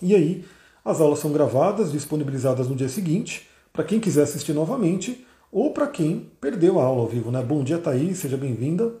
E 0.00 0.14
aí, 0.14 0.44
as 0.84 1.00
aulas 1.00 1.18
são 1.18 1.32
gravadas, 1.32 1.92
disponibilizadas 1.92 2.68
no 2.68 2.74
dia 2.74 2.88
seguinte, 2.88 3.48
para 3.72 3.84
quem 3.84 4.00
quiser 4.00 4.22
assistir 4.22 4.52
novamente, 4.52 5.24
ou 5.50 5.72
para 5.72 5.86
quem 5.86 6.30
perdeu 6.40 6.80
a 6.80 6.84
aula 6.84 7.02
ao 7.02 7.08
vivo. 7.08 7.30
Né? 7.30 7.42
Bom 7.42 7.62
dia, 7.62 7.78
Thaís, 7.78 8.18
seja 8.18 8.36
bem-vinda. 8.36 8.92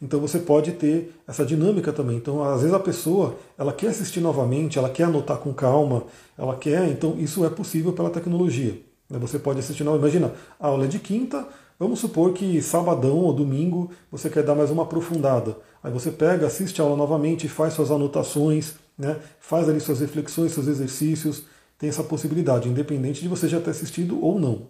Então 0.00 0.20
você 0.20 0.38
pode 0.38 0.72
ter 0.72 1.14
essa 1.26 1.44
dinâmica 1.44 1.92
também. 1.92 2.16
Então, 2.16 2.42
às 2.44 2.60
vezes 2.60 2.74
a 2.74 2.80
pessoa 2.80 3.36
ela 3.56 3.72
quer 3.72 3.88
assistir 3.88 4.20
novamente, 4.20 4.78
ela 4.78 4.90
quer 4.90 5.04
anotar 5.04 5.38
com 5.38 5.52
calma, 5.52 6.04
ela 6.36 6.56
quer. 6.56 6.88
Então, 6.88 7.16
isso 7.18 7.44
é 7.44 7.48
possível 7.48 7.92
pela 7.92 8.10
tecnologia. 8.10 8.78
Né? 9.08 9.18
Você 9.18 9.38
pode 9.38 9.60
assistir 9.60 9.82
novamente. 9.82 10.14
Imagina, 10.14 10.34
a 10.60 10.66
aula 10.68 10.84
é 10.84 10.88
de 10.88 10.98
quinta, 10.98 11.46
Vamos 11.76 11.98
supor 11.98 12.32
que 12.32 12.62
sabadão 12.62 13.16
ou 13.16 13.32
domingo 13.32 13.90
você 14.08 14.30
quer 14.30 14.44
dar 14.44 14.54
mais 14.54 14.70
uma 14.70 14.84
aprofundada. 14.84 15.56
Aí 15.82 15.90
você 15.90 16.12
pega, 16.12 16.46
assiste 16.46 16.80
a 16.80 16.84
aula 16.84 16.96
novamente, 16.96 17.48
faz 17.48 17.74
suas 17.74 17.90
anotações, 17.90 18.74
né? 18.98 19.16
faz 19.40 19.68
ali 19.68 19.80
suas 19.80 20.00
reflexões, 20.00 20.52
seus 20.52 20.66
exercícios. 20.66 21.44
Tem 21.78 21.88
essa 21.88 22.04
possibilidade, 22.04 22.68
independente 22.68 23.20
de 23.20 23.28
você 23.28 23.48
já 23.48 23.60
ter 23.60 23.70
assistido 23.70 24.22
ou 24.24 24.38
não. 24.38 24.68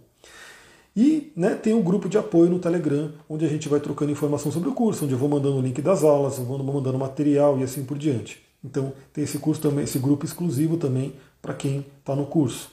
E 0.97 1.33
né, 1.35 1.55
tem 1.55 1.75
um 1.75 1.83
grupo 1.83 2.09
de 2.09 2.17
apoio 2.17 2.49
no 2.49 2.59
Telegram, 2.59 3.13
onde 3.29 3.45
a 3.45 3.49
gente 3.49 3.69
vai 3.69 3.81
trocando 3.81 4.13
informação 4.13 4.53
sobre 4.53 4.69
o 4.69 4.73
curso, 4.73 5.05
onde 5.05 5.13
eu 5.13 5.19
vou 5.19 5.29
mandando 5.29 5.57
o 5.57 5.61
link 5.61 5.83
das 5.83 6.05
aulas, 6.05 6.39
vou 6.39 6.59
mandando 6.63 6.99
material 6.99 7.59
e 7.59 7.65
assim 7.65 7.85
por 7.85 7.99
diante. 7.99 8.41
Então 8.65 8.93
tem 9.13 9.25
esse 9.25 9.39
curso 9.39 9.61
também, 9.61 9.85
esse 9.85 9.99
grupo 9.99 10.25
exclusivo 10.25 10.77
também 10.77 11.15
para 11.43 11.53
quem 11.53 11.85
está 11.99 12.15
no 12.15 12.27
curso. 12.27 12.71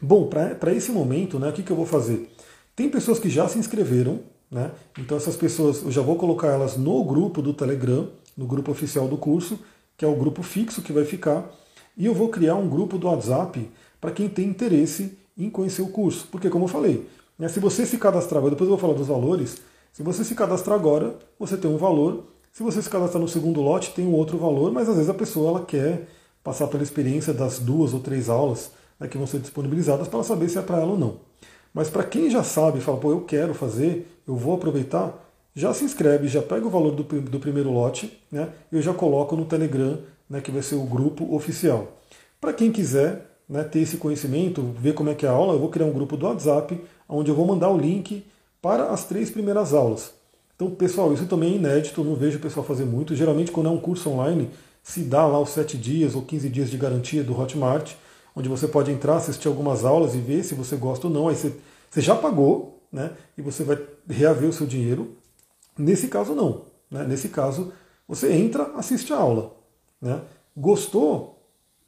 Bom, 0.00 0.26
para 0.26 0.72
esse 0.72 0.90
momento, 0.90 1.38
né, 1.38 1.50
o 1.50 1.52
que, 1.52 1.62
que 1.62 1.70
eu 1.70 1.76
vou 1.76 1.86
fazer? 1.86 2.30
Tem 2.74 2.88
pessoas 2.88 3.18
que 3.18 3.28
já 3.28 3.46
se 3.48 3.58
inscreveram, 3.58 4.20
né? 4.50 4.70
Então 4.98 5.16
essas 5.16 5.36
pessoas, 5.36 5.82
eu 5.82 5.90
já 5.90 6.00
vou 6.00 6.16
colocar 6.16 6.48
elas 6.48 6.76
no 6.76 7.04
grupo 7.04 7.42
do 7.42 7.52
Telegram, 7.52 8.08
no 8.36 8.46
grupo 8.46 8.70
oficial 8.70 9.06
do 9.06 9.16
curso, 9.16 9.58
que 9.98 10.04
é 10.04 10.08
o 10.08 10.14
grupo 10.14 10.42
fixo 10.42 10.80
que 10.80 10.92
vai 10.92 11.04
ficar, 11.04 11.44
e 11.96 12.06
eu 12.06 12.14
vou 12.14 12.28
criar 12.28 12.54
um 12.54 12.68
grupo 12.68 12.96
do 12.96 13.08
WhatsApp 13.08 13.68
para 14.00 14.12
quem 14.12 14.28
tem 14.28 14.46
interesse 14.46 15.18
em 15.36 15.50
conhecer 15.50 15.82
o 15.82 15.88
curso. 15.88 16.28
Porque, 16.30 16.48
como 16.48 16.64
eu 16.64 16.68
falei, 16.68 17.06
né, 17.36 17.48
se 17.48 17.58
você 17.58 17.84
se 17.84 17.98
cadastrar, 17.98 18.40
depois 18.44 18.62
eu 18.62 18.76
vou 18.76 18.78
falar 18.78 18.94
dos 18.94 19.08
valores, 19.08 19.56
se 19.92 20.02
você 20.02 20.22
se 20.24 20.36
cadastrar 20.36 20.78
agora, 20.78 21.16
você 21.38 21.56
tem 21.56 21.68
um 21.68 21.76
valor. 21.76 22.24
Se 22.52 22.62
você 22.62 22.80
se 22.80 22.88
cadastrar 22.88 23.20
no 23.20 23.28
segundo 23.28 23.60
lote, 23.60 23.90
tem 23.90 24.06
um 24.06 24.14
outro 24.14 24.38
valor, 24.38 24.72
mas 24.72 24.88
às 24.88 24.94
vezes 24.94 25.10
a 25.10 25.14
pessoa 25.14 25.50
ela 25.50 25.66
quer 25.66 26.08
passar 26.42 26.68
pela 26.68 26.84
experiência 26.84 27.34
das 27.34 27.58
duas 27.58 27.92
ou 27.92 28.00
três 28.00 28.28
aulas 28.28 28.70
né, 28.98 29.08
que 29.08 29.18
vão 29.18 29.26
ser 29.26 29.40
disponibilizadas 29.40 30.06
para 30.06 30.22
saber 30.22 30.48
se 30.48 30.58
é 30.58 30.62
para 30.62 30.78
ela 30.78 30.92
ou 30.92 30.98
não. 30.98 31.16
Mas 31.74 31.90
para 31.90 32.04
quem 32.04 32.30
já 32.30 32.42
sabe, 32.42 32.80
fala, 32.80 32.98
pô, 32.98 33.10
eu 33.10 33.22
quero 33.22 33.54
fazer, 33.54 34.08
eu 34.26 34.36
vou 34.36 34.54
aproveitar, 34.54 35.12
já 35.58 35.74
se 35.74 35.84
inscreve, 35.84 36.28
já 36.28 36.42
pega 36.42 36.66
o 36.66 36.70
valor 36.70 36.92
do, 36.92 37.02
do 37.02 37.40
primeiro 37.40 37.72
lote, 37.72 38.18
né? 38.30 38.48
Eu 38.70 38.80
já 38.80 38.94
coloco 38.94 39.34
no 39.34 39.44
Telegram, 39.44 39.98
né, 40.28 40.40
que 40.40 40.50
vai 40.50 40.62
ser 40.62 40.76
o 40.76 40.84
grupo 40.84 41.34
oficial. 41.34 41.98
Para 42.40 42.52
quem 42.52 42.70
quiser 42.70 43.26
né, 43.48 43.64
ter 43.64 43.80
esse 43.80 43.96
conhecimento, 43.96 44.62
ver 44.78 44.94
como 44.94 45.10
é 45.10 45.14
que 45.14 45.26
é 45.26 45.28
a 45.28 45.32
aula, 45.32 45.54
eu 45.54 45.58
vou 45.58 45.68
criar 45.68 45.86
um 45.86 45.92
grupo 45.92 46.16
do 46.16 46.26
WhatsApp, 46.26 46.80
onde 47.08 47.30
eu 47.30 47.34
vou 47.34 47.46
mandar 47.46 47.70
o 47.70 47.78
link 47.78 48.24
para 48.62 48.90
as 48.90 49.04
três 49.04 49.30
primeiras 49.30 49.74
aulas. 49.74 50.12
Então, 50.54 50.70
pessoal, 50.70 51.12
isso 51.12 51.26
também 51.26 51.54
é 51.54 51.56
inédito, 51.56 52.04
não 52.04 52.14
vejo 52.14 52.38
o 52.38 52.40
pessoal 52.40 52.64
fazer 52.64 52.84
muito. 52.84 53.14
Geralmente, 53.14 53.50
quando 53.50 53.68
é 53.68 53.70
um 53.70 53.78
curso 53.78 54.10
online, 54.10 54.50
se 54.82 55.00
dá 55.00 55.26
lá 55.26 55.40
os 55.40 55.50
7 55.50 55.76
dias 55.76 56.14
ou 56.14 56.22
15 56.22 56.48
dias 56.48 56.70
de 56.70 56.76
garantia 56.76 57.22
do 57.22 57.38
Hotmart 57.38 57.94
onde 58.38 58.48
você 58.48 58.68
pode 58.68 58.92
entrar, 58.92 59.16
assistir 59.16 59.48
algumas 59.48 59.84
aulas 59.84 60.14
e 60.14 60.18
ver 60.18 60.44
se 60.44 60.54
você 60.54 60.76
gosta 60.76 61.08
ou 61.08 61.12
não. 61.12 61.28
Aí 61.28 61.34
você, 61.34 61.52
você 61.90 62.00
já 62.00 62.14
pagou, 62.14 62.80
né? 62.92 63.10
E 63.36 63.42
você 63.42 63.64
vai 63.64 63.76
reaver 64.08 64.48
o 64.48 64.52
seu 64.52 64.64
dinheiro. 64.64 65.16
Nesse 65.78 66.08
caso, 66.08 66.34
não. 66.34 66.62
Né? 66.90 67.04
Nesse 67.04 67.28
caso, 67.28 67.72
você 68.06 68.32
entra, 68.32 68.72
assiste 68.76 69.12
a 69.12 69.16
aula. 69.16 69.54
Né? 70.00 70.20
Gostou? 70.56 71.42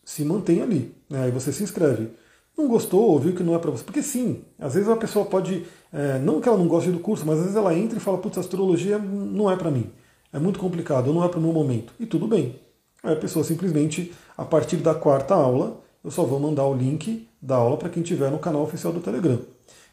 Se 0.05 0.25
mantém 0.25 0.63
ali. 0.63 0.95
Né? 1.09 1.25
Aí 1.25 1.31
você 1.31 1.53
se 1.53 1.63
inscreve. 1.63 2.11
Não 2.57 2.69
gostou, 2.69 3.03
ouviu 3.03 3.35
que 3.35 3.43
não 3.43 3.55
é 3.55 3.59
para 3.59 3.71
você. 3.71 3.83
Porque 3.83 4.03
sim, 4.03 4.43
às 4.59 4.75
vezes 4.75 4.89
a 4.89 4.97
pessoa 4.97 5.25
pode. 5.25 5.65
É, 5.93 6.19
não 6.19 6.41
que 6.41 6.49
ela 6.49 6.59
não 6.59 6.69
goste 6.69 6.91
do 6.91 6.99
curso, 6.99 7.25
mas 7.25 7.39
às 7.39 7.43
vezes 7.43 7.57
ela 7.57 7.75
entra 7.75 7.97
e 7.97 8.01
fala: 8.01 8.19
putz, 8.19 8.39
astrologia 8.39 8.99
não 8.99 9.51
é 9.51 9.57
para 9.57 9.71
mim. 9.71 9.91
É 10.33 10.39
muito 10.39 10.59
complicado, 10.59 11.13
não 11.13 11.25
é 11.25 11.29
para 11.29 11.39
o 11.39 11.43
meu 11.43 11.53
momento. 11.53 11.93
E 11.99 12.07
tudo 12.07 12.27
bem. 12.27 12.57
Aí 13.03 13.15
a 13.15 13.17
pessoa 13.17 13.45
simplesmente, 13.45 14.13
a 14.37 14.45
partir 14.45 14.77
da 14.77 14.95
quarta 14.95 15.35
aula, 15.35 15.81
eu 16.05 16.11
só 16.11 16.23
vou 16.25 16.39
mandar 16.39 16.67
o 16.67 16.75
link 16.75 17.27
da 17.41 17.57
aula 17.57 17.77
para 17.77 17.89
quem 17.89 18.03
tiver 18.03 18.31
no 18.31 18.39
canal 18.39 18.63
oficial 18.63 18.93
do 18.93 19.01
Telegram. 19.01 19.41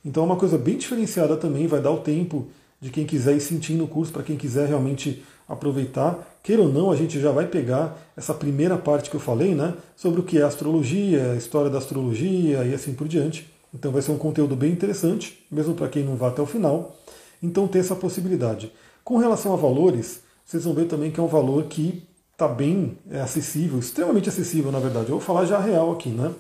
Então 0.04 0.24
é 0.24 0.26
uma 0.26 0.36
coisa 0.36 0.58
bem 0.58 0.78
diferenciada 0.78 1.38
também, 1.38 1.68
vai 1.68 1.82
dar 1.82 1.92
o 1.92 2.00
tempo 2.00 2.48
de 2.80 2.90
quem 2.90 3.06
quiser 3.06 3.36
ir 3.36 3.42
sentindo 3.42 3.84
o 3.84 3.88
curso, 3.88 4.12
para 4.12 4.24
quem 4.24 4.38
quiser 4.38 4.68
realmente 4.68 5.24
aproveitar. 5.48 6.38
Queira 6.44 6.62
ou 6.62 6.70
não, 6.70 6.92
a 6.92 6.96
gente 6.96 7.20
já 7.20 7.32
vai 7.32 7.48
pegar 7.48 7.98
essa 8.16 8.34
primeira 8.34 8.78
parte 8.78 9.10
que 9.10 9.16
eu 9.16 9.20
falei, 9.20 9.56
né? 9.56 9.74
Sobre 9.96 10.20
o 10.20 10.24
que 10.24 10.38
é 10.38 10.44
astrologia, 10.44 11.32
a 11.32 11.36
história 11.36 11.70
da 11.70 11.78
astrologia 11.78 12.64
e 12.64 12.74
assim 12.74 12.94
por 12.94 13.08
diante. 13.08 13.50
Então 13.74 13.92
vai 13.92 14.02
ser 14.02 14.12
um 14.12 14.18
conteúdo 14.18 14.56
bem 14.56 14.72
interessante, 14.72 15.46
mesmo 15.52 15.74
para 15.74 15.88
quem 15.88 16.04
não 16.04 16.16
vá 16.16 16.30
até 16.30 16.42
o 16.42 16.46
final. 16.46 16.96
Então 17.42 17.68
tem 17.68 17.82
essa 17.82 17.96
possibilidade. 17.96 18.72
Com 19.04 19.18
relação 19.18 19.54
a 19.54 19.56
valores, 19.56 20.22
vocês 20.46 20.64
vão 20.64 20.74
ver 20.74 20.86
também 20.86 21.12
que 21.12 21.20
é 21.20 21.24
um 21.24 21.28
valor 21.28 21.64
que 21.66 22.04
está 22.34 22.48
bem 22.48 22.98
é, 23.10 23.20
acessível, 23.20 23.80
extremamente 23.80 24.30
acessível, 24.30 24.72
na 24.72 24.80
verdade. 24.80 25.10
Eu 25.10 25.18
vou 25.18 25.20
falar 25.20 25.46
já 25.46 25.60
real 25.60 25.92
aqui, 25.92 26.10
né? 26.10 26.32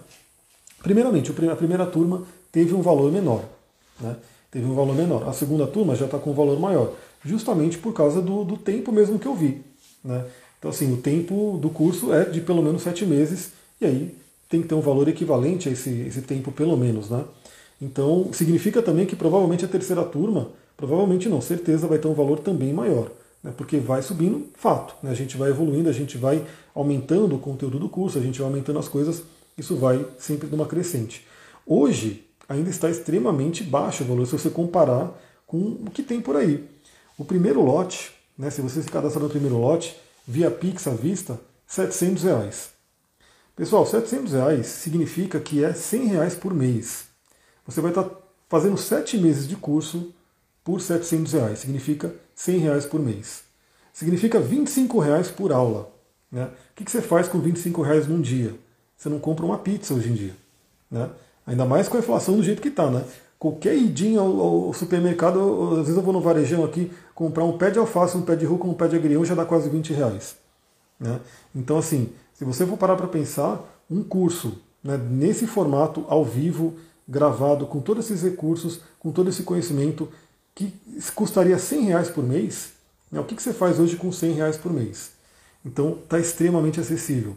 Primeiramente, 0.83 1.31
a 1.31 1.55
primeira 1.55 1.85
turma 1.85 2.23
teve 2.51 2.73
um 2.73 2.81
valor 2.81 3.11
menor, 3.11 3.43
né? 3.99 4.15
Teve 4.51 4.65
um 4.65 4.73
valor 4.73 4.95
menor. 4.95 5.27
A 5.27 5.33
segunda 5.33 5.67
turma 5.67 5.95
já 5.95 6.05
está 6.05 6.17
com 6.17 6.31
um 6.31 6.33
valor 6.33 6.59
maior, 6.59 6.93
justamente 7.23 7.77
por 7.77 7.93
causa 7.93 8.21
do, 8.21 8.43
do 8.43 8.57
tempo 8.57 8.91
mesmo 8.91 9.19
que 9.19 9.27
eu 9.27 9.35
vi, 9.35 9.61
né? 10.03 10.25
Então, 10.59 10.71
assim, 10.71 10.91
o 10.91 10.97
tempo 10.97 11.59
do 11.61 11.69
curso 11.69 12.11
é 12.13 12.25
de 12.25 12.41
pelo 12.41 12.63
menos 12.63 12.81
sete 12.81 13.05
meses, 13.05 13.51
e 13.79 13.85
aí 13.85 14.15
tem 14.49 14.61
que 14.61 14.67
ter 14.67 14.75
um 14.75 14.81
valor 14.81 15.07
equivalente 15.07 15.69
a 15.69 15.71
esse, 15.71 15.89
esse 16.07 16.21
tempo, 16.21 16.51
pelo 16.51 16.75
menos, 16.75 17.09
né? 17.09 17.23
Então, 17.79 18.29
significa 18.33 18.81
também 18.81 19.05
que 19.05 19.15
provavelmente 19.15 19.63
a 19.63 19.67
terceira 19.67 20.03
turma, 20.03 20.49
provavelmente 20.75 21.29
não, 21.29 21.41
certeza 21.41 21.85
vai 21.85 21.99
ter 21.99 22.07
um 22.07 22.13
valor 22.13 22.39
também 22.39 22.73
maior 22.73 23.11
né, 23.43 23.53
porque 23.55 23.77
vai 23.77 24.01
subindo, 24.01 24.47
fato. 24.55 24.95
Né, 25.01 25.11
a 25.11 25.13
gente 25.13 25.37
vai 25.37 25.49
evoluindo, 25.49 25.89
a 25.89 25.93
gente 25.93 26.17
vai 26.17 26.45
aumentando 26.73 27.35
o 27.35 27.39
conteúdo 27.39 27.79
do 27.79 27.89
curso, 27.89 28.17
a 28.17 28.21
gente 28.21 28.39
vai 28.39 28.47
aumentando 28.47 28.79
as 28.79 28.87
coisas, 28.87 29.23
isso 29.57 29.75
vai 29.75 30.05
sempre 30.19 30.47
numa 30.49 30.65
crescente. 30.65 31.25
Hoje 31.65 32.25
ainda 32.47 32.69
está 32.69 32.89
extremamente 32.89 33.63
baixo 33.63 34.03
o 34.03 34.07
valor 34.07 34.25
se 34.25 34.33
você 34.33 34.49
comparar 34.49 35.11
com 35.45 35.57
o 35.57 35.91
que 35.91 36.03
tem 36.03 36.21
por 36.21 36.35
aí. 36.35 36.67
O 37.17 37.25
primeiro 37.25 37.61
lote, 37.61 38.11
né, 38.37 38.49
se 38.49 38.61
você 38.61 38.81
se 38.81 38.89
cadastrar 38.89 39.23
no 39.23 39.29
primeiro 39.29 39.57
lote, 39.57 39.97
via 40.27 40.51
Pix 40.51 40.87
à 40.87 40.91
vista, 40.91 41.39
700 41.65 42.23
reais. 42.23 42.69
Pessoal, 43.55 43.85
700 43.85 44.33
reais 44.33 44.67
significa 44.67 45.39
que 45.39 45.63
é 45.63 45.73
100 45.73 46.05
reais 46.07 46.35
por 46.35 46.53
mês. 46.53 47.05
Você 47.65 47.81
vai 47.81 47.91
estar 47.91 48.09
fazendo 48.47 48.77
7 48.77 49.17
meses 49.17 49.47
de 49.47 49.55
curso 49.55 50.13
por 50.63 50.79
700 50.79 51.33
reais. 51.33 51.59
Significa 51.59 52.13
100 52.35 52.57
reais 52.59 52.85
por 52.85 52.99
mês. 52.99 53.43
Significa 53.91 54.39
25 54.39 54.99
reais 54.99 55.31
por 55.31 55.51
aula. 55.51 55.91
Né? 56.31 56.45
O 56.45 56.83
que 56.83 56.89
você 56.89 57.01
faz 57.01 57.27
com 57.27 57.39
25 57.39 57.81
reais 57.81 58.07
num 58.07 58.21
dia? 58.21 58.53
você 58.97 59.09
não 59.09 59.19
compra 59.19 59.45
uma 59.45 59.59
pizza 59.59 59.93
hoje 59.93 60.09
em 60.09 60.13
dia. 60.13 60.35
Né? 60.89 61.09
Ainda 61.47 61.65
mais 61.65 61.87
com 61.87 61.95
a 61.95 62.01
inflação 62.01 62.35
do 62.35 62.43
jeito 62.43 62.61
que 62.61 62.67
está. 62.67 62.91
Né? 62.91 63.03
Qualquer 63.39 63.75
idinha 63.75 64.19
ao, 64.19 64.73
supermercado, 64.73 65.71
às 65.71 65.77
vezes 65.79 65.95
eu 65.95 66.03
vou 66.03 66.13
no 66.13 66.19
varejão 66.19 66.65
aqui 66.65 66.91
comprar 67.15 67.45
um 67.45 67.57
pé 67.57 67.71
de 67.71 67.79
alface, 67.79 68.17
um 68.17 68.21
pé 68.21 68.35
de 68.35 68.45
rúcula, 68.45 68.73
um 68.73 68.75
pé 68.75 68.87
de 68.87 68.97
agrião, 68.97 69.23
já 69.23 69.33
dá 69.33 69.45
quase 69.45 69.69
20 69.69 69.93
reais. 69.93 70.35
Né? 70.99 71.19
Então, 71.55 71.77
assim, 71.77 72.09
se 72.33 72.43
você 72.43 72.65
for 72.65 72.77
parar 72.77 72.97
para 72.97 73.07
pensar, 73.07 73.63
um 73.89 74.03
curso 74.03 74.59
né, 74.83 74.97
nesse 74.97 75.47
formato, 75.47 76.05
ao 76.09 76.25
vivo, 76.25 76.75
gravado, 77.07 77.65
com 77.65 77.79
todos 77.79 78.05
esses 78.05 78.23
recursos, 78.23 78.81
com 78.99 79.11
todo 79.11 79.29
esse 79.29 79.43
conhecimento, 79.43 80.09
que 80.53 80.73
custaria 81.15 81.57
100 81.57 81.85
reais 81.85 82.09
por 82.09 82.23
mês, 82.23 82.73
né, 83.11 83.19
o 83.19 83.23
que, 83.23 83.35
que 83.35 83.41
você 83.41 83.53
faz 83.53 83.79
hoje 83.79 83.95
com 83.95 84.11
100 84.11 84.33
reais 84.33 84.57
por 84.57 84.73
mês? 84.73 85.11
Então, 85.63 85.99
está 86.03 86.19
extremamente 86.19 86.79
acessível. 86.79 87.35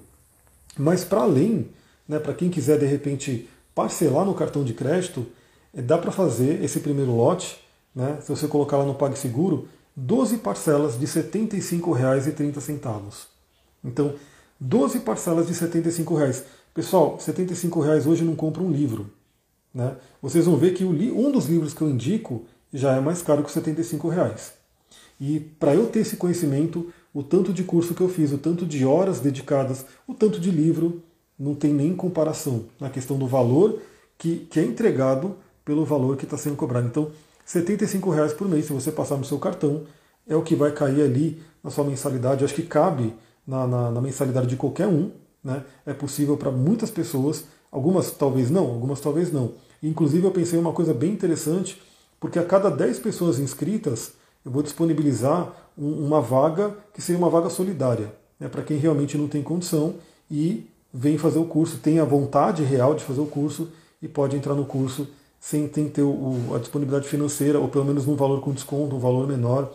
Mas, 0.76 1.04
para 1.04 1.20
além, 1.20 1.68
né, 2.08 2.18
para 2.18 2.34
quem 2.34 2.50
quiser, 2.50 2.78
de 2.78 2.86
repente, 2.86 3.48
parcelar 3.80 4.26
no 4.26 4.34
cartão 4.34 4.62
de 4.62 4.74
crédito, 4.74 5.26
é, 5.74 5.80
dá 5.80 5.96
para 5.96 6.12
fazer 6.12 6.62
esse 6.62 6.80
primeiro 6.80 7.16
lote, 7.16 7.58
né, 7.94 8.18
se 8.20 8.28
você 8.28 8.46
colocar 8.46 8.76
lá 8.76 8.84
no 8.84 8.94
PagSeguro, 8.94 9.68
12 9.96 10.38
parcelas 10.38 10.98
de 10.98 11.06
R$ 11.06 11.22
75,30. 11.22 13.26
Então, 13.82 14.14
12 14.60 15.00
parcelas 15.00 15.46
de 15.46 15.54
R$ 15.54 15.66
75,00. 15.66 16.44
Pessoal, 16.74 17.16
R$ 17.16 17.32
75,00 17.32 18.06
hoje 18.06 18.22
não 18.22 18.36
compra 18.36 18.62
um 18.62 18.70
livro. 18.70 19.10
Né? 19.74 19.96
Vocês 20.20 20.44
vão 20.44 20.56
ver 20.56 20.74
que 20.74 20.84
um 20.84 21.32
dos 21.32 21.46
livros 21.46 21.72
que 21.72 21.80
eu 21.80 21.88
indico 21.88 22.44
já 22.72 22.94
é 22.94 23.00
mais 23.00 23.22
caro 23.22 23.42
que 23.42 23.50
R$ 23.50 23.60
75,00. 23.60 24.52
E 25.18 25.40
para 25.40 25.74
eu 25.74 25.86
ter 25.86 26.00
esse 26.00 26.16
conhecimento, 26.16 26.92
o 27.14 27.22
tanto 27.22 27.50
de 27.52 27.64
curso 27.64 27.94
que 27.94 28.02
eu 28.02 28.10
fiz, 28.10 28.30
o 28.30 28.38
tanto 28.38 28.66
de 28.66 28.84
horas 28.84 29.20
dedicadas, 29.20 29.86
o 30.06 30.14
tanto 30.14 30.38
de 30.38 30.50
livro, 30.50 31.02
não 31.40 31.54
tem 31.54 31.72
nem 31.72 31.96
comparação 31.96 32.66
na 32.78 32.90
questão 32.90 33.16
do 33.16 33.26
valor 33.26 33.80
que, 34.18 34.46
que 34.50 34.60
é 34.60 34.62
entregado 34.62 35.34
pelo 35.64 35.86
valor 35.86 36.18
que 36.18 36.24
está 36.24 36.36
sendo 36.36 36.54
cobrado. 36.54 36.86
Então, 36.86 37.04
R$ 37.04 37.60
75,00 37.60 38.36
por 38.36 38.46
mês, 38.46 38.66
se 38.66 38.72
você 38.74 38.92
passar 38.92 39.16
no 39.16 39.24
seu 39.24 39.38
cartão, 39.38 39.84
é 40.28 40.36
o 40.36 40.42
que 40.42 40.54
vai 40.54 40.70
cair 40.70 41.00
ali 41.00 41.42
na 41.64 41.70
sua 41.70 41.84
mensalidade. 41.84 42.42
Eu 42.42 42.44
acho 42.44 42.54
que 42.54 42.62
cabe 42.62 43.14
na, 43.46 43.66
na, 43.66 43.90
na 43.90 44.00
mensalidade 44.02 44.48
de 44.48 44.56
qualquer 44.56 44.86
um. 44.86 45.10
Né? 45.42 45.64
É 45.86 45.94
possível 45.94 46.36
para 46.36 46.50
muitas 46.50 46.90
pessoas, 46.90 47.44
algumas 47.72 48.10
talvez 48.10 48.50
não, 48.50 48.66
algumas 48.66 49.00
talvez 49.00 49.32
não. 49.32 49.54
Inclusive 49.82 50.26
eu 50.26 50.30
pensei 50.30 50.58
uma 50.58 50.74
coisa 50.74 50.92
bem 50.92 51.10
interessante, 51.10 51.80
porque 52.20 52.38
a 52.38 52.44
cada 52.44 52.70
10 52.70 52.98
pessoas 52.98 53.38
inscritas, 53.38 54.12
eu 54.44 54.52
vou 54.52 54.62
disponibilizar 54.62 55.50
um, 55.76 56.06
uma 56.06 56.20
vaga 56.20 56.76
que 56.92 57.00
seria 57.00 57.18
uma 57.18 57.30
vaga 57.30 57.48
solidária, 57.48 58.12
né? 58.38 58.46
para 58.46 58.62
quem 58.62 58.76
realmente 58.76 59.16
não 59.16 59.26
tem 59.26 59.42
condição 59.42 59.94
e 60.30 60.69
vem 60.92 61.18
fazer 61.18 61.38
o 61.38 61.44
curso, 61.44 61.78
tem 61.78 61.98
a 61.98 62.04
vontade 62.04 62.62
real 62.62 62.94
de 62.94 63.04
fazer 63.04 63.20
o 63.20 63.26
curso 63.26 63.68
e 64.02 64.08
pode 64.08 64.36
entrar 64.36 64.54
no 64.54 64.64
curso 64.64 65.08
sem 65.38 65.66
ter 65.68 66.02
o, 66.02 66.54
a 66.54 66.58
disponibilidade 66.58 67.08
financeira, 67.08 67.58
ou 67.58 67.68
pelo 67.68 67.84
menos 67.84 68.06
num 68.06 68.14
valor 68.14 68.40
com 68.40 68.52
desconto, 68.52 68.94
um 68.94 68.98
valor 68.98 69.26
menor. 69.26 69.72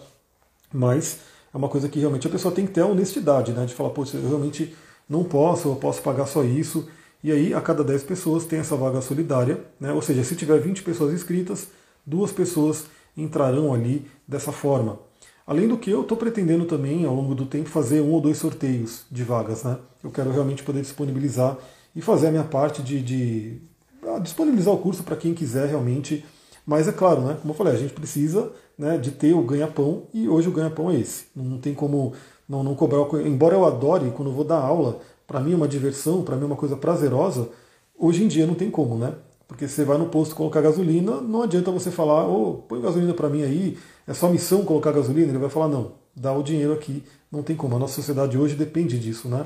Mas 0.72 1.20
é 1.54 1.58
uma 1.58 1.70
coisa 1.70 1.90
que 1.90 2.00
realmente 2.00 2.28
a 2.28 2.30
pessoa 2.30 2.54
tem 2.54 2.68
que 2.68 2.74
ter 2.74 2.82
a 2.82 2.86
honestidade, 2.86 3.52
né? 3.52 3.66
De 3.66 3.74
falar, 3.74 3.90
pô, 3.90 4.04
eu 4.14 4.28
realmente 4.28 4.76
não 5.10 5.24
posso, 5.24 5.70
eu 5.70 5.76
posso 5.76 6.02
pagar 6.02 6.28
só 6.28 6.44
isso. 6.44 6.88
E 7.24 7.32
aí, 7.32 7.54
a 7.54 7.62
cada 7.62 7.84
10 7.84 8.04
pessoas 8.04 8.46
tem 8.46 8.60
essa 8.60 8.76
vaga 8.76 9.02
solidária, 9.02 9.60
né? 9.80 9.92
Ou 9.92 10.02
seja, 10.02 10.24
se 10.24 10.36
tiver 10.36 10.60
20 10.60 10.84
pessoas 10.84 11.14
inscritas, 11.14 11.68
duas 12.06 12.32
pessoas 12.32 12.86
entrarão 13.18 13.74
ali 13.74 14.06
dessa 14.28 14.52
forma. 14.52 15.00
Além 15.48 15.68
do 15.68 15.78
que 15.78 15.92
eu 15.92 16.02
estou 16.02 16.18
pretendendo 16.18 16.66
também, 16.66 17.06
ao 17.06 17.14
longo 17.14 17.36
do 17.36 17.46
tempo, 17.46 17.70
fazer 17.70 18.02
um 18.02 18.12
ou 18.12 18.22
dois 18.22 18.38
sorteios 18.38 19.06
de 19.12 19.24
vagas. 19.24 19.64
Né? 19.64 19.78
Eu 20.04 20.10
quero 20.10 20.32
realmente 20.32 20.64
poder 20.64 20.82
disponibilizar 20.82 21.58
e 21.96 22.02
fazer 22.02 22.28
a 22.28 22.32
minha 22.32 22.44
parte 22.44 22.82
de, 22.82 23.02
de 23.02 23.62
ah, 24.08 24.20
disponibilizar 24.20 24.74
o 24.74 24.80
curso 24.80 25.04
para 25.04 25.16
quem 25.16 25.34
quiser 25.34 25.70
realmente. 25.70 26.26
Mas 26.66 26.88
é 26.88 26.92
claro, 26.92 27.22
né, 27.22 27.38
como 27.40 27.54
eu 27.54 27.58
falei, 27.58 27.74
a 27.74 27.78
gente 27.78 27.94
precisa 27.94 28.52
né, 28.76 28.98
de 28.98 29.12
ter 29.12 29.34
o 29.34 29.44
ganha-pão 29.44 30.04
e 30.12 30.28
hoje 30.28 30.50
o 30.50 30.52
ganha-pão 30.52 30.90
é 30.90 30.96
esse. 30.96 31.26
Não 31.36 31.60
tem 31.60 31.76
como 31.76 32.14
não, 32.50 32.64
não 32.64 32.74
cobrar. 32.74 33.02
Embora 33.22 33.54
eu 33.54 33.66
adore 33.66 34.12
quando 34.12 34.30
eu 34.30 34.36
vou 34.36 34.44
dar 34.44 34.58
aula, 34.58 35.00
para 35.28 35.40
mim 35.40 35.54
é 35.54 35.56
uma 35.56 35.68
diversão, 35.68 36.24
para 36.24 36.36
mim 36.36 36.44
é 36.44 36.48
uma 36.48 36.56
coisa 36.56 36.76
prazerosa, 36.76 37.50
hoje 37.98 38.24
em 38.24 38.28
dia 38.28 38.48
não 38.48 38.56
tem 38.56 38.72
como, 38.72 38.98
né? 38.98 39.14
Porque 39.48 39.68
você 39.68 39.84
vai 39.84 39.98
no 39.98 40.08
posto 40.08 40.36
colocar 40.36 40.62
gasolina, 40.62 41.22
não 41.22 41.44
adianta 41.44 41.70
você 41.72 41.92
falar, 41.92 42.28
ô, 42.28 42.50
oh, 42.50 42.54
põe 42.64 42.82
gasolina 42.82 43.14
para 43.14 43.30
mim 43.30 43.44
aí, 43.44 43.78
é 44.08 44.14
só 44.14 44.28
missão 44.28 44.66
colocar 44.66 44.92
gasolina. 44.92 45.30
Ele 45.30 45.38
vai 45.38 45.50
falar, 45.50 45.68
não, 45.68 45.94
dá 46.16 46.34
o 46.34 46.42
dinheiro 46.42 46.74
aqui, 46.74 47.04
não 47.32 47.44
tem 47.44 47.56
como. 47.56 47.76
A 47.76 47.80
nossa 47.80 47.94
sociedade 47.94 48.38
hoje 48.38 48.56
depende 48.56 48.98
disso, 48.98 49.28
né? 49.28 49.46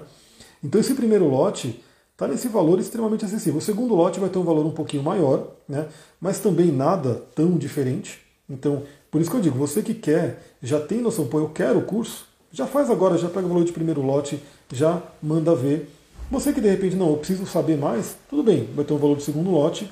Então 0.64 0.80
esse 0.80 0.94
primeiro 0.94 1.28
lote 1.28 1.84
está 2.20 2.28
nesse 2.28 2.50
valor 2.50 2.80
extremamente 2.80 3.24
acessível. 3.24 3.60
O 3.60 3.62
segundo 3.62 3.96
lote 3.96 4.20
vai 4.20 4.30
ter 4.30 4.38
um 4.38 4.44
valor 4.44 4.66
um 4.66 4.72
pouquinho 4.72 5.02
maior, 5.02 5.48
né? 5.68 5.88
mas 6.20 6.40
também 6.40 6.70
nada 6.70 7.24
tão 7.34 7.58
diferente. 7.58 8.20
Então, 8.50 8.84
por 9.10 9.22
isso 9.22 9.32
que 9.32 9.38
eu 9.38 9.42
digo, 9.42 9.58
você 9.58 9.82
que 9.82 9.94
quer, 9.94 10.44
já 10.62 10.82
tem 10.82 11.00
noção, 11.00 11.28
pô, 11.28 11.40
eu 11.40 11.50
quero 11.50 11.80
o 11.80 11.84
curso, 11.84 12.26
já 12.52 12.68
faz 12.68 12.90
agora, 12.90 13.18
já 13.18 13.30
pega 13.30 13.46
o 13.46 13.50
valor 13.50 13.64
de 13.64 13.72
primeiro 13.72 14.02
lote, 14.02 14.42
já 14.72 15.02
manda 15.22 15.56
ver. 15.56 15.90
Você 16.32 16.54
que 16.54 16.62
de 16.62 16.70
repente, 16.70 16.96
não, 16.96 17.10
eu 17.10 17.18
preciso 17.18 17.48
saber 17.48 17.76
mais, 17.76 18.16
tudo 18.30 18.44
bem, 18.44 18.70
vai 18.76 18.86
ter 18.86 18.94
um 18.94 18.98
valor 18.98 19.18
de 19.18 19.24
segundo 19.24 19.50
lote, 19.50 19.90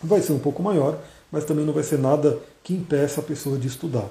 vai 0.00 0.20
ser 0.20 0.32
um 0.32 0.38
pouco 0.38 0.62
maior, 0.62 1.00
mas 1.32 1.44
também 1.44 1.64
não 1.64 1.72
vai 1.72 1.82
ser 1.82 1.98
nada 1.98 2.38
que 2.62 2.72
impeça 2.72 3.20
a 3.20 3.24
pessoa 3.24 3.58
de 3.58 3.66
estudar. 3.66 4.08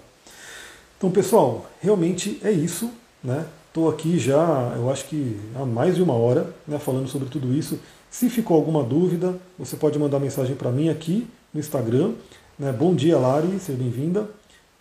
Então, 0.97 1.09
pessoal, 1.09 1.65
realmente 1.79 2.37
é 2.43 2.51
isso, 2.51 2.91
né? 3.23 3.45
Estou 3.69 3.89
aqui 3.89 4.19
já, 4.19 4.73
eu 4.75 4.91
acho 4.91 5.05
que 5.05 5.39
há 5.55 5.65
mais 5.65 5.95
de 5.95 6.03
uma 6.03 6.13
hora, 6.13 6.53
né, 6.67 6.77
falando 6.77 7.07
sobre 7.07 7.29
tudo 7.29 7.53
isso. 7.53 7.79
Se 8.11 8.29
ficou 8.29 8.57
alguma 8.57 8.83
dúvida, 8.83 9.35
você 9.57 9.77
pode 9.77 9.97
mandar 9.97 10.19
mensagem 10.19 10.55
para 10.55 10.69
mim 10.69 10.89
aqui 10.89 11.27
no 11.53 11.59
Instagram. 11.59 12.11
Né? 12.59 12.71
Bom 12.71 12.93
dia, 12.93 13.17
Lari, 13.17 13.57
seja 13.59 13.79
bem-vinda. 13.79 14.29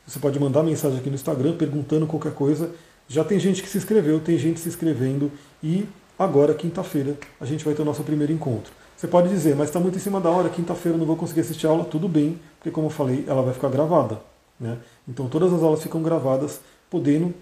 Você 0.06 0.18
pode 0.18 0.38
mandar 0.38 0.62
mensagem 0.62 0.98
aqui 0.98 1.08
no 1.08 1.14
Instagram 1.14 1.56
perguntando 1.56 2.06
qualquer 2.06 2.34
coisa. 2.34 2.70
Já 3.08 3.24
tem 3.24 3.38
gente 3.38 3.62
que 3.62 3.68
se 3.68 3.78
inscreveu, 3.78 4.20
tem 4.20 4.36
gente 4.36 4.60
se 4.60 4.68
inscrevendo 4.68 5.30
e 5.62 5.86
agora, 6.18 6.54
quinta-feira, 6.54 7.16
a 7.40 7.44
gente 7.44 7.64
vai 7.64 7.74
ter 7.74 7.82
o 7.82 7.84
nosso 7.84 8.02
primeiro 8.02 8.32
encontro. 8.32 8.72
Você 8.96 9.08
pode 9.08 9.28
dizer, 9.28 9.56
mas 9.56 9.68
está 9.68 9.80
muito 9.80 9.96
em 9.96 10.00
cima 10.00 10.20
da 10.20 10.30
hora, 10.30 10.48
quinta-feira 10.48 10.96
não 10.96 11.04
vou 11.04 11.16
conseguir 11.16 11.40
assistir 11.40 11.66
a 11.66 11.70
aula, 11.70 11.84
tudo 11.84 12.08
bem, 12.08 12.38
porque 12.58 12.70
como 12.70 12.86
eu 12.86 12.90
falei, 12.90 13.24
ela 13.26 13.42
vai 13.42 13.52
ficar 13.52 13.68
gravada. 13.68 14.20
Né? 14.60 14.78
Então 15.08 15.28
todas 15.28 15.52
as 15.52 15.62
aulas 15.62 15.82
ficam 15.82 16.02
gravadas, 16.02 16.60
podendo, 16.88 17.34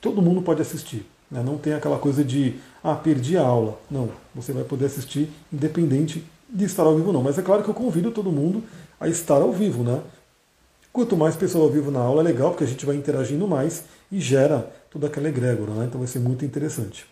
todo 0.00 0.22
mundo 0.22 0.40
pode 0.40 0.62
assistir. 0.62 1.06
Né? 1.30 1.42
Não 1.44 1.58
tem 1.58 1.74
aquela 1.74 1.98
coisa 1.98 2.24
de, 2.24 2.54
ah, 2.82 2.94
perdi 2.94 3.36
a 3.36 3.42
aula. 3.42 3.78
Não, 3.90 4.08
você 4.34 4.52
vai 4.52 4.64
poder 4.64 4.86
assistir 4.86 5.30
independente 5.52 6.24
de 6.48 6.64
estar 6.64 6.82
ao 6.82 6.96
vivo 6.96 7.12
não. 7.12 7.22
Mas 7.22 7.38
é 7.38 7.42
claro 7.42 7.62
que 7.62 7.68
eu 7.68 7.74
convido 7.74 8.10
todo 8.10 8.32
mundo 8.32 8.62
a 8.98 9.08
estar 9.08 9.42
ao 9.42 9.52
vivo, 9.52 9.82
né? 9.82 10.00
Quanto 10.92 11.16
mais 11.16 11.34
pessoas 11.34 11.64
ao 11.64 11.70
vivo 11.70 11.90
na 11.90 12.00
aula 12.00 12.20
é 12.20 12.24
legal, 12.24 12.50
porque 12.50 12.64
a 12.64 12.66
gente 12.66 12.84
vai 12.84 12.96
interagindo 12.96 13.48
mais 13.48 13.84
e 14.10 14.20
gera 14.20 14.70
toda 14.90 15.06
aquela 15.06 15.28
egrégora, 15.28 15.72
né? 15.72 15.86
Então 15.86 15.98
vai 15.98 16.06
ser 16.06 16.18
muito 16.18 16.44
interessante. 16.44 17.06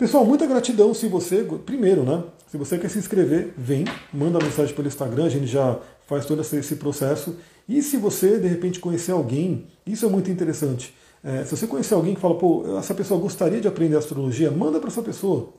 Pessoal, 0.00 0.24
muita 0.24 0.46
gratidão 0.46 0.94
se 0.94 1.06
você, 1.08 1.46
primeiro, 1.66 2.04
né? 2.04 2.24
Se 2.46 2.56
você 2.56 2.78
quer 2.78 2.88
se 2.88 2.98
inscrever, 2.98 3.52
vem, 3.54 3.84
manda 4.10 4.42
mensagem 4.42 4.74
pelo 4.74 4.88
Instagram, 4.88 5.26
a 5.26 5.28
gente 5.28 5.46
já 5.46 5.78
faz 6.06 6.24
todo 6.24 6.40
esse 6.40 6.76
processo. 6.76 7.36
E 7.68 7.82
se 7.82 7.98
você, 7.98 8.38
de 8.38 8.48
repente, 8.48 8.80
conhecer 8.80 9.12
alguém, 9.12 9.66
isso 9.86 10.06
é 10.06 10.08
muito 10.08 10.30
interessante. 10.30 10.94
É, 11.22 11.44
se 11.44 11.54
você 11.54 11.66
conhecer 11.66 11.92
alguém 11.92 12.14
que 12.14 12.20
fala, 12.20 12.34
pô, 12.34 12.78
essa 12.78 12.94
pessoa 12.94 13.20
gostaria 13.20 13.60
de 13.60 13.68
aprender 13.68 13.94
astrologia, 13.94 14.50
manda 14.50 14.80
para 14.80 14.88
essa 14.88 15.02
pessoa. 15.02 15.50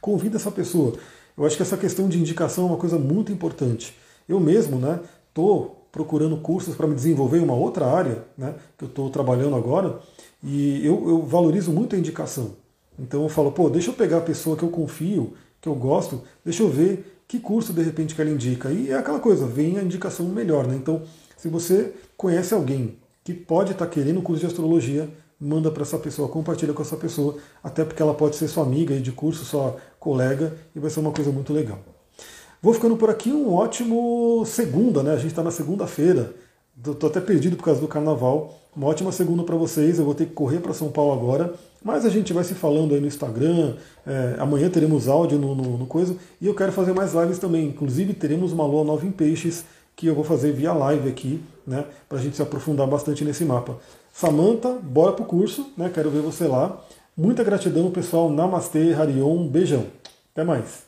Convida 0.00 0.38
essa 0.38 0.50
pessoa. 0.50 0.94
Eu 1.36 1.44
acho 1.44 1.54
que 1.54 1.62
essa 1.62 1.76
questão 1.76 2.08
de 2.08 2.18
indicação 2.18 2.64
é 2.64 2.68
uma 2.68 2.78
coisa 2.78 2.98
muito 2.98 3.30
importante. 3.30 3.94
Eu 4.26 4.40
mesmo, 4.40 4.78
né, 4.78 4.98
estou 5.28 5.86
procurando 5.92 6.38
cursos 6.38 6.74
para 6.74 6.86
me 6.86 6.94
desenvolver 6.94 7.36
em 7.36 7.42
uma 7.42 7.54
outra 7.54 7.84
área, 7.84 8.24
né, 8.34 8.54
que 8.78 8.84
eu 8.84 8.88
estou 8.88 9.10
trabalhando 9.10 9.56
agora, 9.56 10.00
e 10.42 10.86
eu, 10.86 11.06
eu 11.06 11.22
valorizo 11.22 11.70
muito 11.70 11.94
a 11.94 11.98
indicação. 11.98 12.56
Então 12.98 13.22
eu 13.22 13.28
falo, 13.28 13.52
pô, 13.52 13.70
deixa 13.70 13.90
eu 13.90 13.94
pegar 13.94 14.18
a 14.18 14.22
pessoa 14.22 14.56
que 14.56 14.62
eu 14.62 14.70
confio, 14.70 15.34
que 15.60 15.68
eu 15.68 15.74
gosto, 15.74 16.22
deixa 16.44 16.62
eu 16.62 16.68
ver 16.68 17.22
que 17.28 17.38
curso 17.38 17.72
de 17.72 17.82
repente 17.82 18.14
que 18.14 18.20
ela 18.20 18.30
indica. 18.30 18.70
E 18.70 18.90
é 18.90 18.94
aquela 18.94 19.20
coisa, 19.20 19.46
vem 19.46 19.78
a 19.78 19.82
indicação 19.82 20.26
melhor, 20.26 20.66
né? 20.66 20.74
Então, 20.74 21.02
se 21.36 21.48
você 21.48 21.92
conhece 22.16 22.54
alguém 22.54 22.96
que 23.22 23.34
pode 23.34 23.72
estar 23.72 23.86
tá 23.86 23.90
querendo 23.90 24.20
o 24.20 24.22
curso 24.22 24.40
de 24.40 24.46
astrologia, 24.46 25.08
manda 25.38 25.70
para 25.70 25.82
essa 25.82 25.98
pessoa, 25.98 26.28
compartilha 26.28 26.72
com 26.72 26.82
essa 26.82 26.96
pessoa, 26.96 27.36
até 27.62 27.84
porque 27.84 28.02
ela 28.02 28.14
pode 28.14 28.36
ser 28.36 28.48
sua 28.48 28.64
amiga 28.64 28.98
de 28.98 29.12
curso, 29.12 29.44
sua 29.44 29.76
colega, 30.00 30.56
e 30.74 30.80
vai 30.80 30.90
ser 30.90 31.00
uma 31.00 31.12
coisa 31.12 31.30
muito 31.30 31.52
legal. 31.52 31.78
Vou 32.60 32.74
ficando 32.74 32.96
por 32.96 33.08
aqui, 33.08 33.30
um 33.30 33.54
ótimo 33.54 34.42
segunda, 34.44 35.02
né? 35.02 35.12
A 35.12 35.16
gente 35.16 35.28
está 35.28 35.44
na 35.44 35.50
segunda-feira. 35.52 36.34
Estou 36.84 37.08
até 37.08 37.20
perdido 37.20 37.56
por 37.56 37.64
causa 37.64 37.80
do 37.80 37.86
carnaval. 37.86 38.58
Uma 38.74 38.88
ótima 38.88 39.12
segunda 39.12 39.44
para 39.44 39.54
vocês. 39.54 39.98
Eu 39.98 40.04
vou 40.04 40.14
ter 40.14 40.26
que 40.26 40.32
correr 40.32 40.58
para 40.58 40.74
São 40.74 40.90
Paulo 40.90 41.12
agora. 41.12 41.54
Mas 41.82 42.04
a 42.04 42.08
gente 42.08 42.32
vai 42.32 42.44
se 42.44 42.54
falando 42.54 42.94
aí 42.94 43.00
no 43.00 43.06
Instagram. 43.06 43.74
É, 44.06 44.36
amanhã 44.38 44.68
teremos 44.68 45.08
áudio 45.08 45.38
no, 45.38 45.54
no, 45.54 45.78
no, 45.78 45.86
coisa. 45.86 46.16
E 46.40 46.46
eu 46.46 46.54
quero 46.54 46.72
fazer 46.72 46.92
mais 46.92 47.14
lives 47.14 47.38
também. 47.38 47.66
Inclusive 47.66 48.14
teremos 48.14 48.52
uma 48.52 48.66
lua 48.66 48.84
nova 48.84 49.06
em 49.06 49.10
peixes 49.10 49.64
que 49.94 50.06
eu 50.06 50.14
vou 50.14 50.24
fazer 50.24 50.52
via 50.52 50.72
live 50.72 51.08
aqui, 51.08 51.42
né? 51.66 51.84
Para 52.08 52.18
a 52.18 52.20
gente 52.20 52.36
se 52.36 52.42
aprofundar 52.42 52.86
bastante 52.86 53.24
nesse 53.24 53.44
mapa. 53.44 53.76
Samanta, 54.12 54.72
bora 54.82 55.12
pro 55.12 55.24
curso, 55.24 55.72
né? 55.76 55.90
Quero 55.92 56.10
ver 56.10 56.22
você 56.22 56.46
lá. 56.46 56.80
Muita 57.16 57.42
gratidão, 57.44 57.90
pessoal. 57.90 58.30
Namastê, 58.30 58.92
Harion. 58.94 59.46
Beijão. 59.48 59.86
Até 60.32 60.44
mais. 60.44 60.87